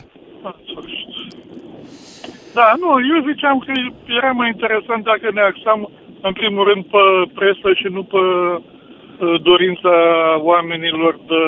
Da, 2.54 2.74
nu, 2.82 2.90
eu 3.12 3.18
ziceam 3.30 3.58
că 3.58 3.72
era 4.18 4.30
mai 4.30 4.48
interesant 4.48 5.04
dacă 5.04 5.30
ne 5.32 5.40
axam 5.40 5.90
în 6.28 6.32
primul 6.32 6.64
rând 6.68 6.84
pe 6.84 7.04
presă 7.34 7.68
și 7.74 7.86
nu 7.96 8.02
pe 8.02 8.16
uh, 8.16 9.40
dorința 9.42 9.94
oamenilor 10.38 11.18
de 11.26 11.42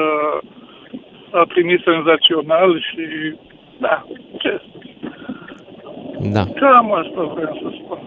a 1.30 1.44
primi 1.48 1.82
senzațional 1.84 2.80
și 2.80 3.04
da, 3.78 4.04
ce? 4.38 4.60
Da. 6.32 6.44
Cam 6.60 6.92
asta 6.92 7.22
vreau 7.34 7.58
să 7.62 7.68
spun. 7.80 7.98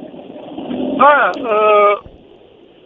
Da, 0.98 1.30
uh, 1.40 1.96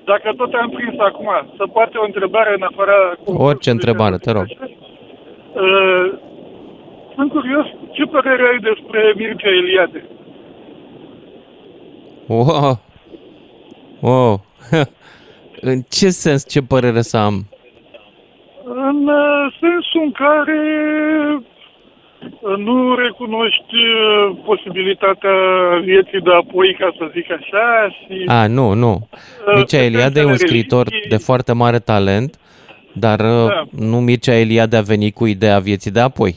dacă 0.05 0.33
tot 0.37 0.53
am 0.53 0.69
prins 0.69 0.99
acum, 0.99 1.29
să 1.57 1.63
poate 1.73 1.97
o 1.97 2.05
întrebare 2.05 2.53
în 2.55 2.61
afara... 2.61 2.97
Orice 3.25 3.69
întrebare, 3.69 4.17
te 4.17 4.31
rog. 4.31 4.45
Uh, 4.45 6.13
sunt 7.15 7.31
curios, 7.31 7.65
ce 7.91 8.03
părere 8.03 8.43
ai 8.51 8.59
despre 8.59 9.13
Mircea 9.15 9.49
Eliade? 9.49 10.05
Wow. 12.27 12.79
Wow. 14.03 14.45
în 15.69 15.81
ce 15.89 16.09
sens, 16.09 16.49
ce 16.49 16.61
părere 16.61 17.01
să 17.01 17.17
am? 17.17 17.45
În 18.65 19.07
uh, 19.07 19.53
sensul 19.59 20.01
în 20.03 20.11
care 20.11 20.61
uh, 22.39 22.57
nu 22.57 22.95
recunoști 22.95 23.75
uh, 23.75 24.37
posibilitatea 24.45 25.31
vieții 25.83 26.21
de 26.21 26.33
apoi, 26.33 26.75
ca 26.79 26.93
să 26.97 27.11
zic 27.13 27.31
așa, 27.31 27.89
și 27.89 28.23
A, 28.27 28.47
nu, 28.47 28.73
nu. 28.73 28.93
Uh, 28.93 29.53
Mircea 29.55 29.83
Eliade 29.83 30.19
e 30.19 30.25
un 30.25 30.35
scriitor 30.35 30.87
de 31.09 31.17
foarte 31.17 31.53
mare 31.53 31.79
talent, 31.79 32.39
Dar 32.93 33.19
Da. 33.19 33.63
nu 33.71 33.99
Mircea 33.99 34.33
Eliade 34.39 34.77
a 34.77 34.81
venit 34.81 35.13
cu 35.13 35.25
ideea 35.25 35.59
vieții 35.59 35.91
de 35.91 35.99
apoi. 35.99 36.35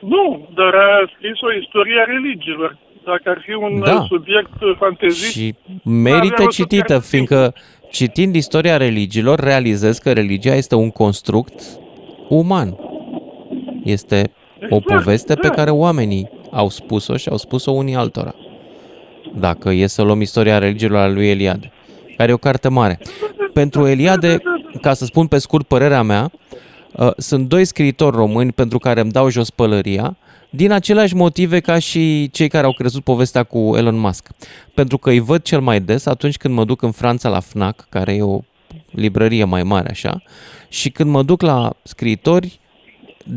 Nu, 0.00 0.48
dar 0.54 0.74
a 0.74 1.10
scris 1.14 1.40
o 1.40 1.52
istorie 1.60 2.00
a 2.00 2.04
religiilor. 2.04 2.76
Dacă 3.04 3.22
ar 3.24 3.42
fi 3.44 3.52
un 3.54 3.80
Da. 3.84 3.94
uh, 3.94 4.06
subiect 4.08 4.62
uh, 4.62 4.76
fantezist, 4.78 5.30
Și 5.30 5.54
avea 5.66 6.02
merită 6.02 6.42
rost 6.42 6.56
să 6.56 6.62
citită, 6.62 6.84
pierdă 6.84 7.06
fiindcă 7.06 7.54
citind 7.90 8.34
istoria 8.34 8.76
religiilor, 8.76 9.40
realizezi 9.40 10.00
că 10.00 10.12
religia 10.12 10.54
este 10.54 10.74
un 10.74 10.90
construct 10.90 11.62
uman. 12.28 12.76
Este 13.84 14.30
o 14.60 14.76
Exact, 14.76 14.84
poveste 14.84 15.34
pe 15.34 15.46
da. 15.46 15.54
care 15.54 15.70
oamenii 15.70 16.30
au 16.50 16.68
spus-o 16.68 17.16
și 17.16 17.28
au 17.28 17.36
spus-o 17.36 17.70
unii 17.70 17.94
altora. 17.94 18.34
Dacă 19.38 19.70
e 19.70 19.86
să 19.86 20.02
luăm 20.02 20.20
istoria 20.20 20.58
religiilor 20.58 20.98
a 21.00 21.08
lui 21.08 21.28
Eliade, 21.28 21.72
care 22.16 22.30
e 22.30 22.34
o 22.34 22.36
carte 22.36 22.68
mare. 22.68 22.98
Pentru 23.52 23.86
Eliade, 23.86 24.38
ca 24.80 24.92
să 24.92 25.04
spun 25.04 25.26
pe 25.26 25.38
scurt 25.38 25.66
părerea 25.66 26.02
mea, 26.02 26.30
uh, 26.92 27.10
sunt 27.16 27.48
doi 27.48 27.64
scriitori 27.64 28.16
români 28.16 28.52
pentru 28.52 28.78
care 28.78 29.00
îmi 29.00 29.10
dau 29.10 29.28
jos 29.28 29.50
pălăria, 29.50 30.16
din 30.50 30.70
aceleași 30.70 31.14
motive 31.14 31.60
ca 31.60 31.78
și 31.78 32.30
cei 32.32 32.48
care 32.48 32.66
au 32.66 32.72
crezut 32.72 33.04
povestea 33.04 33.42
cu 33.42 33.72
Elon 33.76 33.98
Musk. 33.98 34.28
Pentru 34.74 34.98
că 34.98 35.10
îi 35.10 35.18
văd 35.18 35.42
cel 35.42 35.60
mai 35.60 35.80
des 35.80 36.06
atunci 36.06 36.36
când 36.36 36.54
mă 36.54 36.64
duc 36.64 36.82
în 36.82 36.90
Franța 36.90 37.28
la 37.28 37.40
FNAC, 37.40 37.86
care 37.88 38.14
e 38.14 38.22
o 38.22 38.40
librărie 38.90 39.44
mai 39.44 39.62
mare 39.62 39.90
așa, 39.90 40.22
și 40.68 40.90
când 40.90 41.10
mă 41.10 41.22
duc 41.22 41.42
la 41.42 41.72
scriitori 41.82 42.60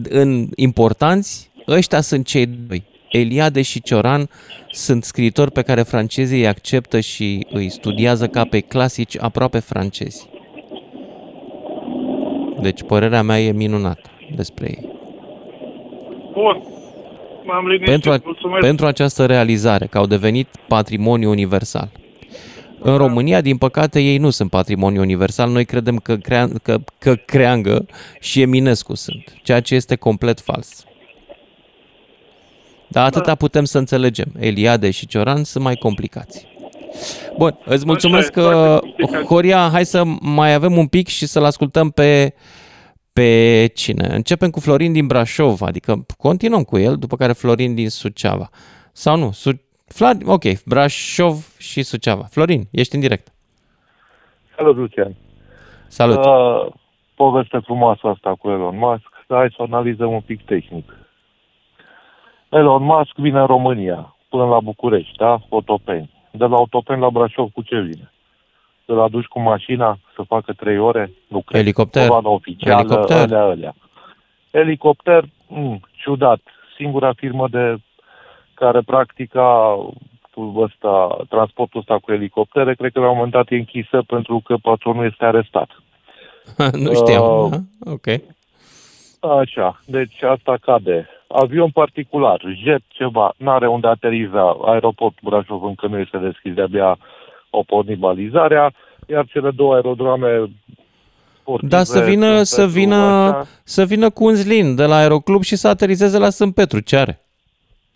în 0.09 0.47
importanți, 0.55 1.49
ăștia 1.67 2.01
sunt 2.01 2.25
cei 2.25 2.45
doi. 2.45 2.83
Eliade 3.09 3.61
și 3.61 3.81
Cioran 3.81 4.29
sunt 4.71 5.03
scriitori 5.03 5.51
pe 5.51 5.61
care 5.61 5.81
francezii 5.81 6.39
îi 6.39 6.47
acceptă 6.47 6.99
și 6.99 7.47
îi 7.51 7.69
studiază 7.69 8.27
ca 8.27 8.45
pe 8.45 8.59
clasici 8.59 9.17
aproape 9.19 9.59
francezi. 9.59 10.27
Deci 12.61 12.83
părerea 12.83 13.21
mea 13.21 13.41
e 13.41 13.51
minunată 13.51 14.09
despre 14.35 14.65
ei. 14.65 14.89
Bun. 16.33 16.72
M-am 17.45 17.65
liniștit. 17.65 17.89
Pentru, 17.89 18.11
a, 18.11 18.19
Mulțumesc. 18.23 18.65
pentru 18.65 18.85
această 18.85 19.25
realizare, 19.25 19.85
că 19.85 19.97
au 19.97 20.05
devenit 20.05 20.47
patrimoniu 20.67 21.29
universal. 21.29 21.91
În 22.79 22.97
România, 22.97 23.41
din 23.41 23.57
păcate, 23.57 23.99
ei 23.99 24.17
nu 24.17 24.29
sunt 24.29 24.49
patrimoniu 24.49 25.01
universal. 25.01 25.49
Noi 25.49 25.65
credem 25.65 25.97
că, 25.97 26.15
crea, 26.17 26.49
că, 26.63 26.79
că 26.97 27.15
Creangă 27.15 27.85
și 28.19 28.41
Eminescu 28.41 28.95
sunt, 28.95 29.33
ceea 29.43 29.59
ce 29.59 29.75
este 29.75 29.95
complet 29.95 30.39
fals. 30.39 30.85
Dar 32.87 33.05
atâta 33.05 33.35
putem 33.35 33.65
să 33.65 33.77
înțelegem. 33.77 34.31
Eliade 34.39 34.91
și 34.91 35.07
Cioran 35.07 35.43
sunt 35.43 35.63
mai 35.63 35.75
complicați. 35.75 36.47
Bun, 37.37 37.57
îți 37.65 37.85
mulțumesc 37.85 38.31
că, 38.31 38.79
Horia, 39.25 39.69
hai 39.71 39.85
să 39.85 40.03
mai 40.21 40.53
avem 40.53 40.77
un 40.77 40.87
pic 40.87 41.07
și 41.07 41.25
să-l 41.25 41.43
ascultăm 41.43 41.89
pe, 41.89 42.33
pe 43.13 43.67
cine? 43.75 44.07
Începem 44.07 44.49
cu 44.49 44.59
Florin 44.59 44.93
din 44.93 45.07
Brașov, 45.07 45.61
adică 45.61 46.05
continuăm 46.17 46.63
cu 46.63 46.77
el, 46.77 46.95
după 46.97 47.15
care 47.15 47.33
Florin 47.33 47.75
din 47.75 47.89
Suceava. 47.89 48.49
Sau 48.91 49.17
nu? 49.17 49.31
Su- 49.31 49.61
Fla- 49.93 50.25
ok, 50.25 50.43
Brașov 50.65 51.55
și 51.57 51.83
Suceava. 51.83 52.23
Florin, 52.23 52.63
ești 52.71 52.95
în 52.95 53.01
direct. 53.01 53.27
Salut, 54.55 54.75
Lucian. 54.75 55.15
Salut. 55.87 56.25
Uh, 56.25 56.73
poveste 57.15 57.59
frumoasă 57.63 58.07
asta 58.07 58.35
cu 58.35 58.49
Elon 58.49 58.77
Musk. 58.77 59.11
Hai 59.27 59.47
să 59.49 59.55
o 59.57 59.63
analizăm 59.63 60.11
un 60.13 60.21
pic 60.21 60.45
tehnic. 60.45 60.93
Elon 62.49 62.83
Musk 62.83 63.15
vine 63.15 63.39
în 63.39 63.45
România, 63.45 64.15
până 64.29 64.45
la 64.45 64.59
București, 64.59 65.17
da? 65.17 65.41
Otopeni. 65.49 66.11
De 66.31 66.45
la 66.45 66.57
Otopeni 66.57 67.01
la 67.01 67.09
Brașov 67.09 67.49
cu 67.53 67.61
ce 67.61 67.79
vine? 67.79 68.12
Să-l 68.85 68.99
aduci 68.99 69.25
cu 69.25 69.39
mașina 69.39 69.97
să 70.15 70.21
facă 70.27 70.53
trei 70.53 70.77
ore? 70.77 71.11
Nu 71.27 71.41
cred. 71.41 71.61
Helicopter. 71.61 72.07
Coloană 72.07 72.27
oficială, 72.27 72.75
Helicopter. 72.75 73.17
alea, 73.17 73.41
alea. 73.43 73.75
Helicopter, 74.51 75.23
mm, 75.47 75.79
ciudat. 75.91 76.41
Singura 76.75 77.13
firmă 77.13 77.47
de 77.47 77.77
care 78.53 78.81
practica 78.81 79.77
ăsta, 80.55 81.17
transportul 81.29 81.79
ăsta 81.79 81.97
cu 81.99 82.11
elicoptere, 82.11 82.75
cred 82.75 82.91
că 82.91 82.99
la 82.99 83.09
un 83.09 83.15
moment 83.15 83.33
dat 83.33 83.51
e 83.51 83.55
închisă 83.55 84.03
pentru 84.07 84.41
că 84.45 84.55
patronul 84.61 85.05
este 85.05 85.25
arestat. 85.25 85.69
nu 86.85 86.93
știam. 86.93 87.23
Uh, 87.23 87.51
Uh, 87.51 87.93
ok. 87.93 88.07
Așa, 89.39 89.81
deci 89.85 90.23
asta 90.23 90.57
cade. 90.61 91.09
Avion 91.27 91.69
particular, 91.69 92.41
jet, 92.63 92.81
ceva, 92.87 93.33
n-are 93.37 93.67
unde 93.67 93.87
ateriza. 93.87 94.57
Aeroportul 94.65 95.29
Brașov 95.29 95.63
încă 95.63 95.87
nu 95.87 95.97
este 95.97 96.17
deschis, 96.17 96.53
de-abia 96.53 96.89
o 96.91 96.97
pornit 97.61 97.97
balizarea, 97.97 98.73
iar 99.07 99.25
cele 99.25 99.51
două 99.51 99.73
aerodrome 99.73 100.49
sportive... 101.41 101.75
Da, 101.75 101.83
să 101.83 101.99
vină, 101.99 102.33
sunt 102.35 102.45
să 102.45 102.61
pentru 102.61 102.79
vină, 102.79 102.95
așa. 102.95 103.47
să 103.63 103.83
vină 103.85 104.09
cu 104.09 104.25
un 104.25 104.33
zlin 104.33 104.75
de 104.75 104.85
la 104.85 104.95
Aeroclub 104.95 105.41
și 105.41 105.55
să 105.55 105.67
aterizeze 105.67 106.17
la 106.17 106.29
Sânt 106.29 106.53
Petru. 106.55 106.79
Ce 106.79 106.95
are? 106.97 107.17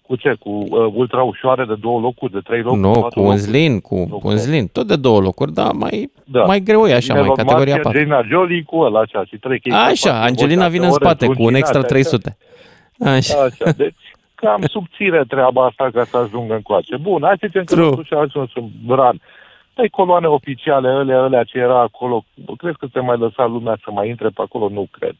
Cu 0.01 0.15
ce? 0.15 0.35
Cu 0.39 0.49
uh, 0.49 0.91
ultra 0.93 1.21
ușoare 1.21 1.65
de 1.65 1.75
două 1.79 1.99
locuri, 1.99 2.31
de 2.31 2.39
trei 2.43 2.61
locuri? 2.61 2.81
Nu, 2.81 2.91
patru 2.91 3.09
cu 3.09 3.19
un 3.19 3.25
locuri? 3.25 3.41
zlin, 3.41 3.79
cu, 3.79 4.05
cu 4.05 4.27
un 4.27 4.37
zlin. 4.37 4.67
Tot 4.67 4.87
de 4.87 4.95
două 4.95 5.19
locuri, 5.19 5.53
dar 5.53 5.71
mai, 5.71 6.11
Da. 6.23 6.43
mai 6.43 6.59
greu 6.59 6.85
e 6.85 6.93
așa, 6.93 7.13
Vine 7.13 7.19
mai 7.19 7.23
Elon 7.23 7.35
categoria 7.35 7.73
Musk, 7.73 7.83
4. 7.83 7.99
Angelina 7.99 8.23
Jolie 8.29 8.63
cu 8.65 8.77
ăla 8.77 8.99
așa 8.99 9.25
și 9.25 9.37
trei 9.37 9.59
chestii. 9.59 9.81
Așa, 9.81 10.09
foarte 10.09 10.27
Angelina 10.27 10.55
votate, 10.67 10.71
vine 10.73 10.85
în 10.85 10.91
ore 10.91 11.03
spate 11.03 11.25
cu 11.25 11.31
un 11.31 11.37
întuncinate, 11.37 11.57
extra 11.57 11.79
așa. 11.79 11.87
300. 11.87 12.37
Așa. 12.99 13.43
Așa, 13.43 13.71
deci 13.77 13.95
cam 14.35 14.61
subțire 14.67 15.23
treaba 15.27 15.65
asta 15.65 15.89
ca 15.93 16.03
să 16.03 16.17
ajungă 16.17 16.53
încoace. 16.53 16.97
Bun, 16.97 17.21
hai 17.23 17.35
să 17.39 17.45
zicem 17.47 17.63
că 17.63 17.73
True. 17.75 17.89
totuși 17.89 18.13
a 18.13 18.17
ajuns 18.19 18.49
în 18.55 18.67
Bran. 18.85 19.21
Păi 19.77 19.89
coloane 19.89 20.27
oficiale, 20.27 20.87
alea, 20.89 21.21
alea 21.21 21.43
ce 21.43 21.57
era 21.57 21.79
acolo, 21.79 22.23
crezi 22.57 22.77
că 22.77 22.87
se 22.91 22.99
mai 22.99 23.17
lăsa 23.17 23.45
lumea 23.45 23.77
să 23.83 23.91
mai 23.91 24.09
intre 24.09 24.27
pe 24.27 24.41
acolo? 24.41 24.69
Nu 24.69 24.87
cred. 24.91 25.15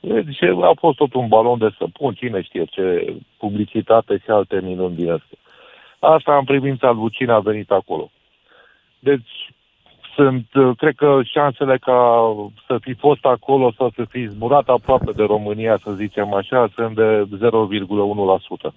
Deci 0.00 0.42
a 0.42 0.72
fost 0.78 0.96
tot 0.96 1.14
un 1.14 1.28
balon 1.28 1.58
de 1.58 1.74
săpun, 1.78 2.14
cine 2.14 2.42
știe 2.42 2.64
ce 2.64 3.14
publicitate 3.36 4.18
și 4.18 4.30
alte 4.30 4.60
minuni 4.62 4.94
din 4.94 5.10
astea. 5.10 5.38
Asta 5.98 6.36
în 6.36 6.44
privința 6.44 6.90
lui 6.90 7.10
cine 7.10 7.32
a 7.32 7.38
venit 7.38 7.70
acolo. 7.70 8.10
Deci 8.98 9.52
sunt, 10.14 10.46
uh, 10.54 10.76
cred 10.76 10.94
că 10.94 11.20
șansele 11.24 11.78
ca 11.78 12.32
să 12.66 12.78
fi 12.80 12.94
fost 12.94 13.24
acolo 13.24 13.72
sau 13.76 13.90
să 13.94 14.04
fi 14.04 14.26
zburat 14.26 14.68
aproape 14.68 15.12
de 15.12 15.22
România, 15.22 15.78
să 15.82 15.90
zicem 15.92 16.34
așa, 16.34 16.68
sunt 16.74 16.94
de 16.94 17.28
0,1%. 17.36 18.74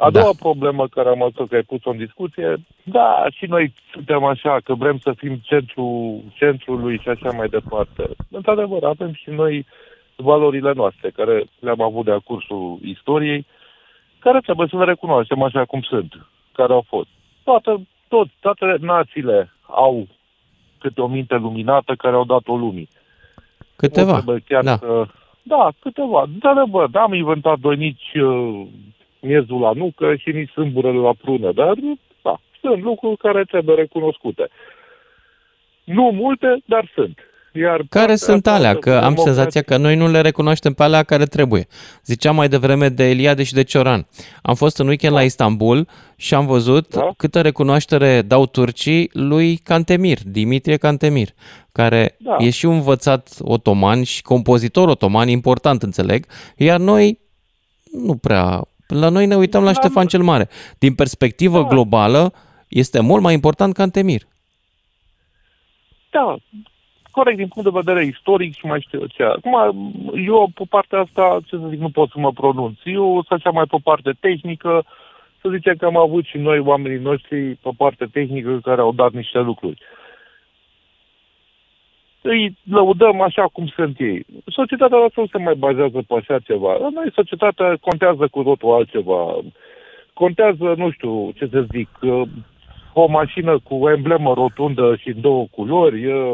A 0.00 0.10
doua 0.10 0.30
problemă 0.38 0.88
care 0.88 1.08
am 1.08 1.18
văzut 1.18 1.48
că 1.48 1.54
ai 1.54 1.62
pus-o 1.62 1.90
în 1.90 1.96
discuție, 1.96 2.56
da, 2.82 3.26
și 3.30 3.46
noi 3.46 3.74
suntem 3.92 4.24
așa, 4.24 4.60
că 4.64 4.74
vrem 4.74 4.98
să 4.98 5.12
fim 5.16 5.40
centru, 5.42 6.22
centrului 6.34 6.98
și 6.98 7.08
așa 7.08 7.30
mai 7.30 7.48
departe. 7.48 8.10
Într-adevăr, 8.30 8.84
avem 8.84 9.12
și 9.12 9.30
noi 9.30 9.66
valorile 10.16 10.72
noastre, 10.72 11.10
care 11.10 11.44
le-am 11.58 11.80
avut 11.80 12.04
de-a 12.04 12.18
cursul 12.18 12.78
istoriei, 12.84 13.46
care 14.18 14.40
trebuie 14.40 14.66
să 14.70 14.76
le 14.76 14.84
recunoaștem 14.84 15.42
așa 15.42 15.64
cum 15.64 15.80
sunt, 15.80 16.26
care 16.52 16.72
au 16.72 16.84
fost. 16.88 17.08
Toată, 17.44 17.80
tot, 18.08 18.28
toate 18.40 18.76
națiile 18.80 19.52
au 19.66 20.06
câte 20.78 21.00
o 21.00 21.06
minte 21.06 21.36
luminată 21.36 21.94
care 21.94 22.14
au 22.14 22.24
dat-o 22.24 22.56
lumii. 22.56 22.88
Câteva, 23.76 24.06
Nu 24.06 24.12
trebuie 24.12 24.42
chiar 24.48 24.64
da. 24.64 24.76
Să... 24.76 25.06
Da, 25.42 25.68
câteva. 25.80 26.22
Într-adevăr, 26.22 26.88
n-am 26.88 27.14
inventat 27.14 27.58
noi 27.58 27.76
nici 27.76 28.12
uh, 28.14 28.66
miezul 29.20 29.60
la 29.60 29.72
nucă 29.72 30.14
și 30.16 30.30
nici 30.30 30.50
sâmburele 30.50 30.98
la 30.98 31.12
prună, 31.22 31.52
dar 31.52 31.74
da, 32.22 32.40
sunt 32.60 32.82
lucruri 32.82 33.16
care 33.16 33.44
trebuie 33.44 33.76
recunoscute. 33.76 34.48
Nu 35.84 36.10
multe, 36.14 36.62
dar 36.64 36.90
sunt. 36.94 37.18
Iar 37.52 37.82
Care 37.88 38.14
sunt 38.14 38.42
partea 38.42 38.52
alea? 38.52 38.68
asta 38.68 38.80
Că 38.80 38.90
am 38.90 39.00
democratică- 39.00 39.24
senzația 39.34 39.62
că 39.62 39.76
noi 39.76 39.96
nu 39.96 40.08
le 40.10 40.20
recunoaștem 40.20 40.72
pe 40.72 40.82
alea 40.82 41.02
care 41.02 41.24
trebuie. 41.24 41.66
Ziceam 42.04 42.34
mai 42.34 42.48
devreme 42.48 42.88
de 42.88 43.08
Eliade 43.10 43.42
și 43.42 43.52
de 43.52 43.62
Cioran. 43.62 44.06
Am 44.42 44.54
fost 44.54 44.78
în 44.78 44.86
weekend 44.86 45.14
la 45.14 45.22
Istanbul 45.22 45.86
și 46.16 46.34
am 46.34 46.46
văzut 46.46 46.88
Da. 46.94 47.10
câtă 47.16 47.40
recunoaștere 47.40 48.22
dau 48.22 48.46
turcii 48.46 49.10
lui 49.12 49.56
Cantemir, 49.56 50.18
Dimitrie 50.24 50.76
Cantemir, 50.76 51.28
care 51.72 52.16
Da. 52.18 52.36
e 52.38 52.50
și 52.50 52.66
un 52.66 52.74
învățat 52.74 53.36
otoman 53.40 54.02
și 54.02 54.22
compozitor 54.22 54.88
otoman 54.88 55.28
important, 55.28 55.82
înțeleg, 55.82 56.26
iar 56.56 56.78
noi 56.80 57.18
nu 57.92 58.16
prea... 58.16 58.60
La 58.88 59.08
noi 59.08 59.26
ne 59.26 59.36
uităm 59.36 59.62
la 59.62 59.72
Da. 59.72 59.80
Ștefan 59.80 60.06
cel 60.06 60.22
Mare. 60.22 60.48
Din 60.78 60.94
perspectivă 60.94 61.64
globală, 61.64 62.32
este 62.68 63.00
mult 63.00 63.22
mai 63.22 63.34
important 63.34 63.74
Cantemir. 63.74 64.22
Da, 66.10 66.36
corect 67.10 67.36
din 67.36 67.48
punct 67.48 67.72
de 67.72 67.80
vedere 67.82 68.04
istoric 68.04 68.54
și 68.54 68.66
mai 68.66 68.80
știu 68.80 68.98
eu 69.00 69.06
ce. 69.06 69.22
Acum, 69.22 69.54
eu 70.26 70.50
pe 70.54 70.64
partea 70.68 70.98
asta, 71.00 71.38
ce 71.46 71.56
să 71.56 71.66
zic, 71.70 71.80
nu 71.80 71.90
pot 71.90 72.08
să 72.10 72.18
mă 72.18 72.32
pronunț. 72.32 72.78
Eu 72.84 73.24
să 73.26 73.34
așa 73.34 73.50
mai 73.50 73.64
pe 73.64 73.76
parte 73.82 74.10
tehnică, 74.20 74.84
să 75.40 75.48
zicem 75.54 75.74
că 75.76 75.84
am 75.86 75.96
avut 75.96 76.24
și 76.24 76.38
noi, 76.38 76.58
oamenii 76.58 76.98
noștri, 76.98 77.54
pe 77.54 77.70
parte 77.76 78.04
tehnică, 78.12 78.58
care 78.62 78.80
au 78.80 78.92
dat 78.92 79.12
niște 79.12 79.38
lucruri. 79.38 79.78
Îi 82.30 82.56
lăudăm 82.70 83.20
așa 83.20 83.46
cum 83.52 83.66
sunt 83.66 84.00
ei. 84.00 84.26
Societatea 84.46 84.98
noastră 84.98 85.20
nu 85.20 85.26
se 85.26 85.38
mai 85.38 85.54
bazează 85.54 86.02
pe 86.06 86.14
așa 86.14 86.38
ceva. 86.38 86.72
La 86.76 86.88
noi 86.88 87.12
societatea 87.14 87.76
contează 87.80 88.28
cu 88.28 88.42
totul 88.42 88.72
altceva. 88.72 89.36
Contează, 90.12 90.74
nu 90.76 90.90
știu, 90.90 91.30
ce 91.30 91.48
să 91.52 91.66
zic, 91.70 91.88
uh, 92.00 92.22
o 92.92 93.06
mașină 93.06 93.58
cu 93.58 93.88
emblemă 93.88 94.34
rotundă 94.34 94.96
și 94.96 95.08
în 95.08 95.20
două 95.20 95.46
culori, 95.50 96.06
uh, 96.06 96.32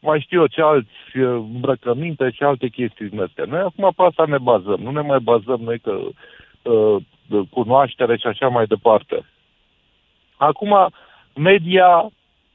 mai 0.00 0.20
știu 0.20 0.40
eu 0.40 0.46
ce 0.46 0.62
alți 0.62 1.18
uh, 1.18 1.44
îmbrăcăminte 1.54 2.30
și 2.30 2.42
alte 2.42 2.68
chestii 2.68 3.08
din 3.08 3.20
astea. 3.20 3.44
Noi 3.44 3.60
acum 3.60 3.92
pe 3.96 4.02
asta 4.02 4.24
ne 4.26 4.38
bazăm, 4.38 4.80
nu 4.82 4.90
ne 4.90 5.00
mai 5.00 5.18
bazăm 5.18 5.60
noi 5.64 5.78
că 5.78 5.98
uh, 6.62 6.96
cunoaștere 7.50 8.16
și 8.16 8.26
așa 8.26 8.48
mai 8.48 8.66
departe. 8.66 9.24
Acum, 10.36 10.88
media, 11.34 12.10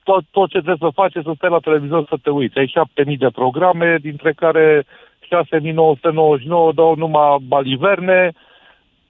tot, 0.10 0.24
tot 0.32 0.50
ce 0.50 0.58
trebuie 0.58 0.86
să 0.90 1.00
faci 1.02 1.16
e 1.16 1.22
să 1.22 1.32
stai 1.36 1.50
la 1.50 1.60
televizor 1.60 2.06
să 2.10 2.18
te 2.22 2.30
uiți. 2.30 2.58
Ai 2.58 2.68
7000 2.68 3.18
de 3.18 3.30
programe, 3.30 3.98
dintre 4.02 4.32
care 4.34 4.86
6999 5.28 6.72
dau 6.72 6.96
numai 6.96 7.38
baliverne, 7.48 8.32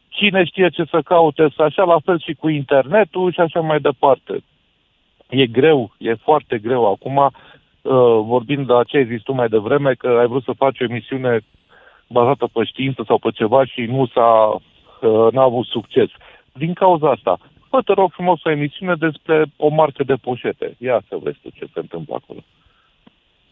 cine 0.07 0.43
știe 0.43 0.69
ce 0.69 0.83
să 0.83 1.01
caute, 1.01 1.47
să 1.55 1.61
așa, 1.61 1.83
la 1.83 1.99
fel 2.05 2.19
și 2.19 2.33
cu 2.33 2.49
internetul 2.49 3.31
și 3.31 3.39
așa 3.39 3.59
mai 3.59 3.79
departe. 3.79 4.43
E 5.29 5.45
greu, 5.45 5.91
e 5.97 6.13
foarte 6.13 6.57
greu. 6.57 6.91
Acum, 6.91 7.17
uh, 7.17 7.31
vorbind 8.31 8.67
de 8.67 8.73
ce 8.87 8.97
ai 8.97 9.05
zis 9.05 9.21
tu 9.21 9.33
mai 9.33 9.47
devreme, 9.47 9.93
că 9.93 10.07
ai 10.19 10.27
vrut 10.27 10.43
să 10.43 10.51
faci 10.57 10.79
o 10.79 10.83
emisiune 10.83 11.39
bazată 12.07 12.49
pe 12.53 12.63
știință 12.63 13.03
sau 13.07 13.17
pe 13.17 13.29
ceva 13.29 13.65
și 13.65 13.81
nu 13.81 14.05
s-a, 14.05 14.55
uh, 15.01 15.31
n-a 15.31 15.43
avut 15.43 15.65
succes. 15.65 16.09
Din 16.53 16.73
cauza 16.73 17.09
asta, 17.09 17.37
Bă, 17.69 17.81
te 17.81 17.93
rog 17.93 18.11
frumos 18.11 18.43
o 18.43 18.49
emisiune 18.49 18.95
despre 18.95 19.45
o 19.57 19.67
marcă 19.67 20.03
de 20.03 20.13
poșete. 20.13 20.75
Ia 20.77 21.01
să 21.07 21.17
vezi 21.21 21.37
tu 21.41 21.49
ce 21.49 21.65
se 21.73 21.79
întâmplă 21.79 22.15
acolo. 22.23 22.39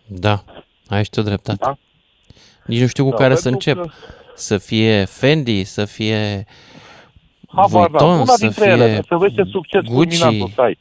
Da, 0.06 0.44
ai 0.88 1.04
și 1.04 1.10
tu 1.10 1.22
dreptate. 1.22 1.60
Da? 1.62 1.78
Nici 2.66 2.80
nu 2.82 2.88
știu 2.88 3.04
cu 3.04 3.10
da, 3.10 3.16
care 3.16 3.36
să 3.36 3.50
încep. 3.50 3.82
Că... 3.82 3.90
Să 4.36 4.58
fie 4.58 5.06
Fendi, 5.06 5.64
să 5.64 5.86
fie 5.86 6.46
Habar, 7.48 7.90
da. 7.90 8.06
Vuitton, 8.06 8.26
să 8.26 8.50
fie 8.50 8.72
ele, 8.72 9.02
să 9.08 9.16
vezi 9.16 9.36
ce 9.36 9.44
succes 9.44 9.84
Gucci. 9.84 10.14
să 10.14 10.26
ai. 10.56 10.78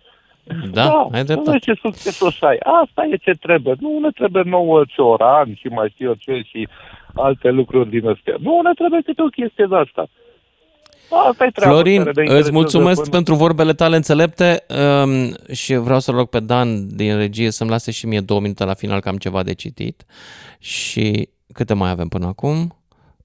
Da, 0.70 0.84
da 0.84 1.08
ai 1.12 1.24
dreptate. 1.24 1.44
Să 1.44 1.50
vezi 1.50 1.64
ce 1.64 1.74
succes 1.80 2.20
o 2.20 2.30
să 2.30 2.44
ai. 2.44 2.58
Asta 2.82 3.08
e 3.10 3.16
ce 3.16 3.30
trebuie. 3.30 3.74
Nu 3.80 3.98
ne 3.98 4.10
trebuie 4.10 4.42
nouă 4.46 4.84
ciorani 4.88 5.58
și 5.60 5.66
mai 5.66 5.88
știu 5.88 6.06
eu 6.06 6.14
ce 6.14 6.42
și 6.48 6.68
alte 7.14 7.50
lucruri 7.50 7.88
din 7.88 8.08
astea. 8.08 8.36
Nu 8.40 8.60
ne 8.60 8.70
trebuie 8.74 9.00
câte 9.00 9.22
o 9.22 9.26
chestie 9.26 9.66
de 9.68 9.76
asta. 9.76 10.08
Asta 11.10 11.46
Florin, 11.54 12.10
îți 12.14 12.52
mulțumesc 12.52 13.00
până... 13.00 13.10
pentru 13.10 13.34
vorbele 13.34 13.72
tale 13.72 13.96
înțelepte 13.96 14.64
um, 14.68 15.36
și 15.52 15.74
vreau 15.74 15.98
să 15.98 16.10
rog 16.10 16.28
pe 16.28 16.40
Dan 16.40 16.96
din 16.96 17.16
regie 17.16 17.50
să-mi 17.50 17.70
lase 17.70 17.90
și 17.90 18.06
mie 18.06 18.20
două 18.20 18.40
minute 18.40 18.64
la 18.64 18.74
final 18.74 19.00
că 19.00 19.08
am 19.08 19.16
ceva 19.16 19.42
de 19.42 19.54
citit. 19.54 20.02
Și 20.58 21.28
câte 21.52 21.74
mai 21.74 21.90
avem 21.90 22.08
până 22.08 22.26
acum? 22.26 22.56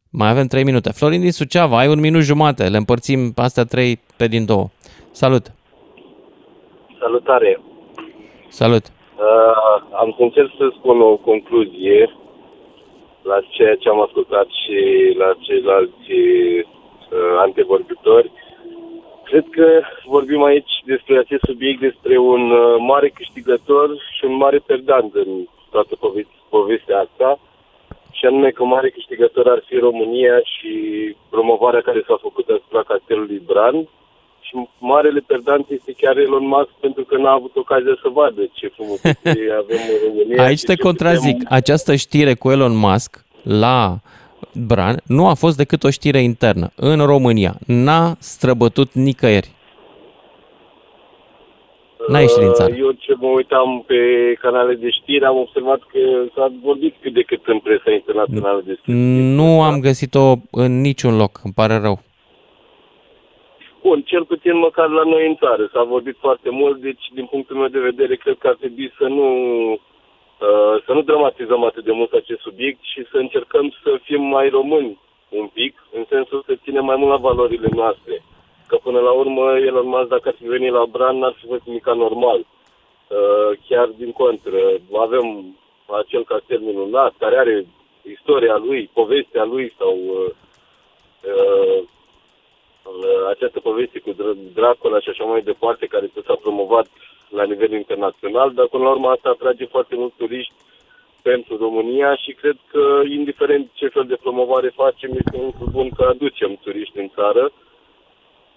Mai 0.10 0.30
avem 0.30 0.48
trei 0.48 0.64
minute. 0.64 0.92
Florin 0.92 1.22
din 1.22 1.32
Suceava, 1.32 1.78
ai 1.78 1.88
un 1.88 2.00
minut 2.00 2.22
jumate. 2.22 2.70
Le 2.70 2.78
împărțim 2.78 3.34
astea 3.36 3.64
trei 3.64 4.00
pe 4.18 4.28
din 4.28 4.46
două. 4.46 4.68
Salut! 5.12 5.52
Salutare! 7.00 7.62
Salut! 8.50 8.86
Uh, 8.86 9.76
am 10.02 10.14
să 10.18 10.24
încerc 10.24 10.52
să 10.58 10.74
spun 10.78 11.02
o 11.02 11.16
concluzie 11.16 12.16
la 13.22 13.38
ceea 13.50 13.76
ce 13.76 13.90
am 13.90 14.02
ascultat 14.02 14.48
și 14.62 14.78
la 15.18 15.30
ceilalți 15.40 16.12
uh, 16.12 16.66
antevorbitori. 17.40 18.32
Cred 19.24 19.46
că 19.50 19.68
vorbim 20.06 20.44
aici 20.44 20.74
despre 20.86 21.18
acest 21.18 21.44
subiect, 21.44 21.80
despre 21.80 22.18
un 22.18 22.52
uh, 22.52 22.76
mare 22.80 23.10
câștigător 23.10 23.88
și 24.16 24.26
un 24.26 24.36
mare 24.36 24.58
perdant 24.66 25.14
în 25.14 25.30
toată 25.70 25.96
pove- 25.96 26.28
povestea 26.50 26.98
asta, 27.00 27.40
și 28.12 28.26
anume 28.26 28.50
că 28.50 28.64
mare 28.64 28.90
câștigător 28.90 29.48
ar 29.48 29.64
fi 29.68 29.76
România 29.78 30.36
și 30.54 30.72
promovarea 31.30 31.82
care 31.82 32.04
s-a 32.08 32.18
făcut 32.22 32.48
asupra 32.50 32.84
castelului 32.84 33.42
Bran, 33.46 33.88
și 34.52 34.68
marele 34.80 35.20
perdant 35.28 35.70
este 35.70 35.92
chiar 35.98 36.18
Elon 36.18 36.48
Musk 36.48 36.70
pentru 36.80 37.04
că 37.04 37.18
n-a 37.18 37.32
avut 37.32 37.56
ocazia 37.56 37.98
să 38.02 38.10
vadă 38.10 38.42
ce 38.52 38.68
frumos 38.68 39.00
avem 39.62 39.82
în 39.94 39.98
România. 40.08 40.44
Aici 40.44 40.62
te 40.62 40.76
contrazic. 40.76 41.38
Putem... 41.38 41.58
Această 41.58 41.96
știre 41.96 42.34
cu 42.34 42.52
Elon 42.52 42.76
Musk 42.76 43.26
la 43.44 43.96
Bran 44.68 45.02
nu 45.06 45.28
a 45.28 45.34
fost 45.34 45.58
decât 45.58 45.84
o 45.84 45.90
știre 45.90 46.20
internă 46.20 46.72
în 46.76 47.06
România. 47.06 47.54
N-a 47.68 48.16
străbătut 48.20 48.94
nicăieri. 48.94 49.50
N-a 52.08 52.20
ieșit 52.20 52.38
din 52.38 52.54
țară. 52.54 52.74
Eu 52.74 52.92
ce 52.92 53.14
mă 53.18 53.28
uitam 53.28 53.84
pe 53.88 53.96
canale 54.42 54.74
de 54.74 54.90
știri, 54.90 55.26
am 55.26 55.38
observat 55.38 55.80
că 55.80 56.00
s-a 56.36 56.52
vorbit 56.64 56.96
cât 57.02 57.14
de 57.14 57.22
cât 57.22 57.46
în 57.46 57.60
presa 57.60 57.92
internațională 57.92 58.62
despre 58.66 58.94
Nu 59.38 59.62
am 59.62 59.80
găsit-o 59.80 60.34
în 60.52 60.82
niciun 60.82 61.18
loc, 61.18 61.40
îmi 61.44 61.54
pare 61.54 61.78
rău. 61.78 62.00
Bun, 63.82 64.02
cel 64.02 64.26
puțin 64.26 64.58
măcar 64.58 64.88
la 64.90 65.04
noi 65.04 65.28
în 65.28 65.36
țară 65.36 65.70
s-a 65.74 65.84
vorbit 65.84 66.18
foarte 66.20 66.50
mult, 66.50 66.82
deci 66.82 67.06
din 67.14 67.26
punctul 67.26 67.56
meu 67.56 67.68
de 67.68 67.80
vedere 67.80 68.16
cred 68.16 68.38
că 68.40 68.48
ar 68.48 68.56
trebui 68.60 68.94
să 68.98 69.04
nu 69.08 69.28
Uh, 69.72 69.91
să 70.86 70.94
nu 70.94 71.02
dramatizăm 71.02 71.64
atât 71.64 71.84
de 71.84 71.92
mult 71.92 72.14
acest 72.14 72.40
subiect 72.40 72.80
și 72.82 73.06
să 73.12 73.18
încercăm 73.18 73.74
să 73.84 74.00
fim 74.04 74.22
mai 74.22 74.50
români 74.50 75.00
un 75.30 75.48
pic, 75.48 75.84
în 75.92 76.06
sensul 76.10 76.44
să 76.46 76.56
ținem 76.64 76.86
mai 76.86 76.96
mult 76.96 77.10
la 77.10 77.18
valorile 77.18 77.70
noastre. 77.76 78.24
Că 78.68 78.76
până 78.76 79.00
la 79.00 79.12
urmă, 79.12 79.58
Elon 79.58 79.88
Musk, 79.88 80.08
dacă 80.08 80.28
ar 80.28 80.36
fi 80.38 80.46
venit 80.46 80.72
la 80.72 80.86
Bran, 80.86 81.18
n-ar 81.18 81.36
fi 81.40 81.48
fost 81.48 81.64
nimic 81.66 81.86
normal. 81.86 82.40
Uh, 82.40 83.58
chiar 83.68 83.88
din 83.88 84.12
contră, 84.12 84.60
avem 84.94 85.58
acel 85.86 86.24
castel 86.24 86.60
minunat, 86.60 87.14
care 87.18 87.38
are 87.38 87.66
istoria 88.02 88.58
lui, 88.58 88.90
povestea 88.94 89.44
lui 89.44 89.74
sau 89.78 89.98
uh, 89.98 90.32
uh, 91.22 91.84
această 93.30 93.60
poveste 93.60 94.00
cu 94.00 94.16
Dracula 94.54 95.00
și 95.00 95.10
așa 95.10 95.24
mai 95.24 95.42
departe, 95.42 95.86
care 95.86 96.12
s-a 96.26 96.36
promovat 96.42 96.88
la 97.32 97.44
nivel 97.44 97.72
internațional, 97.72 98.54
dar 98.54 98.68
până 98.68 98.84
la 98.84 98.90
urmă 98.90 99.08
asta 99.10 99.30
atrage 99.30 99.66
foarte 99.66 99.96
mulți 99.96 100.16
turiști 100.18 100.54
pentru 101.22 101.58
România 101.58 102.16
și 102.16 102.32
cred 102.32 102.58
că, 102.72 103.02
indiferent 103.10 103.70
ce 103.74 103.88
fel 103.88 104.06
de 104.06 104.16
promovare 104.22 104.70
facem, 104.70 105.12
este 105.14 105.38
un 105.38 105.46
lucru 105.46 105.70
bun 105.72 105.90
că 105.90 106.04
aducem 106.04 106.60
turiști 106.64 107.00
în 107.00 107.10
țară 107.16 107.52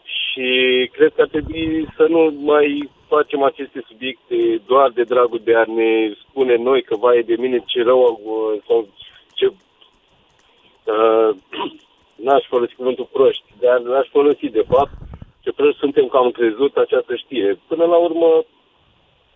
și 0.02 0.48
cred 0.92 1.12
că 1.14 1.20
ar 1.20 1.28
trebui 1.28 1.86
să 1.96 2.06
nu 2.08 2.34
mai 2.38 2.88
facem 3.08 3.42
aceste 3.42 3.84
subiecte 3.88 4.60
doar 4.66 4.90
de 4.90 5.02
dragul 5.02 5.40
de 5.44 5.54
a 5.54 5.64
ne 5.66 6.12
spune 6.28 6.56
noi 6.56 6.82
că 6.82 6.96
vai 6.96 7.22
de 7.22 7.36
mine 7.38 7.62
ce 7.66 7.82
rău 7.82 8.20
sau 8.66 8.88
ce 9.34 9.46
uh, 9.46 11.30
n-aș 12.24 12.44
folosi 12.46 12.74
cuvântul 12.74 13.08
proști, 13.12 13.44
dar 13.60 13.78
n-aș 13.78 14.08
folosi 14.08 14.48
de 14.48 14.64
fapt 14.68 14.92
ce 15.40 15.52
proști 15.52 15.78
suntem 15.78 16.06
că 16.06 16.16
am 16.16 16.30
crezut 16.30 16.76
această 16.76 17.14
știre. 17.14 17.58
Până 17.68 17.84
la 17.84 17.96
urmă, 17.96 18.44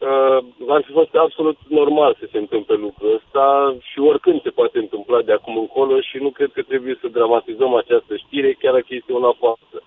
uh, 0.00 0.38
ar 0.68 0.82
fi 0.86 0.92
fost 0.92 1.14
absolut 1.14 1.58
normal 1.68 2.16
să 2.20 2.26
se 2.32 2.38
întâmple 2.38 2.74
lucrul 2.74 3.14
ăsta 3.14 3.76
și 3.90 3.98
oricând 3.98 4.42
se 4.42 4.50
poate 4.50 4.78
întâmpla 4.78 5.22
de 5.22 5.32
acum 5.32 5.56
încolo 5.58 6.00
și 6.00 6.16
nu 6.24 6.30
cred 6.30 6.50
că 6.52 6.62
trebuie 6.62 6.98
să 7.00 7.08
dramatizăm 7.08 7.74
această 7.74 8.16
știre, 8.16 8.52
chiar 8.52 8.72
dacă 8.72 8.86
este 8.88 9.12
una 9.12 9.32
falsă. 9.42 9.78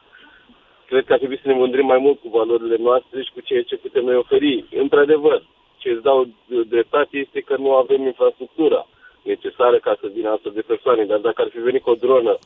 Cred 0.85 1.03
că 1.05 1.13
ar 1.13 1.17
trebui 1.17 1.39
să 1.43 1.47
ne 1.47 1.53
mândrim 1.53 1.85
mai 1.85 1.97
mult 1.97 2.19
cu 2.19 2.29
valorile 2.29 2.77
noastre 2.79 3.21
și 3.21 3.31
cu 3.33 3.41
ceea 3.41 3.63
ce 3.63 3.83
putem 3.85 4.03
noi 4.03 4.15
oferi. 4.15 4.65
Într-adevăr, 4.83 5.43
ce 5.77 5.89
îți 5.89 6.03
dau 6.03 6.27
dreptate 6.67 7.17
este 7.17 7.39
că 7.39 7.55
nu 7.57 7.73
avem 7.73 8.01
infrastructura 8.05 8.87
necesară 9.21 9.77
ca 9.77 9.97
să 10.01 10.07
vină 10.13 10.29
astfel 10.29 10.51
de 10.55 10.61
persoane, 10.61 11.03
dar 11.05 11.17
dacă 11.17 11.41
ar 11.41 11.49
fi 11.51 11.59
venit 11.59 11.81
cu 11.81 11.89
o 11.89 11.93
dronă 11.93 12.37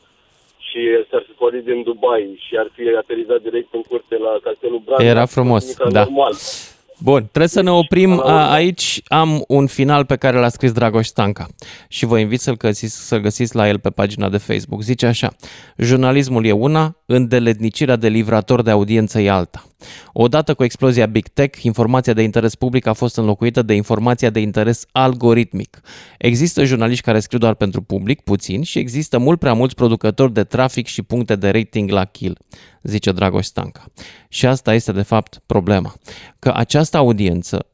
și 0.58 0.80
s-ar 1.10 1.22
fi 1.26 1.32
pornit 1.32 1.64
din 1.64 1.82
Dubai 1.82 2.42
și 2.46 2.56
ar 2.56 2.68
fi 2.74 2.82
aterizat 2.96 3.40
direct 3.42 3.74
în 3.74 3.82
curte 3.82 4.16
la 4.18 4.38
Castelul 4.42 4.82
Bran, 4.84 5.06
Era 5.06 5.26
frumos, 5.26 5.76
da. 5.76 6.04
Normal. 6.04 6.34
Bun, 6.98 7.20
trebuie 7.20 7.48
să 7.48 7.60
ne 7.60 7.70
oprim 7.70 8.22
aici. 8.26 9.02
Am 9.06 9.44
un 9.48 9.66
final 9.66 10.04
pe 10.04 10.16
care 10.16 10.38
l-a 10.38 10.48
scris 10.48 10.72
Dragoș 10.72 11.06
Stanca 11.06 11.46
și 11.88 12.06
vă 12.06 12.18
invit 12.18 12.40
să-l 12.40 12.56
găsiți, 12.56 13.06
să 13.06 13.18
găsiți 13.18 13.56
la 13.56 13.68
el 13.68 13.78
pe 13.78 13.90
pagina 13.90 14.28
de 14.28 14.36
Facebook. 14.36 14.82
Zice 14.82 15.06
așa, 15.06 15.32
jurnalismul 15.76 16.46
e 16.46 16.52
una, 16.52 16.96
îndeletnicirea 17.06 17.96
de 17.96 18.08
livrator 18.08 18.62
de 18.62 18.70
audiență 18.70 19.20
e 19.20 19.30
alta. 19.30 19.64
Odată 20.12 20.54
cu 20.54 20.64
explozia 20.64 21.06
Big 21.06 21.28
Tech, 21.28 21.62
informația 21.62 22.12
de 22.12 22.22
interes 22.22 22.54
public 22.54 22.86
a 22.86 22.92
fost 22.92 23.16
înlocuită 23.16 23.62
de 23.62 23.74
informația 23.74 24.30
de 24.30 24.40
interes 24.40 24.86
algoritmic. 24.92 25.80
Există 26.18 26.64
jurnaliști 26.64 27.04
care 27.04 27.20
scriu 27.20 27.38
doar 27.38 27.54
pentru 27.54 27.82
public, 27.82 28.20
puțin, 28.20 28.62
și 28.62 28.78
există 28.78 29.18
mult 29.18 29.38
prea 29.38 29.52
mulți 29.52 29.74
producători 29.74 30.32
de 30.32 30.44
trafic 30.44 30.86
și 30.86 31.02
puncte 31.02 31.36
de 31.36 31.50
rating 31.50 31.90
la 31.90 32.04
kill, 32.04 32.38
zice 32.82 33.12
Dragoș 33.12 33.44
Stanca. 33.44 33.84
Și 34.28 34.46
asta 34.46 34.74
este 34.74 34.92
de 34.92 35.02
fapt 35.02 35.42
problema, 35.46 35.94
că 36.38 36.52
această 36.54 36.96
audiență 36.96 37.66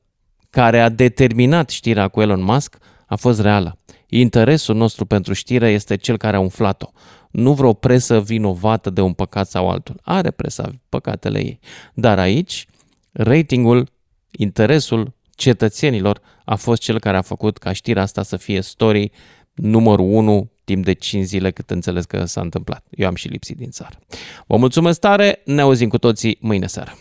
care 0.51 0.81
a 0.81 0.89
determinat 0.89 1.71
știrea 1.71 2.09
cu 2.09 2.21
Elon 2.21 2.43
Musk 2.43 2.77
a 3.07 3.17
fost 3.17 3.41
reală. 3.41 3.79
Interesul 4.09 4.75
nostru 4.75 5.05
pentru 5.05 5.33
știre 5.33 5.71
este 5.71 5.97
cel 5.97 6.17
care 6.17 6.37
a 6.37 6.41
umflat-o 6.41 6.91
nu 7.33 7.53
vreo 7.53 7.73
presă 7.73 8.21
vinovată 8.21 8.91
de 8.91 9.01
un 9.01 9.13
păcat 9.13 9.49
sau 9.49 9.69
altul. 9.69 10.01
Are 10.03 10.31
presa 10.31 10.71
păcatele 10.89 11.39
ei. 11.39 11.59
Dar 11.95 12.19
aici, 12.19 12.67
ratingul, 13.13 13.89
interesul 14.31 15.15
cetățenilor 15.31 16.21
a 16.45 16.55
fost 16.55 16.83
cel 16.83 17.01
care 17.01 17.17
a 17.17 17.23
făcut 17.23 17.59
ca 17.59 17.73
știrea 17.73 18.03
asta 18.03 18.23
să 18.23 18.37
fie 18.37 18.61
story 18.61 19.11
numărul 19.55 20.13
1 20.13 20.51
timp 20.65 20.85
de 20.85 20.93
5 20.93 21.25
zile 21.25 21.51
cât 21.51 21.71
înțeles 21.71 22.05
că 22.05 22.25
s-a 22.25 22.41
întâmplat. 22.41 22.87
Eu 22.91 23.07
am 23.07 23.15
și 23.15 23.29
lipsit 23.29 23.57
din 23.57 23.71
țară. 23.71 23.99
Vă 24.47 24.57
mulțumesc 24.57 25.01
tare, 25.01 25.41
ne 25.45 25.61
auzim 25.61 25.89
cu 25.89 25.99
toții 25.99 26.39
mâine 26.41 26.67
seară. 26.67 26.99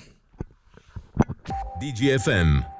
DGFM 1.79 2.79